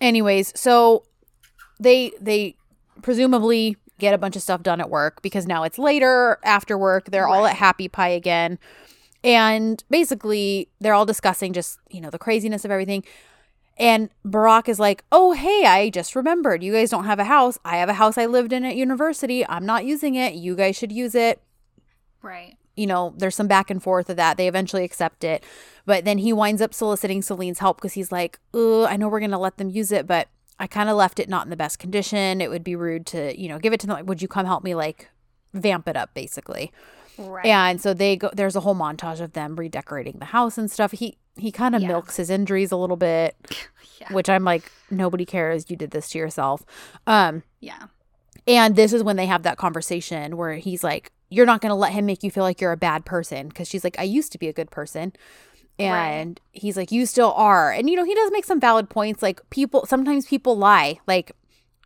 anyways, 0.00 0.58
so 0.58 1.04
they 1.78 2.12
they 2.20 2.56
presumably 3.02 3.76
get 3.98 4.14
a 4.14 4.18
bunch 4.18 4.36
of 4.36 4.42
stuff 4.42 4.62
done 4.62 4.80
at 4.80 4.90
work 4.90 5.22
because 5.22 5.46
now 5.46 5.64
it's 5.64 5.78
later 5.78 6.38
after 6.44 6.78
work. 6.78 7.10
They're 7.10 7.28
all 7.28 7.46
at 7.46 7.56
Happy 7.56 7.88
Pie 7.88 8.08
again. 8.10 8.58
And 9.24 9.82
basically, 9.90 10.68
they're 10.80 10.94
all 10.94 11.06
discussing 11.06 11.52
just, 11.52 11.80
you 11.90 12.00
know, 12.00 12.10
the 12.10 12.18
craziness 12.18 12.64
of 12.64 12.70
everything. 12.70 13.04
And 13.76 14.10
Burak 14.26 14.68
is 14.68 14.78
like, 14.78 15.04
Oh, 15.12 15.32
hey, 15.32 15.64
I 15.66 15.90
just 15.90 16.14
remembered. 16.16 16.62
You 16.62 16.72
guys 16.72 16.90
don't 16.90 17.04
have 17.04 17.18
a 17.18 17.24
house. 17.24 17.58
I 17.64 17.76
have 17.78 17.88
a 17.88 17.94
house 17.94 18.16
I 18.18 18.26
lived 18.26 18.52
in 18.52 18.64
at 18.64 18.76
university. 18.76 19.46
I'm 19.48 19.66
not 19.66 19.84
using 19.84 20.14
it. 20.14 20.34
You 20.34 20.54
guys 20.56 20.76
should 20.76 20.92
use 20.92 21.14
it 21.14 21.40
Right. 22.22 22.56
you 22.76 22.86
know, 22.86 23.14
there's 23.16 23.34
some 23.36 23.48
back 23.48 23.70
and 23.70 23.82
forth 23.82 24.08
of 24.10 24.16
that. 24.16 24.36
They 24.36 24.48
eventually 24.48 24.84
accept 24.84 25.24
it. 25.24 25.44
But 25.86 26.04
then 26.04 26.18
he 26.18 26.32
winds 26.32 26.60
up 26.62 26.74
soliciting 26.74 27.22
Celine's 27.22 27.58
help 27.60 27.78
because 27.78 27.94
he's 27.94 28.12
like, 28.12 28.38
I 28.54 28.96
know 28.96 29.08
we're 29.08 29.20
going 29.20 29.30
to 29.32 29.38
let 29.38 29.56
them 29.56 29.70
use 29.70 29.90
it, 29.90 30.06
but 30.06 30.28
I 30.60 30.66
kind 30.66 30.88
of 30.88 30.96
left 30.96 31.18
it 31.20 31.28
not 31.28 31.44
in 31.46 31.50
the 31.50 31.56
best 31.56 31.78
condition. 31.78 32.40
It 32.40 32.50
would 32.50 32.64
be 32.64 32.74
rude 32.76 33.06
to, 33.06 33.38
you 33.40 33.48
know, 33.48 33.58
give 33.58 33.72
it 33.72 33.80
to 33.80 33.86
them. 33.86 33.96
Like, 33.96 34.06
would 34.06 34.20
you 34.22 34.28
come 34.28 34.46
help 34.46 34.64
me, 34.64 34.74
like, 34.74 35.08
vamp 35.54 35.86
it 35.88 35.96
up, 35.96 36.14
basically? 36.14 36.72
Right. 37.16 37.46
And 37.46 37.80
so 37.80 37.94
they 37.94 38.16
go, 38.16 38.30
there's 38.32 38.56
a 38.56 38.60
whole 38.60 38.74
montage 38.76 39.20
of 39.20 39.32
them 39.32 39.56
redecorating 39.56 40.16
the 40.18 40.26
house 40.26 40.58
and 40.58 40.70
stuff. 40.70 40.92
He, 40.92 41.16
he 41.36 41.50
kind 41.52 41.74
of 41.74 41.82
Yeah. 41.82 41.88
milks 41.88 42.16
his 42.16 42.30
injuries 42.30 42.70
a 42.72 42.76
little 42.76 42.96
bit, 42.96 43.36
yeah. 44.00 44.12
which 44.12 44.28
I'm 44.28 44.44
like, 44.44 44.70
nobody 44.90 45.24
cares. 45.24 45.68
You 45.70 45.76
did 45.76 45.90
this 45.90 46.10
to 46.10 46.18
yourself. 46.18 46.64
Um, 47.06 47.42
yeah. 47.60 47.86
and 48.46 48.76
this 48.76 48.92
is 48.92 49.02
when 49.02 49.16
they 49.16 49.26
have 49.26 49.42
that 49.44 49.58
conversation 49.58 50.36
where 50.36 50.54
he's 50.54 50.82
like, 50.84 51.10
You're 51.30 51.46
not 51.46 51.60
going 51.60 51.70
to 51.70 51.74
let 51.76 51.92
him 51.92 52.06
make 52.06 52.22
you 52.22 52.30
feel 52.30 52.44
like 52.44 52.60
you're 52.60 52.72
a 52.72 52.76
bad 52.76 53.04
person. 53.04 53.48
Because 53.48 53.68
she's 53.68 53.84
like, 53.84 53.98
I 53.98 54.04
used 54.04 54.32
to 54.32 54.38
be 54.38 54.48
a 54.48 54.52
good 54.52 54.70
person. 54.70 55.12
And 55.78 56.40
he's 56.52 56.76
like, 56.76 56.90
You 56.90 57.06
still 57.06 57.32
are. 57.34 57.70
And, 57.72 57.88
you 57.88 57.96
know, 57.96 58.04
he 58.04 58.14
does 58.14 58.30
make 58.32 58.44
some 58.44 58.60
valid 58.60 58.88
points. 58.90 59.22
Like, 59.22 59.40
people, 59.50 59.86
sometimes 59.86 60.26
people 60.26 60.56
lie. 60.56 60.98
Like, 61.06 61.32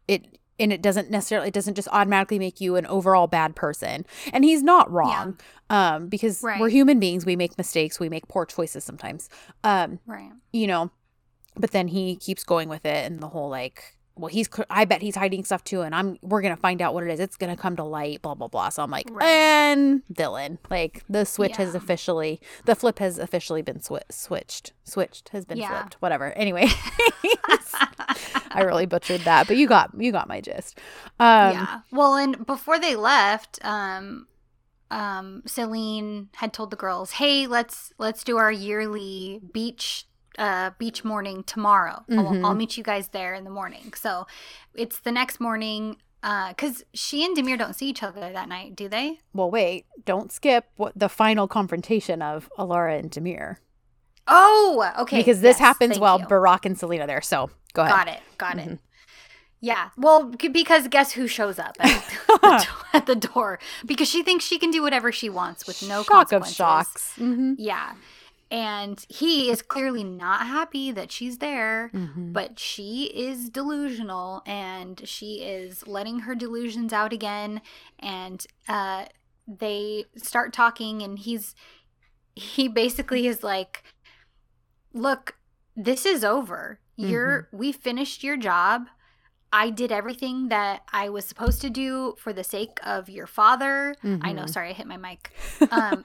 it, 0.08 0.38
and 0.58 0.72
it 0.72 0.80
doesn't 0.82 1.10
necessarily, 1.10 1.48
it 1.48 1.54
doesn't 1.54 1.74
just 1.74 1.88
automatically 1.92 2.38
make 2.38 2.60
you 2.60 2.76
an 2.76 2.86
overall 2.86 3.26
bad 3.26 3.54
person. 3.56 4.06
And 4.32 4.44
he's 4.44 4.62
not 4.62 4.90
wrong. 4.90 5.38
Um, 5.70 6.08
because 6.08 6.42
Right. 6.42 6.60
we're 6.60 6.68
human 6.68 6.98
beings. 7.00 7.24
We 7.26 7.36
make 7.36 7.56
mistakes. 7.58 7.98
We 8.00 8.08
make 8.08 8.28
poor 8.28 8.44
choices 8.46 8.84
sometimes. 8.84 9.28
Um, 9.64 9.98
Right. 10.06 10.30
you 10.52 10.66
know 10.66 10.90
but 11.54 11.72
then 11.72 11.86
he 11.88 12.16
keeps 12.16 12.44
going 12.44 12.66
with 12.66 12.86
it 12.86 13.04
and 13.04 13.20
the 13.20 13.28
whole 13.28 13.50
like 13.50 13.94
well 14.16 14.28
he's 14.28 14.48
i 14.70 14.84
bet 14.84 15.00
he's 15.02 15.16
hiding 15.16 15.42
stuff 15.44 15.64
too 15.64 15.80
and 15.82 15.94
i'm 15.94 16.18
we're 16.22 16.42
gonna 16.42 16.56
find 16.56 16.82
out 16.82 16.92
what 16.94 17.02
it 17.04 17.10
is 17.10 17.18
it's 17.20 17.36
gonna 17.36 17.56
come 17.56 17.76
to 17.76 17.82
light 17.84 18.20
blah 18.22 18.34
blah 18.34 18.48
blah 18.48 18.68
so 18.68 18.82
i'm 18.82 18.90
like 18.90 19.06
Right. 19.10 19.24
and 19.26 20.02
villain 20.10 20.58
like 20.70 21.02
the 21.08 21.24
switch 21.24 21.56
has 21.56 21.74
officially 21.74 22.40
the 22.66 22.74
flip 22.74 22.98
has 22.98 23.18
officially 23.18 23.62
been 23.62 23.78
swi- 23.78 24.02
switched 24.10 24.72
switched 24.84 25.30
has 25.30 25.44
been 25.44 25.58
Yeah. 25.58 25.68
flipped 25.80 25.94
whatever 26.02 26.32
anyway 26.32 26.66
i 28.50 28.62
really 28.62 28.86
butchered 28.86 29.22
that 29.22 29.46
but 29.46 29.56
you 29.56 29.66
got 29.66 29.90
you 29.98 30.12
got 30.12 30.28
my 30.28 30.40
gist 30.40 30.78
um 31.18 31.52
yeah. 31.52 31.80
Well, 31.90 32.14
and 32.16 32.44
before 32.46 32.78
they 32.78 32.96
left, 32.96 33.58
um, 33.64 34.26
um, 34.90 35.42
Celine 35.46 36.28
had 36.36 36.52
told 36.52 36.70
the 36.70 36.76
girls, 36.76 37.12
"Hey, 37.12 37.46
let's 37.46 37.92
let's 37.98 38.24
do 38.24 38.38
our 38.38 38.50
yearly 38.50 39.40
beach." 39.52 40.06
Uh, 40.38 40.70
beach 40.78 41.04
morning 41.04 41.44
tomorrow. 41.44 42.04
Mhm. 42.08 42.18
I'll, 42.40 42.46
I'll 42.46 42.54
meet 42.54 42.76
you 42.78 42.82
guys 42.84 43.08
there 43.08 43.34
in 43.34 43.44
the 43.44 43.50
morning. 43.50 43.92
So 43.94 44.26
it's 44.74 44.98
the 44.98 45.12
next 45.12 45.40
morning. 45.40 45.96
Uh, 46.22 46.50
because 46.50 46.84
she 46.94 47.24
and 47.24 47.36
Demir 47.36 47.58
don't 47.58 47.74
see 47.74 47.88
each 47.88 48.02
other 48.02 48.20
that 48.32 48.48
night, 48.48 48.76
do 48.76 48.88
they? 48.88 49.18
well 49.34 49.50
wait 49.50 49.86
don't 50.04 50.30
skip 50.30 50.66
what 50.76 50.92
the 50.96 51.08
final 51.08 51.48
confrontation 51.48 52.22
of 52.22 52.48
alara 52.56 52.96
and 52.98 53.10
demir 53.10 53.56
Oh, 54.28 54.88
okay. 55.00 55.16
because 55.18 55.40
this 55.40 55.54
yes, 55.54 55.58
happens 55.58 55.98
while 55.98 56.20
you. 56.20 56.26
burak 56.26 56.64
and 56.64 56.78
selena 56.78 57.04
are 57.04 57.06
there 57.08 57.20
so 57.22 57.50
go 57.74 57.82
ahead 57.82 57.94
Got 58.06 58.08
it. 58.08 58.20
Got 58.38 58.56
Mhm. 58.56 58.72
it. 58.74 58.78
Yeah. 59.60 59.90
Well, 59.96 60.24
because 60.52 60.86
guess 60.88 61.12
who 61.12 61.26
shows 61.26 61.58
up 61.58 61.76
at 61.80 62.04
the, 62.28 62.66
at 62.92 63.06
the 63.06 63.16
door? 63.16 63.58
Because 63.84 64.08
she 64.08 64.22
thinks 64.22 64.44
she 64.44 64.58
can 64.58 64.70
do 64.70 64.80
whatever 64.82 65.10
she 65.12 65.28
wants 65.28 65.66
with 65.66 65.82
no 65.82 66.02
shock 66.04 66.06
of 66.06 66.06
consequences. 66.30 66.54
shocks 66.56 67.12
mm-hmm. 67.18 67.54
Yeah. 67.58 67.94
And 68.52 69.04
he 69.08 69.50
is 69.50 69.62
clearly 69.62 70.04
not 70.04 70.46
happy 70.46 70.92
that 70.92 71.10
she's 71.10 71.38
there, 71.38 71.90
Mm-hmm. 71.94 72.32
but 72.32 72.58
she 72.58 73.04
is 73.06 73.48
delusional 73.48 74.42
and 74.46 75.00
she 75.08 75.36
is 75.42 75.86
letting 75.86 76.20
her 76.20 76.34
delusions 76.34 76.92
out 76.92 77.12
again. 77.14 77.62
And 77.98 78.46
uh, 78.68 79.06
they 79.48 80.04
start 80.16 80.52
talking, 80.52 81.02
and 81.02 81.18
he's 81.18 81.54
he 82.34 82.68
basically 82.68 83.26
is 83.26 83.42
like, 83.42 83.82
Look, 84.92 85.36
this 85.74 86.04
is 86.04 86.22
over. 86.24 86.78
You're 86.96 87.48
we 87.52 87.72
finished 87.72 88.22
your 88.22 88.36
job. 88.36 88.86
I 89.50 89.70
did 89.70 89.90
everything 89.90 90.48
that 90.48 90.82
I 90.92 91.08
was 91.08 91.24
supposed 91.24 91.60
to 91.62 91.70
do 91.70 92.14
for 92.18 92.32
the 92.32 92.44
sake 92.44 92.78
of 92.84 93.08
your 93.08 93.26
father. 93.26 93.94
I 94.04 94.32
know, 94.32 94.42
Mhm. 94.44 94.50
sorry, 94.50 94.70
I 94.70 94.72
hit 94.74 94.86
my 94.86 94.96
mic. 94.98 95.32
Um, 95.70 96.04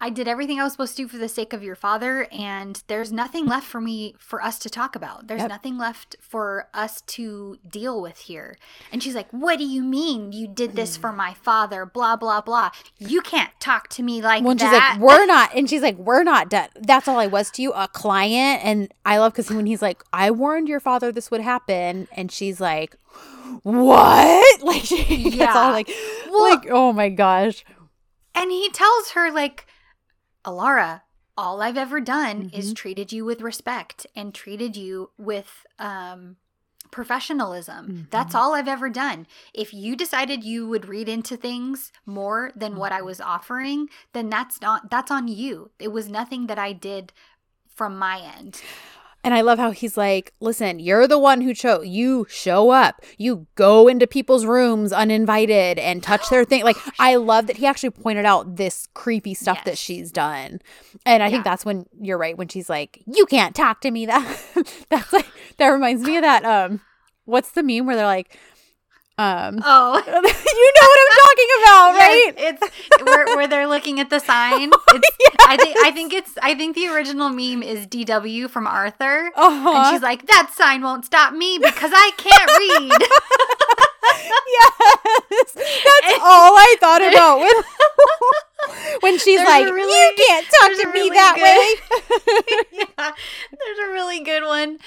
I 0.00 0.10
did 0.10 0.28
everything 0.28 0.60
I 0.60 0.64
was 0.64 0.72
supposed 0.72 0.96
to 0.96 1.02
do 1.02 1.08
for 1.08 1.16
the 1.18 1.28
sake 1.28 1.52
of 1.52 1.62
your 1.62 1.74
father, 1.74 2.28
and 2.30 2.80
there's 2.86 3.10
nothing 3.10 3.46
left 3.46 3.66
for 3.66 3.80
me 3.80 4.14
for 4.18 4.40
us 4.42 4.58
to 4.60 4.70
talk 4.70 4.94
about. 4.94 5.26
There's 5.26 5.40
Yep. 5.40 5.48
nothing 5.48 5.76
left 5.76 6.14
for 6.20 6.68
us 6.72 7.00
to 7.02 7.58
deal 7.68 8.00
with 8.00 8.18
here. 8.18 8.56
And 8.92 9.02
she's 9.02 9.14
like, 9.16 9.28
What 9.32 9.58
do 9.58 9.64
you 9.64 9.82
mean 9.82 10.30
you 10.32 10.46
did 10.46 10.76
this 10.76 10.96
for 10.96 11.12
my 11.12 11.34
father? 11.34 11.84
Blah, 11.84 12.14
blah, 12.16 12.40
blah. 12.40 12.70
You 12.98 13.20
can't 13.20 13.50
talk 13.58 13.88
to 13.90 14.02
me 14.04 14.22
like 14.22 14.44
when 14.44 14.56
she's 14.58 14.70
like, 14.70 14.98
we're 15.00 15.26
not, 15.26 15.54
and 15.54 15.68
she's 15.68 15.82
like, 15.82 15.96
we're 15.98 16.22
not 16.22 16.48
done. 16.48 16.68
That's 16.76 17.08
all 17.08 17.18
I 17.18 17.26
was 17.26 17.50
to 17.52 17.62
you, 17.62 17.72
a 17.72 17.88
client. 17.88 18.64
And 18.64 18.92
I 19.04 19.18
love 19.18 19.32
because 19.32 19.50
when 19.50 19.66
he's 19.66 19.82
like, 19.82 20.02
I 20.12 20.30
warned 20.30 20.68
your 20.68 20.80
father 20.80 21.10
this 21.10 21.30
would 21.30 21.40
happen, 21.40 22.06
and 22.12 22.30
she's 22.30 22.60
like, 22.60 22.94
what? 23.62 24.44
Like, 24.64 24.82
she 24.84 25.30
gets 25.30 25.54
all 25.56 25.70
like, 25.72 25.88
Well- 26.28 26.50
like, 26.54 26.66
oh 26.70 26.92
my 26.92 27.08
gosh. 27.08 27.64
And 28.34 28.50
he 28.50 28.68
tells 28.70 29.10
her, 29.10 29.30
like, 29.32 29.66
Alara, 30.48 31.02
all 31.36 31.60
I've 31.60 31.76
ever 31.76 32.00
done 32.00 32.50
is 32.54 32.72
Mhm. 32.72 32.76
treated 32.76 33.12
you 33.12 33.24
with 33.24 33.42
respect 33.42 34.06
and 34.16 34.34
treated 34.34 34.76
you 34.76 35.10
with 35.18 35.66
um, 35.78 36.36
professionalism. 36.90 38.08
That's 38.10 38.34
Mhm. 38.34 38.38
all 38.38 38.54
I've 38.54 38.66
ever 38.66 38.88
done. 38.88 39.26
If 39.52 39.74
you 39.74 39.94
decided 39.94 40.42
you 40.42 40.66
would 40.66 40.88
read 40.88 41.06
into 41.08 41.36
things 41.36 41.92
more 42.06 42.50
than 42.56 42.76
what 42.76 42.92
I 42.92 43.02
was 43.02 43.20
offering, 43.20 43.90
then 44.14 44.30
that's 44.30 44.60
not 44.62 44.90
that's 44.90 45.10
on 45.10 45.28
you. 45.28 45.70
It 45.78 45.92
was 45.92 46.08
nothing 46.08 46.46
that 46.46 46.58
I 46.58 46.72
did 46.72 47.12
from 47.68 47.98
my 47.98 48.20
end. 48.20 48.62
And 49.24 49.34
I 49.34 49.40
love 49.40 49.58
how 49.58 49.72
he's 49.72 49.96
like, 49.96 50.32
listen, 50.40 50.78
you're 50.78 51.08
the 51.08 51.18
one 51.18 51.40
who 51.40 51.52
chose. 51.52 51.86
You 51.86 52.26
show 52.30 52.70
up. 52.70 53.04
You 53.18 53.46
go 53.56 53.88
into 53.88 54.06
people's 54.06 54.46
rooms 54.46 54.92
uninvited 54.92 55.78
and 55.78 56.02
touch 56.02 56.28
their 56.30 56.44
thing. 56.44 56.64
Like, 56.64 56.76
I 56.98 57.16
love 57.16 57.46
that 57.48 57.56
he 57.56 57.66
actually 57.66 57.90
pointed 57.90 58.24
out 58.24 58.56
this 58.56 58.86
creepy 58.94 59.34
stuff 59.34 59.64
that 59.64 59.76
she's 59.76 60.12
done. 60.12 60.60
And 61.04 61.22
I 61.22 61.30
think 61.30 61.44
that's 61.44 61.64
when 61.64 61.86
you're 62.00 62.18
right 62.18 62.38
when 62.38 62.48
she's 62.48 62.70
like, 62.70 63.02
you 63.06 63.26
can't 63.26 63.54
talk 63.54 63.80
to 63.82 63.90
me. 63.90 64.06
That 64.18 64.86
that's 64.88 65.12
like 65.12 65.26
that 65.58 65.68
reminds 65.68 66.02
me 66.02 66.16
of 66.16 66.22
that. 66.22 66.44
Um, 66.44 66.80
what's 67.24 67.50
the 67.50 67.62
meme 67.62 67.84
where 67.86 67.94
they're 67.96 68.06
like, 68.06 68.38
um, 69.18 69.60
Oh. 69.64 70.02
you 70.06 70.12
know 70.12 70.86
what 70.88 71.00
I'm 71.02 71.14
talking 71.18 71.50
about, 71.62 71.98
right? 71.98 72.32
Yes, 72.36 72.58
it's 72.62 73.02
where, 73.02 73.26
where 73.36 73.48
they're 73.48 73.66
looking 73.66 74.00
at 74.00 74.10
the 74.10 74.18
sign. 74.30 74.70
It's, 74.94 75.08
I 75.40 75.56
think 75.56 75.76
I 75.84 75.90
think 75.90 76.12
it's 76.12 76.38
I 76.42 76.54
think 76.54 76.74
the 76.76 76.88
original 76.88 77.28
meme 77.28 77.62
is 77.62 77.86
DW 77.86 78.48
from 78.48 78.66
Arthur. 78.66 79.30
Uh-huh. 79.34 79.70
And 79.70 79.92
she's 79.94 80.02
like, 80.02 80.26
that 80.26 80.52
sign 80.54 80.82
won't 80.82 81.04
stop 81.04 81.32
me 81.34 81.58
because 81.58 81.90
I 81.94 82.10
can't 82.16 82.50
read. 82.58 83.77
Yes, 84.08 85.52
that's 85.54 86.18
all 86.22 86.54
I 86.56 86.76
thought 86.80 87.02
about 87.02 87.38
when 87.40 89.00
when 89.00 89.18
she's 89.18 89.40
like, 89.40 89.64
really- 89.72 89.92
"You 89.92 90.14
can't 90.26 90.46
talk 90.60 90.70
to 90.80 90.86
me 90.88 90.92
really 91.00 91.10
that 91.10 91.34
good- 91.36 91.42
way." 91.42 92.48
yeah, 92.98 93.12
there's 93.52 93.78
a 93.78 93.92
really 93.92 94.20
good 94.20 94.42
one 94.44 94.78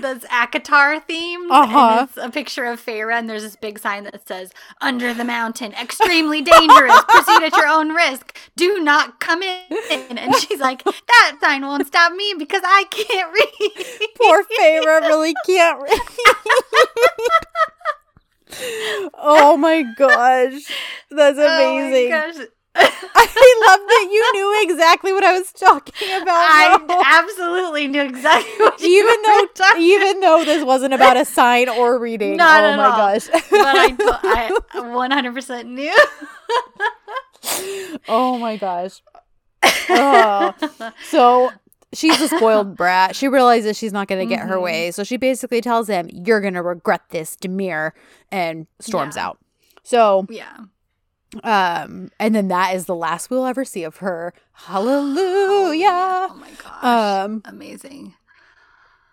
that's 0.00 0.24
ACOTAR 0.26 1.04
themed. 1.08 1.50
Uh-huh. 1.50 1.98
And 2.00 2.08
it's 2.08 2.16
a 2.16 2.30
picture 2.30 2.64
of 2.66 2.80
Feyre, 2.84 3.12
and 3.16 3.28
there's 3.28 3.42
this 3.42 3.56
big 3.56 3.78
sign 3.78 4.04
that 4.04 4.26
says, 4.26 4.52
Under 4.80 5.12
the 5.12 5.24
mountain, 5.24 5.72
extremely 5.74 6.40
dangerous, 6.42 6.94
proceed 7.08 7.42
at 7.42 7.56
your 7.56 7.66
own 7.66 7.90
risk, 7.94 8.36
do 8.56 8.78
not 8.82 9.18
come 9.20 9.42
in. 9.42 10.18
And 10.18 10.34
she's 10.36 10.60
like, 10.60 10.84
That 10.84 11.38
sign 11.42 11.62
won't 11.62 11.86
stop 11.86 12.12
me 12.12 12.34
because 12.38 12.62
I 12.64 12.84
can't 12.90 13.32
read. 13.32 13.86
Poor 14.16 14.44
Feyre 14.58 15.00
really 15.08 15.34
can't 15.46 15.80
read. 15.82 16.00
Oh 19.14 19.56
my 19.56 19.82
gosh, 19.96 20.62
that's 21.10 21.38
amazing! 21.38 22.12
Oh 22.12 22.32
my 22.32 22.32
gosh. 22.32 22.46
I 22.76 23.64
love 23.68 23.80
that 23.88 24.08
you 24.12 24.32
knew 24.32 24.62
exactly 24.70 25.12
what 25.12 25.24
I 25.24 25.32
was 25.36 25.50
talking 25.52 26.22
about. 26.22 26.28
I 26.28 26.78
now. 26.88 27.02
absolutely 27.04 27.88
knew 27.88 28.00
exactly 28.02 28.52
what 28.60 28.80
you 28.80 28.88
even 28.88 29.06
were 29.06 29.22
though 29.26 29.46
talking 29.54 29.82
even 29.82 30.20
though 30.20 30.44
this 30.44 30.64
wasn't 30.64 30.94
about 30.94 31.16
a 31.16 31.24
sign 31.24 31.68
or 31.68 31.98
reading. 31.98 32.36
Not 32.36 32.62
oh 32.62 32.66
at 32.68 32.76
my 32.76 32.84
all. 32.84 32.96
gosh. 32.96 33.26
but 33.26 33.42
I, 33.52 33.96
I 34.22 34.60
100% 34.74 35.64
knew. 35.66 35.92
oh 38.08 38.38
my 38.38 38.56
gosh. 38.56 39.02
Oh. 39.88 40.54
So 41.02 41.50
she's 41.92 42.20
a 42.20 42.28
spoiled 42.28 42.76
brat. 42.76 43.14
She 43.16 43.28
realizes 43.28 43.76
she's 43.76 43.92
not 43.92 44.08
going 44.08 44.20
to 44.20 44.26
get 44.26 44.46
her 44.46 44.56
Mhm. 44.56 44.62
way. 44.62 44.90
So 44.90 45.04
she 45.04 45.16
basically 45.16 45.60
tells 45.60 45.88
him, 45.88 46.08
You're 46.12 46.40
going 46.40 46.54
to 46.54 46.62
regret 46.62 47.02
this, 47.10 47.36
Demir, 47.36 47.92
and 48.30 48.66
storms 48.80 49.16
Yeah. 49.16 49.26
out. 49.28 49.38
So, 49.82 50.26
yeah. 50.28 50.56
um, 51.44 52.10
and 52.18 52.34
then 52.34 52.48
that 52.48 52.74
is 52.74 52.86
the 52.86 52.94
last 52.94 53.30
we'll 53.30 53.46
ever 53.46 53.64
see 53.64 53.82
of 53.84 53.98
her. 53.98 54.32
Hallelujah. 54.52 56.28
Oh 56.30 56.34
my 56.40 56.50
gosh. 56.62 56.84
Um, 56.84 57.42
Amazing. 57.44 58.14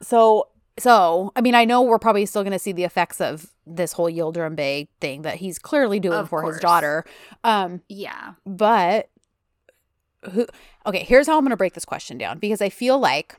so, 0.01 0.47
so, 0.79 1.31
I 1.35 1.41
mean, 1.41 1.55
I 1.55 1.65
know 1.65 1.81
we're 1.81 1.97
probably 1.99 2.25
still 2.25 2.43
going 2.43 2.53
to 2.53 2.59
see 2.59 2.71
the 2.71 2.83
effects 2.83 3.19
of 3.19 3.47
this 3.65 3.93
whole 3.93 4.09
Yildirim 4.11 4.55
Bay 4.55 4.89
thing 5.01 5.23
that 5.23 5.37
he's 5.37 5.57
clearly 5.57 5.99
doing 5.99 6.19
Of 6.19 6.29
for 6.29 6.43
his 6.43 6.59
daughter. 6.59 7.03
Um, 7.43 7.81
Yeah. 7.89 8.33
but 8.45 9.09
who 10.31 10.45
okay 10.85 11.03
here's 11.03 11.27
how 11.27 11.37
i'm 11.37 11.43
going 11.43 11.49
to 11.51 11.57
break 11.57 11.73
this 11.73 11.85
question 11.85 12.17
down 12.17 12.39
because 12.39 12.61
i 12.61 12.69
feel 12.69 12.97
like 12.99 13.35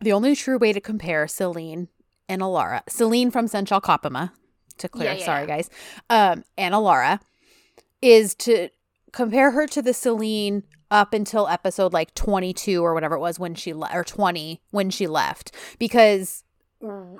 the 0.00 0.12
only 0.12 0.34
true 0.34 0.58
way 0.58 0.72
to 0.72 0.80
compare 0.80 1.26
celine 1.28 1.88
and 2.28 2.42
alara 2.42 2.80
celine 2.88 3.30
from 3.30 3.46
sen 3.48 3.64
çal 3.66 3.80
kapımı 3.80 4.30
to 4.78 4.88
clear 4.88 5.10
Yeah, 5.12 5.18
yeah, 5.18 5.24
sorry 5.26 5.40
yeah. 5.46 5.56
guys 5.56 5.70
um 6.10 6.44
and 6.56 6.74
alara 6.74 7.20
is 8.02 8.34
to 8.34 8.68
compare 9.12 9.50
her 9.50 9.66
to 9.66 9.82
the 9.82 9.92
celine 9.92 10.62
up 10.90 11.12
until 11.14 11.46
episode 11.48 11.92
like 11.92 12.14
22 12.14 12.82
or 12.84 12.94
whatever 12.94 13.14
it 13.16 13.20
was 13.20 13.38
when 13.38 13.54
she 13.54 13.72
le- 13.74 13.90
or 13.92 14.02
20 14.04 14.60
when 14.70 14.90
she 14.90 15.06
left 15.06 15.52
because 15.78 16.42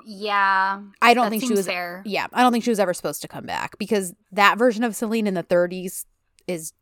Yeah. 0.05 0.81
i 1.01 1.13
don't 1.13 1.29
think 1.29 1.43
she 1.43 1.53
was 1.53 1.67
fair. 1.67 2.01
yeah 2.05 2.27
i 2.33 2.41
don't 2.41 2.51
think 2.51 2.63
she 2.63 2.71
was 2.71 2.79
ever 2.79 2.93
supposed 2.93 3.21
to 3.21 3.27
come 3.27 3.45
back 3.45 3.77
because 3.77 4.13
that 4.31 4.57
version 4.57 4.83
of 4.83 4.95
celine 4.95 5.27
in 5.27 5.35
the 5.35 5.43
30s 5.43 6.05
is 6.47 6.73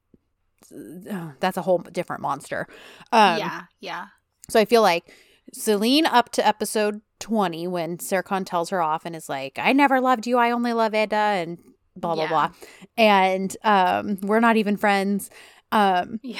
that's 1.39 1.57
a 1.57 1.61
whole 1.61 1.79
different 1.79 2.21
monster 2.21 2.67
um 3.11 3.37
yeah. 3.37 3.61
Yeah. 3.79 4.05
so 4.49 4.59
i 4.59 4.65
feel 4.65 4.81
like 4.81 5.11
celine 5.53 6.05
up 6.05 6.29
to 6.33 6.45
episode 6.45 7.01
20 7.19 7.67
when 7.67 7.97
Serkan 7.97 8.45
tells 8.45 8.69
her 8.69 8.81
off 8.81 9.05
and 9.05 9.15
is 9.15 9.27
like 9.29 9.57
i 9.59 9.73
never 9.73 9.99
loved 9.99 10.27
you 10.27 10.37
i 10.37 10.51
only 10.51 10.73
love 10.73 10.93
eda 10.93 11.15
and 11.15 11.57
blah 11.95 12.15
blah 12.15 12.23
Yeah. 12.23 12.29
blah 12.29 12.49
and 12.97 13.57
um 13.63 14.17
we're 14.21 14.39
not 14.39 14.57
even 14.57 14.77
friends 14.77 15.29
um 15.71 16.19
Yeah. 16.23 16.39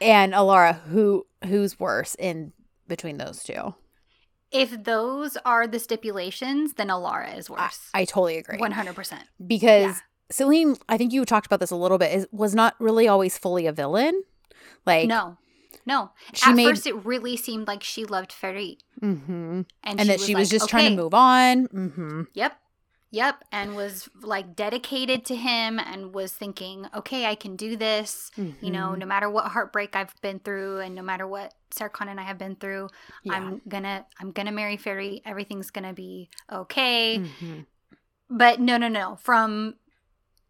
and 0.00 0.32
alara 0.32 0.80
who 0.82 1.26
who's 1.44 1.78
worse 1.78 2.14
in 2.18 2.52
between 2.88 3.18
those 3.18 3.42
two 3.44 3.74
If 4.52 4.82
those 4.82 5.36
are 5.44 5.68
the 5.68 5.78
stipulations, 5.78 6.74
then 6.74 6.88
Alara 6.88 7.38
is 7.38 7.48
worse. 7.48 7.88
i 7.94 8.04
totally 8.04 8.36
agree 8.38 8.58
100%. 8.58 9.18
because 9.46 9.82
Yeah. 9.82 9.96
Celine, 10.30 10.76
I 10.88 10.96
think 10.96 11.12
you 11.12 11.24
talked 11.24 11.46
about 11.46 11.60
this 11.60 11.70
a 11.70 11.76
little 11.76 11.98
bit, 11.98 12.12
is 12.12 12.26
was 12.32 12.54
not 12.54 12.74
really 12.78 13.08
always 13.08 13.36
fully 13.38 13.66
a 13.66 13.72
villain. 13.72 14.22
Like 14.86 15.08
no. 15.08 15.36
No. 15.86 16.10
she 16.34 16.50
At 16.50 16.56
made 16.56 16.68
first, 16.68 16.86
it 16.86 17.04
really 17.04 17.36
seemed 17.36 17.66
like 17.66 17.82
she 17.82 18.04
loved 18.04 18.30
Ferit. 18.32 18.78
Mhm. 19.02 19.66
And, 19.82 20.00
and 20.00 20.08
that 20.08 20.20
she 20.20 20.34
was 20.34 20.48
like, 20.48 20.60
just 20.60 20.68
trying 20.68 20.90
to 20.96 21.02
move 21.02 21.14
on. 21.14 21.64
hmm 21.66 22.22
Yep. 22.34 22.56
Yep. 23.12 23.44
And 23.50 23.74
was 23.74 24.08
like 24.20 24.54
dedicated 24.54 25.24
to 25.24 25.34
him 25.36 25.80
and 25.80 26.14
was 26.14 26.32
thinking, 26.32 26.86
okay, 26.94 27.26
I 27.26 27.34
can 27.34 27.56
do 27.56 27.76
this. 27.76 28.30
You 28.36 28.44
Mm-hmm. 28.44 28.70
know, 28.72 28.94
no 28.94 29.06
matter 29.06 29.28
what 29.28 29.46
heartbreak 29.46 29.96
I've 29.96 30.14
been 30.20 30.38
through 30.38 30.78
and 30.78 30.94
no 30.94 31.02
matter 31.02 31.26
what 31.26 31.54
Serkan 31.74 32.06
and 32.08 32.20
I 32.20 32.24
have 32.24 32.38
been 32.38 32.54
through, 32.56 32.88
yeah. 33.24 33.32
I'm 33.34 33.60
gonna 33.68 34.06
I'm 34.20 34.30
gonna 34.30 34.52
marry 34.52 34.76
Ferit. 34.76 35.22
Everything's 35.24 35.70
gonna 35.70 35.94
be 35.94 36.30
okay. 36.52 37.18
Mhm. 37.18 37.66
But 38.28 38.60
no, 38.60 38.76
no, 38.76 38.86
no. 38.88 39.16
From 39.16 39.74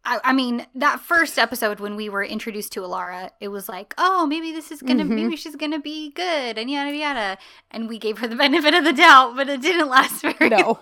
I, 0.03 0.19
I 0.23 0.33
mean, 0.33 0.65
that 0.75 0.99
first 0.99 1.37
episode 1.37 1.79
when 1.79 1.95
we 1.95 2.09
were 2.09 2.23
introduced 2.23 2.71
to 2.73 2.81
Alara, 2.81 3.29
it 3.39 3.49
was 3.49 3.69
like, 3.69 3.93
oh, 3.99 4.25
maybe 4.25 4.51
this 4.51 4.71
is 4.71 4.81
gonna, 4.81 5.03
Mhm. 5.05 5.09
maybe 5.09 5.35
she's 5.35 5.55
gonna 5.55 5.79
be 5.79 6.09
good, 6.11 6.57
and 6.57 6.71
yada 6.71 6.95
yada. 6.95 7.37
And 7.69 7.87
we 7.87 7.99
gave 7.99 8.17
her 8.17 8.27
the 8.27 8.35
benefit 8.47 8.73
of 8.73 8.83
the 8.83 8.93
doubt, 8.93 9.35
but 9.35 9.47
it 9.47 9.61
didn't 9.61 9.89
last 9.89 10.21
very 10.23 10.49
No. 10.49 10.79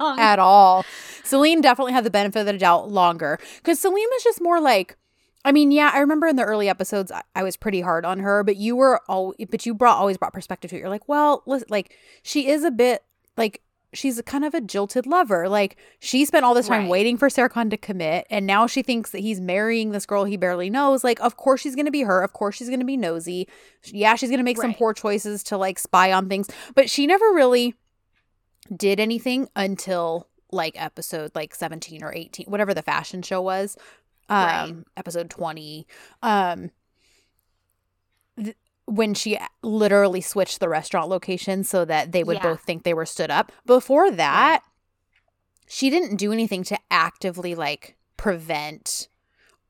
long. 0.00 0.18
at 0.18 0.38
all. 0.38 0.84
Celine 1.22 1.60
definitely 1.60 1.92
had 1.92 2.04
the 2.04 2.10
benefit 2.10 2.40
of 2.40 2.46
the 2.46 2.56
doubt 2.58 2.90
longer 2.90 3.38
because 3.56 3.78
Celine 3.78 4.08
was 4.12 4.22
just 4.24 4.40
more 4.40 4.60
like. 4.60 4.96
I 5.44 5.50
mean, 5.50 5.72
yeah, 5.72 5.90
I 5.92 5.98
remember 5.98 6.28
in 6.28 6.36
the 6.36 6.44
early 6.44 6.68
episodes 6.68 7.10
I, 7.10 7.22
I 7.34 7.42
was 7.42 7.56
pretty 7.56 7.80
hard 7.80 8.04
on 8.04 8.20
her, 8.20 8.44
but 8.44 8.54
you 8.56 8.76
were 8.76 9.00
all, 9.08 9.34
but 9.50 9.66
you 9.66 9.74
brought 9.74 9.96
always 9.98 10.16
brought 10.16 10.32
perspective 10.32 10.70
to 10.70 10.76
it. 10.76 10.78
You're 10.78 10.88
like, 10.88 11.08
well, 11.08 11.42
listen, 11.46 11.66
like 11.68 11.96
she 12.22 12.46
is 12.48 12.62
a 12.62 12.70
bit 12.70 13.02
like 13.36 13.60
she's 13.92 14.18
a 14.18 14.22
kind 14.22 14.44
of 14.44 14.54
a 14.54 14.60
jilted 14.60 15.06
lover. 15.06 15.48
Like 15.48 15.76
she 16.00 16.24
spent 16.24 16.44
all 16.44 16.54
this 16.54 16.68
time 16.68 16.82
Right. 16.82 16.90
waiting 16.90 17.16
for 17.16 17.28
Serkan 17.28 17.70
to 17.70 17.76
commit, 17.76 18.26
and 18.30 18.46
now 18.46 18.66
she 18.66 18.82
thinks 18.82 19.10
that 19.10 19.20
he's 19.20 19.40
marrying 19.40 19.90
this 19.90 20.06
girl 20.06 20.24
he 20.24 20.36
barely 20.36 20.70
knows. 20.70 21.04
Like, 21.04 21.20
of 21.20 21.36
course 21.36 21.60
she's 21.60 21.76
gonna 21.76 21.90
be 21.90 22.02
her. 22.02 22.22
Of 22.22 22.32
course 22.32 22.56
she's 22.56 22.70
gonna 22.70 22.84
be 22.84 22.96
nosy. 22.96 23.48
Yeah, 23.84 24.14
she's 24.16 24.30
gonna 24.30 24.42
make 24.42 24.58
some 24.60 24.74
poor 24.74 24.94
choices 24.94 25.42
to 25.44 25.56
like 25.56 25.78
spy 25.78 26.12
on 26.12 26.28
things, 26.28 26.48
but 26.74 26.88
she 26.90 27.06
never 27.06 27.26
really 27.32 27.74
did 28.74 29.00
anything 29.00 29.48
until 29.56 30.28
like 30.50 30.74
episode 30.80 31.32
like 31.34 31.54
17 31.54 32.02
or 32.04 32.12
18 32.14 32.46
whatever 32.46 32.74
the 32.74 32.82
fashion 32.82 33.22
show 33.22 33.40
was 33.40 33.76
um 34.28 34.36
Right. 34.38 34.74
episode 34.98 35.30
20 35.30 35.86
um 36.22 36.70
when 38.94 39.14
she 39.14 39.38
literally 39.62 40.20
switched 40.20 40.60
the 40.60 40.68
restaurant 40.68 41.08
location 41.08 41.64
so 41.64 41.84
that 41.84 42.12
they 42.12 42.22
would 42.22 42.36
Yeah. 42.36 42.42
both 42.42 42.60
think 42.62 42.82
they 42.82 42.92
were 42.94 43.06
stood 43.06 43.30
up. 43.30 43.50
Before 43.64 44.10
that, 44.10 44.62
she 45.66 45.88
didn't 45.88 46.16
do 46.16 46.32
anything 46.32 46.62
to 46.64 46.78
actively 46.90 47.54
like 47.54 47.96
prevent 48.18 49.08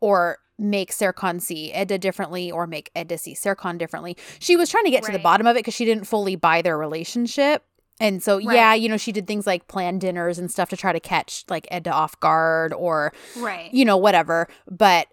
or 0.01 0.39
make 0.59 0.91
Serkan 0.93 1.41
see 1.41 1.73
Eda 1.75 1.99
differently 1.99 2.51
or 2.51 2.67
make 2.67 2.91
Eda 2.97 3.17
see 3.19 3.35
Serkan 3.35 3.79
differently. 3.79 4.17
She 4.41 4.57
was 4.57 4.69
trying 4.71 4.85
to 4.85 4.91
get 4.91 5.05
to 5.05 5.13
the 5.13 5.19
bottom 5.19 5.47
of 5.47 5.57
it 5.57 5.61
because 5.61 5.75
she 5.75 5.85
didn't 5.85 6.05
fully 6.05 6.35
buy 6.37 6.61
their 6.63 6.77
relationship. 6.77 7.65
And 8.01 8.21
so, 8.23 8.39
yeah, 8.39 8.75
you 8.75 8.89
know, 8.89 8.97
she 8.97 9.13
did 9.13 9.27
things 9.29 9.47
like 9.47 9.69
plan 9.69 9.99
dinners 10.01 10.39
and 10.39 10.51
stuff 10.51 10.69
to 10.71 10.77
try 10.77 10.93
to 10.93 10.99
catch 11.01 11.45
like 11.49 11.69
Eda 11.73 11.93
off 11.93 12.19
guard 12.19 12.73
or 12.73 13.13
Right. 13.37 13.73
you 13.73 13.85
know, 13.85 13.97
whatever. 13.97 14.49
But 14.69 15.07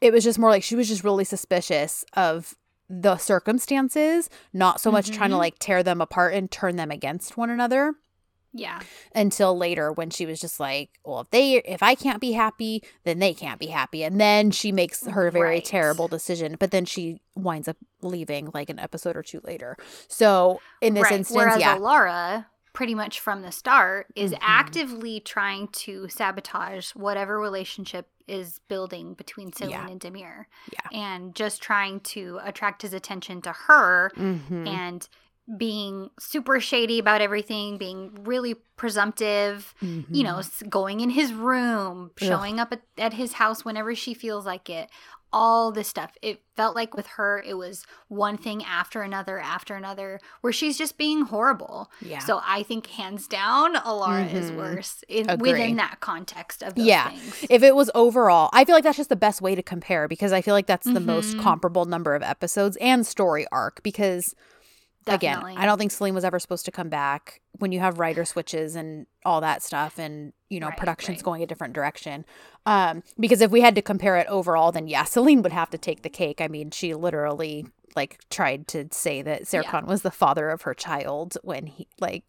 it 0.00 0.12
was 0.12 0.24
just 0.24 0.38
more 0.38 0.48
like 0.50 0.62
she 0.62 0.76
was 0.76 0.88
just 0.88 1.04
really 1.04 1.24
suspicious 1.24 2.04
of 2.14 2.54
the 2.88 3.16
circumstances, 3.16 4.28
not 4.52 4.80
so 4.80 4.90
much 4.90 5.10
trying 5.10 5.30
to 5.30 5.36
Mhm. 5.36 5.40
like 5.40 5.58
tear 5.58 5.82
them 5.82 6.00
apart 6.00 6.34
and 6.34 6.50
turn 6.50 6.76
them 6.76 6.90
against 6.90 7.36
one 7.36 7.50
another 7.50 7.94
yeah. 8.52 8.80
until 9.14 9.56
later 9.56 9.90
when 9.92 10.10
she 10.10 10.26
was 10.26 10.38
just 10.40 10.60
like, 10.60 10.90
well, 11.04 11.20
if 11.20 11.30
they 11.30 11.54
if 11.56 11.82
I 11.82 11.94
can't 11.94 12.20
be 12.20 12.32
happy, 12.32 12.82
then 13.04 13.18
they 13.18 13.32
can't 13.34 13.58
be 13.58 13.66
happy. 13.68 14.04
And 14.04 14.20
then 14.20 14.50
she 14.50 14.70
makes 14.70 15.06
her 15.06 15.30
very 15.30 15.48
Right. 15.56 15.64
terrible 15.64 16.08
decision, 16.08 16.56
but 16.60 16.70
then 16.70 16.84
she 16.84 17.20
winds 17.34 17.68
up 17.68 17.76
leaving 18.02 18.50
like 18.54 18.70
an 18.70 18.78
episode 18.78 19.16
or 19.16 19.22
two 19.22 19.40
later. 19.44 19.76
So, 20.08 20.60
in 20.80 20.94
this 20.94 21.04
right. 21.04 21.12
instance, 21.14 21.36
Whereas 21.36 21.58
yeah. 21.60 21.76
Alara, 21.78 22.46
pretty 22.74 22.94
much 22.94 23.20
from 23.20 23.40
the 23.40 23.50
start, 23.52 24.08
is 24.14 24.32
Mhm. 24.32 24.38
actively 24.42 25.20
trying 25.20 25.68
to 25.68 26.06
sabotage 26.08 26.90
whatever 26.90 27.38
relationship 27.40 28.10
is 28.26 28.58
building 28.68 29.14
between 29.14 29.52
Celine 29.52 29.70
Yeah. 29.70 29.88
and 29.88 30.00
Demir. 30.00 30.46
Yeah. 30.72 30.88
And 30.92 31.34
just 31.34 31.62
trying 31.62 32.00
to 32.00 32.40
attract 32.42 32.82
his 32.82 32.92
attention 32.92 33.40
to 33.42 33.52
her 33.52 34.10
Mhm. 34.16 34.66
and 34.68 35.08
being 35.58 36.08
super 36.18 36.58
shady 36.58 36.98
about 36.98 37.20
everything, 37.20 37.76
being 37.76 38.24
really 38.24 38.54
presumptive, 38.76 39.74
you 39.82 40.22
know, 40.24 40.36
Mhm. 40.36 40.70
going 40.70 41.00
in 41.00 41.10
his 41.10 41.34
room, 41.34 42.10
Ugh. 42.22 42.26
showing 42.28 42.58
up 42.58 42.72
at, 42.72 42.80
at 42.96 43.12
his 43.12 43.34
house 43.34 43.62
whenever 43.62 43.94
she 43.94 44.14
feels 44.14 44.46
like 44.46 44.70
it, 44.70 44.88
all 45.34 45.72
this 45.72 45.88
stuff. 45.88 46.12
It 46.22 46.40
felt 46.56 46.76
like 46.76 46.94
with 46.94 47.08
her, 47.18 47.42
it 47.44 47.54
was 47.54 47.84
one 48.06 48.36
thing 48.36 48.62
after 48.64 49.02
another 49.02 49.40
after 49.40 49.74
another, 49.74 50.20
where 50.42 50.52
she's 50.52 50.78
just 50.78 50.96
being 50.96 51.22
horrible. 51.22 51.90
yeah. 52.00 52.20
So 52.20 52.40
I 52.46 52.62
think 52.62 52.86
hands 52.86 53.26
down, 53.26 53.74
Alara 53.74 54.32
is 54.32 54.50
Mhm. 54.52 54.56
worse 54.56 55.02
in, 55.08 55.26
within 55.40 55.74
that 55.76 55.98
context 55.98 56.62
of 56.62 56.76
those 56.76 56.86
Yeah. 56.86 57.08
things. 57.10 57.46
if 57.50 57.62
it 57.64 57.74
was 57.74 57.90
overall, 57.96 58.48
I 58.52 58.64
feel 58.64 58.76
like 58.76 58.84
that's 58.84 58.96
just 58.96 59.08
the 59.08 59.16
best 59.16 59.42
way 59.42 59.56
to 59.56 59.62
compare 59.62 60.06
because 60.06 60.32
I 60.32 60.40
feel 60.40 60.54
like 60.54 60.66
that's 60.66 60.86
the 60.86 61.00
most 61.00 61.36
Mhm. 61.36 61.40
comparable 61.42 61.84
number 61.84 62.14
of 62.14 62.22
episodes 62.22 62.76
and 62.80 63.04
story 63.04 63.44
arc 63.50 63.82
because 63.82 64.36
Definitely. 65.04 65.52
again, 65.52 65.62
I 65.62 65.66
don't 65.66 65.78
think 65.78 65.90
Celine 65.92 66.14
was 66.14 66.24
ever 66.24 66.38
supposed 66.38 66.64
to 66.64 66.70
come 66.72 66.88
back 66.88 67.40
when 67.58 67.72
you 67.72 67.80
have 67.80 67.98
writer 67.98 68.24
switches 68.24 68.74
and 68.76 69.06
all 69.24 69.40
that 69.40 69.62
stuff 69.62 69.98
and 69.98 70.32
you 70.50 70.60
know 70.60 70.68
Right, 70.68 70.76
production's 70.78 71.18
right. 71.18 71.24
going 71.24 71.42
a 71.42 71.46
different 71.46 71.74
direction. 71.74 72.24
Um 72.66 73.02
because 73.18 73.40
if 73.40 73.50
we 73.50 73.60
had 73.60 73.74
to 73.74 73.82
compare 73.82 74.16
it 74.16 74.26
overall 74.28 74.72
then 74.72 74.88
yeah, 74.88 75.04
Celine 75.14 75.42
would 75.42 75.52
have 75.52 75.70
to 75.70 75.78
take 75.78 76.02
the 76.02 76.08
cake. 76.10 76.40
I 76.40 76.48
mean, 76.48 76.70
she 76.70 76.94
literally 76.94 77.66
like 77.96 78.18
tried 78.30 78.66
to 78.68 78.88
say 78.90 79.22
that 79.22 79.52
Yeah. 79.52 79.62
Serkan 79.62 79.86
was 79.86 80.02
the 80.02 80.10
father 80.10 80.50
of 80.50 80.62
her 80.62 80.74
child 80.74 81.36
when 81.42 81.66
he 81.66 81.86
like 82.00 82.24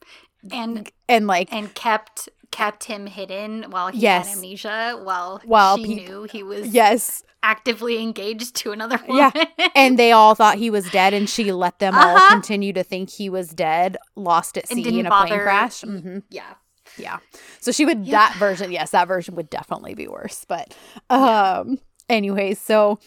and 0.52 0.92
and 1.10 1.26
like 1.28 1.52
and 1.52 1.74
kept 1.74 2.30
kept 2.56 2.86
him 2.86 3.06
hidden 3.06 3.66
while 3.70 3.90
he 3.90 4.00
Yes. 4.00 4.28
had 4.30 4.36
amnesia 4.38 5.00
while 5.04 5.42
While 5.46 5.76
she 5.78 5.84
peop- 5.84 6.08
knew 6.08 6.24
he 6.24 6.42
was 6.42 6.68
yes 6.68 7.24
actively 7.44 8.02
engaged 8.02 8.56
to 8.56 8.72
another 8.72 9.00
Yeah. 9.10 9.32
and 9.76 10.00
they 10.00 10.12
all 10.14 10.34
thought 10.36 10.58
he 10.58 10.70
was 10.70 10.90
dead 10.90 11.14
and 11.14 11.30
she 11.30 11.52
let 11.66 11.80
them 11.80 11.94
all 11.96 12.16
Uh-huh. 12.18 12.32
continue 12.32 12.72
to 12.74 12.84
think 12.84 13.10
he 13.10 13.30
was 13.30 13.50
dead 13.50 13.98
lost 14.16 14.58
at 14.58 14.68
sea 14.70 14.82
in 15.00 15.06
a 15.06 15.10
plane 15.10 15.30
bother- 15.30 15.44
crash 15.44 15.82
hmm 15.82 16.20
yeah. 16.30 16.54
yeah 16.98 17.18
so 17.60 17.72
she 17.72 17.84
would 17.86 18.06
Yeah. 18.08 18.12
that 18.20 18.36
version 18.38 18.72
yes 18.72 18.92
that 18.92 19.08
version 19.08 19.36
would 19.36 19.50
definitely 19.50 19.94
be 19.94 20.08
worse 20.08 20.46
but 20.48 20.74
um 21.10 21.78
anyways 22.10 22.58
so 22.60 23.00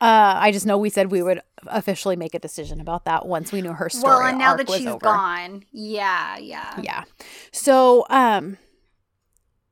uh 0.00 0.34
i 0.46 0.50
just 0.50 0.64
know 0.66 0.78
we 0.78 0.88
said 0.90 1.10
we 1.10 1.22
would 1.22 1.40
officially 1.66 2.16
make 2.16 2.34
a 2.34 2.38
decision 2.38 2.80
about 2.80 3.04
that 3.04 3.26
once 3.26 3.52
we 3.52 3.60
knew 3.62 3.72
her 3.74 3.88
story 3.90 4.12
Well, 4.14 4.26
and 4.28 4.38
now 4.38 4.56
that 4.56 4.68
she's 4.70 4.86
over. 4.86 4.98
gone, 4.98 5.64
yeah, 5.72 6.36
yeah. 6.38 6.80
yeah 6.82 7.04
so 7.52 8.06
um 8.10 8.56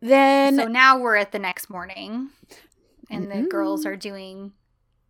then 0.02 0.56
So 0.56 0.66
now 0.66 0.98
we're 0.98 1.16
at 1.16 1.32
the 1.32 1.38
next 1.38 1.70
morning, 1.70 2.28
and 3.10 3.30
the 3.30 3.42
girls 3.48 3.86
are 3.86 3.96
doing 3.96 4.52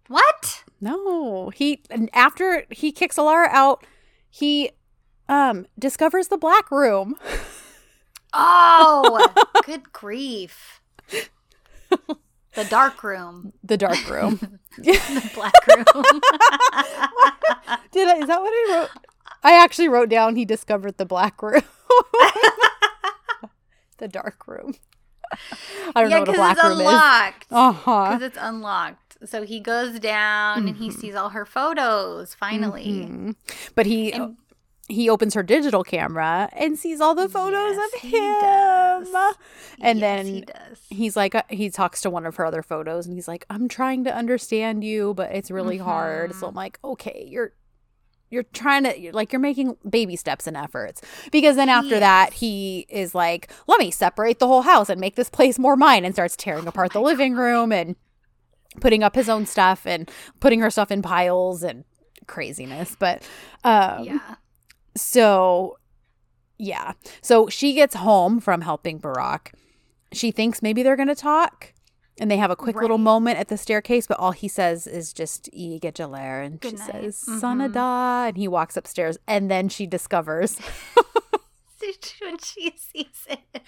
what? 0.09 0.64
no 0.81 1.48
he 1.51 1.81
and 1.90 2.10
after 2.12 2.64
he 2.70 2.90
kicks 2.93 3.16
alara 3.16 3.48
out 3.51 3.85
he 4.28 4.70
um 5.28 5.64
discovers 5.78 6.28
the 6.28 6.36
black 6.36 6.70
room 6.70 7.16
Oh, 8.35 9.32
good 9.64 9.93
grief! 9.93 10.81
The 12.55 12.64
dark 12.69 13.02
room, 13.05 13.52
the 13.62 13.77
dark 13.77 14.09
room 14.10 14.59
the 14.78 15.31
black 15.35 15.55
room. 15.66 15.85
Did 17.93 18.09
I, 18.09 18.16
is 18.19 18.27
that 18.27 18.40
what 18.40 18.51
I 18.52 18.66
wrote? 18.73 18.90
I 19.43 19.62
actually 19.62 19.89
wrote 19.89 20.09
down 20.09 20.36
he 20.36 20.44
discovered 20.44 20.97
the 20.98 21.06
black 21.06 21.40
room. 21.43 21.62
The 24.03 24.09
dark 24.09 24.47
room. 24.49 24.74
I 25.95 26.03
don't 26.03 26.11
yeah, 26.11 26.16
know 26.19 26.20
what 26.20 26.29
a 26.29 26.33
because 26.33 26.37
black 26.37 26.57
it's 26.59 26.65
room 26.65 26.73
is. 26.73 26.79
unlocked. 26.81 27.47
Huh. 27.51 28.05
Because 28.11 28.23
it's 28.23 28.39
unlocked. 28.41 29.16
So 29.24 29.45
he 29.45 29.61
goes 29.61 29.99
down 30.01 30.66
and 30.69 30.77
he 30.77 30.89
Mhm. 30.91 30.93
sees 31.01 31.15
all 31.15 31.31
her 31.31 31.47
photos. 31.47 32.35
Finally, 32.35 33.07
Mhm. 33.09 33.37
But 33.74 33.87
he 33.87 34.12
And- 34.12 34.37
he 34.89 35.09
opens 35.09 35.33
her 35.35 35.43
digital 35.45 35.85
camera 35.85 36.51
and 36.53 36.77
sees 36.79 37.01
all 37.01 37.15
the 37.15 37.29
photos 37.29 37.77
Yes, 37.77 37.95
of 37.95 38.01
he 38.01 38.09
him. 38.19 38.41
does. 38.43 39.15
And 39.81 40.01
Yes, 40.01 40.01
then 40.01 40.27
he 40.27 40.41
does. 40.43 40.81
He's 40.91 41.16
like 41.16 41.35
uh, 41.37 41.45
he 41.49 41.70
talks 41.70 42.01
to 42.03 42.11
one 42.11 42.27
of 42.27 42.37
her 42.37 42.45
other 42.45 42.62
photos 42.62 43.07
and 43.07 43.15
he's 43.15 43.29
like, 43.29 43.47
"I'm 43.49 43.69
trying 43.69 44.05
to 44.05 44.15
understand 44.15 44.83
you, 44.85 45.15
but 45.15 45.31
it's 45.33 45.51
really 45.51 45.79
hard." 45.79 46.35
So 46.35 46.45
Mhm. 46.45 46.49
I'm 46.51 46.55
like, 46.57 46.79
"Okay, 46.85 47.27
you're 47.31 47.53
you're 48.32 48.42
trying 48.42 48.84
to 48.84 49.12
like 49.12 49.32
you're 49.32 49.40
making 49.40 49.76
baby 49.88 50.16
steps 50.16 50.46
and 50.46 50.56
efforts." 50.56 51.02
Because 51.30 51.56
then 51.56 51.68
after 51.68 51.94
He 51.94 52.00
that, 52.00 52.32
he 52.32 52.86
is 52.88 53.14
like, 53.14 53.52
"Let 53.66 53.78
me 53.78 53.90
separate 53.90 54.38
the 54.38 54.46
whole 54.46 54.62
house 54.62 54.88
and 54.88 55.00
make 55.00 55.16
this 55.16 55.30
place 55.30 55.59
more 55.59 55.76
mine," 55.76 56.04
and 56.04 56.14
starts 56.14 56.36
tearing 56.36 56.66
apart 56.66 56.92
the 56.92 56.98
Oh 56.98 57.02
my 57.02 57.10
living 57.10 57.34
room 57.34 57.72
and 57.72 57.96
putting 58.80 59.02
up 59.02 59.14
his 59.14 59.28
own 59.28 59.46
stuff 59.46 59.86
and 59.86 60.10
putting 60.40 60.60
her 60.60 60.70
stuff 60.70 60.90
in 60.90 61.02
piles 61.02 61.62
and 61.62 61.84
craziness. 62.26 62.96
But 62.98 63.22
um 63.64 64.04
yeah. 64.04 64.36
so, 64.96 65.78
yeah. 66.59 66.92
So 67.20 67.48
she 67.48 67.74
gets 67.74 67.96
home 67.96 68.40
from 68.40 68.62
helping 68.62 69.00
Burak. 69.00 69.52
She 70.12 70.30
thinks 70.30 70.62
maybe 70.62 70.82
they're 70.82 70.96
going 70.96 71.09
to 71.09 71.14
talk. 71.14 71.72
And 72.20 72.30
they 72.30 72.36
have 72.36 72.51
a 72.51 72.56
quick 72.56 72.76
little 72.76 72.98
moment 72.98 73.39
at 73.39 73.48
the 73.48 73.56
staircase, 73.56 74.06
but 74.06 74.18
all 74.18 74.32
he 74.32 74.47
says 74.47 74.86
is 74.86 75.12
just 75.12 75.48
"E 75.52 75.78
get 75.78 75.94
Jaler," 75.94 76.43
and 76.43 76.60
Good 76.60 76.72
she 76.72 76.76
night. 76.76 76.93
says 77.14 77.24
Mhm. 77.26 77.40
"Sanada," 77.40 78.28
and 78.28 78.36
he 78.36 78.47
walks 78.48 78.76
upstairs. 78.76 79.16
And 79.26 79.51
then 79.51 79.68
she 79.70 79.86
discovers, 79.86 80.59
when 82.20 82.39
she 82.39 82.72
sees 82.76 83.26
it, 83.28 83.62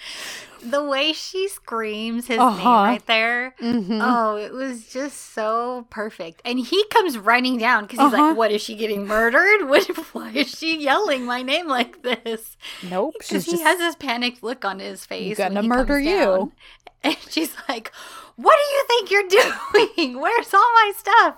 the 0.63 0.85
way 0.85 1.13
she 1.13 1.49
screams 1.49 2.27
his 2.29 2.39
Uh-huh. 2.39 2.57
name 2.59 2.67
right 2.67 3.07
there. 3.07 3.55
Mhm. 3.61 3.99
Oh, 4.01 4.37
it 4.37 4.53
was 4.53 4.87
just 4.89 5.33
so 5.35 5.87
perfect. 5.91 6.41
And 6.45 6.59
he 6.61 6.85
comes 6.91 7.19
running 7.19 7.59
down 7.59 7.85
because 7.85 7.99
he's 7.99 8.13
Uh-huh. 8.15 8.29
like, 8.29 8.37
"What 8.37 8.53
is 8.53 8.63
she 8.63 8.77
getting 8.77 9.07
murdered? 9.07 9.69
What? 9.69 9.87
Why 10.15 10.31
is 10.31 10.49
she 10.51 10.77
yelling 10.79 11.25
my 11.25 11.43
name 11.43 11.67
like 11.67 12.03
this?" 12.03 12.57
"Nope." 12.83 13.15
Because 13.19 13.47
he 13.47 13.53
just 13.53 13.63
has 13.65 13.79
this 13.79 13.97
panicked 13.97 14.43
look 14.45 14.65
on 14.65 14.79
his 14.79 15.05
face. 15.05 15.39
when 15.39 15.49
gonna 15.55 15.63
he 15.63 15.69
murder 15.69 15.95
comes 15.95 16.07
you. 16.07 16.19
down. 16.19 16.53
And 17.05 17.17
she's 17.29 17.55
like, 17.69 17.93
What 18.37 18.57
do 18.57 18.75
you 18.75 18.85
think 18.89 19.11
you're 19.11 19.29
doing? 19.97 20.21
Where's 20.21 20.53
all 20.55 20.61
my 20.61 20.93
stuff? 20.97 21.37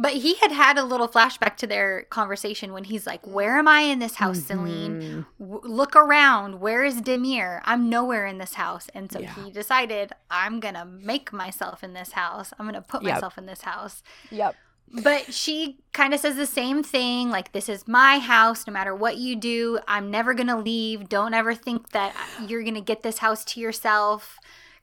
But 0.00 0.12
he 0.12 0.34
had 0.36 0.52
had 0.52 0.78
a 0.78 0.84
little 0.84 1.08
flashback 1.08 1.56
to 1.56 1.66
their 1.66 2.02
conversation 2.04 2.72
when 2.72 2.84
he's 2.84 3.04
like, 3.04 3.26
Where 3.26 3.58
am 3.58 3.66
I 3.66 3.80
in 3.80 3.98
this 3.98 4.14
house, 4.14 4.38
Celine? 4.44 5.00
Mhm. 5.00 5.26
W- 5.40 5.60
look 5.64 5.96
around. 5.96 6.60
Where 6.60 6.84
is 6.84 7.02
Demir? 7.02 7.60
I'm 7.64 7.90
nowhere 7.90 8.24
in 8.24 8.38
this 8.38 8.54
house. 8.54 8.88
And 8.94 9.10
so 9.10 9.18
Yeah. 9.18 9.34
he 9.34 9.50
decided, 9.50 10.12
I'm 10.30 10.60
going 10.60 10.74
to 10.74 10.84
make 10.84 11.32
myself 11.32 11.82
in 11.82 11.94
this 11.94 12.12
house. 12.12 12.52
I'm 12.58 12.66
going 12.66 12.74
to 12.74 12.80
put 12.80 13.02
Yep. 13.02 13.14
myself 13.14 13.38
in 13.38 13.46
this 13.46 13.62
house. 13.62 14.04
Yep. 14.30 14.54
But 15.02 15.34
she 15.34 15.78
kind 15.92 16.14
of 16.14 16.20
says 16.20 16.36
the 16.36 16.46
same 16.46 16.82
thing 16.84 17.28
like, 17.28 17.50
this 17.52 17.68
is 17.68 17.88
my 17.88 18.20
house. 18.20 18.68
No 18.68 18.72
matter 18.72 18.94
what 18.94 19.16
you 19.16 19.34
do, 19.34 19.80
I'm 19.88 20.10
never 20.12 20.32
going 20.32 20.46
to 20.46 20.56
leave. 20.56 21.08
Don't 21.08 21.34
ever 21.34 21.54
think 21.56 21.90
that 21.90 22.14
you're 22.46 22.62
going 22.62 22.74
to 22.76 22.80
get 22.80 23.02
this 23.02 23.18
house 23.18 23.44
to 23.46 23.60
yourself. 23.60 24.38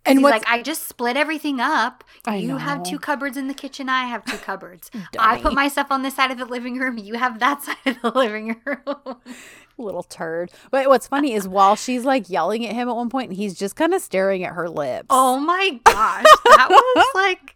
And 0.06 0.20
he's 0.20 0.24
like, 0.24 0.44
I 0.48 0.62
just 0.62 0.88
split 0.88 1.18
everything 1.18 1.60
up. 1.60 2.04
I 2.26 2.38
you 2.38 2.58
have 2.58 2.84
two 2.84 3.00
cupboards 3.00 3.38
in 3.38 3.48
the 3.48 3.54
kitchen. 3.54 3.90
I 3.90 4.06
have 4.06 4.24
two 4.26 4.38
cupboards. 4.38 4.92
I 5.20 5.42
put 5.42 5.54
my 5.54 5.68
stuff 5.68 5.88
on 5.90 6.04
this 6.04 6.16
side 6.16 6.32
of 6.32 6.38
the 6.38 6.46
living 6.46 6.78
room. 6.78 6.98
You 6.98 7.16
have 7.16 7.40
that 7.40 7.64
side 7.64 7.78
of 7.86 8.02
the 8.02 8.12
living 8.12 8.62
room. 8.66 9.18
little 9.78 10.04
turd. 10.04 10.52
But 10.72 10.88
what's 10.88 11.08
funny 11.08 11.34
is 11.34 11.48
while 11.48 11.76
she's 11.76 12.06
like 12.06 12.30
yelling 12.30 12.66
at 12.66 12.74
him 12.74 12.88
at 12.88 12.96
one 12.96 13.10
point, 13.10 13.34
he's 13.34 13.56
just 13.56 13.76
kind 13.76 13.94
of 13.94 14.02
staring 14.02 14.44
at 14.44 14.54
her 14.54 14.70
lips. 14.70 15.08
Oh 15.10 15.40
my 15.40 15.80
gosh. 15.84 16.24
That 16.24 16.70
was 16.70 17.08
like, 17.16 17.56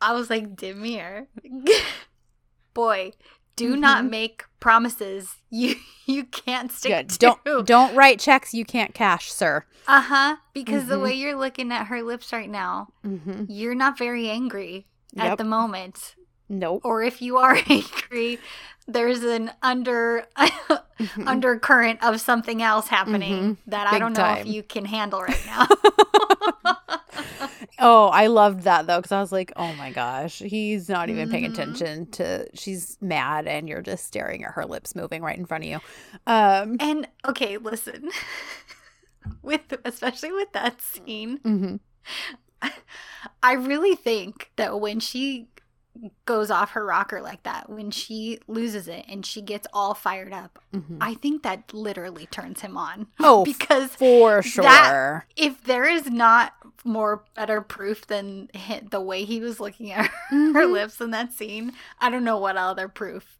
I 0.00 0.12
was 0.12 0.30
like, 0.30 0.56
Demir. 0.56 1.26
boy, 2.74 3.12
do 3.58 3.74
Mhm. 3.76 3.80
not 3.80 4.04
make 4.04 4.44
promises 4.60 5.36
you 5.50 5.74
you 6.06 6.24
can't 6.24 6.70
stick 6.72 7.08
to. 7.08 7.16
don't 7.18 7.66
don't 7.66 7.94
write 7.94 8.18
checks 8.20 8.54
you 8.54 8.64
can't 8.64 8.94
cash, 8.94 9.30
sir. 9.32 9.64
Uh 9.86 10.00
huh. 10.02 10.36
Because 10.52 10.86
the 10.86 10.96
Mhm. 10.96 11.02
way 11.02 11.14
you're 11.14 11.36
looking 11.38 11.72
at 11.72 11.86
her 11.88 12.02
lips 12.02 12.32
right 12.32 12.48
now, 12.50 12.88
Mm-hmm. 13.06 13.44
you're 13.48 13.74
not 13.74 13.98
very 13.98 14.28
angry 14.30 14.86
at 15.16 15.38
the 15.38 15.44
moment. 15.44 16.14
Nope. 16.48 16.80
Or 16.84 17.02
if 17.02 17.20
you 17.20 17.36
are 17.38 17.56
angry, 17.68 18.38
there's 18.86 19.22
an 19.22 19.50
under 19.62 20.26
Mhm. 20.38 21.26
undercurrent 21.26 22.02
of 22.02 22.20
something 22.20 22.62
else 22.62 22.88
happening 22.88 23.38
Mhm. 23.42 23.56
that 23.66 23.86
I 23.86 23.98
don't 23.98 24.12
know 24.14 24.22
time. 24.22 24.38
if 24.38 24.46
you 24.46 24.62
can 24.62 24.84
handle 24.86 25.20
right 25.22 25.46
now. 25.46 25.66
Oh, 27.78 28.08
I 28.08 28.26
loved 28.28 28.62
that 28.62 28.86
though 28.86 28.98
because 28.98 29.12
I 29.12 29.20
was 29.20 29.32
like, 29.32 29.52
oh 29.56 29.72
my 29.74 29.90
gosh, 29.92 30.38
he's 30.38 30.88
not 30.88 31.10
even 31.10 31.30
paying 31.30 31.44
Mhm. 31.44 31.52
attention 31.52 32.06
to. 32.12 32.46
She's 32.54 32.96
mad, 33.00 33.46
and 33.46 33.68
you're 33.68 33.82
just 33.82 34.04
staring 34.06 34.44
at 34.44 34.52
her 34.52 34.64
lips 34.66 34.94
moving 34.94 35.22
right 35.22 35.38
in 35.38 35.46
front 35.46 35.64
of 35.64 35.70
you. 35.70 35.80
Um. 36.26 36.76
and 36.80 37.06
okay, 37.26 37.56
listen. 37.58 38.10
with 39.42 39.60
especially 39.84 40.32
with 40.32 40.52
that 40.52 40.80
scene, 40.80 41.38
mhm. 41.40 41.80
I 43.42 43.52
really 43.52 43.94
think 43.94 44.50
that 44.56 44.80
when 44.80 45.00
she 45.00 45.48
goes 46.26 46.50
off 46.50 46.70
her 46.72 46.84
rocker 46.84 47.20
like 47.20 47.42
that, 47.44 47.68
when 47.70 47.90
she 47.90 48.38
loses 48.46 48.88
it 48.88 49.04
and 49.08 49.24
she 49.26 49.40
gets 49.42 49.66
all 49.72 49.94
fired 49.94 50.32
up, 50.32 50.58
Mhm. 50.74 50.98
I 51.00 51.14
think 51.14 51.42
that 51.42 51.72
literally 51.74 52.26
turns 52.26 52.60
him 52.60 52.76
on. 52.76 53.06
Oh, 53.20 53.44
because 53.44 53.94
for 53.96 54.42
sure. 54.42 55.26
if 55.36 55.62
there 55.64 55.84
is 55.84 56.06
not 56.10 56.52
more 56.84 57.24
better 57.34 57.60
proof 57.60 58.06
than 58.06 58.48
the 58.90 59.00
way 59.00 59.24
he 59.24 59.40
was 59.40 59.60
looking 59.60 59.90
at 59.92 60.06
her, 60.06 60.12
her 60.52 60.66
Mhm. 60.66 60.72
lips 60.72 61.00
in 61.00 61.10
that 61.10 61.32
scene, 61.32 61.72
I 62.00 62.10
don't 62.10 62.24
know 62.24 62.38
what 62.38 62.56
other 62.56 62.88
proof 62.88 63.38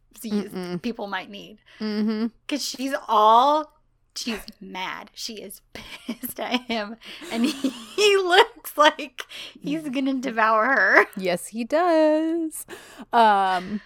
people 0.82 1.06
might 1.06 1.30
need. 1.30 1.58
Mm-hmm. 1.80 2.26
Because 2.46 2.64
she's 2.64 2.94
all. 3.06 3.72
She's 4.18 4.40
mad. 4.60 5.10
She 5.14 5.34
is 5.34 5.60
pissed 5.72 6.40
at 6.40 6.62
him. 6.62 6.96
And 7.30 7.44
he, 7.46 7.68
he 7.70 8.16
looks 8.16 8.76
like 8.76 9.22
he's 9.60 9.88
going 9.88 10.06
to 10.06 10.14
devour 10.20 10.66
her. 10.66 11.06
Yes, 11.16 11.48
he 11.48 11.64
does. 11.64 12.66
Um. 13.12 13.80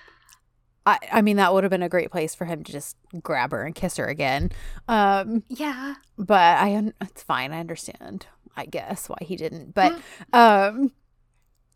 I, 0.84 0.98
I 1.12 1.22
mean 1.22 1.36
that 1.36 1.52
would 1.54 1.62
have 1.62 1.70
been 1.70 1.84
a 1.84 1.88
great 1.88 2.10
place 2.10 2.34
for 2.34 2.44
him 2.44 2.64
to 2.64 2.72
just 2.72 2.96
grab 3.22 3.52
her 3.52 3.62
and 3.62 3.72
kiss 3.72 3.98
her 3.98 4.06
again. 4.06 4.50
Um, 4.88 5.44
Yeah. 5.48 5.94
but 6.18 6.58
I 6.58 6.90
it's 7.00 7.22
fine. 7.22 7.52
I 7.52 7.60
understand. 7.60 8.26
I 8.56 8.66
guess 8.66 9.08
why 9.08 9.18
he 9.20 9.36
didn't. 9.36 9.74
But 9.76 9.96
um 10.32 10.90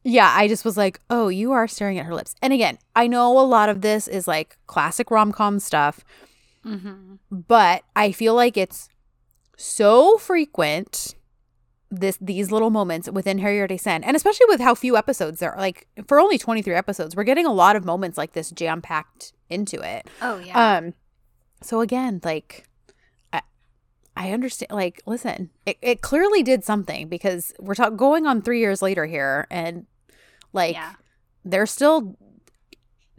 yeah, 0.03 0.33
I 0.37 0.49
just 0.49 0.65
was 0.65 0.77
like, 0.77 1.01
"Oh, 1.09 1.29
you 1.29 1.53
are 1.53 1.69
staring 1.69 1.99
at 2.01 2.07
her 2.07 2.15
lips." 2.15 2.35
And 2.43 2.53
again, 2.53 2.79
I 2.97 3.07
know 3.07 3.39
a 3.39 3.43
lot 3.47 3.69
of 3.69 3.81
this 3.81 4.09
is 4.09 4.27
like 4.27 4.57
classic 4.67 5.11
rom-com 5.13 5.61
stuff, 5.61 6.05
Mm-hmm. 6.67 7.15
but 7.31 7.85
I 7.95 8.11
feel 8.13 8.35
like 8.35 8.57
it's 8.57 8.89
so 9.57 10.19
frequent 10.19 11.15
this 11.91 12.19
these 12.21 12.51
little 12.51 12.71
moments 12.71 13.09
within 13.11 13.39
Her 13.39 13.51
Yerde 13.51 13.79
Sen, 13.79 14.03
and 14.05 14.17
especially 14.17 14.47
with 14.49 14.61
how 14.61 14.75
few 14.75 14.97
episodes 14.97 15.41
there 15.41 15.53
are. 15.53 15.61
Like 15.61 15.87
for 16.07 16.21
only 16.21 16.39
23 16.39 16.75
episodes, 16.75 17.15
we're 17.15 17.25
getting 17.25 17.47
a 17.47 17.53
lot 17.53 17.77
of 17.77 17.85
moments 17.85 18.19
like 18.19 18.33
this 18.33 18.51
jam-packed 18.51 19.33
into 19.49 19.81
it. 19.81 20.09
Oh, 20.21 20.39
yeah. 20.39 20.77
Um, 20.77 20.95
so 21.63 21.81
again, 21.81 22.21
like, 22.25 22.67
I, 23.33 23.43
I 24.17 24.33
understand. 24.33 24.73
Like, 24.73 25.03
listen, 25.07 25.51
it, 25.65 25.79
it 25.81 26.01
clearly 26.01 26.43
did 26.43 26.65
something 26.65 27.09
because 27.09 27.53
we're 27.59 27.75
talking 27.75 27.97
going 27.97 28.27
on 28.27 28.43
three 28.43 28.61
years 28.61 28.83
later 28.83 29.07
here, 29.07 29.47
and 29.51 29.87
like 30.53 30.75
yeah. 30.75 30.95
they're 31.45 31.67
still 31.67 32.17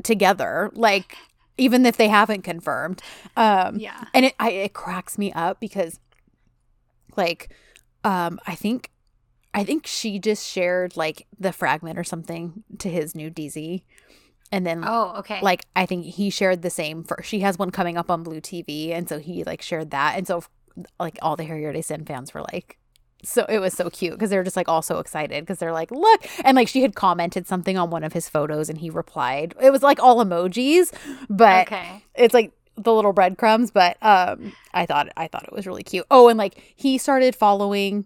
together. 0.03 0.71
Like, 0.73 1.15
even 1.57 1.85
if 1.85 1.97
they 1.97 2.07
haven't 2.07 2.43
confirmed. 2.43 3.01
Um, 3.35 3.77
Yeah. 3.79 4.05
and 4.13 4.25
it 4.25 4.35
I, 4.39 4.51
it 4.51 4.73
cracks 4.73 5.17
me 5.17 5.31
up 5.33 5.59
because, 5.59 5.99
like, 7.15 7.49
um, 8.03 8.39
I 8.47 8.55
think. 8.55 8.91
I 9.53 9.63
think 9.63 9.87
she 9.87 10.19
just 10.19 10.45
shared 10.45 10.95
like 10.95 11.25
the 11.39 11.51
fragment 11.51 11.97
or 11.97 12.03
something 12.03 12.63
to 12.77 12.89
his 12.89 13.15
new 13.15 13.31
dizi. 13.31 13.81
And 14.51 14.67
then 14.67 14.83
Oh, 14.85 15.13
okay. 15.19 15.39
like 15.41 15.65
I 15.75 15.87
think 15.87 16.05
he 16.05 16.29
shared 16.29 16.61
the 16.61 16.69
same 16.69 17.03
for 17.03 17.23
she 17.23 17.39
has 17.39 17.57
one 17.57 17.71
coming 17.71 17.97
up 17.97 18.11
on 18.11 18.23
BluTV 18.23 18.91
and 18.91 19.09
so 19.09 19.17
he 19.17 19.43
like 19.45 19.63
shared 19.63 19.89
that 19.91 20.13
and 20.15 20.27
so 20.27 20.43
like 20.99 21.17
all 21.23 21.35
the 21.35 21.45
Her 21.45 21.55
Yerde 21.55 21.83
Sen 21.83 22.05
fans 22.05 22.35
were 22.35 22.41
like 22.41 22.77
so 23.23 23.45
it 23.49 23.59
was 23.59 23.73
so 23.73 23.89
cute 23.89 24.13
because 24.13 24.29
they 24.29 24.37
were 24.37 24.43
just 24.43 24.55
like 24.55 24.69
all 24.69 24.81
so 24.81 24.99
excited 24.99 25.43
because 25.43 25.57
they're 25.57 25.73
like 25.73 25.91
look 25.91 26.25
and 26.43 26.55
like 26.55 26.67
she 26.67 26.81
had 26.81 26.95
commented 26.95 27.47
something 27.47 27.77
on 27.77 27.89
one 27.89 28.03
of 28.03 28.13
his 28.13 28.29
photos 28.29 28.69
and 28.69 28.77
he 28.77 28.89
replied 28.89 29.55
it 29.61 29.71
was 29.71 29.81
like 29.81 30.01
all 30.01 30.23
emojis 30.23 30.93
but 31.29 31.67
okay. 31.67 32.03
it's 32.15 32.33
like 32.33 32.51
the 32.75 32.93
little 32.93 33.13
breadcrumbs 33.13 33.71
but 33.71 33.97
um 34.01 34.53
I 34.73 34.85
thought 34.85 35.09
I 35.17 35.27
thought 35.27 35.43
it 35.43 35.53
was 35.53 35.65
really 35.65 35.83
cute 35.83 36.05
oh 36.11 36.27
and 36.27 36.37
like 36.37 36.61
he 36.75 36.97
started 36.97 37.35
following 37.35 38.05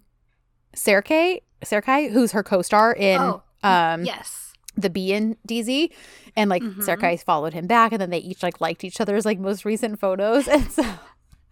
Serkay 0.76 1.42
Serkay 1.64 2.10
who's 2.10 2.32
her 2.32 2.44
co-star 2.44 2.94
in 2.94 3.20
oh, 3.20 3.44
um 3.64 4.06
yes. 4.06 4.54
the 4.78 4.90
B 4.90 5.14
and 5.14 5.36
dizi, 5.48 5.92
and 6.36 6.50
like. 6.50 6.64
Serkay 6.64 7.22
followed 7.22 7.54
him 7.54 7.68
back, 7.68 7.92
and 7.92 8.02
then 8.02 8.10
they 8.10 8.20
each 8.20 8.42
like 8.42 8.62
liked 8.62 8.86
each 8.86 9.02
other's 9.02 9.26
like 9.26 9.38
most 9.38 9.66
recent 9.66 10.00
photos, 10.00 10.48
and 10.48 10.72
so 10.72 10.84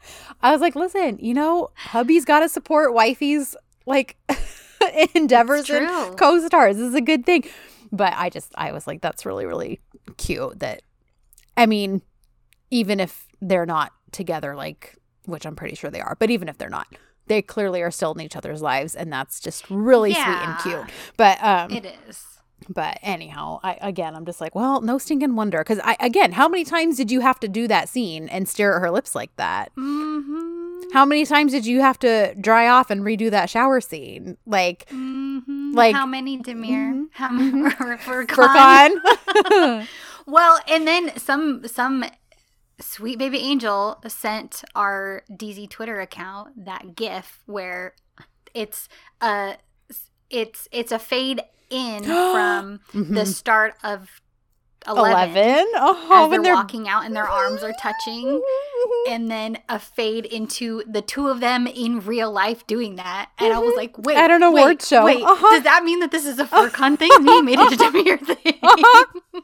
I 0.41 0.51
was 0.51 0.61
like, 0.61 0.75
listen, 0.75 1.17
you 1.19 1.33
know, 1.33 1.69
hubby's 1.75 2.25
got 2.25 2.39
to 2.41 2.49
support 2.49 2.93
wifey's 2.93 3.55
like 3.85 4.17
endeavors 5.15 5.69
and 5.69 6.17
co-stars. 6.17 6.77
This 6.77 6.87
is 6.87 6.95
a 6.95 7.01
good 7.01 7.25
thing, 7.25 7.45
but 7.91 8.13
I 8.15 8.29
just 8.29 8.51
I 8.55 8.71
was 8.71 8.87
like, 8.87 9.01
that's 9.01 9.25
really 9.25 9.45
really 9.45 9.79
cute. 10.17 10.59
That 10.59 10.81
I 11.57 11.65
mean, 11.65 12.01
even 12.71 12.99
if 12.99 13.27
they're 13.41 13.65
not 13.65 13.91
together, 14.11 14.55
like 14.55 14.95
which 15.25 15.45
I'm 15.45 15.55
pretty 15.55 15.75
sure 15.75 15.89
they 15.91 16.01
are, 16.01 16.15
but 16.19 16.29
even 16.29 16.49
if 16.49 16.57
they're 16.57 16.69
not. 16.69 16.87
They 17.27 17.43
clearly 17.43 17.83
are 17.83 17.91
still 17.91 18.13
in 18.13 18.21
each 18.21 18.35
other's 18.35 18.59
lives, 18.59 18.95
and 18.95 19.13
that's 19.13 19.39
just 19.39 19.69
really 19.69 20.15
sweet 20.15 20.25
and 20.25 20.57
cute. 20.61 20.89
But 21.15 21.37
um, 21.43 21.69
It 21.69 21.85
is. 22.07 22.38
But 22.67 22.99
anyhow, 23.01 23.59
I 23.63 23.77
again, 23.81 24.15
I'm 24.15 24.25
just 24.25 24.41
like, 24.41 24.53
well, 24.55 24.81
no 24.81 24.97
stinking 24.97 25.35
wonder. 25.35 25.59
Because 25.59 25.79
I 25.83 25.95
again, 25.99 26.31
how 26.33 26.47
many 26.49 26.63
times 26.65 26.97
did 26.97 27.09
you 27.11 27.21
have 27.21 27.39
to 27.41 27.47
do 27.47 27.67
that 27.67 27.89
scene 27.89 28.27
and 28.29 28.47
stare 28.49 28.75
at 28.75 28.81
her 28.81 28.91
lips 28.91 29.15
like 29.15 29.35
that? 29.37 29.73
Mm-hmm. 29.75 30.91
How 30.93 31.05
many 31.05 31.25
times 31.25 31.51
did 31.51 31.65
you 31.65 31.81
have 31.81 31.99
to 31.99 32.33
dry 32.35 32.67
off 32.67 32.89
and 32.89 33.01
redo 33.01 33.29
that 33.31 33.49
shower 33.49 33.79
scene? 33.81 34.37
Like 34.45 34.87
Mm-hmm. 34.89 35.73
Like- 35.75 35.95
how 35.95 36.05
many 36.05 36.37
Demir? 36.39 36.93
Mhm. 36.93 37.05
How 37.11 37.29
many 37.29 37.69
for, 37.75 37.97
for 37.97 38.25
for 38.27 38.47
con. 38.47 38.91
Well, 40.25 40.59
and 40.67 40.87
then 40.87 41.17
some 41.17 41.67
some 41.67 42.05
sweet 42.79 43.17
baby 43.17 43.39
angel 43.39 44.01
sent 44.07 44.63
our 44.75 45.23
dizi 45.31 45.67
Twitter 45.69 45.99
account 45.99 46.65
that 46.65 46.95
GIF 46.95 47.41
where 47.47 47.93
it's 48.53 48.87
a 49.21 49.55
it's 50.29 50.67
it's 50.71 50.91
a 50.91 50.99
fade 50.99 51.41
in 51.69 52.03
from 52.03 52.79
the 52.93 53.21
Mhm. 53.23 53.27
start 53.27 53.75
of 53.83 54.09
eleven, 54.87 55.11
Eleven. 55.35 55.65
Oh, 55.75 56.23
as 56.25 56.29
when 56.29 56.41
they're 56.41 56.53
they're 56.53 56.55
walking 56.55 56.87
out 56.87 57.05
and 57.05 57.15
their 57.15 57.27
arms 57.27 57.63
are 57.63 57.73
touching. 57.81 58.41
And 59.09 59.29
then 59.29 59.57
a 59.67 59.77
fade 59.79 60.25
into 60.25 60.83
the 60.87 61.01
two 61.01 61.27
of 61.27 61.41
them 61.41 61.67
in 61.67 61.99
real 61.99 62.31
life 62.31 62.65
doing 62.65 62.95
that, 62.95 63.29
and 63.37 63.53
I 63.53 63.59
was 63.59 63.75
like, 63.75 63.97
"Wait, 63.97 64.17
At 64.17 64.31
an 64.31 64.41
wait, 64.41 64.61
award 64.61 64.81
show. 64.81 65.03
Wait, 65.05 65.21
Uh-huh. 65.23 65.49
does 65.55 65.63
that 65.63 65.83
mean 65.83 65.99
that 65.99 66.11
this 66.11 66.25
is 66.25 66.39
a 66.39 66.45
Furkan 66.45 66.97
thing? 66.97 67.09
Me 67.21 67.41
made 67.41 67.59
it 67.59 67.73
a 67.73 67.75
Demir 67.83 68.19
thing." 68.19 69.43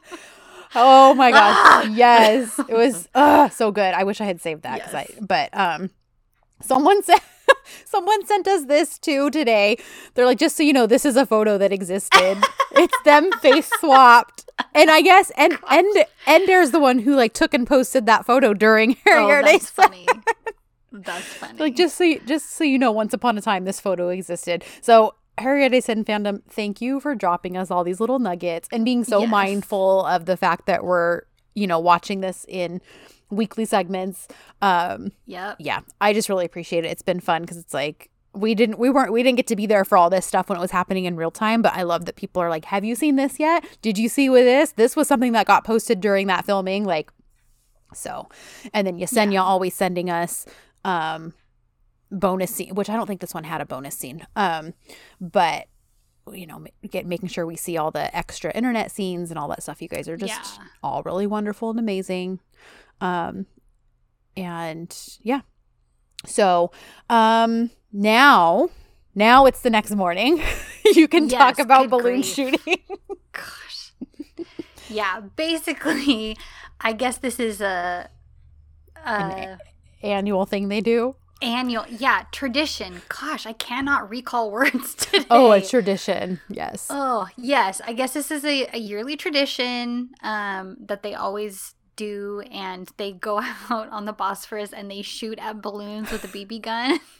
Oh 0.74 1.14
my 1.14 1.30
gosh. 1.30 1.54
Ah! 1.56 1.82
yes. 1.94 2.58
It 2.58 2.74
was 2.74 3.08
uh, 3.14 3.48
so 3.50 3.70
good. 3.70 3.94
I 3.94 4.04
wish 4.04 4.20
I 4.20 4.24
had 4.24 4.40
saved 4.42 4.62
that 4.62 4.78
Yes. 4.78 4.94
I 4.94 5.06
but 5.20 5.56
um 5.56 5.90
someone 6.60 7.02
said 7.02 7.20
someone 7.84 8.24
sent 8.26 8.46
us 8.48 8.64
this 8.66 8.98
too 8.98 9.30
today. 9.30 9.78
They're 10.14 10.26
like 10.26 10.38
just 10.38 10.56
so 10.56 10.62
you 10.62 10.72
know 10.72 10.86
this 10.86 11.04
is 11.04 11.16
a 11.16 11.26
photo 11.26 11.58
that 11.58 11.72
existed. 11.72 12.38
it's 12.72 12.96
them 13.04 13.30
face 13.40 13.70
swapped. 13.80 14.48
And 14.74 14.90
I 14.90 15.02
guess 15.02 15.30
and 15.36 15.58
and 15.70 16.06
Ender's 16.26 16.70
the 16.70 16.80
one 16.80 16.98
who 17.00 17.14
like 17.14 17.32
took 17.34 17.52
and 17.54 17.66
posted 17.66 18.06
that 18.06 18.24
photo 18.26 18.54
during 18.54 18.92
oh, 19.06 19.10
Her 19.10 19.42
Yerde. 19.42 19.44
that's 19.44 19.70
funny. 19.70 20.06
That's 20.92 21.24
funny. 21.34 21.58
Like 21.58 21.76
just 21.76 21.96
so 21.96 22.04
you, 22.04 22.20
just 22.26 22.50
so 22.52 22.64
you 22.64 22.78
know 22.78 22.90
once 22.92 23.12
upon 23.12 23.36
a 23.38 23.40
time 23.40 23.64
this 23.64 23.80
photo 23.80 24.08
existed. 24.08 24.64
So 24.80 25.14
Her 25.38 25.56
Yerde 25.56 25.82
Sen 25.82 26.04
fandom, 26.04 26.42
thank 26.48 26.80
you 26.80 27.00
for 27.00 27.14
dropping 27.14 27.56
us 27.56 27.70
all 27.70 27.84
these 27.84 28.00
little 28.00 28.18
nuggets 28.18 28.68
and 28.72 28.84
being 28.84 29.04
so 29.04 29.20
Yes. 29.20 29.30
mindful 29.30 30.04
of 30.06 30.24
the 30.26 30.36
fact 30.36 30.66
that 30.66 30.84
we're, 30.84 31.22
you 31.54 31.66
know, 31.66 31.78
watching 31.78 32.20
this 32.20 32.46
in 32.48 32.80
weekly 33.30 33.64
segments. 33.64 34.28
Um, 34.62 35.12
Yep. 35.26 35.56
yeah, 35.58 35.80
I 36.00 36.12
just 36.12 36.28
really 36.28 36.44
appreciate 36.44 36.84
it. 36.84 36.88
It's 36.88 37.02
been 37.02 37.20
fun 37.20 37.42
because 37.42 37.56
it's 37.56 37.74
like 37.74 38.10
we 38.32 38.54
didn't 38.54 38.78
we 38.78 38.90
weren't 38.90 39.12
we 39.12 39.22
didn't 39.22 39.36
get 39.36 39.46
to 39.48 39.56
be 39.56 39.66
there 39.66 39.84
for 39.84 39.96
all 39.96 40.10
this 40.10 40.26
stuff 40.26 40.48
when 40.48 40.58
it 40.58 40.60
was 40.60 40.70
happening 40.70 41.06
in 41.06 41.16
real 41.16 41.30
time, 41.30 41.62
but 41.62 41.72
I 41.74 41.82
love 41.82 42.04
that 42.04 42.16
people 42.16 42.42
are 42.42 42.50
like, 42.50 42.66
"Have 42.66 42.84
you 42.84 42.94
seen 42.94 43.16
this 43.16 43.38
yet? 43.40 43.64
Did 43.82 43.96
you 43.98 44.08
see 44.08 44.28
with 44.28 44.44
this? 44.44 44.72
This 44.72 44.94
was 44.94 45.08
something 45.08 45.32
that 45.32 45.46
got 45.46 45.64
posted 45.64 46.00
during 46.00 46.26
that 46.26 46.44
filming." 46.44 46.84
Like, 46.84 47.10
so, 47.94 48.28
and 48.74 48.86
then 48.86 48.98
Yesenia 48.98 49.32
Yeah. 49.34 49.42
always 49.42 49.74
sending 49.74 50.10
us 50.10 50.44
um 50.84 51.32
bonus 52.12 52.54
scene, 52.54 52.74
which 52.74 52.88
I 52.90 52.94
don't 52.96 53.06
think 53.06 53.20
this 53.20 53.34
one 53.34 53.44
had 53.44 53.60
a 53.60 53.66
bonus 53.66 53.96
scene. 53.96 54.26
Um, 54.36 54.74
but 55.20 55.66
you 56.32 56.46
know, 56.46 56.64
get 56.90 57.06
making 57.06 57.28
sure 57.28 57.46
we 57.46 57.54
see 57.56 57.76
all 57.76 57.90
the 57.92 58.14
extra 58.16 58.50
internet 58.50 58.90
scenes 58.90 59.30
and 59.30 59.38
all 59.38 59.46
that 59.48 59.62
stuff. 59.62 59.80
You 59.80 59.88
guys 59.88 60.08
are 60.08 60.16
just 60.16 60.58
Yeah. 60.58 60.64
all 60.82 61.02
really 61.04 61.26
wonderful 61.26 61.70
and 61.70 61.78
amazing. 61.78 62.40
Um, 63.00 63.46
and 64.36 64.96
yeah. 65.22 65.40
So, 66.26 66.70
um, 67.08 67.70
now, 67.92 68.70
now 69.14 69.46
it's 69.46 69.60
the 69.60 69.70
next 69.70 69.94
morning. 69.94 70.42
you 70.94 71.08
can 71.08 71.28
talk 71.28 71.58
about 71.58 71.88
balloon 71.90 72.20
grief. 72.20 72.26
shooting. 72.26 72.78
Gosh. 73.32 73.92
yeah, 74.88 75.20
basically, 75.36 76.36
I 76.80 76.92
guess 76.92 77.18
this 77.18 77.38
is 77.38 77.60
a, 77.60 78.10
a 79.04 79.58
Annual 80.02 80.46
thing 80.46 80.68
they 80.68 80.80
do. 80.80 81.16
annual, 81.42 81.84
yeah, 81.88 82.24
tradition. 82.32 83.02
Gosh, 83.08 83.46
I 83.46 83.52
cannot 83.52 84.10
recall 84.10 84.50
words 84.58 84.94
today. 84.94 85.26
Oh, 85.30 85.52
a 85.52 85.60
tradition. 85.60 86.40
Yes. 86.48 86.88
Oh, 86.90 87.28
yes. 87.36 87.80
I 87.86 87.92
guess 87.92 88.14
this 88.14 88.30
is 88.30 88.44
a, 88.44 88.68
a 88.72 88.78
yearly 88.78 89.16
tradition 89.16 90.10
um, 90.22 90.76
that 90.80 91.02
they 91.02 91.14
always 91.14 91.74
do, 91.96 92.42
and 92.52 92.88
they 92.98 93.12
go 93.12 93.40
out 93.70 93.88
on 93.90 94.04
the 94.04 94.12
Bosphorus 94.12 94.72
and 94.72 94.90
they 94.90 95.02
shoot 95.02 95.38
at 95.38 95.60
balloons 95.62 96.10
with 96.12 96.22
a 96.24 96.28
BB 96.28 96.62
gun. 96.62 97.00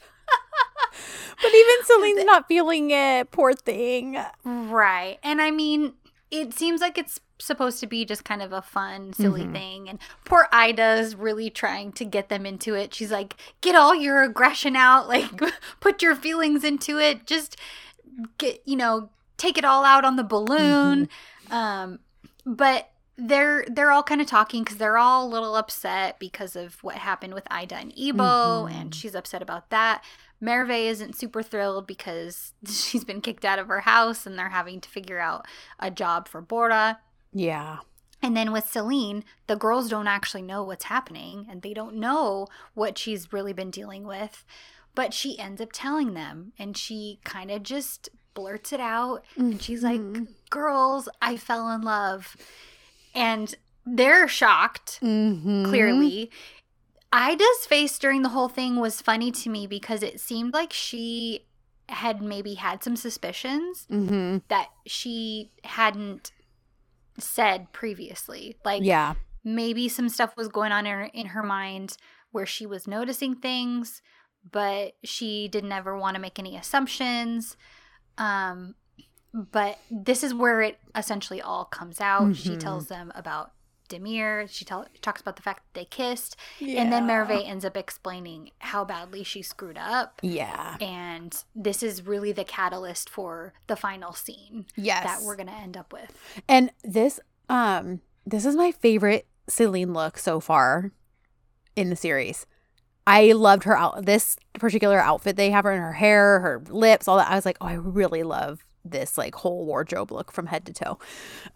But 1.43 1.53
even 1.55 1.75
Celine's 1.85 2.25
not 2.25 2.49
feeling 2.49 2.91
it. 2.91 3.31
Poor 3.31 3.53
thing. 3.53 4.17
right. 4.45 5.19
And 5.23 5.43
I 5.43 5.51
mean, 5.51 5.93
it 6.31 6.55
seems 6.55 6.81
like 6.81 6.97
it's 6.97 7.21
supposed 7.39 7.79
to 7.81 7.87
be 7.87 8.07
just 8.07 8.25
kind 8.25 8.41
of 8.41 8.53
a 8.55 8.63
fun, 8.63 9.13
silly 9.13 9.43
Mhm. 9.45 9.53
thing. 9.53 9.89
And 9.91 9.99
poor 10.25 10.49
Ida's 10.51 11.15
really 11.15 11.51
trying 11.51 11.93
to 11.93 12.07
get 12.07 12.31
them 12.31 12.47
into 12.47 12.75
it. 12.75 12.95
She's 12.95 13.11
like, 13.13 13.37
get 13.61 13.75
all 13.75 13.95
your 13.95 14.23
aggression 14.23 14.75
out, 14.77 15.07
like, 15.09 15.31
put 15.81 16.01
your 16.03 16.15
feelings 16.17 16.65
into 16.65 16.99
it. 16.99 17.27
Just 17.27 17.57
get, 18.39 18.63
you 18.65 18.77
know, 18.77 19.11
take 19.37 19.59
it 19.59 19.65
all 19.67 19.85
out 19.85 20.07
on 20.07 20.17
the 20.17 20.25
balloon. 20.25 21.11
Um, 21.51 21.99
but 22.47 22.89
they're 23.19 23.65
they're 23.69 23.91
all 23.93 24.03
kind 24.03 24.21
of 24.21 24.27
talking 24.27 24.63
because 24.63 24.79
they're 24.79 24.99
all 24.99 25.27
a 25.27 25.29
little 25.33 25.57
upset 25.57 26.19
because 26.19 26.55
of 26.57 26.83
what 26.83 26.97
happened 26.97 27.35
with 27.35 27.47
Ida 27.51 27.75
and 27.77 27.93
Ebo, 27.99 28.67
Mhm. 28.67 28.73
and 28.73 28.95
she's 28.95 29.15
upset 29.15 29.41
about 29.43 29.71
that. 29.71 30.03
Merve 30.41 30.71
isn't 30.71 31.17
super 31.17 31.43
thrilled 31.43 31.87
because 31.87 32.53
she's 32.69 33.05
been 33.05 33.21
kicked 33.23 33.45
out 33.45 33.59
of 33.59 33.69
her 33.69 33.81
house 33.81 34.27
and 34.27 34.39
they're 34.39 34.51
having 34.51 34.81
to 34.83 34.89
figure 34.89 35.19
out 35.19 35.47
a 35.79 35.91
job 35.91 36.29
for 36.29 36.43
Borda. 36.43 36.99
Yeah. 37.33 37.79
And 38.23 38.37
then 38.37 38.51
with 38.53 38.69
Celine, 38.71 39.25
the 39.47 39.57
girls 39.57 39.89
don't 39.89 40.09
actually 40.09 40.43
know 40.43 40.63
what's 40.63 40.85
happening 40.87 41.47
and 41.51 41.63
they 41.63 41.73
don't 41.75 41.95
know 41.97 42.49
what 42.75 42.99
she's 42.99 43.33
really 43.33 43.53
been 43.53 43.71
dealing 43.71 44.05
with. 44.05 44.45
But 44.95 45.13
she 45.15 45.39
ends 45.39 45.61
up 45.61 45.69
telling 45.73 46.15
them 46.15 46.53
and 46.59 46.77
she 46.77 47.21
kind 47.25 47.51
of 47.51 47.63
just 47.63 48.09
blurts 48.35 48.73
it 48.73 48.81
out. 48.81 49.23
And 49.37 49.61
she's 49.63 49.83
like, 49.83 50.01
Mhm. 50.01 50.29
Girls, 50.51 51.09
I 51.23 51.37
fell 51.37 51.71
in 51.71 51.83
love. 51.83 52.37
And 53.17 53.55
they're 53.85 54.29
shocked, 54.29 55.01
Mhm. 55.03 55.65
clearly. 55.67 56.31
Ida's 57.13 57.67
face 57.67 57.99
during 57.99 58.23
the 58.23 58.29
whole 58.31 58.49
thing 58.49 58.77
was 58.77 59.01
funny 59.01 59.31
to 59.33 59.49
me 59.51 59.67
because 59.67 60.03
it 60.03 60.21
seemed 60.21 60.53
like 60.53 60.73
she 60.73 61.47
had 61.89 62.21
maybe 62.21 62.55
had 62.55 62.83
some 62.83 62.97
suspicions 62.97 63.87
Mhm. 63.91 64.43
that 64.49 64.69
she 64.87 65.53
hadn't 65.65 66.33
said 67.19 67.73
previously. 67.73 68.59
Like, 68.65 68.83
Yeah. 68.83 69.15
maybe 69.45 69.89
some 69.89 70.09
stuff 70.09 70.37
was 70.37 70.49
going 70.49 70.73
on 70.73 70.85
in 70.85 70.93
her, 70.93 71.05
in 71.05 71.27
her 71.29 71.43
mind 71.43 71.97
where 72.33 72.45
she 72.45 72.67
was 72.67 72.87
noticing 72.89 73.37
things, 73.37 74.03
but 74.51 74.97
she 75.05 75.49
didn't 75.49 75.73
ever 75.73 75.97
want 75.97 76.17
to 76.17 76.21
make 76.21 76.39
any 76.39 76.57
assumptions. 76.57 77.57
Um, 78.19 78.75
but 79.53 79.79
this 79.91 80.25
is 80.25 80.33
where 80.33 80.63
it 80.63 80.79
essentially 80.95 81.43
all 81.43 81.67
comes 81.67 82.01
out. 82.01 82.35
She 82.37 82.51
Mhm. 82.51 82.61
tells 82.61 82.87
them 82.89 83.13
about 83.15 83.53
Demir. 83.91 84.49
She 84.51 84.65
tell, 84.65 84.87
talks 85.03 85.21
about 85.21 85.37
the 85.37 85.43
fact 85.43 85.61
that 85.65 85.79
they 85.79 85.85
kissed. 85.85 86.35
And 86.61 86.93
then 86.93 87.07
Merve 87.07 87.31
ends 87.45 87.65
up 87.65 87.77
explaining 87.77 88.51
how 88.59 88.85
badly 88.85 89.23
she 89.23 89.43
screwed 89.43 89.79
up. 89.79 90.19
Yeah. 90.23 90.77
And 90.81 91.45
this 91.55 91.83
is 91.85 92.05
really 92.05 92.33
the 92.33 92.43
catalyst 92.45 93.09
for 93.11 93.53
the 93.69 93.77
final 93.77 94.13
scene 94.13 94.67
Yes. 94.75 95.05
that 95.05 95.23
we're 95.23 95.37
going 95.37 95.47
to 95.49 95.53
end 95.55 95.77
up 95.77 95.93
with. 95.93 96.11
And 96.49 96.73
this 96.83 97.21
um 97.49 98.01
this 98.25 98.45
is 98.45 98.57
my 98.57 98.73
favorite 98.73 99.29
Celine 99.49 99.93
look 99.93 100.19
so 100.19 100.41
far 100.41 100.91
in 101.77 101.91
the 101.91 101.95
series. 101.97 102.45
I 103.07 103.31
loved 103.33 103.63
her 103.65 103.77
out 103.79 104.05
this 104.05 104.37
particular 104.55 104.99
outfit 104.99 105.37
they 105.37 105.51
have 105.51 105.63
her 105.65 105.71
in 105.71 105.81
her 105.81 105.93
hair, 105.93 106.41
her 106.41 106.61
lips, 106.69 107.07
all 107.07 107.19
that. 107.19 107.31
I 107.31 107.37
was 107.37 107.47
like, 107.47 107.57
"Oh, 107.61 107.67
I 107.67 107.75
really 107.75 108.25
love 108.25 108.65
this 108.91 109.17
like 109.19 109.35
whole 109.35 109.65
wardrobe 109.67 110.11
look 110.13 110.33
from 110.33 110.47
head 110.47 110.65
to 110.67 110.73
toe." 110.73 110.99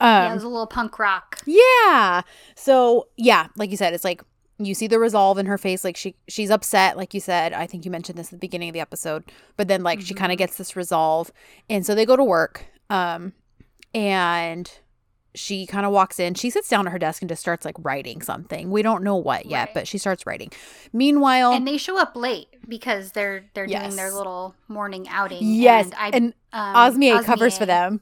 yeah, 0.01 0.24
it 0.24 0.28
Um 0.28 0.35
was 0.35 0.43
a 0.44 0.48
little 0.48 0.66
punk 0.66 0.98
rock. 0.98 1.39
yeah. 1.47 2.23
So, 2.57 3.09
yeah, 3.16 3.48
like 3.57 3.70
you 3.70 3.77
said, 3.77 3.94
it's 3.94 4.05
like 4.05 4.23
you 4.62 4.74
see 4.74 4.86
the 4.86 4.98
resolve 4.98 5.39
in 5.39 5.47
her 5.47 5.57
face 5.57 5.85
like 5.85 5.97
she 5.97 6.15
she's 6.28 6.51
upset 6.51 6.97
like 6.97 7.15
you 7.15 7.20
said. 7.20 7.52
I 7.55 7.66
think 7.66 7.85
you 7.86 7.90
mentioned 7.90 8.19
this 8.19 8.27
at 8.27 8.32
the 8.32 8.36
beginning 8.39 8.69
of 8.69 8.74
the 8.74 8.81
episode, 8.81 9.24
but 9.57 9.69
then 9.69 9.82
like 9.82 10.01
she 10.02 10.12
Mhm. 10.12 10.19
kind 10.19 10.32
of 10.32 10.39
gets 10.39 10.57
this 10.59 10.77
resolve 10.77 11.32
and 11.70 11.86
so 11.86 11.94
they 11.94 12.05
go 12.05 12.15
to 12.16 12.24
work 12.24 12.66
um 12.90 13.32
and 13.94 14.70
she 15.35 15.66
kind 15.66 15.86
of 15.86 15.93
walks 15.93 16.19
in. 16.19 16.35
She 16.35 16.51
sits 16.51 16.69
down 16.69 16.86
at 16.86 16.93
her 16.93 16.98
desk 16.98 17.23
and 17.23 17.28
just 17.28 17.40
starts 17.40 17.65
like 17.65 17.77
writing 17.78 18.20
something. 18.23 18.70
We 18.70 18.82
don't 18.82 19.02
know 19.05 19.16
what 19.16 19.47
yet, 19.47 19.66
Right. 19.69 19.74
but 19.74 19.89
she 19.89 19.97
starts 19.98 20.27
writing. 20.27 20.51
Meanwhile, 20.93 21.52
and 21.52 21.66
they 21.66 21.77
show 21.77 21.98
up 21.98 22.16
late 22.16 22.48
because 22.69 23.12
they're 23.12 23.44
they're 23.55 23.66
doing 23.66 23.97
their 23.97 24.12
little 24.12 24.55
morning 24.69 25.07
outing. 25.09 25.39
yes, 25.43 25.86
and, 25.86 25.94
I, 25.97 26.11
and 26.12 26.94
um, 27.16 27.24
covers 27.24 27.57
for 27.59 27.66
them. 27.66 28.01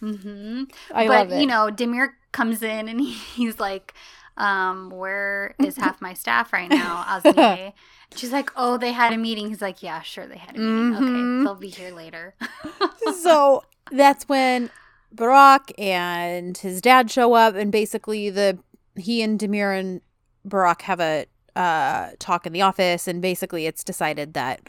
hmm 0.00 0.64
I 0.94 1.06
but 1.06 1.28
love 1.28 1.32
it. 1.32 1.40
you 1.40 1.46
know, 1.46 1.70
Demir 1.72 2.10
comes 2.32 2.62
in 2.62 2.88
and 2.88 3.00
he's 3.34 3.58
like, 3.58 3.94
um, 4.36 4.90
"Where 4.90 5.54
is 5.58 5.76
half 5.76 6.00
my 6.00 6.14
staff 6.14 6.52
right 6.52 6.68
now?" 6.70 7.04
Osmier. 7.08 7.72
She's 8.14 8.32
like, 8.32 8.50
"Oh, 8.56 8.78
they 8.78 8.92
had 8.92 9.12
a 9.12 9.16
meeting." 9.18 9.48
He's 9.48 9.60
like, 9.62 9.82
"Yeah, 9.82 10.00
sure, 10.02 10.26
they 10.26 10.38
had 10.38 10.56
a 10.56 10.58
meeting. 10.58 10.92
Mhm. 10.92 10.96
Okay, 11.38 11.44
they'll 11.44 11.54
be 11.54 11.68
here 11.70 11.94
later." 11.94 12.34
so 13.22 13.64
that's 13.90 14.28
when 14.28 14.70
Burak 15.14 15.72
and 15.78 16.56
his 16.56 16.80
dad 16.80 17.10
show 17.10 17.34
up, 17.34 17.54
and 17.54 17.72
basically 17.72 18.30
the 18.30 18.58
he 18.96 19.22
and 19.22 19.38
Demir 19.38 19.78
and 19.78 20.00
Burak 20.46 20.82
have 20.82 21.00
a 21.00 21.26
uh, 21.56 22.10
talk 22.18 22.46
in 22.46 22.52
the 22.52 22.62
office, 22.62 23.08
and 23.08 23.20
basically 23.20 23.66
it's 23.66 23.82
decided 23.82 24.34
that 24.34 24.60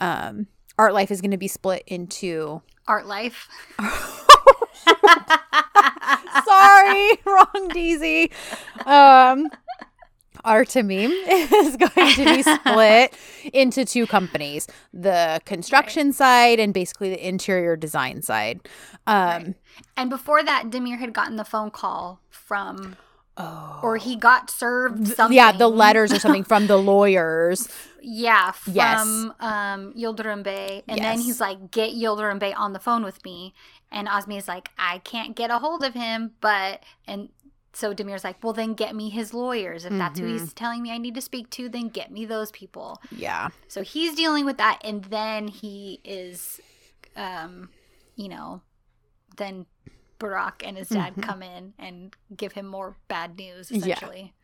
um, 0.00 0.46
Art 0.78 0.94
Life 0.94 1.10
is 1.10 1.20
going 1.20 1.32
to 1.32 1.36
be 1.36 1.48
split 1.48 1.82
into. 1.86 2.62
Art 2.86 3.06
life. 3.06 3.48
Sorry, 6.44 7.10
wrong 7.26 7.68
dizi. 7.74 8.32
Um, 8.86 9.50
Artemim 10.44 11.10
is 11.28 11.76
going 11.76 12.14
to 12.14 12.24
be 12.24 12.42
split 12.54 13.14
into 13.52 13.84
two 13.84 14.06
companies 14.06 14.66
the 14.92 15.40
construction 15.44 16.12
side 16.12 16.58
and 16.60 16.72
basically 16.74 17.10
the 17.10 17.28
interior 17.28 17.76
design 17.76 18.22
side. 18.22 18.60
Um, 19.06 19.28
Right. 19.28 19.54
And 19.96 20.10
before 20.10 20.42
that, 20.42 20.70
Demir 20.70 20.98
had 20.98 21.12
gotten 21.12 21.36
the 21.36 21.44
phone 21.44 21.70
call 21.70 22.20
from, 22.30 22.96
oh. 23.36 23.80
or 23.82 23.96
he 23.96 24.16
got 24.16 24.50
served 24.50 25.06
something. 25.08 25.36
Yeah, 25.36 25.52
the 25.52 25.68
letters 25.68 26.12
or 26.12 26.18
something 26.18 26.44
from 26.44 26.66
the 26.66 26.76
lawyers. 26.92 27.68
Yeah, 28.00 28.52
from 28.52 28.74
Yes. 28.74 29.00
um 29.40 29.92
Yildirim 29.96 30.42
Bey. 30.42 30.82
And 30.88 31.00
then 31.00 31.20
he's 31.20 31.40
like, 31.40 31.70
get 31.70 31.92
Yildirim 31.92 32.38
Bey 32.38 32.52
on 32.52 32.72
the 32.72 32.78
phone 32.78 33.04
with 33.04 33.24
me. 33.24 33.54
And 33.90 34.06
Osmi 34.08 34.36
is 34.36 34.48
like, 34.48 34.70
I 34.78 34.98
can't 34.98 35.34
get 35.34 35.50
a 35.50 35.58
hold 35.58 35.82
of 35.82 35.94
him, 35.94 36.32
but 36.40 36.82
and 37.06 37.30
so 37.78 37.94
Demir's 37.94 38.24
like, 38.24 38.42
Well 38.42 38.52
then 38.52 38.74
get 38.74 38.94
me 38.94 39.08
his 39.10 39.32
lawyers. 39.32 39.84
If 39.84 39.92
that's 39.92 40.18
who 40.18 40.26
Mm-hmm. 40.26 40.38
he's 40.38 40.52
telling 40.52 40.82
me 40.82 40.90
I 40.90 40.98
need 40.98 41.14
to 41.14 41.20
speak 41.20 41.48
to, 41.50 41.68
then 41.68 41.88
get 41.88 42.10
me 42.10 42.24
those 42.24 42.50
people. 42.50 43.00
Yeah. 43.10 43.48
So 43.68 43.82
he's 43.82 44.14
dealing 44.14 44.44
with 44.44 44.56
that 44.58 44.80
and 44.82 45.04
then 45.04 45.48
he 45.48 46.00
is 46.04 46.60
um, 47.16 47.68
you 48.16 48.28
know, 48.28 48.62
then 49.36 49.66
Burak 50.20 50.62
and 50.64 50.76
his 50.76 50.88
dad 50.88 51.14
Mhm. 51.14 51.22
come 51.22 51.42
in 51.42 51.74
and 51.78 52.14
give 52.36 52.52
him 52.52 52.66
more 52.66 52.96
bad 53.06 53.36
news, 53.36 53.70
Yeah. 53.70 53.78
essentially. 53.78 54.34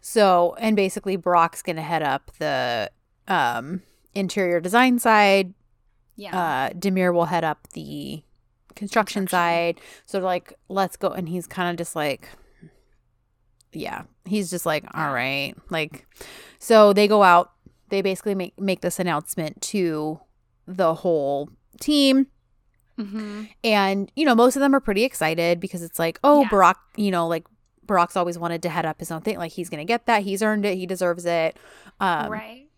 So, 0.00 0.54
and 0.60 0.76
basically, 0.76 1.16
Burak's 1.18 1.62
going 1.62 1.76
to 1.76 1.82
head 1.82 2.02
up 2.02 2.30
the 2.38 2.90
um, 3.26 3.82
interior 4.14 4.60
design 4.60 4.98
side. 5.00 5.54
Yeah. 6.16 6.36
Uh, 6.38 6.70
Demir 6.74 7.12
will 7.12 7.26
head 7.26 7.42
up 7.44 7.66
the 7.72 8.22
construction, 8.74 9.22
Construction. 9.22 9.28
side. 9.28 9.80
So, 10.06 10.18
like, 10.20 10.52
let's 10.68 10.96
go. 10.96 11.08
And 11.08 11.28
he's 11.28 11.46
kind 11.48 11.68
of 11.70 11.76
just 11.76 11.94
like, 11.96 12.28
yeah, 13.72 14.02
he's 14.24 14.50
just 14.50 14.66
like, 14.66 14.84
all 14.94 15.12
right. 15.12 15.54
Like, 15.70 16.06
so 16.58 16.92
they 16.92 17.08
go 17.08 17.22
out. 17.22 17.52
They 17.88 18.02
basically 18.02 18.34
make, 18.34 18.58
make 18.60 18.80
this 18.82 18.98
announcement 18.98 19.60
to 19.62 20.20
the 20.66 20.94
whole 20.94 21.48
team. 21.80 22.26
hmm 22.96 23.44
And, 23.64 24.12
you 24.14 24.24
know, 24.26 24.34
most 24.34 24.56
of 24.56 24.60
them 24.60 24.74
are 24.74 24.80
pretty 24.80 25.04
excited 25.04 25.60
because 25.60 25.82
it's 25.82 25.98
like, 25.98 26.18
oh, 26.22 26.42
Yeah. 26.42 26.48
Burak, 26.48 26.74
you 26.96 27.10
know, 27.10 27.26
like 27.26 27.46
Burak's 27.86 28.16
always 28.16 28.38
wanted 28.38 28.62
to 28.62 28.68
head 28.68 28.84
up 28.84 28.98
his 29.00 29.10
own 29.10 29.22
thing. 29.22 29.38
Like 29.38 29.52
he's 29.52 29.70
going 29.70 29.78
to 29.78 29.84
get 29.86 30.04
that. 30.06 30.22
He's 30.22 30.42
earned 30.42 30.66
it. 30.66 30.76
He 30.76 30.86
deserves 30.86 31.24
it. 31.24 31.56
Um, 32.00 32.30
right. 32.30 32.68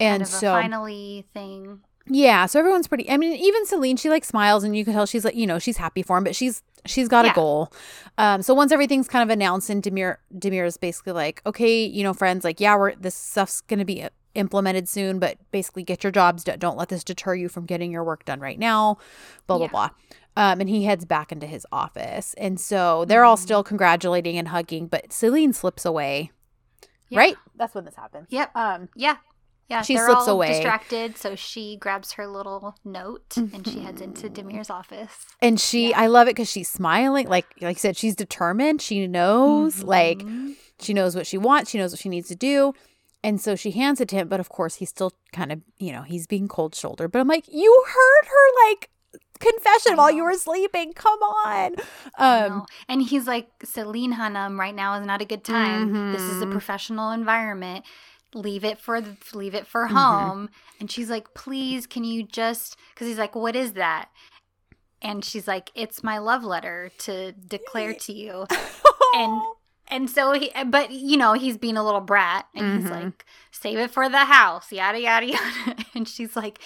And 0.00 0.28
so, 0.28 0.52
finally 0.52 1.26
thing. 1.32 1.80
Yeah, 2.10 2.46
so 2.46 2.58
everyone's 2.58 2.88
pretty. 2.88 3.10
I 3.10 3.16
mean, 3.16 3.34
even 3.34 3.66
Celine, 3.66 3.96
she 3.96 4.08
like 4.10 4.24
smiles, 4.24 4.64
and 4.64 4.76
you 4.76 4.84
can 4.84 4.94
tell 4.94 5.06
she's 5.06 5.24
like, 5.24 5.34
you 5.36 5.46
know, 5.46 5.58
she's 5.58 5.76
happy 5.76 6.02
for 6.02 6.16
him, 6.16 6.24
but 6.24 6.34
she's 6.34 6.62
she's 6.86 7.08
got 7.08 7.24
Yeah. 7.24 7.32
a 7.32 7.34
goal. 7.34 7.72
Um, 8.16 8.40
so 8.42 8.54
once 8.54 8.72
everything's 8.72 9.08
kind 9.08 9.22
of 9.22 9.32
announced, 9.32 9.68
and 9.70 9.82
Demir 9.82 10.16
Demir 10.34 10.66
is 10.66 10.76
basically 10.76 11.12
like, 11.12 11.42
okay, 11.46 11.84
you 11.84 12.02
know, 12.02 12.14
friends, 12.14 12.44
like, 12.44 12.60
yeah, 12.60 12.76
we're 12.76 12.94
this 12.94 13.14
stuff's 13.14 13.60
gonna 13.62 13.84
be 13.84 14.06
implemented 14.34 14.88
soon, 14.88 15.18
but 15.18 15.36
basically 15.50 15.82
get 15.82 16.02
your 16.04 16.10
jobs 16.12 16.44
done. 16.44 16.58
Don't 16.58 16.76
let 16.78 16.88
this 16.88 17.02
deter 17.04 17.34
you 17.34 17.48
from 17.48 17.66
getting 17.66 17.90
your 17.90 18.04
work 18.04 18.24
done 18.24 18.40
right 18.40 18.58
now. 18.58 18.98
Blah 19.46 19.58
blah 19.58 19.66
Yeah. 19.66 19.70
blah. 19.70 19.90
Um, 20.36 20.60
and 20.60 20.68
he 20.70 20.84
heads 20.84 21.04
back 21.04 21.32
into 21.32 21.46
his 21.48 21.66
office, 21.72 22.34
and 22.38 22.60
so 22.60 23.04
they're 23.06 23.24
all 23.24 23.36
Mhm. 23.36 23.40
still 23.40 23.64
congratulating 23.64 24.38
and 24.38 24.48
hugging, 24.48 24.86
but 24.86 25.12
Celine 25.12 25.52
slips 25.52 25.84
away. 25.84 26.30
Yeah. 27.08 27.18
Right, 27.18 27.36
that's 27.56 27.74
when 27.74 27.84
this 27.84 27.96
happens. 27.96 28.28
Yep. 28.30 28.50
Um, 28.54 28.88
Yeah. 28.94 29.16
Yeah. 29.68 29.82
She 29.82 29.96
slips 29.98 30.22
all 30.26 30.30
away. 30.30 30.48
distracted, 30.48 31.16
so 31.18 31.34
she 31.34 31.76
grabs 31.76 32.12
her 32.12 32.26
little 32.26 32.74
note 32.84 33.36
and 33.36 33.66
she 33.66 33.80
heads 33.80 34.00
Mm-hmm. 34.00 34.26
into 34.26 34.30
Demir's 34.30 34.70
office. 34.70 35.26
And 35.42 35.60
she, 35.60 35.90
Yeah. 35.90 36.00
I 36.00 36.06
love 36.06 36.26
it 36.26 36.30
because 36.36 36.50
she's 36.50 36.68
smiling. 36.70 37.28
Like, 37.28 37.46
like 37.60 37.76
I 37.76 37.78
said, 37.78 37.96
she's 37.96 38.16
determined. 38.16 38.80
She 38.80 39.06
knows, 39.06 39.82
like, 39.82 40.20
Mhm. 40.20 40.54
she 40.80 40.94
knows 40.94 41.14
what 41.14 41.26
she 41.26 41.36
wants. 41.36 41.70
She 41.70 41.78
knows 41.78 41.92
what 41.92 42.00
she 42.00 42.08
needs 42.08 42.28
to 42.28 42.34
do. 42.34 42.72
And 43.22 43.40
so 43.40 43.56
she 43.56 43.72
hands 43.72 44.00
it 44.00 44.08
to 44.10 44.16
him. 44.16 44.28
But 44.28 44.40
of 44.40 44.48
course, 44.48 44.76
he's 44.76 44.88
still 44.88 45.12
kind 45.32 45.52
of, 45.52 45.60
you 45.78 45.92
know, 45.92 46.02
he's 46.02 46.26
being 46.26 46.48
cold 46.48 46.74
shouldered. 46.74 47.12
But 47.12 47.18
I'm 47.20 47.28
like, 47.28 47.44
you 47.48 47.84
heard 47.86 48.28
her, 48.28 48.68
like, 48.70 48.90
confession 49.38 49.96
while 49.96 50.10
you 50.10 50.24
were 50.24 50.34
sleeping. 50.34 50.92
Come 50.94 51.18
on. 51.20 51.76
Um, 52.18 52.64
and 52.88 53.02
he's 53.02 53.26
like, 53.26 53.48
Celine 53.64 54.12
Hanum, 54.12 54.58
right 54.58 54.74
now 54.74 54.98
is 54.98 55.06
not 55.06 55.20
a 55.20 55.24
good 55.24 55.44
time. 55.44 56.12
This 56.12 56.22
is 56.22 56.40
a 56.42 56.46
Mhm. 56.46 56.52
professional 56.52 57.10
environment. 57.12 57.84
Leave 58.34 58.64
it 58.64 58.78
for 58.78 59.02
leave 59.32 59.54
it 59.54 59.66
for 59.66 59.86
Mhm. 59.88 59.92
home. 59.92 60.50
And 60.80 60.90
she's 60.90 61.08
like, 61.10 61.32
please, 61.34 61.86
can 61.86 62.04
you 62.04 62.22
just? 62.22 62.76
Because 62.94 63.06
he's 63.08 63.18
like, 63.18 63.34
what 63.34 63.56
is 63.56 63.72
that? 63.72 64.10
And 65.00 65.24
she's 65.24 65.46
like, 65.48 65.70
it's 65.74 66.02
my 66.02 66.18
love 66.18 66.42
letter 66.44 66.90
to 66.98 67.32
declare 67.32 67.94
to 67.94 68.12
you. 68.12 68.46
And 69.14 69.40
and 69.88 70.10
so 70.10 70.32
he, 70.32 70.52
but 70.66 70.90
you 70.90 71.16
know, 71.16 71.32
he's 71.32 71.56
being 71.56 71.76
a 71.78 71.84
little 71.84 72.00
brat, 72.02 72.46
and 72.54 72.76
he's 72.82 72.90
Mhm. 72.90 73.04
like, 73.04 73.24
save 73.50 73.78
it 73.78 73.90
for 73.90 74.08
the 74.08 74.24
house, 74.26 74.70
yada 74.72 75.00
yada 75.00 75.26
yada. 75.32 75.76
And 75.94 76.06
she's 76.08 76.36
like, 76.36 76.58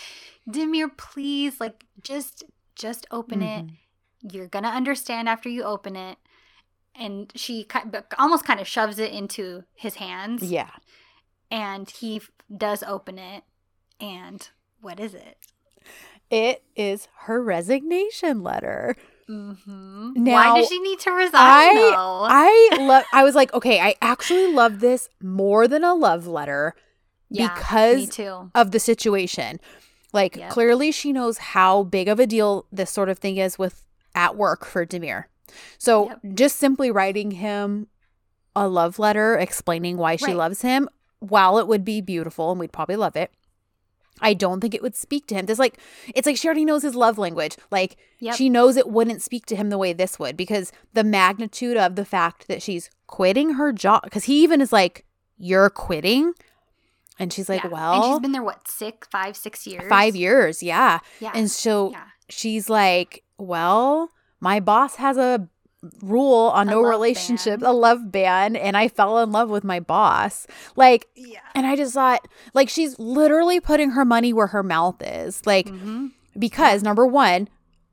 Demir, 0.49 0.91
please, 0.97 1.61
like, 1.61 1.85
just 2.03 2.43
just 2.75 3.07
open 3.11 3.43
it 3.43 3.67
Mhm. 3.67 3.77
you're 4.33 4.49
gonna 4.49 4.69
understand 4.69 5.29
after 5.29 5.49
you 5.49 5.63
open 5.63 5.95
it 5.95 6.17
and 6.95 7.31
she 7.37 7.67
almost 8.19 8.45
kind 8.45 8.61
of 8.61 8.67
shoves 8.67 8.99
it 8.99 9.13
into 9.13 9.63
his 9.75 9.97
hands 9.97 10.43
yeah. 10.45 10.71
And 11.53 11.89
he 11.91 12.17
f- 12.17 12.31
does 12.57 12.83
open 12.83 13.19
it 13.19 13.45
and 14.01 14.49
what 14.81 14.99
is 14.99 15.15
it 15.15 15.37
It 16.31 16.65
is 16.75 17.07
her 17.27 17.43
resignation 17.43 18.43
letter. 18.43 18.97
mm-hmm. 19.29 20.13
Now, 20.17 20.33
why 20.33 20.59
does 20.61 20.69
she 20.69 20.79
need 20.81 20.99
to 21.01 21.11
resign 21.13 21.31
I- 21.35 21.75
though 21.75 22.27
I 22.29 22.77
love, 22.81 23.05
I 23.13 23.23
was 23.23 23.35
like, 23.35 23.53
okay, 23.55 23.81
I 23.81 23.95
actually 24.01 24.53
love 24.53 24.81
this 24.81 25.09
more 25.23 25.69
than 25.69 25.85
a 25.85 25.95
love 25.95 26.27
letter 26.27 26.75
yeah, 27.31 27.55
because 27.55 28.19
of 28.55 28.71
the 28.73 28.81
situation. 28.81 29.61
Like 30.13 30.37
Yep. 30.37 30.51
clearly 30.51 30.93
she 30.93 31.13
knows 31.13 31.39
how 31.39 31.85
big 31.85 32.09
of 32.09 32.19
a 32.21 32.27
deal 32.27 32.67
this 32.73 32.91
sort 32.91 33.09
of 33.09 33.19
thing 33.19 33.37
is 33.39 33.59
with 33.59 33.85
at 34.15 34.37
work 34.37 34.65
for 34.67 34.85
Demir. 34.85 35.25
So 35.79 36.09
Yep. 36.09 36.21
just 36.35 36.57
simply 36.57 36.91
writing 36.91 37.31
him 37.33 37.87
a 38.55 38.69
love 38.69 38.99
letter 38.99 39.39
explaining 39.39 39.97
why 39.97 40.17
she 40.17 40.27
Right. 40.27 40.37
loves 40.37 40.61
him, 40.63 40.89
while 41.23 41.59
it 41.59 41.67
would 41.69 41.85
be 41.85 42.01
beautiful 42.01 42.51
and 42.51 42.59
we'd 42.61 42.73
probably 42.73 42.97
love 42.97 43.17
it, 43.17 43.31
I 44.21 44.35
don't 44.35 44.61
think 44.61 44.75
it 44.75 44.83
would 44.83 44.95
speak 44.95 45.27
to 45.29 45.35
him. 45.35 45.47
There's 45.47 45.59
like 45.59 45.79
it's 46.15 46.27
like 46.27 46.37
she 46.37 46.47
already 46.47 46.65
knows 46.65 46.83
his 46.83 46.95
love 46.95 47.19
language. 47.19 47.57
Like 47.71 47.97
Yep. 48.21 48.37
she 48.37 48.49
knows 48.49 48.77
it 48.77 48.89
wouldn't 48.89 49.23
speak 49.23 49.47
to 49.47 49.57
him 49.57 49.71
the 49.71 49.79
way 49.79 49.93
this 49.93 50.19
would 50.19 50.37
because 50.37 50.71
the 50.93 51.03
magnitude 51.03 51.77
of 51.77 51.97
the 51.97 52.05
fact 52.05 52.47
that 52.47 52.63
she's 52.63 52.91
quitting 53.07 53.55
her 53.55 53.73
job 53.73 54.03
because 54.05 54.25
he 54.25 54.43
even 54.43 54.61
is 54.61 54.73
like, 54.73 55.05
You're 55.39 55.71
quitting? 55.71 56.35
And 57.19 57.33
she's 57.33 57.49
like, 57.49 57.63
Yeah. 57.65 57.71
Well 57.71 57.95
and 57.95 58.05
she's 58.13 58.21
been 58.21 58.33
there 58.33 58.43
what 58.43 58.69
six 58.69 59.09
five 59.11 59.37
six 59.37 59.67
years 59.67 59.89
five 59.89 60.15
years, 60.15 60.63
yeah. 60.63 60.99
yeah 61.21 61.33
And 61.35 61.51
so 61.51 61.91
yeah 61.93 62.05
she's 62.29 62.69
like, 62.69 63.25
Well, 63.39 64.11
my 64.41 64.61
boss 64.61 64.97
has 64.97 65.17
a 65.17 65.49
rule 66.03 66.51
on 66.55 66.69
no 66.69 66.81
relationship, 66.81 67.61
ban. 67.61 67.69
a 67.69 67.73
love 67.73 68.13
ban, 68.13 68.57
and 68.57 68.77
I 68.77 68.89
fell 68.89 69.19
in 69.19 69.33
love 69.33 69.51
with 69.51 69.65
my 69.65 69.81
boss. 69.81 70.47
Like, 70.77 71.09
yeah 71.15 71.41
and 71.55 71.67
I 71.67 71.77
just 71.77 71.95
thought, 71.95 72.27
like, 72.55 72.69
she's 72.69 72.99
literally 72.99 73.61
putting 73.61 73.91
her 73.91 74.05
money 74.05 74.33
where 74.33 74.49
her 74.49 74.63
mouth 74.63 75.03
is. 75.03 75.45
Like, 75.47 75.67
mm-hmm. 75.67 76.09
because 76.39 76.83
number 76.83 77.07
one, 77.07 77.49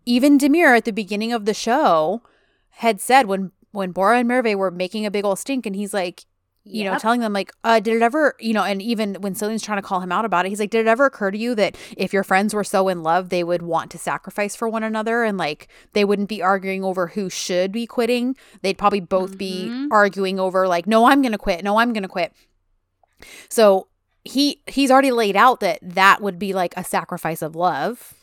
even 0.05 0.37
Demir 0.37 0.75
at 0.77 0.85
the 0.85 0.93
beginning 0.93 1.33
of 1.33 1.45
the 1.45 1.53
show 1.53 2.21
had 2.69 3.01
said 3.01 3.25
when 3.25 3.51
when 3.71 3.91
Bora 3.91 4.19
and 4.19 4.27
Merve 4.27 4.55
were 4.55 4.71
making 4.71 5.05
a 5.05 5.11
big 5.11 5.25
old 5.25 5.39
stink, 5.39 5.65
and 5.65 5.75
he's 5.75 5.93
like, 5.93 6.25
you 6.65 6.83
know, 6.83 6.97
telling 6.99 7.19
them 7.21 7.33
like, 7.33 7.51
uh, 7.63 7.79
did 7.79 7.95
it 7.95 8.01
ever, 8.01 8.35
you 8.39 8.53
know, 8.53 8.63
and 8.63 8.81
even 8.81 9.15
when 9.15 9.33
Celine's 9.33 9.63
trying 9.63 9.79
to 9.81 9.87
call 9.87 10.01
him 10.01 10.11
out 10.11 10.23
about 10.25 10.45
it, 10.45 10.49
he's 10.49 10.59
like, 10.59 10.69
did 10.69 10.81
it 10.81 10.87
ever 10.87 11.05
occur 11.05 11.31
to 11.31 11.37
you 11.37 11.55
that 11.55 11.75
if 11.97 12.13
your 12.13 12.23
friends 12.23 12.53
were 12.53 12.63
so 12.63 12.87
in 12.89 13.01
love, 13.01 13.29
they 13.29 13.43
would 13.43 13.61
want 13.63 13.89
to 13.91 13.97
sacrifice 13.97 14.55
for 14.55 14.69
one 14.69 14.83
another 14.83 15.23
and 15.23 15.37
like 15.37 15.67
they 15.93 16.05
wouldn't 16.05 16.29
be 16.29 16.41
arguing 16.43 16.83
over 16.83 17.07
who 17.07 17.29
should 17.29 17.71
be 17.71 17.87
quitting? 17.87 18.35
They'd 18.61 18.77
probably 18.77 18.99
both 18.99 19.37
be 19.37 19.69
Mhm. 19.71 19.87
arguing 19.91 20.39
over 20.39 20.67
like, 20.67 20.85
no, 20.85 21.05
I'm 21.05 21.21
going 21.21 21.31
to 21.31 21.37
quit. 21.37 21.63
No, 21.63 21.77
I'm 21.79 21.91
going 21.93 22.03
to 22.03 22.09
quit. 22.09 22.33
So 23.49 23.87
he 24.23 24.61
he's 24.67 24.91
already 24.91 25.11
laid 25.11 25.35
out 25.35 25.59
that 25.61 25.79
that 25.81 26.21
would 26.21 26.37
be 26.37 26.53
like 26.53 26.73
a 26.77 26.83
sacrifice 26.83 27.41
of 27.41 27.55
love. 27.55 28.13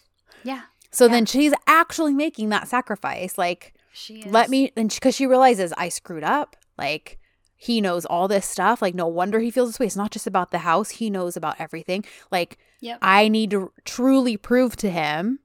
yeah 0.45 0.63
So 0.93 1.07
Yeah. 1.07 1.13
then 1.13 1.27
she's 1.27 1.53
actually 1.67 2.15
making 2.15 2.51
that 2.51 2.69
sacrifice. 2.69 3.37
Like, 3.37 3.75
she 3.93 4.21
is. 4.21 4.27
let 4.27 4.51
me, 4.51 4.73
and 4.77 4.91
because 4.91 5.15
she 5.15 5.27
realizes 5.27 5.73
I 5.77 5.89
screwed 5.89 6.23
up. 6.25 6.55
Like, 6.79 7.19
he 7.57 7.81
knows 7.81 8.05
all 8.05 8.29
this 8.29 8.45
stuff. 8.47 8.83
Like, 8.83 8.95
no 8.95 9.07
wonder 9.07 9.41
he 9.41 9.51
feels 9.51 9.71
this 9.71 9.79
way. 9.81 9.87
It's 9.87 9.97
not 9.97 10.11
just 10.11 10.27
about 10.27 10.51
the 10.51 10.59
house, 10.59 10.91
he 10.91 11.11
knows 11.11 11.37
about 11.37 11.57
everything. 11.59 12.05
Like, 12.31 12.59
Yep. 12.81 12.99
I 13.01 13.29
need 13.29 13.51
to 13.53 13.73
truly 13.85 14.37
prove 14.37 14.77
to 14.77 14.91
him 14.91 15.39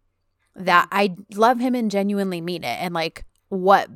that 0.56 0.88
I 0.92 1.16
love 1.34 1.60
him 1.60 1.74
and 1.76 1.90
genuinely 1.90 2.42
mean 2.42 2.64
it. 2.66 2.78
And, 2.82 2.94
like, 2.94 3.24
what 3.50 3.90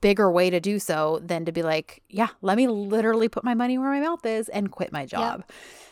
bigger 0.00 0.30
way 0.30 0.50
to 0.50 0.58
do 0.60 0.78
so 0.78 1.20
than 1.22 1.44
to 1.44 1.52
be 1.52 1.62
like, 1.62 2.02
yeah, 2.08 2.28
let 2.42 2.56
me 2.56 2.66
literally 2.66 3.28
put 3.28 3.44
my 3.44 3.54
money 3.54 3.78
where 3.78 3.90
my 3.90 4.00
mouth 4.00 4.24
is 4.26 4.48
and 4.48 4.70
quit 4.72 4.92
my 4.92 5.06
job. 5.06 5.44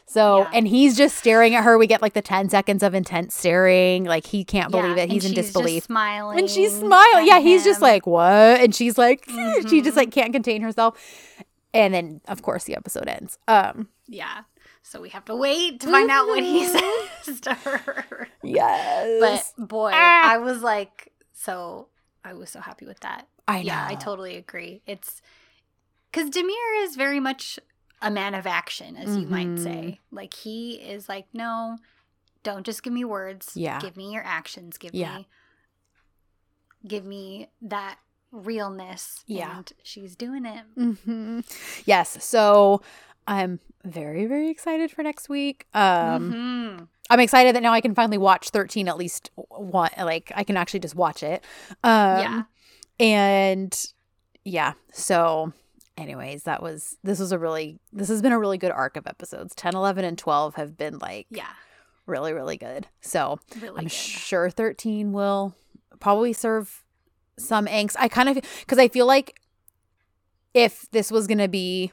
So, 0.06 0.38
Yeah. 0.42 0.50
and 0.54 0.66
he's 0.68 0.96
just 0.96 1.16
staring 1.16 1.54
at 1.56 1.62
her. 1.64 1.78
We 1.78 1.86
get 1.88 2.02
like 2.02 2.12
the 2.12 2.22
10 2.22 2.48
seconds 2.48 2.82
of 2.84 2.94
intense 2.94 3.34
staring. 3.36 4.04
Like, 4.04 4.26
he 4.26 4.44
can't 4.44 4.70
believe 4.72 4.96
Yeah, 4.96 5.04
it. 5.04 5.10
He's 5.10 5.24
in 5.24 5.34
disbelief. 5.34 5.78
just 5.78 5.86
smiling 5.86 6.38
And 6.38 6.48
she's 6.50 6.76
smiling. 6.76 7.26
Yeah, 7.26 7.38
he's 7.40 7.64
just 7.64 7.80
like, 7.82 8.06
what? 8.06 8.60
And 8.60 8.74
she's 8.74 8.96
like, 8.98 9.24
she 9.68 9.82
just 9.82 9.96
like 9.96 10.10
can't 10.12 10.32
contain 10.32 10.62
herself. 10.62 10.96
And 11.74 11.92
then, 11.92 12.20
of 12.26 12.42
course, 12.42 12.64
the 12.64 12.74
episode 12.76 13.08
ends. 13.08 13.38
Um, 13.48 13.88
Yeah. 14.06 14.42
So 14.82 15.00
we 15.00 15.08
have 15.10 15.24
to 15.26 15.34
wait 15.36 15.80
to 15.80 15.88
find 15.90 16.10
out 16.10 16.26
what 16.28 16.42
he 16.42 16.64
says 16.66 17.40
to 17.40 17.54
her. 17.54 18.28
yes. 18.42 19.52
But 19.56 19.66
boy, 19.68 19.90
Ah. 19.92 20.30
I 20.32 20.38
was 20.38 20.62
like, 20.62 21.12
so 21.32 21.88
I 22.24 22.34
was 22.34 22.50
so 22.50 22.60
happy 22.60 22.86
with 22.86 23.00
that. 23.00 23.26
I 23.48 23.58
know. 23.58 23.62
Yeah, 23.66 23.86
I 23.88 23.94
totally 23.96 24.36
agree. 24.36 24.82
It's 24.86 25.20
because 26.10 26.30
Demir 26.30 26.84
is 26.84 26.94
very 26.96 27.20
much 27.20 27.58
a 28.00 28.10
man 28.10 28.34
of 28.34 28.46
action, 28.46 28.96
as 28.96 29.16
you 29.16 29.26
might 29.26 29.46
Mhm. 29.48 29.62
say. 29.62 30.00
Like 30.10 30.34
he 30.34 30.74
is 30.74 31.08
like, 31.08 31.26
no, 31.32 31.78
don't 32.42 32.64
just 32.64 32.82
give 32.84 32.92
me 32.92 33.04
words. 33.04 33.52
Yeah. 33.56 33.80
Give 33.80 33.96
me 33.96 34.12
your 34.12 34.24
actions. 34.24 34.78
Give 34.78 34.94
Yeah. 34.94 35.18
me 35.18 35.28
give 36.86 37.04
me 37.04 37.48
that 37.60 37.98
realness. 38.32 39.22
Yeah. 39.26 39.58
And 39.58 39.72
she's 39.82 40.16
doing 40.16 40.44
it. 40.46 40.64
hmm 40.74 41.40
Yes. 41.84 42.22
So 42.24 42.82
I'm 43.26 43.60
very, 43.84 44.26
very 44.26 44.48
excited 44.50 44.90
for 44.90 45.02
next 45.02 45.28
week. 45.28 45.66
Um, 45.74 46.32
Mhm. 46.32 46.88
I'm 47.08 47.20
excited 47.20 47.54
that 47.54 47.62
now 47.62 47.72
I 47.72 47.80
can 47.80 47.94
finally 47.94 48.18
watch 48.18 48.50
13 48.50 48.88
at 48.88 48.96
least 48.96 49.30
one. 49.36 49.90
Like 49.96 50.32
I 50.34 50.42
can 50.44 50.56
actually 50.56 50.80
just 50.80 50.94
watch 50.96 51.22
it. 51.22 51.44
Um, 51.84 52.18
Yeah. 52.18 52.42
And 52.98 53.86
yeah. 54.44 54.72
So 54.92 55.52
anyways, 55.96 56.44
that 56.44 56.62
was, 56.62 56.96
this 57.04 57.18
was 57.20 57.32
a 57.32 57.38
really, 57.38 57.78
this 57.92 58.08
has 58.08 58.22
been 58.22 58.32
a 58.32 58.38
really 58.38 58.58
good 58.58 58.72
arc 58.72 58.96
of 58.96 59.06
episodes. 59.06 59.54
10, 59.54 59.74
11, 59.74 60.04
and 60.04 60.18
12 60.18 60.54
have 60.56 60.76
been 60.76 60.98
like 60.98 61.26
Yeah. 61.30 61.48
really, 62.06 62.32
really 62.32 62.56
good. 62.56 62.88
So 63.00 63.38
Really 63.60 63.78
I'm 63.78 63.84
good. 63.84 63.92
sure 63.92 64.50
13 64.50 65.12
will 65.12 65.54
probably 66.00 66.32
serve 66.32 66.84
some 67.38 67.66
angst. 67.66 67.96
I 67.98 68.08
kind 68.08 68.28
of 68.28 68.38
because 68.60 68.78
I 68.78 68.88
feel 68.88 69.06
like 69.06 69.40
if 70.54 70.88
this 70.90 71.10
was 71.10 71.26
going 71.26 71.38
to 71.38 71.48
be 71.48 71.92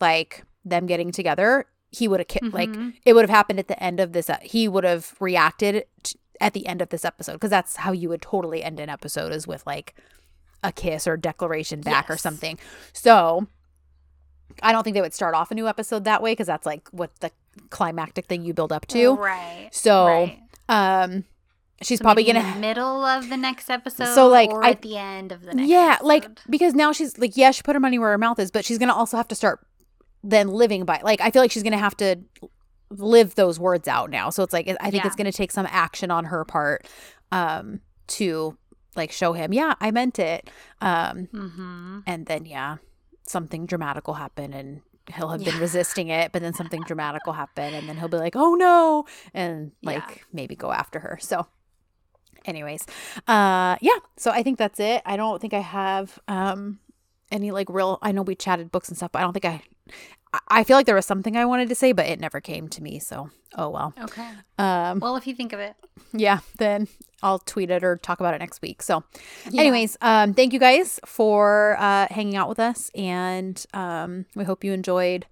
like 0.00 0.44
them 0.64 0.86
getting 0.86 1.12
together, 1.12 1.66
he 1.90 2.08
would 2.08 2.20
have 2.20 2.28
ki- 2.28 2.40
like 2.50 2.70
Mhm. 2.70 2.94
it 3.04 3.12
would 3.14 3.22
have 3.22 3.30
happened 3.30 3.58
at 3.58 3.68
the 3.68 3.82
end 3.82 4.00
of 4.00 4.12
this. 4.12 4.28
e- 4.30 4.34
He 4.48 4.68
would 4.68 4.84
have 4.84 5.14
reacted 5.20 5.84
t- 6.02 6.18
at 6.40 6.52
the 6.54 6.66
end 6.66 6.80
of 6.82 6.88
this 6.90 7.04
episode 7.04 7.32
because 7.34 7.50
that's 7.50 7.76
how 7.76 7.92
you 7.92 8.08
would 8.08 8.22
totally 8.22 8.62
end 8.62 8.78
an 8.80 8.88
episode 8.88 9.32
is 9.32 9.46
with 9.46 9.66
like 9.66 9.94
a 10.62 10.72
kiss 10.72 11.06
or 11.06 11.16
declaration 11.16 11.80
back 11.80 12.08
or 12.10 12.16
something. 12.16 12.58
So 12.92 13.46
I 14.62 14.72
don't 14.72 14.82
think 14.82 14.94
they 14.94 15.00
would 15.00 15.14
start 15.14 15.34
off 15.34 15.50
a 15.50 15.54
new 15.54 15.68
episode 15.68 16.04
that 16.04 16.22
way 16.22 16.32
because 16.32 16.46
that's 16.46 16.66
like 16.66 16.88
what 16.90 17.14
the 17.20 17.30
climactic 17.70 18.26
thing 18.26 18.44
you 18.44 18.52
build 18.54 18.72
up 18.72 18.86
to. 18.88 19.14
Right. 19.14 19.68
So 19.72 20.06
right. 20.06 20.40
Um, 20.68 21.24
she's 21.82 21.98
So 21.98 22.02
probably 22.04 22.24
gonna 22.24 22.42
the 22.54 22.60
middle 22.60 23.04
of 23.04 23.28
the 23.28 23.36
next 23.36 23.70
episode. 23.70 24.14
So, 24.14 24.28
like, 24.28 24.50
or 24.50 24.64
I- 24.64 24.70
at 24.70 24.82
the 24.82 24.96
end 24.96 25.32
of 25.32 25.42
the 25.44 25.54
next. 25.54 25.68
yeah 25.68 25.92
episode. 25.94 26.06
like 26.06 26.28
because 26.50 26.74
now 26.74 26.92
she's 26.92 27.16
like 27.18 27.36
yeah 27.36 27.50
she 27.50 27.62
put 27.62 27.74
her 27.76 27.80
money 27.80 27.98
where 27.98 28.10
her 28.10 28.18
mouth 28.18 28.38
is 28.38 28.50
but 28.50 28.64
she's 28.64 28.78
gonna 28.78 28.94
also 28.94 29.16
have 29.16 29.28
to 29.28 29.34
start 29.34 29.64
then 30.24 30.48
living 30.48 30.84
by 30.84 31.00
like 31.04 31.20
i 31.20 31.30
feel 31.30 31.40
like 31.42 31.50
she's 31.52 31.62
gonna 31.62 31.78
have 31.78 31.96
to 31.96 32.16
live 32.90 33.34
those 33.36 33.60
words 33.60 33.86
out 33.86 34.10
now 34.10 34.30
so 34.30 34.42
it's 34.42 34.52
like 34.52 34.66
i 34.80 34.90
think 34.90 35.04
Yeah. 35.04 35.06
it's 35.06 35.16
gonna 35.16 35.30
take 35.32 35.52
some 35.52 35.66
action 35.70 36.10
on 36.10 36.24
her 36.26 36.44
part 36.44 36.86
um 37.32 37.80
to 38.08 38.56
like 38.96 39.12
show 39.12 39.32
him 39.32 39.52
yeah 39.52 39.74
i 39.80 39.90
meant 39.90 40.18
it 40.18 40.50
um 40.80 41.28
Mm-hmm. 41.32 41.98
and 42.06 42.26
then 42.26 42.46
yeah 42.46 42.78
something 43.26 43.66
dramatic 43.66 44.06
will 44.06 44.14
happen 44.14 44.52
and 44.54 44.80
he'll 45.14 45.28
have 45.28 45.44
been 45.44 45.58
resisting 45.60 46.08
it 46.08 46.32
but 46.32 46.40
then 46.42 46.54
something 46.54 46.82
dramatic 46.86 47.24
will 47.26 47.34
happen 47.34 47.74
and 47.74 47.88
then 47.88 47.96
he'll 47.98 48.08
be 48.08 48.16
like 48.16 48.34
oh 48.36 48.54
no 48.54 49.04
and 49.34 49.70
Yeah. 49.82 49.90
like 49.90 50.24
maybe 50.32 50.56
go 50.56 50.72
after 50.72 50.98
her 51.00 51.18
so 51.20 51.46
anyways 52.48 52.84
uh 53.28 53.76
yeah 53.80 53.98
so 54.16 54.30
i 54.30 54.42
think 54.42 54.58
that's 54.58 54.80
it 54.80 55.02
i 55.06 55.16
don't 55.16 55.40
think 55.40 55.52
i 55.54 55.60
have 55.60 56.18
um 56.28 56.78
any 57.30 57.50
like 57.50 57.68
real 57.68 57.98
i 58.02 58.10
know 58.10 58.22
we 58.22 58.34
chatted 58.34 58.72
books 58.72 58.88
and 58.88 58.96
stuff 58.96 59.12
but 59.12 59.18
i 59.18 59.22
don't 59.22 59.32
think 59.34 59.44
i 59.44 59.62
I- 60.50 60.64
feel 60.64 60.76
like 60.76 60.86
there 60.86 60.94
was 60.94 61.06
something 61.06 61.36
i 61.36 61.44
wanted 61.44 61.68
to 61.70 61.74
say 61.74 61.92
but 61.92 62.06
it 62.06 62.20
never 62.20 62.40
came 62.40 62.68
to 62.68 62.82
me 62.82 62.98
so 62.98 63.30
oh 63.56 63.68
well 63.70 63.94
Okay. 64.00 64.28
um 64.58 64.98
Well, 65.00 65.16
if 65.16 65.26
you 65.26 65.34
think 65.34 65.52
of 65.52 65.60
it. 65.60 65.74
yeah 66.12 66.40
then 66.58 66.86
i'll 67.22 67.38
tweet 67.38 67.70
it 67.70 67.82
or 67.84 67.96
talk 67.96 68.20
about 68.20 68.34
it 68.34 68.38
next 68.38 68.60
week 68.62 68.82
so 68.82 69.02
Yeah. 69.50 69.62
anyways 69.62 69.96
um 70.00 70.34
thank 70.34 70.52
you 70.52 70.58
guys 70.58 71.00
for 71.06 71.76
uh 71.78 72.06
hanging 72.10 72.36
out 72.36 72.48
with 72.48 72.58
us 72.60 72.90
and 72.94 73.64
um 73.74 74.26
we 74.36 74.44
hope 74.44 74.64
you 74.64 74.72
enjoyed 74.72 75.26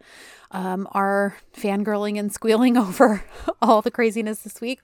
um 0.50 0.88
our 0.92 1.36
fangirling 1.54 2.18
and 2.18 2.32
squealing 2.32 2.76
over 2.86 3.22
all 3.60 3.82
the 3.82 3.90
craziness 3.90 4.40
this 4.40 4.60
week 4.62 4.80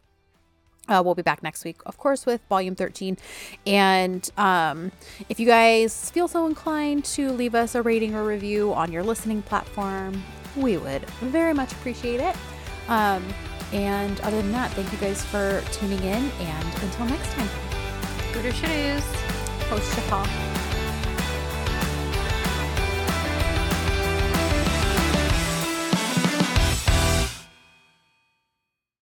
uh, 0.89 1.03
we'll 1.05 1.15
be 1.15 1.23
back 1.23 1.43
next 1.43 1.65
week, 1.65 1.77
of 1.87 1.97
course, 1.97 2.27
with 2.27 2.41
volume 2.49 2.75
13. 2.75 3.17
And 3.67 4.29
um, 4.37 4.93
if 5.29 5.39
you 5.39 5.47
guys 5.47 6.11
feel 6.11 6.29
so 6.29 6.47
inclined 6.47 7.05
to 7.07 7.31
leave 7.31 7.55
us 7.55 7.75
a 7.75 7.83
rating 7.83 8.15
or 8.15 8.25
review 8.25 8.73
on 8.75 8.91
your 8.91 9.03
listening 9.03 9.43
platform, 9.43 10.23
we 10.57 10.77
would 10.77 11.05
very 11.21 11.55
much 11.55 11.73
appreciate 11.73 12.21
it. 12.21 12.37
Um, 12.89 13.25
and 13.73 14.21
other 14.21 14.37
than 14.43 14.53
that, 14.53 14.71
thank 14.73 14.93
you 14.93 14.99
guys 14.99 15.25
for 15.25 15.63
tuning 15.73 16.03
in. 16.03 16.31
And 16.31 16.75
until 16.83 17.07
next 17.07 17.31
time, 17.33 17.49
Gooder 18.33 18.53
shoes. 18.53 19.05
post 19.69 19.91
Shahal. 19.93 20.72